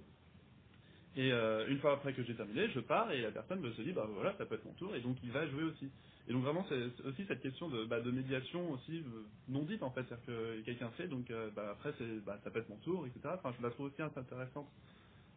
Et 1.16 1.32
euh, 1.32 1.68
une 1.70 1.80
fois 1.80 1.94
après 1.94 2.14
que 2.14 2.24
j'ai 2.24 2.36
terminé, 2.36 2.70
je 2.70 2.80
pars 2.80 3.12
et 3.12 3.22
la 3.22 3.32
personne 3.32 3.60
me 3.62 3.72
se 3.74 3.82
dit 3.82 3.94
bah 3.94 4.08
voilà 4.14 4.36
ça 4.38 4.46
peut 4.46 4.56
être 4.56 4.66
mon 4.66 4.74
tour 4.74 4.96
et 4.96 5.02
donc 5.02 5.18
il 5.24 5.32
va 5.32 5.48
jouer 5.48 5.64
aussi. 5.64 5.90
Et 6.28 6.34
donc 6.34 6.44
vraiment 6.44 6.66
c'est 6.70 7.06
aussi 7.06 7.26
cette 7.28 7.42
question 7.42 7.70
de, 7.70 7.86
bah, 7.86 8.02
de 8.02 8.12
médiation 8.12 8.72
aussi 8.72 9.00
euh, 9.00 9.24
non 9.50 9.64
dite 9.64 9.84
en 9.84 9.92
fait, 9.92 10.04
c'est-à-dire 10.08 10.26
que 10.28 10.62
quelqu'un 10.62 10.90
fait 10.92 11.08
donc 11.08 11.32
euh, 11.32 11.50
bah, 11.56 11.70
après 11.72 11.94
c'est 11.98 12.24
bah, 12.26 12.40
ça 12.44 12.52
peut 12.52 12.60
être 12.60 12.70
mon 12.70 12.78
tour 12.78 13.06
etc. 13.08 13.36
Enfin 13.36 13.54
je 13.58 13.64
la 13.64 13.72
trouve 13.72 13.88
aussi 13.88 14.02
intéressante. 14.02 14.70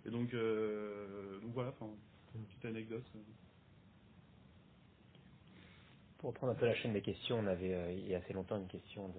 Et 0.07 0.11
donc 0.11 0.33
euh, 0.35 1.41
donc 1.41 1.53
voilà, 1.55 1.71
enfin 1.71 1.91
une 2.35 2.45
petite 2.45 2.65
anecdote. 2.67 3.05
euh. 3.17 3.21
Pour 6.19 6.31
reprendre 6.31 6.53
un 6.53 6.57
peu 6.57 6.67
la 6.67 6.75
chaîne 6.75 6.93
des 6.93 7.03
questions, 7.03 7.39
on 7.39 7.47
avait 7.47 7.75
euh, 7.75 7.93
il 7.93 8.09
y 8.09 8.15
a 8.15 8.19
assez 8.19 8.33
longtemps 8.35 8.59
une 8.59 8.69
question 8.69 9.13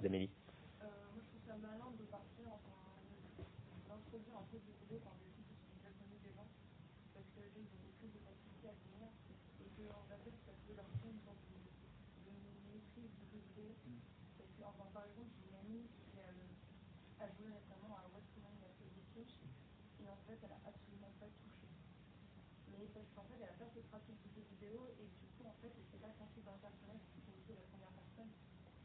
d'Amélie. 0.00 0.30
Euh, 0.82 0.88
moi, 1.12 1.20
je 1.20 1.28
trouve 1.28 1.44
ça 1.46 1.56
malin 1.60 1.90
de 2.00 2.04
partir, 2.08 2.48
enfin, 2.48 2.76
d'introduire 3.88 4.36
un 4.40 4.46
peu 4.50 4.56
de 4.56 4.72
vidéo 4.84 4.98
par 5.04 5.14
des 5.20 5.28
sites 5.36 5.48
qui 5.52 5.56
sont 5.60 5.76
déjà 5.76 5.92
connus 6.00 6.20
des 6.24 6.32
gens, 6.32 6.48
parce 7.12 7.28
que 7.36 7.42
ils 7.44 7.68
ont 7.76 7.92
plus 8.00 8.08
de 8.12 8.20
facilité 8.24 8.66
à 8.72 8.76
venir, 8.88 9.08
et 9.60 9.68
que, 9.76 9.84
en 9.92 10.04
fait, 10.08 10.20
ça 10.48 10.52
peut 10.64 10.74
leur 10.76 10.88
faire 10.96 11.12
une 11.12 11.22
sorte 11.28 11.44
de, 11.52 11.60
de 11.60 12.32
maîtrise 12.72 13.12
du 13.20 13.24
jeu 13.28 13.40
vidéo. 13.52 13.68
Parce 14.40 14.52
que, 14.56 14.62
enfin, 14.64 14.88
par 14.96 15.04
exemple, 15.04 15.28
j'ai 15.36 15.44
une 15.52 15.60
amie 15.60 15.86
qui 15.92 16.16
a, 16.24 16.28
a 17.24 17.26
joué 17.36 17.52
récemment 17.52 18.00
à 18.00 18.08
What's 18.12 18.28
Coming 18.32 18.60
After 18.64 18.88
the 18.88 19.04
Switch, 19.12 19.34
et 20.00 20.08
en 20.08 20.16
fait, 20.24 20.40
elle 20.40 20.56
a 20.56 20.60
absolument 20.64 21.12
pas 21.20 21.28
touché. 21.28 21.68
Mais 22.72 22.88
parce 22.96 23.08
pratique 23.82 24.20
jeu 24.34 24.42
vidéo, 24.50 24.86
et 24.98 25.06
du 25.06 25.26
coup, 25.34 25.46
en 25.46 25.54
fait, 25.60 25.72
s'est 25.90 25.98
pas 25.98 26.10
personnage 26.58 27.02
qui 27.12 27.20
était 27.20 27.36
aussi 27.36 27.52
la 27.54 27.66
première 27.68 27.92
personne, 27.92 28.32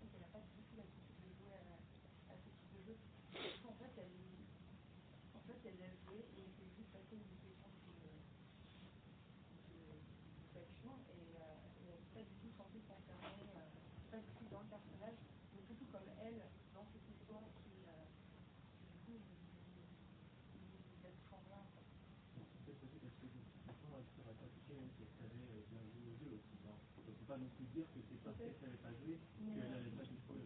donc 0.02 0.10
elle 0.14 0.22
n'a 0.22 0.32
pas 0.34 0.44
du 0.44 0.62
tout 0.68 0.76
l'habitude 0.78 1.18
de 1.24 1.30
jouer 1.40 1.56
à, 1.56 1.80
à 2.32 2.36
ce 2.38 2.50
type 2.52 2.72
de 2.76 2.82
jeu. 2.92 2.96
Du 3.32 3.52
coup, 3.62 3.70
en 3.72 3.78
fait, 3.80 3.94
elle, 3.98 4.20
en 5.34 5.42
fait, 5.48 5.60
elle 5.66 5.82
a 5.82 5.92
joué 6.06 6.20
et 6.38 6.44
c'est 6.58 6.70
juste 6.78 6.92
passé 6.94 7.18
une 7.18 7.38
question 7.42 7.70
de, 7.98 8.14
de, 9.70 9.82
d'action 10.54 10.94
et, 11.16 11.38
euh, 11.40 11.80
et 11.82 11.90
elle 11.90 12.02
n'est 12.04 12.14
pas 12.14 12.24
du 12.28 12.36
tout 12.44 12.52
sentie 12.58 12.84
concernée, 12.86 13.50
euh, 13.56 13.66
pas 14.12 14.22
du 14.22 14.32
tout 14.38 14.48
dans 14.52 14.62
le 14.62 14.70
personnage, 14.70 15.18
mais 15.56 15.62
plutôt 15.66 15.88
comme 15.90 16.10
elle, 16.22 16.42
dans 16.74 16.86
cette 16.92 17.08
histoire 17.10 17.46
qui, 17.66 17.74
euh, 17.88 18.06
du 18.94 18.98
coup, 19.06 19.18
il 19.18 21.02
la 21.02 21.10
touche 21.14 21.34
en 21.34 21.42
rien. 21.46 21.62
en 21.62 21.70
fait. 21.74 21.86
Peut-être 22.66 22.84
aussi 22.84 23.00
parce 23.00 23.16
que 23.18 23.26
de 23.30 23.40
toute 23.42 23.64
façon, 23.66 23.88
elle 23.98 24.06
ne 24.06 24.14
serait 24.18 24.38
pas 24.38 24.50
touchée 24.54 24.76
même 24.78 24.92
si 24.98 25.02
elle 25.06 25.14
savait 25.18 25.66
bien 25.70 25.84
jouer 25.94 26.06
au 26.10 26.16
jeu 26.18 26.30
aussi. 26.38 26.56
non 26.66 26.76
On 26.98 27.12
ne 27.12 27.16
peut 27.16 27.26
pas 27.29 27.29
non 27.40 27.48
plus 27.56 27.66
dire 27.72 27.88
que 27.96 28.00
c'est 28.04 28.20
parce 28.24 28.38
qu'elle 28.38 28.52
ne 28.52 28.78
pas 28.84 28.92
jouer 29.00 29.18
qu'elle 29.40 29.72
n'avait 29.72 29.96
pas 29.96 30.04
du 30.04 30.18
tout 30.28 30.34
le 30.36 30.44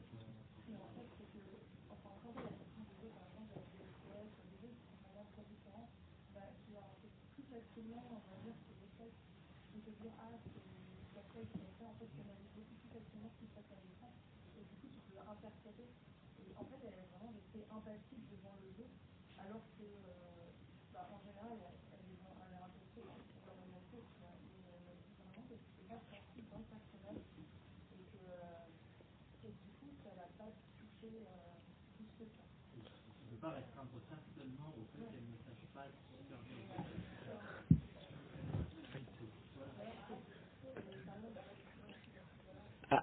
Mais 0.70 0.78
en 0.78 0.90
fait, 0.94 1.14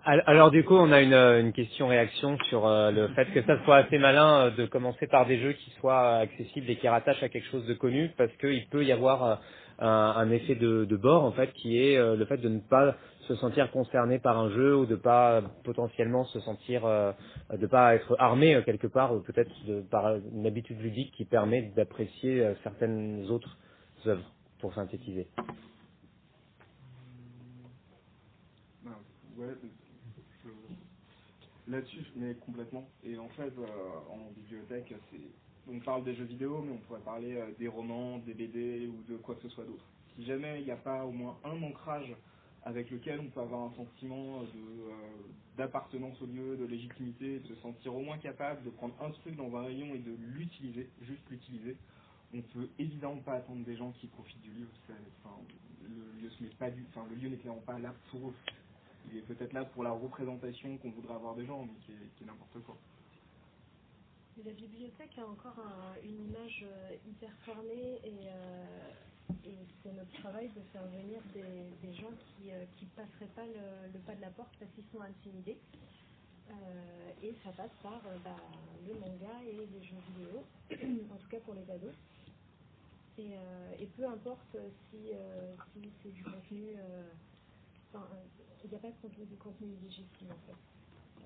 Alors 0.04 0.50
du 0.50 0.64
coup, 0.64 0.76
on 0.76 0.92
a 0.92 1.00
une, 1.00 1.14
une 1.14 1.52
question-réaction 1.52 2.38
sur 2.48 2.66
euh, 2.66 2.90
le 2.90 3.08
fait 3.08 3.26
que 3.32 3.42
ça 3.42 3.62
soit 3.64 3.76
assez 3.78 3.98
malin 3.98 4.46
euh, 4.46 4.50
de 4.50 4.66
commencer 4.66 5.06
par 5.06 5.26
des 5.26 5.38
jeux 5.38 5.52
qui 5.52 5.70
soient 5.80 6.18
accessibles 6.18 6.70
et 6.70 6.76
qui 6.76 6.88
rattachent 6.88 7.22
à 7.22 7.28
quelque 7.28 7.48
chose 7.50 7.66
de 7.66 7.74
connu, 7.74 8.10
parce 8.16 8.32
qu'il 8.36 8.66
peut 8.68 8.84
y 8.84 8.92
avoir 8.92 9.24
euh, 9.24 9.36
un, 9.80 10.30
effet 10.30 10.54
de, 10.54 10.84
bord 10.96 11.24
en 11.24 11.32
fait, 11.32 11.52
qui 11.54 11.82
est 11.82 11.96
euh, 11.96 12.16
le 12.16 12.24
fait 12.26 12.36
de 12.36 12.48
ne 12.48 12.60
pas 12.60 12.94
se 13.28 13.34
sentir 13.36 13.70
concerné 13.72 14.18
par 14.20 14.38
un 14.38 14.50
jeu 14.50 14.76
ou 14.76 14.86
de 14.86 14.96
pas 14.96 15.38
euh, 15.38 15.42
potentiellement 15.64 16.24
se 16.26 16.40
sentir, 16.40 16.84
euh, 16.86 17.12
de 17.52 17.66
pas 17.66 17.94
être 17.96 18.16
armé 18.18 18.54
euh, 18.56 18.62
quelque 18.62 18.86
part, 18.88 19.12
peut-être 19.24 19.52
par 19.90 20.16
une 20.16 20.46
habitude 20.46 20.80
ludique 20.80 21.12
qui 21.14 21.24
permet 21.26 21.62
d'apprécier 21.76 22.42
euh, 22.44 22.54
certaines 22.64 23.26
autres 23.30 23.58
œuvres, 24.06 24.32
pour 24.60 24.74
synthétiser. 24.74 25.28
Je- 30.44 30.50
là-dessus, 31.72 32.04
mets 32.16 32.34
complètement. 32.36 32.90
Et 33.04 33.18
en 33.18 33.28
fait, 33.30 33.52
en 34.10 34.30
bibliothèque, 34.32 34.94
c'est, 35.10 35.20
on 35.68 35.80
parle 35.80 36.04
des 36.04 36.14
jeux 36.16 36.24
vidéo, 36.24 36.62
mais 36.62 36.72
on 36.72 36.78
pourrait 36.78 37.00
parler 37.02 37.42
des 37.58 37.68
romans, 37.68 38.18
des 38.18 38.34
BD 38.34 38.88
ou 38.88 39.02
de 39.04 39.18
quoi 39.18 39.36
que 39.36 39.42
ce 39.42 39.50
soit 39.50 39.64
d'autre. 39.66 39.84
Si 40.16 40.24
jamais 40.26 40.60
il 40.60 40.66
n'y 40.66 40.72
a 40.72 40.76
pas 40.78 41.04
au 41.04 41.12
moins 41.12 41.38
un 41.44 41.62
ancrage 41.62 42.14
avec 42.64 42.90
lequel 42.90 43.20
on 43.20 43.30
peut 43.30 43.40
avoir 43.40 43.70
un 43.70 43.74
sentiment 43.74 44.42
de, 44.42 44.46
euh, 44.48 44.92
d'appartenance 45.56 46.20
au 46.22 46.26
lieu, 46.26 46.56
de 46.56 46.64
légitimité, 46.66 47.40
de 47.40 47.46
se 47.48 47.54
sentir 47.56 47.94
au 47.94 48.00
moins 48.02 48.18
capable 48.18 48.64
de 48.64 48.70
prendre 48.70 48.94
un 49.02 49.10
truc 49.10 49.36
dans 49.36 49.54
un 49.56 49.64
rayon 49.64 49.94
et 49.94 49.98
de 49.98 50.12
l'utiliser, 50.12 50.88
juste 51.02 51.22
l'utiliser, 51.30 51.76
on 52.34 52.42
peut 52.42 52.68
évidemment 52.78 53.20
pas 53.22 53.34
attendre 53.34 53.64
des 53.64 53.76
gens 53.76 53.92
qui 53.92 54.06
profitent 54.08 54.42
du 54.42 54.50
lieu 54.52 54.68
le 57.08 57.16
lieu 57.16 57.28
n'est 57.30 57.38
clairement 57.38 57.60
pas 57.62 57.78
là 57.78 57.94
pour 58.10 58.28
eux. 58.28 58.34
Il 59.10 59.18
est 59.18 59.22
peut-être 59.22 59.52
là 59.52 59.64
pour 59.64 59.82
la 59.82 59.92
représentation 59.92 60.76
qu'on 60.78 60.90
voudrait 60.90 61.14
avoir 61.14 61.34
des 61.34 61.46
gens, 61.46 61.64
mais 61.64 61.72
qui 61.86 61.92
est, 61.92 62.26
n'importe 62.26 62.60
quoi. 62.64 62.76
La 64.44 64.52
bibliothèque 64.52 65.18
a 65.18 65.26
encore 65.26 65.58
un- 65.58 65.96
une 66.02 66.26
image 66.28 66.64
euh, 66.64 66.96
hyper 67.08 67.32
fermée 67.44 68.00
et, 68.04 68.28
euh, 68.28 68.92
et 69.44 69.56
c'est 69.82 69.92
notre 69.92 70.12
travail 70.20 70.50
de 70.52 70.62
faire 70.72 70.86
venir 70.88 71.22
des, 71.34 71.94
gens 71.94 72.12
qui 72.36 72.46
ne 72.46 72.90
passeraient 72.96 73.34
pas 73.34 73.46
le, 73.46 74.00
pas 74.06 74.16
de 74.16 74.20
la 74.22 74.30
porte 74.32 74.54
parce 74.58 74.72
qu'ils 74.72 74.88
sont 74.92 75.00
intimidés. 75.00 75.58
Euh, 76.50 77.12
et 77.22 77.34
ça 77.44 77.52
passe 77.52 77.72
par 77.82 78.06
euh, 78.06 78.18
bah, 78.18 78.36
le 78.86 78.94
manga 78.98 79.44
et 79.44 79.66
les 79.66 79.84
jeux 79.84 80.00
vidéo, 80.08 80.44
en 81.12 81.18
tout 81.18 81.28
cas 81.30 81.40
pour 81.40 81.54
les 81.54 81.70
ados. 81.70 81.94
Et, 83.18 83.36
euh, 83.36 83.72
et 83.80 83.86
peu 83.88 84.06
importe 84.08 84.56
si, 84.90 85.12
euh, 85.14 85.56
si 85.72 85.92
c'est 86.02 86.12
du 86.12 86.24
contenu, 86.24 86.74
euh, 86.76 87.14
enfin, 87.92 88.08
euh, 88.14 88.26
il 88.64 88.70
n'y 88.70 88.76
a 88.76 88.80
pas 88.80 88.90
de 88.92 88.98
contenu, 89.00 89.26
du 89.26 89.36
contenu 89.38 89.68
illégitime 89.74 90.32
en 90.32 90.40
fait. 90.46 90.58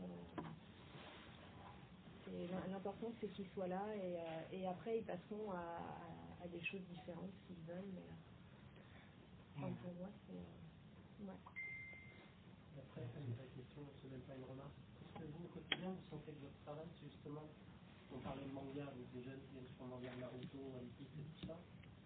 Euh, 0.03 0.27
L'important 2.71 3.13
c'est 3.21 3.29
qu'ils 3.31 3.49
soient 3.51 3.69
là 3.69 3.97
et, 3.97 4.17
euh, 4.21 4.43
et 4.53 4.67
après 4.69 4.99
ils 4.99 5.05
passeront 5.05 5.53
à- 5.53 6.24
à 6.45 6.49
des 6.49 6.65
choses 6.65 6.85
différentes 6.93 7.33
s'ils 7.47 7.63
veulent. 7.67 7.93
Mais, 7.95 8.03
euh, 8.03 8.35
enfin, 9.57 9.73
pour 9.83 9.95
moi 9.95 10.11
c'est. 10.27 10.35
euh, 10.37 11.27
ouais. 11.27 11.35
Après, 12.77 13.03
une 13.17 13.35
vraie 13.35 13.49
question, 13.57 13.83
c'est 14.03 14.11
même 14.13 14.23
pas 14.29 14.37
une 14.37 14.45
remarque. 14.45 14.77
Est-ce 15.01 15.15
que 15.25 15.27
vous, 15.33 15.45
au 15.47 15.53
quotidien, 15.57 15.91
vous 15.97 16.07
sentez 16.11 16.33
que 16.37 16.43
votre 16.45 16.61
travail, 16.67 16.87
c'est 17.01 17.09
justement, 17.09 17.49
on 18.13 18.21
parlait 18.21 18.45
de 18.45 18.53
manga, 18.53 18.87
donc 18.93 19.09
des 19.15 19.25
jeunes 19.25 19.41
qui 19.49 19.53
viennent 19.57 19.73
sur 19.75 19.87
manga 19.89 20.11
Naruto, 20.21 20.61
One 20.79 20.91
Piece 20.99 21.15
et 21.17 21.25
tout 21.25 21.47
ça. 21.49 21.59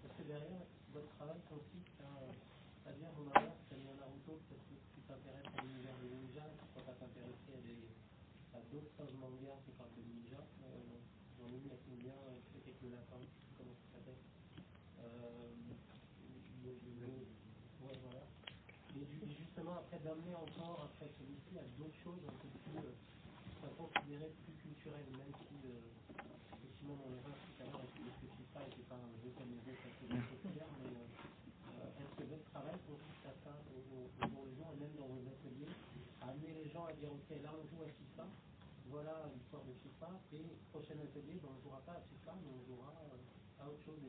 Est-ce 0.05 0.15
que 0.15 0.25
derrière, 0.29 0.65
votre 0.95 1.11
travail 1.19 1.41
consiste 1.51 1.99
à, 2.01 2.13
à 2.89 2.93
dire, 2.95 3.11
bon, 3.19 3.27
voilà, 3.33 3.51
si 3.59 3.63
tu 3.69 3.75
as 3.75 3.91
un 3.91 3.97
Naruto, 3.99 4.33
peut-être 4.49 4.67
que 4.71 4.77
tu 4.95 5.01
t'intéresses 5.09 5.53
à 5.53 5.61
l'univers 5.67 5.99
des 6.01 6.11
ninjas, 6.15 6.51
pourquoi 6.59 6.83
pas 6.95 6.97
t'intéresser 7.03 7.53
à, 7.59 7.61
des, 7.67 7.83
à 8.55 8.61
d'autres 8.71 9.05
mangas 9.19 9.59
qui 9.67 9.73
parlent 9.77 9.97
de 9.99 10.05
ninjas. 10.07 10.47
Euh, 10.65 11.01
J'en 11.41 11.49
ai 11.51 11.59
une 11.59 11.75
qui 11.85 11.91
me 11.93 12.01
vient, 12.03 12.23
qui 12.47 12.61
fait 12.61 12.65
quelques 12.73 12.93
lapins, 12.93 13.19
je 13.21 13.27
sais 13.27 13.43
plus 13.47 13.57
comment 13.59 13.75
ça 13.75 13.87
s'appelle. 13.99 14.23
Euh, 15.01 15.51
le, 16.65 16.71
le, 16.71 16.73
le- 17.01 17.29
ouais, 17.87 17.97
voilà. 18.05 18.25
Et 18.97 19.05
du- 19.07 19.23
et 19.23 19.27
après, 19.99 20.15
d'amener 20.15 20.35
encore, 20.35 20.87
après 20.87 21.11
celui-ci, 21.19 21.59
à 21.59 21.67
d'autres 21.75 21.99
choses 22.07 22.23
un 22.23 22.37
peu 22.39 22.51
plus, 22.71 22.79
euh, 22.87 23.71
considérées 23.75 24.31
plus 24.47 24.55
culturelles, 24.63 25.11
même 25.11 25.35
si, 25.43 25.59
euh, 25.67 25.91
effectivement, 26.55 26.95
mon 27.03 27.11
erreur 27.19 27.35
tout 27.35 27.59
à 27.59 27.65
l'heure, 27.67 27.83
était 27.83 28.07
que 28.07 28.31
FIFA 28.31 28.61
n'était 28.63 28.87
pas 28.87 28.99
un 29.03 29.15
jeu 29.19 29.31
comme 29.35 29.51
les 29.51 29.63
autres, 29.67 29.91
mais 30.07 30.23
euh, 30.23 31.11
euh, 31.83 31.99
est-ce 31.99 32.15
que 32.15 32.25
votre 32.31 32.47
travail 32.55 32.79
consiste 32.87 33.27
à 33.27 33.35
ça 33.43 33.53
au, 33.75 33.83
jour 33.83 34.43
le 34.47 34.53
jour, 34.55 34.69
et 34.71 34.79
même 34.79 34.95
dans 34.95 35.11
vos 35.11 35.25
ateliers, 35.27 35.75
amener 36.23 36.53
les 36.63 36.69
gens 36.71 36.87
à 36.87 36.95
dire, 36.95 37.11
ok, 37.11 37.31
là, 37.43 37.51
on 37.59 37.65
joue 37.67 37.83
à 37.83 37.91
FIFA, 37.91 38.27
voilà 38.87 39.15
l'histoire 39.35 39.67
de 39.67 39.75
FIFA, 39.83 40.11
et 40.31 40.47
prochain 40.71 40.95
atelier, 41.03 41.43
ben, 41.43 41.51
on 41.51 41.59
ne 41.59 41.63
jouera 41.67 41.83
pas 41.83 41.99
à 41.99 42.03
FIFA, 42.07 42.39
mais 42.39 42.51
on 42.55 42.63
jouera 42.71 42.95
euh, 43.03 43.19
autre 43.69 43.85
chose, 43.85 43.99
euh, 44.03 44.09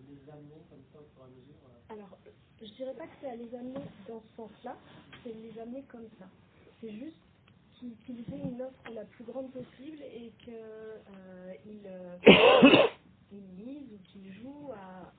Alors, 1.89 2.17
je 2.61 2.73
dirais 2.75 2.93
pas 2.95 3.05
que 3.07 3.13
c'est 3.21 3.29
à 3.29 3.35
les 3.35 3.53
amener 3.55 3.79
dans 4.07 4.21
ce 4.21 4.35
sens-là, 4.37 4.77
c'est 5.23 5.33
les 5.33 5.59
amener 5.59 5.83
comme 5.83 6.07
ça. 6.19 6.27
C'est 6.81 6.91
juste 6.93 7.17
qu'ils 7.79 8.19
aient 8.33 8.47
une 8.49 8.61
offre 8.61 8.91
la 8.93 9.05
plus 9.05 9.23
grande 9.25 9.51
possible 9.51 10.01
et 10.03 10.31
qu'ils 10.43 10.53
euh, 10.55 11.53
euh, 11.87 12.17
lisent 13.31 13.91
ou 13.93 13.97
qu'ils 14.11 14.33
jouent 14.41 14.71
à, 14.73 15.13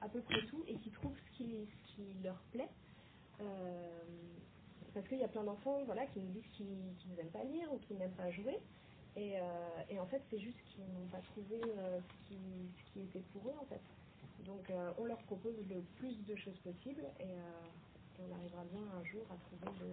à 0.00 0.08
peu 0.08 0.20
près 0.22 0.44
tout 0.46 0.62
et 0.68 0.76
qu'ils 0.78 0.92
trouvent 0.92 1.16
ce 1.32 1.36
qui, 1.38 1.66
ce 1.66 1.94
qui 1.96 2.02
leur 2.24 2.38
plaît. 2.52 2.68
Parce 4.94 5.06
qu'il 5.08 5.18
y 5.18 5.24
a 5.24 5.28
plein 5.28 5.44
d'enfants 5.44 5.82
voilà, 5.86 6.06
qui 6.06 6.20
nous 6.20 6.32
disent 6.32 6.50
qu'ils 6.56 7.14
n'aiment 7.16 7.30
pas 7.32 7.44
lire 7.44 7.72
ou 7.72 7.78
qu'ils 7.80 7.96
n'aiment 7.98 8.14
pas 8.16 8.30
jouer. 8.32 8.58
Et, 9.18 9.36
euh, 9.36 9.40
et 9.90 9.98
en 9.98 10.06
fait, 10.06 10.22
c'est 10.30 10.38
juste 10.38 10.58
qu'ils 10.70 10.84
n'ont 10.84 11.08
pas 11.10 11.18
trouvé 11.32 11.60
euh, 11.60 11.98
ce, 11.98 12.28
qui, 12.28 12.38
ce 12.38 12.92
qui 12.92 13.00
était 13.00 13.24
pour 13.32 13.50
eux, 13.50 13.54
en 13.60 13.66
fait. 13.66 13.80
Donc, 14.46 14.70
euh, 14.70 14.90
on 14.98 15.06
leur 15.06 15.18
propose 15.24 15.54
le 15.68 15.82
plus 15.98 16.24
de 16.24 16.36
choses 16.36 16.56
possibles 16.62 17.02
et, 17.18 17.24
euh, 17.24 18.18
et 18.18 18.22
on 18.22 18.34
arrivera 18.36 18.62
bien 18.72 18.82
un 18.96 19.04
jour 19.04 19.22
à 19.30 19.36
trouver 19.48 19.76
le. 19.80 19.90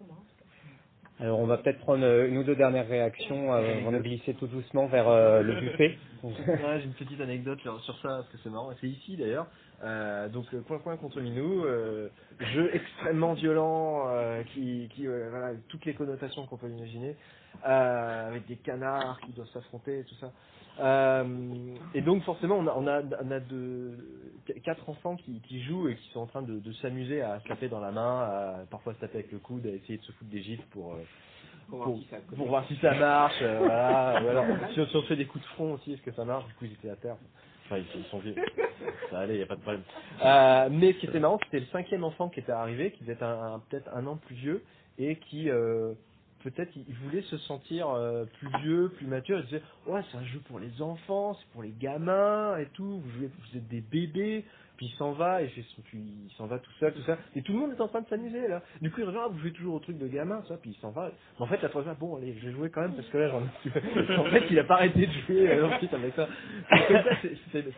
Enfin. 0.00 0.14
Alors 1.18 1.38
on 1.40 1.46
va 1.46 1.56
peut-être 1.56 1.78
prendre 1.78 2.04
une 2.26 2.36
ou 2.36 2.44
deux 2.44 2.56
dernières 2.56 2.86
réactions 2.86 3.52
avant 3.52 3.90
de 3.90 3.98
glisser 3.98 4.34
tout 4.34 4.46
doucement 4.46 4.86
vers 4.86 5.08
euh, 5.08 5.42
le 5.42 5.60
buffet. 5.60 5.98
Ouais, 6.22 6.80
J'ai 6.80 6.86
une 6.86 6.94
petite 6.94 7.20
anecdote 7.20 7.60
sur 7.60 7.96
ça, 8.00 8.08
parce 8.08 8.28
que 8.30 8.38
c'est 8.42 8.50
marrant. 8.50 8.72
C'est 8.80 8.88
ici 8.88 9.16
d'ailleurs. 9.16 9.46
Euh, 9.84 10.28
donc 10.30 10.46
euh, 10.54 10.62
Coin 10.62 10.80
Coin 10.80 10.96
contre 10.98 11.20
Minou, 11.20 11.64
euh, 11.64 12.10
jeu 12.40 12.70
extrêmement 12.74 13.34
violent, 13.34 14.08
euh, 14.08 14.42
qui, 14.54 14.88
qui 14.94 15.06
euh, 15.06 15.30
voilà, 15.30 15.54
toutes 15.68 15.84
les 15.86 15.94
connotations 15.94 16.46
qu'on 16.46 16.58
peut 16.58 16.70
imaginer, 16.70 17.16
euh, 17.66 18.28
avec 18.28 18.46
des 18.48 18.56
canards 18.58 19.20
qui 19.22 19.32
doivent 19.34 19.48
s'affronter 19.48 20.00
et 20.00 20.04
tout 20.04 20.14
ça. 20.16 20.32
Euh, 20.80 21.76
et 21.94 22.02
donc 22.02 22.22
forcément, 22.24 22.56
on 22.56 22.66
a, 22.68 22.74
on 22.76 22.86
a, 22.88 23.02
on 23.22 23.30
a 23.32 23.40
deux, 23.40 23.98
quatre 24.64 24.88
enfants 24.88 25.16
qui, 25.16 25.40
qui 25.42 25.62
jouent 25.62 25.88
et 25.88 25.96
qui 25.96 26.10
sont 26.10 26.20
en 26.20 26.26
train 26.26 26.42
de, 26.42 26.60
de 26.60 26.72
s'amuser 26.74 27.22
à 27.22 27.40
se 27.40 27.46
taper 27.46 27.68
dans 27.68 27.80
la 27.80 27.92
main, 27.92 28.22
à 28.22 28.66
parfois 28.70 28.94
se 28.94 29.00
taper 29.00 29.18
avec 29.20 29.32
le 29.32 29.40
coude, 29.40 29.66
à 29.66 29.70
essayer 29.70 29.98
de 29.98 30.04
se 30.04 30.12
foutre 30.12 30.30
des 30.30 30.42
gifles 30.42 30.66
pour, 30.70 30.96
Pour 31.68 31.78
voir 31.78 31.96
si 31.98 32.04
ça- 32.10 32.18
pour 32.36 32.48
voir 32.48 32.66
si 32.68 32.76
ça 32.76 32.94
marche. 32.94 33.40
voilà. 33.42 34.22
Ou 34.24 34.28
alors, 34.28 34.46
si 34.74 34.80
on, 34.80 34.86
si 34.86 34.96
on 34.96 35.02
fait 35.02 35.16
des 35.16 35.26
coups 35.26 35.44
de 35.44 35.50
front 35.50 35.74
aussi, 35.74 35.92
est-ce 35.94 36.02
que 36.02 36.12
ça 36.12 36.24
marche? 36.24 36.46
Du 36.48 36.54
coup, 36.54 36.66
ils 36.66 36.74
étaient 36.74 36.90
à 36.90 36.96
terre. 36.96 37.14
Enfin, 37.14 37.26
ils, 37.72 37.84
ils 37.96 38.04
sont 38.10 38.18
vieux. 38.18 38.34
Ça 39.10 39.20
allait, 39.20 39.38
y 39.38 39.42
a 39.42 39.46
pas 39.46 39.56
de 39.56 39.60
problème. 39.60 39.82
Euh, 40.24 40.68
mais 40.70 40.92
ce 40.92 40.98
qui 40.98 41.06
était 41.06 41.20
marrant, 41.20 41.38
c'était 41.44 41.60
le 41.60 41.66
cinquième 41.66 42.04
enfant 42.04 42.28
qui 42.28 42.40
était 42.40 42.52
arrivé, 42.52 42.92
qui 42.92 43.02
devait 43.04 43.14
être 43.14 43.60
peut-être 43.68 43.90
un 43.94 44.06
an 44.06 44.16
plus 44.16 44.34
vieux, 44.34 44.62
et 44.98 45.16
qui 45.16 45.50
euh, 45.50 45.92
peut-être 46.42 46.70
il 46.76 46.84
il 46.88 46.94
voulait 46.94 47.22
se 47.22 47.36
sentir 47.38 47.88
euh, 47.90 48.24
plus 48.38 48.48
vieux, 48.62 48.92
plus 48.96 49.06
mature. 49.06 49.38
Il 49.38 49.44
disait, 49.46 49.62
ouais, 49.86 50.00
c'est 50.10 50.18
un 50.18 50.24
jeu 50.24 50.40
pour 50.48 50.58
les 50.58 50.82
enfants, 50.82 51.34
c'est 51.34 51.48
pour 51.52 51.62
les 51.62 51.74
gamins 51.78 52.56
et 52.58 52.66
tout. 52.74 53.00
Vous, 53.00 53.10
jouez, 53.18 53.28
vous 53.28 53.58
êtes 53.58 53.68
des 53.68 53.80
bébés. 53.80 54.44
Puis 54.76 54.86
il 54.86 54.96
s'en 54.96 55.12
va 55.12 55.42
et 55.42 55.46
puis 55.46 55.98
il 55.98 56.30
s'en 56.36 56.46
va 56.46 56.58
tout 56.58 56.70
seul, 56.80 56.92
tout 56.92 57.02
ça. 57.02 57.18
Et 57.34 57.42
tout 57.42 57.52
le 57.52 57.58
monde 57.58 57.72
est 57.72 57.80
en 57.80 57.88
train 57.88 58.02
de 58.02 58.08
s'amuser 58.08 58.48
là. 58.48 58.62
Du 58.80 58.90
coup 58.90 59.00
il 59.00 59.04
revient, 59.04 59.18
ah, 59.22 59.28
vous 59.30 59.38
jouez 59.38 59.52
toujours 59.52 59.74
au 59.74 59.78
truc 59.80 59.98
de 59.98 60.06
gamin, 60.06 60.42
ça. 60.48 60.56
Puis 60.56 60.70
il 60.70 60.80
s'en 60.80 60.90
va. 60.90 61.10
Mais 61.38 61.44
en 61.44 61.46
fait 61.46 61.62
la 61.62 61.68
troisième, 61.68 61.94
bon 61.96 62.16
allez, 62.16 62.34
je 62.40 62.46
vais 62.46 62.52
jouer 62.52 62.70
quand 62.70 62.82
même 62.82 62.94
parce 62.94 63.08
que 63.08 63.18
là 63.18 63.28
j'en 63.28 63.42
en 64.20 64.30
fait 64.30 64.44
il 64.50 64.58
a 64.58 64.64
pas 64.64 64.74
arrêté 64.74 65.06
de 65.06 65.12
jouer 65.12 65.48
euh, 65.50 65.68
ensuite 65.68 65.92
avec 65.94 66.14
ça. 66.14 66.28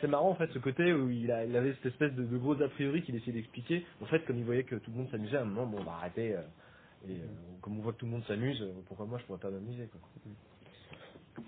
C'est 0.00 0.08
marrant 0.08 0.30
en 0.30 0.34
fait 0.34 0.50
ce 0.52 0.58
côté 0.58 0.92
où 0.92 1.10
il, 1.10 1.30
avait 1.30 1.72
cette 1.74 1.86
espèce 1.86 2.14
de, 2.14 2.24
de 2.24 2.36
gros 2.36 2.60
a 2.60 2.68
priori 2.68 3.02
qu'il 3.02 3.14
essayait 3.16 3.32
d'expliquer. 3.32 3.84
En 4.02 4.06
fait 4.06 4.24
comme 4.26 4.38
il 4.38 4.44
voyait 4.44 4.64
que 4.64 4.76
tout 4.76 4.90
le 4.90 4.98
monde 4.98 5.10
s'amusait 5.10 5.36
à 5.36 5.42
un 5.42 5.44
moment, 5.44 5.66
bon 5.66 5.84
bah 5.84 5.98
arrêtez. 6.00 6.34
euh, 6.34 6.42
et 7.06 7.12
euh, 7.12 7.26
comme 7.60 7.78
on 7.78 7.82
voit 7.82 7.92
que 7.92 7.98
tout 7.98 8.06
le 8.06 8.12
monde 8.12 8.24
s'amuse, 8.24 8.60
euh, 8.60 8.72
pourquoi 8.86 9.06
moi 9.06 9.18
je 9.18 9.24
pourrais 9.24 9.38
pas 9.38 9.50
m'amuser 9.50 9.86
quoi. 9.86 10.00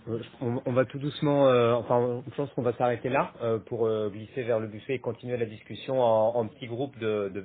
Euh, 0.09 0.18
On, 0.41 0.72
va 0.72 0.84
tout 0.84 0.99
doucement, 0.99 1.49
euh, 1.49 1.74
enfin, 1.74 2.22
je 2.30 2.34
pense 2.34 2.51
qu'on 2.53 2.62
va 2.62 2.72
s'arrêter 2.74 3.09
là 3.09 3.32
euh, 3.43 3.59
pour 3.59 3.88
glisser 4.11 4.43
vers 4.43 4.59
le 4.59 4.66
buffet 4.66 4.95
et 4.95 4.99
continuer 4.99 5.36
la 5.36 5.47
discussion 5.47 6.01
en, 6.03 6.47
petits 6.47 6.66
groupes 6.66 6.99
de, 6.99 7.30
de, 7.34 7.45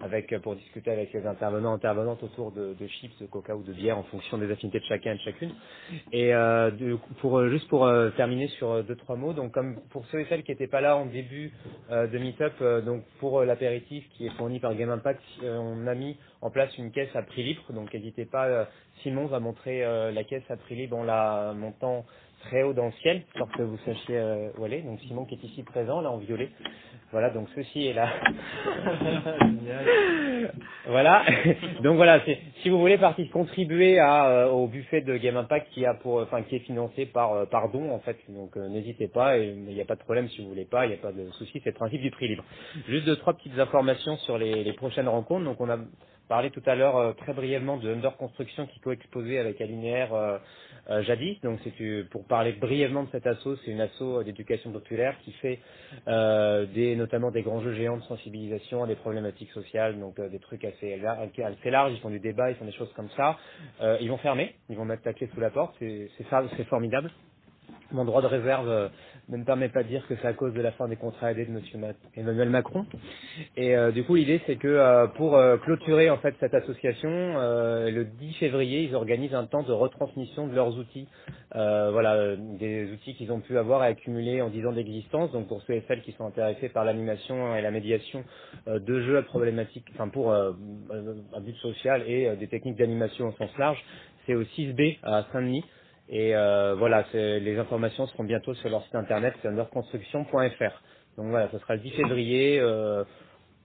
avec 0.00 0.34
pour 0.42 0.56
discuter 0.56 0.90
avec 0.90 1.12
les 1.12 1.26
intervenants 1.26 1.74
intervenantes 1.74 2.22
autour 2.22 2.52
de, 2.52 2.74
chips, 2.86 3.16
de 3.20 3.26
coca 3.26 3.54
ou 3.54 3.62
de 3.62 3.72
bière 3.72 3.98
en 3.98 4.02
fonction 4.04 4.38
des 4.38 4.50
affinités 4.50 4.80
de 4.80 4.84
chacun 4.84 5.12
et 5.12 5.16
de 5.16 5.20
chacune. 5.20 5.52
Et 6.12 6.32
pour 7.20 7.46
juste 7.48 7.68
pour 7.68 7.90
terminer 8.16 8.48
sur 8.48 8.82
deux 8.84 8.96
trois 8.96 9.16
mots, 9.16 9.32
donc 9.32 9.52
comme 9.52 9.80
pour 9.90 10.06
ceux 10.06 10.20
et 10.20 10.26
celles 10.26 10.42
qui 10.42 10.52
n'étaient 10.52 10.66
pas 10.66 10.80
là 10.80 10.96
en 10.96 11.06
début 11.06 11.52
de 11.90 12.18
Meetup, 12.18 12.84
donc 12.84 13.04
pour 13.18 13.42
l'apéritif 13.42 14.08
qui 14.14 14.26
est 14.26 14.30
fourni 14.36 14.60
par 14.60 14.74
Game 14.74 14.90
Impact, 14.90 15.22
on 15.42 15.86
a 15.86 15.94
mis 15.94 16.16
en 16.42 16.50
place 16.50 16.76
une 16.78 16.90
caisse 16.90 17.14
à 17.14 17.22
prix 17.22 17.42
libre, 17.42 17.62
donc 17.72 17.92
n'hésitez 17.92 18.24
pas. 18.24 18.46
euh, 18.46 18.64
Simon 19.02 19.26
va 19.26 19.40
montrer 19.40 19.84
euh, 19.84 20.10
la 20.10 20.24
caisse 20.24 20.48
à 20.50 20.56
prix 20.56 20.76
libre 20.76 20.96
en 20.96 21.04
la 21.04 21.52
montant 21.54 22.04
très 22.40 22.62
haut 22.62 22.72
dans 22.72 22.86
le 22.86 22.92
ciel, 23.02 23.22
pour 23.36 23.50
que 23.52 23.62
vous 23.62 23.78
sachiez 23.84 24.16
euh, 24.16 24.50
où 24.58 24.66
est. 24.66 24.82
Donc 24.82 25.00
Simon 25.00 25.24
qui 25.24 25.34
est 25.34 25.44
ici 25.44 25.62
présent, 25.62 26.00
là 26.00 26.10
en 26.10 26.18
violet. 26.18 26.48
Voilà, 27.12 27.30
donc 27.30 27.48
ceci 27.56 27.88
est 27.88 27.92
là. 27.92 28.08
voilà. 30.86 31.24
donc 31.82 31.96
voilà, 31.96 32.20
si 32.62 32.70
vous 32.70 32.78
voulez 32.78 32.98
partie 32.98 33.28
contribuer 33.30 33.98
à, 33.98 34.28
euh, 34.28 34.48
au 34.50 34.68
buffet 34.68 35.00
de 35.00 35.16
Game 35.16 35.36
Impact 35.36 35.68
qui 35.72 35.84
a 35.84 35.94
pour, 35.94 36.20
enfin 36.20 36.42
qui 36.42 36.56
est 36.56 36.60
financé 36.60 37.06
par 37.06 37.32
euh, 37.32 37.46
par 37.46 37.68
don 37.70 37.90
en 37.92 37.98
fait. 37.98 38.16
Donc 38.28 38.56
euh, 38.56 38.68
n'hésitez 38.68 39.08
pas, 39.08 39.38
il 39.38 39.64
n'y 39.64 39.80
a 39.80 39.84
pas 39.84 39.96
de 39.96 40.02
problème 40.02 40.28
si 40.28 40.40
vous 40.42 40.48
voulez 40.48 40.66
pas, 40.66 40.86
il 40.86 40.90
n'y 40.90 40.94
a 40.94 40.98
pas 40.98 41.12
de 41.12 41.28
souci, 41.32 41.60
c'est 41.64 41.70
le 41.70 41.74
principe 41.76 42.00
du 42.00 42.10
prix 42.12 42.28
libre. 42.28 42.44
Juste 42.88 43.06
deux 43.06 43.16
trois 43.16 43.34
petites 43.34 43.58
informations 43.58 44.16
sur 44.18 44.38
les, 44.38 44.62
les 44.62 44.72
prochaines 44.74 45.08
rencontres. 45.08 45.44
Donc 45.44 45.60
on 45.60 45.68
a 45.68 45.78
parlé 46.28 46.50
tout 46.50 46.62
à 46.66 46.76
l'heure 46.76 46.96
euh, 46.96 47.12
très 47.14 47.32
brièvement 47.32 47.76
de 47.76 47.92
Under 47.92 48.16
Construction 48.16 48.66
qui 48.68 48.78
co-exposait 48.78 49.38
avec 49.38 49.60
Alinéaire 49.60 50.10
euh, 50.90 51.02
jadis. 51.02 51.40
Donc 51.42 51.58
c'est 51.64 52.04
pour 52.10 52.24
parler 52.24 52.52
brièvement 52.52 53.04
de 53.04 53.10
cet 53.10 53.26
asso, 53.26 53.56
c'est 53.64 53.70
une 53.70 53.80
asso 53.80 54.24
d'éducation 54.24 54.72
populaire 54.72 55.16
qui 55.24 55.32
fait 55.32 55.58
euh, 56.08 56.66
des 56.66 56.96
notamment 56.96 57.30
des 57.30 57.42
grands 57.42 57.60
jeux 57.60 57.74
géants 57.74 57.98
de 57.98 58.02
sensibilisation 58.02 58.82
à 58.82 58.86
des 58.86 58.96
problématiques 58.96 59.50
sociales, 59.50 59.98
donc 59.98 60.18
euh, 60.18 60.28
des 60.28 60.38
trucs 60.38 60.64
assez, 60.64 60.94
assez 61.04 61.70
larges. 61.70 61.92
Ils 61.92 62.00
font 62.00 62.10
du 62.10 62.20
débat, 62.20 62.50
ils 62.50 62.56
font 62.56 62.64
des 62.64 62.72
choses 62.72 62.92
comme 62.94 63.10
ça. 63.16 63.38
Ils 64.00 64.08
vont 64.08 64.18
fermer, 64.18 64.54
ils 64.68 64.76
vont 64.76 64.84
mettre 64.84 65.02
la 65.04 65.12
clé 65.12 65.28
sous 65.32 65.40
la 65.40 65.50
porte. 65.50 65.74
C'est 65.78 66.64
formidable. 66.64 67.10
Mon 67.92 68.04
droit 68.04 68.22
de 68.22 68.26
réserve 68.26 68.68
euh, 68.68 68.88
ne 69.28 69.38
me 69.38 69.44
permet 69.44 69.68
pas 69.68 69.82
de 69.82 69.88
dire 69.88 70.06
que 70.08 70.14
c'est 70.16 70.26
à 70.28 70.32
cause 70.32 70.54
de 70.54 70.60
la 70.60 70.72
fin 70.72 70.88
des 70.88 70.96
contrats 70.96 71.32
aidés 71.32 71.46
de 71.46 71.52
Monsieur 71.52 71.78
Ma- 71.78 71.88
Emmanuel 72.16 72.50
Macron. 72.50 72.86
Et 73.56 73.76
euh, 73.76 73.90
du 73.92 74.04
coup, 74.04 74.14
l'idée, 74.16 74.40
c'est 74.46 74.56
que 74.56 74.68
euh, 74.68 75.06
pour 75.08 75.38
clôturer 75.64 76.10
en 76.10 76.18
fait 76.18 76.34
cette 76.40 76.54
association, 76.54 77.08
le 77.10 78.04
10 78.04 78.34
février, 78.34 78.82
ils 78.84 78.94
organisent 78.94 79.34
un 79.34 79.46
temps 79.46 79.62
de 79.62 79.72
retransmission 79.72 80.46
de 80.48 80.54
leurs 80.54 80.76
outils, 80.78 81.08
voilà, 81.54 82.36
des 82.36 82.90
outils 82.92 83.14
qu'ils 83.14 83.32
ont 83.32 83.40
pu 83.40 83.58
avoir 83.58 83.84
et 83.84 83.88
accumuler 83.88 84.42
en 84.42 84.48
10 84.50 84.66
ans 84.66 84.72
d'existence. 84.72 85.32
Donc 85.32 85.48
pour 85.48 85.62
ceux 85.62 85.74
et 85.74 85.84
celles 85.88 86.02
qui 86.02 86.12
sont 86.12 86.26
intéressés 86.26 86.68
par 86.68 86.84
l'animation 86.84 87.54
et 87.56 87.62
la 87.62 87.70
médiation 87.70 88.24
de 88.66 89.00
jeux 89.02 89.18
à 89.18 89.22
problématique, 89.22 89.86
enfin 89.94 90.08
pour 90.08 90.32
un 90.32 91.40
but 91.40 91.56
social 91.56 92.02
et 92.06 92.36
des 92.36 92.48
techniques 92.48 92.76
d'animation 92.78 93.28
au 93.28 93.32
sens 93.32 93.50
large, 93.58 93.82
c'est 94.26 94.34
au 94.34 94.42
6B 94.44 94.98
à 95.02 95.24
Saint-Denis. 95.32 95.64
Et 96.10 96.34
euh, 96.34 96.74
voilà, 96.76 97.04
les 97.14 97.58
informations 97.58 98.06
seront 98.08 98.24
bientôt 98.24 98.54
sur 98.54 98.68
leur 98.68 98.82
site 98.84 98.94
internet, 98.96 99.34
c'est 99.42 99.48
underconstruction.fr. 99.48 100.82
Donc 101.16 101.28
voilà, 101.30 101.48
ce 101.52 101.58
sera 101.58 101.74
le 101.76 101.80
10 101.80 101.90
février 101.92 102.60
euh, 102.60 103.04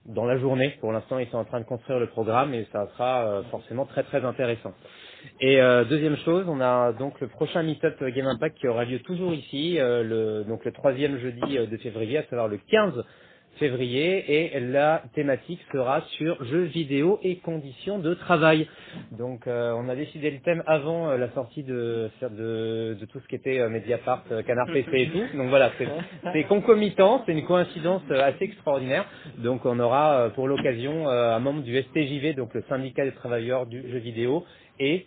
dans 0.06 0.24
la 0.24 0.38
journée. 0.38 0.76
Pour 0.80 0.92
l'instant, 0.92 1.18
ils 1.18 1.28
sont 1.28 1.38
en 1.38 1.44
train 1.44 1.60
de 1.60 1.66
construire 1.66 1.98
le 1.98 2.08
programme 2.08 2.54
et 2.54 2.66
ça 2.72 2.86
sera 2.94 3.26
euh, 3.26 3.42
forcément 3.50 3.86
très 3.86 4.04
très 4.04 4.24
intéressant. 4.24 4.72
Et 5.40 5.60
euh, 5.60 5.84
deuxième 5.84 6.16
chose, 6.18 6.46
on 6.48 6.60
a 6.60 6.92
donc 6.92 7.20
le 7.20 7.28
prochain 7.28 7.62
Meetup 7.62 8.02
Game 8.14 8.26
Impact 8.26 8.58
qui 8.58 8.68
aura 8.68 8.84
lieu 8.84 9.00
toujours 9.00 9.34
ici, 9.34 9.78
euh, 9.80 10.02
le, 10.04 10.44
donc 10.44 10.64
le 10.64 10.72
troisième 10.72 11.18
jeudi 11.18 11.58
euh, 11.58 11.66
de 11.66 11.76
février, 11.78 12.18
à 12.18 12.22
savoir 12.24 12.48
le 12.48 12.58
15 12.58 13.04
février, 13.58 14.24
et 14.54 14.60
la 14.60 15.02
thématique 15.14 15.60
sera 15.72 16.02
sur 16.18 16.42
jeux 16.44 16.64
vidéo 16.64 17.18
et 17.22 17.36
conditions 17.36 17.98
de 17.98 18.14
travail. 18.14 18.68
Donc 19.12 19.46
euh, 19.46 19.72
on 19.76 19.88
a 19.88 19.94
décidé 19.96 20.30
le 20.30 20.38
thème 20.40 20.62
avant 20.66 21.10
euh, 21.10 21.16
la 21.18 21.30
sortie 21.32 21.62
de, 21.62 22.10
de, 22.22 22.96
tout 23.12 23.20
ce 23.20 23.28
qui 23.28 23.34
était 23.36 23.58
euh, 23.58 23.68
Mediapart, 23.68 24.24
Canard 24.46 24.66
PC 24.72 24.88
et 24.92 25.08
tout. 25.10 25.36
Donc 25.36 25.48
voilà, 25.48 25.70
c'est 26.32 26.44
concomitant, 26.44 27.22
c'est 27.26 27.32
une 27.32 27.44
coïncidence 27.44 28.02
assez 28.10 28.44
extraordinaire. 28.44 29.06
Donc 29.38 29.64
on 29.66 29.78
aura 29.80 30.30
pour 30.34 30.48
l'occasion 30.48 31.08
un 31.08 31.38
membre 31.38 31.62
du 31.62 31.80
STJV, 31.80 32.34
donc 32.34 32.54
le 32.54 32.62
syndicat 32.68 33.04
des 33.04 33.12
travailleurs 33.12 33.66
du 33.66 33.82
jeu 33.90 33.98
vidéo, 33.98 34.44
et 34.78 35.06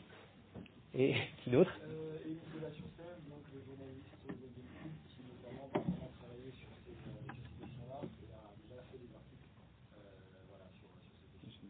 et 0.96 1.14
qui 1.44 1.50
d'autre 1.52 1.72
Euh, 1.84 2.18
et 2.26 2.30
Nicolas 2.34 2.72
Sursel, 2.74 3.22
donc 3.30 3.44
le 3.54 3.62
journaliste 3.62 4.10
de 4.26 4.34
Delphine, 4.34 4.98
qui 5.10 5.22
notamment 5.30 5.70
va 5.74 5.80
vraiment 5.80 6.10
travailler 6.18 6.52
sur 6.58 6.70
ces, 6.86 6.94
euh, 6.98 7.30
sur 7.30 7.46
ces 7.46 7.62
questions-là, 7.62 8.00
et 8.04 8.30
a 8.34 8.50
déjà 8.58 8.82
fait 8.90 8.98
des 8.98 9.12
articles 9.14 9.50
euh, 9.94 10.50
voilà, 10.50 10.66
sur, 10.82 10.90
sur 11.14 11.22
ces 11.30 11.40
questions. 11.46 11.70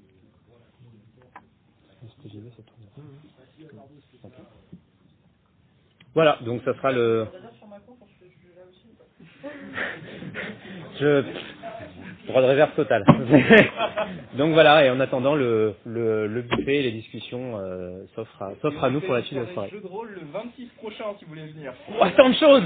Et 0.00 0.16
voilà. 0.48 0.66
STJV, 2.08 2.46
c'est 2.56 2.64
tout. 2.66 2.74
Merci 2.96 3.60
à 3.64 3.76
Cardo, 3.76 3.94
c'était 4.10 4.28
ça. 4.28 4.44
Voilà, 6.14 6.38
donc 6.42 6.62
ça 6.64 6.74
sera 6.74 6.92
le. 6.92 7.26
Je 11.00 11.24
droit 12.28 12.42
de 12.42 12.46
réserve 12.48 12.72
total. 12.76 13.04
donc 14.38 14.54
voilà, 14.54 14.84
et 14.86 14.90
en 14.90 15.00
attendant 15.00 15.34
le 15.36 15.74
le, 15.86 16.26
le 16.28 16.42
buffet, 16.42 16.76
et 16.78 16.82
les 16.84 16.92
discussions 16.92 17.58
euh, 17.58 18.04
s'offrent 18.14 18.42
à 18.42 18.52
s'offrent 18.62 18.84
à 18.84 18.90
nous 18.90 19.00
pour 19.00 19.14
la 19.14 19.22
suite 19.22 19.38
de 19.38 19.44
la 19.44 19.52
soirée. 19.54 19.70
jeu 19.70 19.80
de 19.80 19.86
rôle 19.88 20.10
le 20.12 20.22
26 20.32 20.66
prochain 20.78 21.04
si 21.18 21.24
vous 21.26 21.30
voulez 21.30 21.48
venir. 21.48 21.72
Oh, 22.00 22.06
tant 22.16 22.30
de 22.30 22.34
choses 22.36 22.64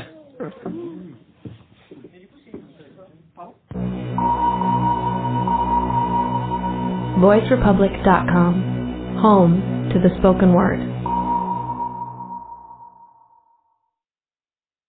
VoiceRepublic.com, 7.20 9.18
home 9.22 9.90
to 9.92 10.00
the 10.00 10.10
spoken 10.18 10.54
word. 10.54 10.80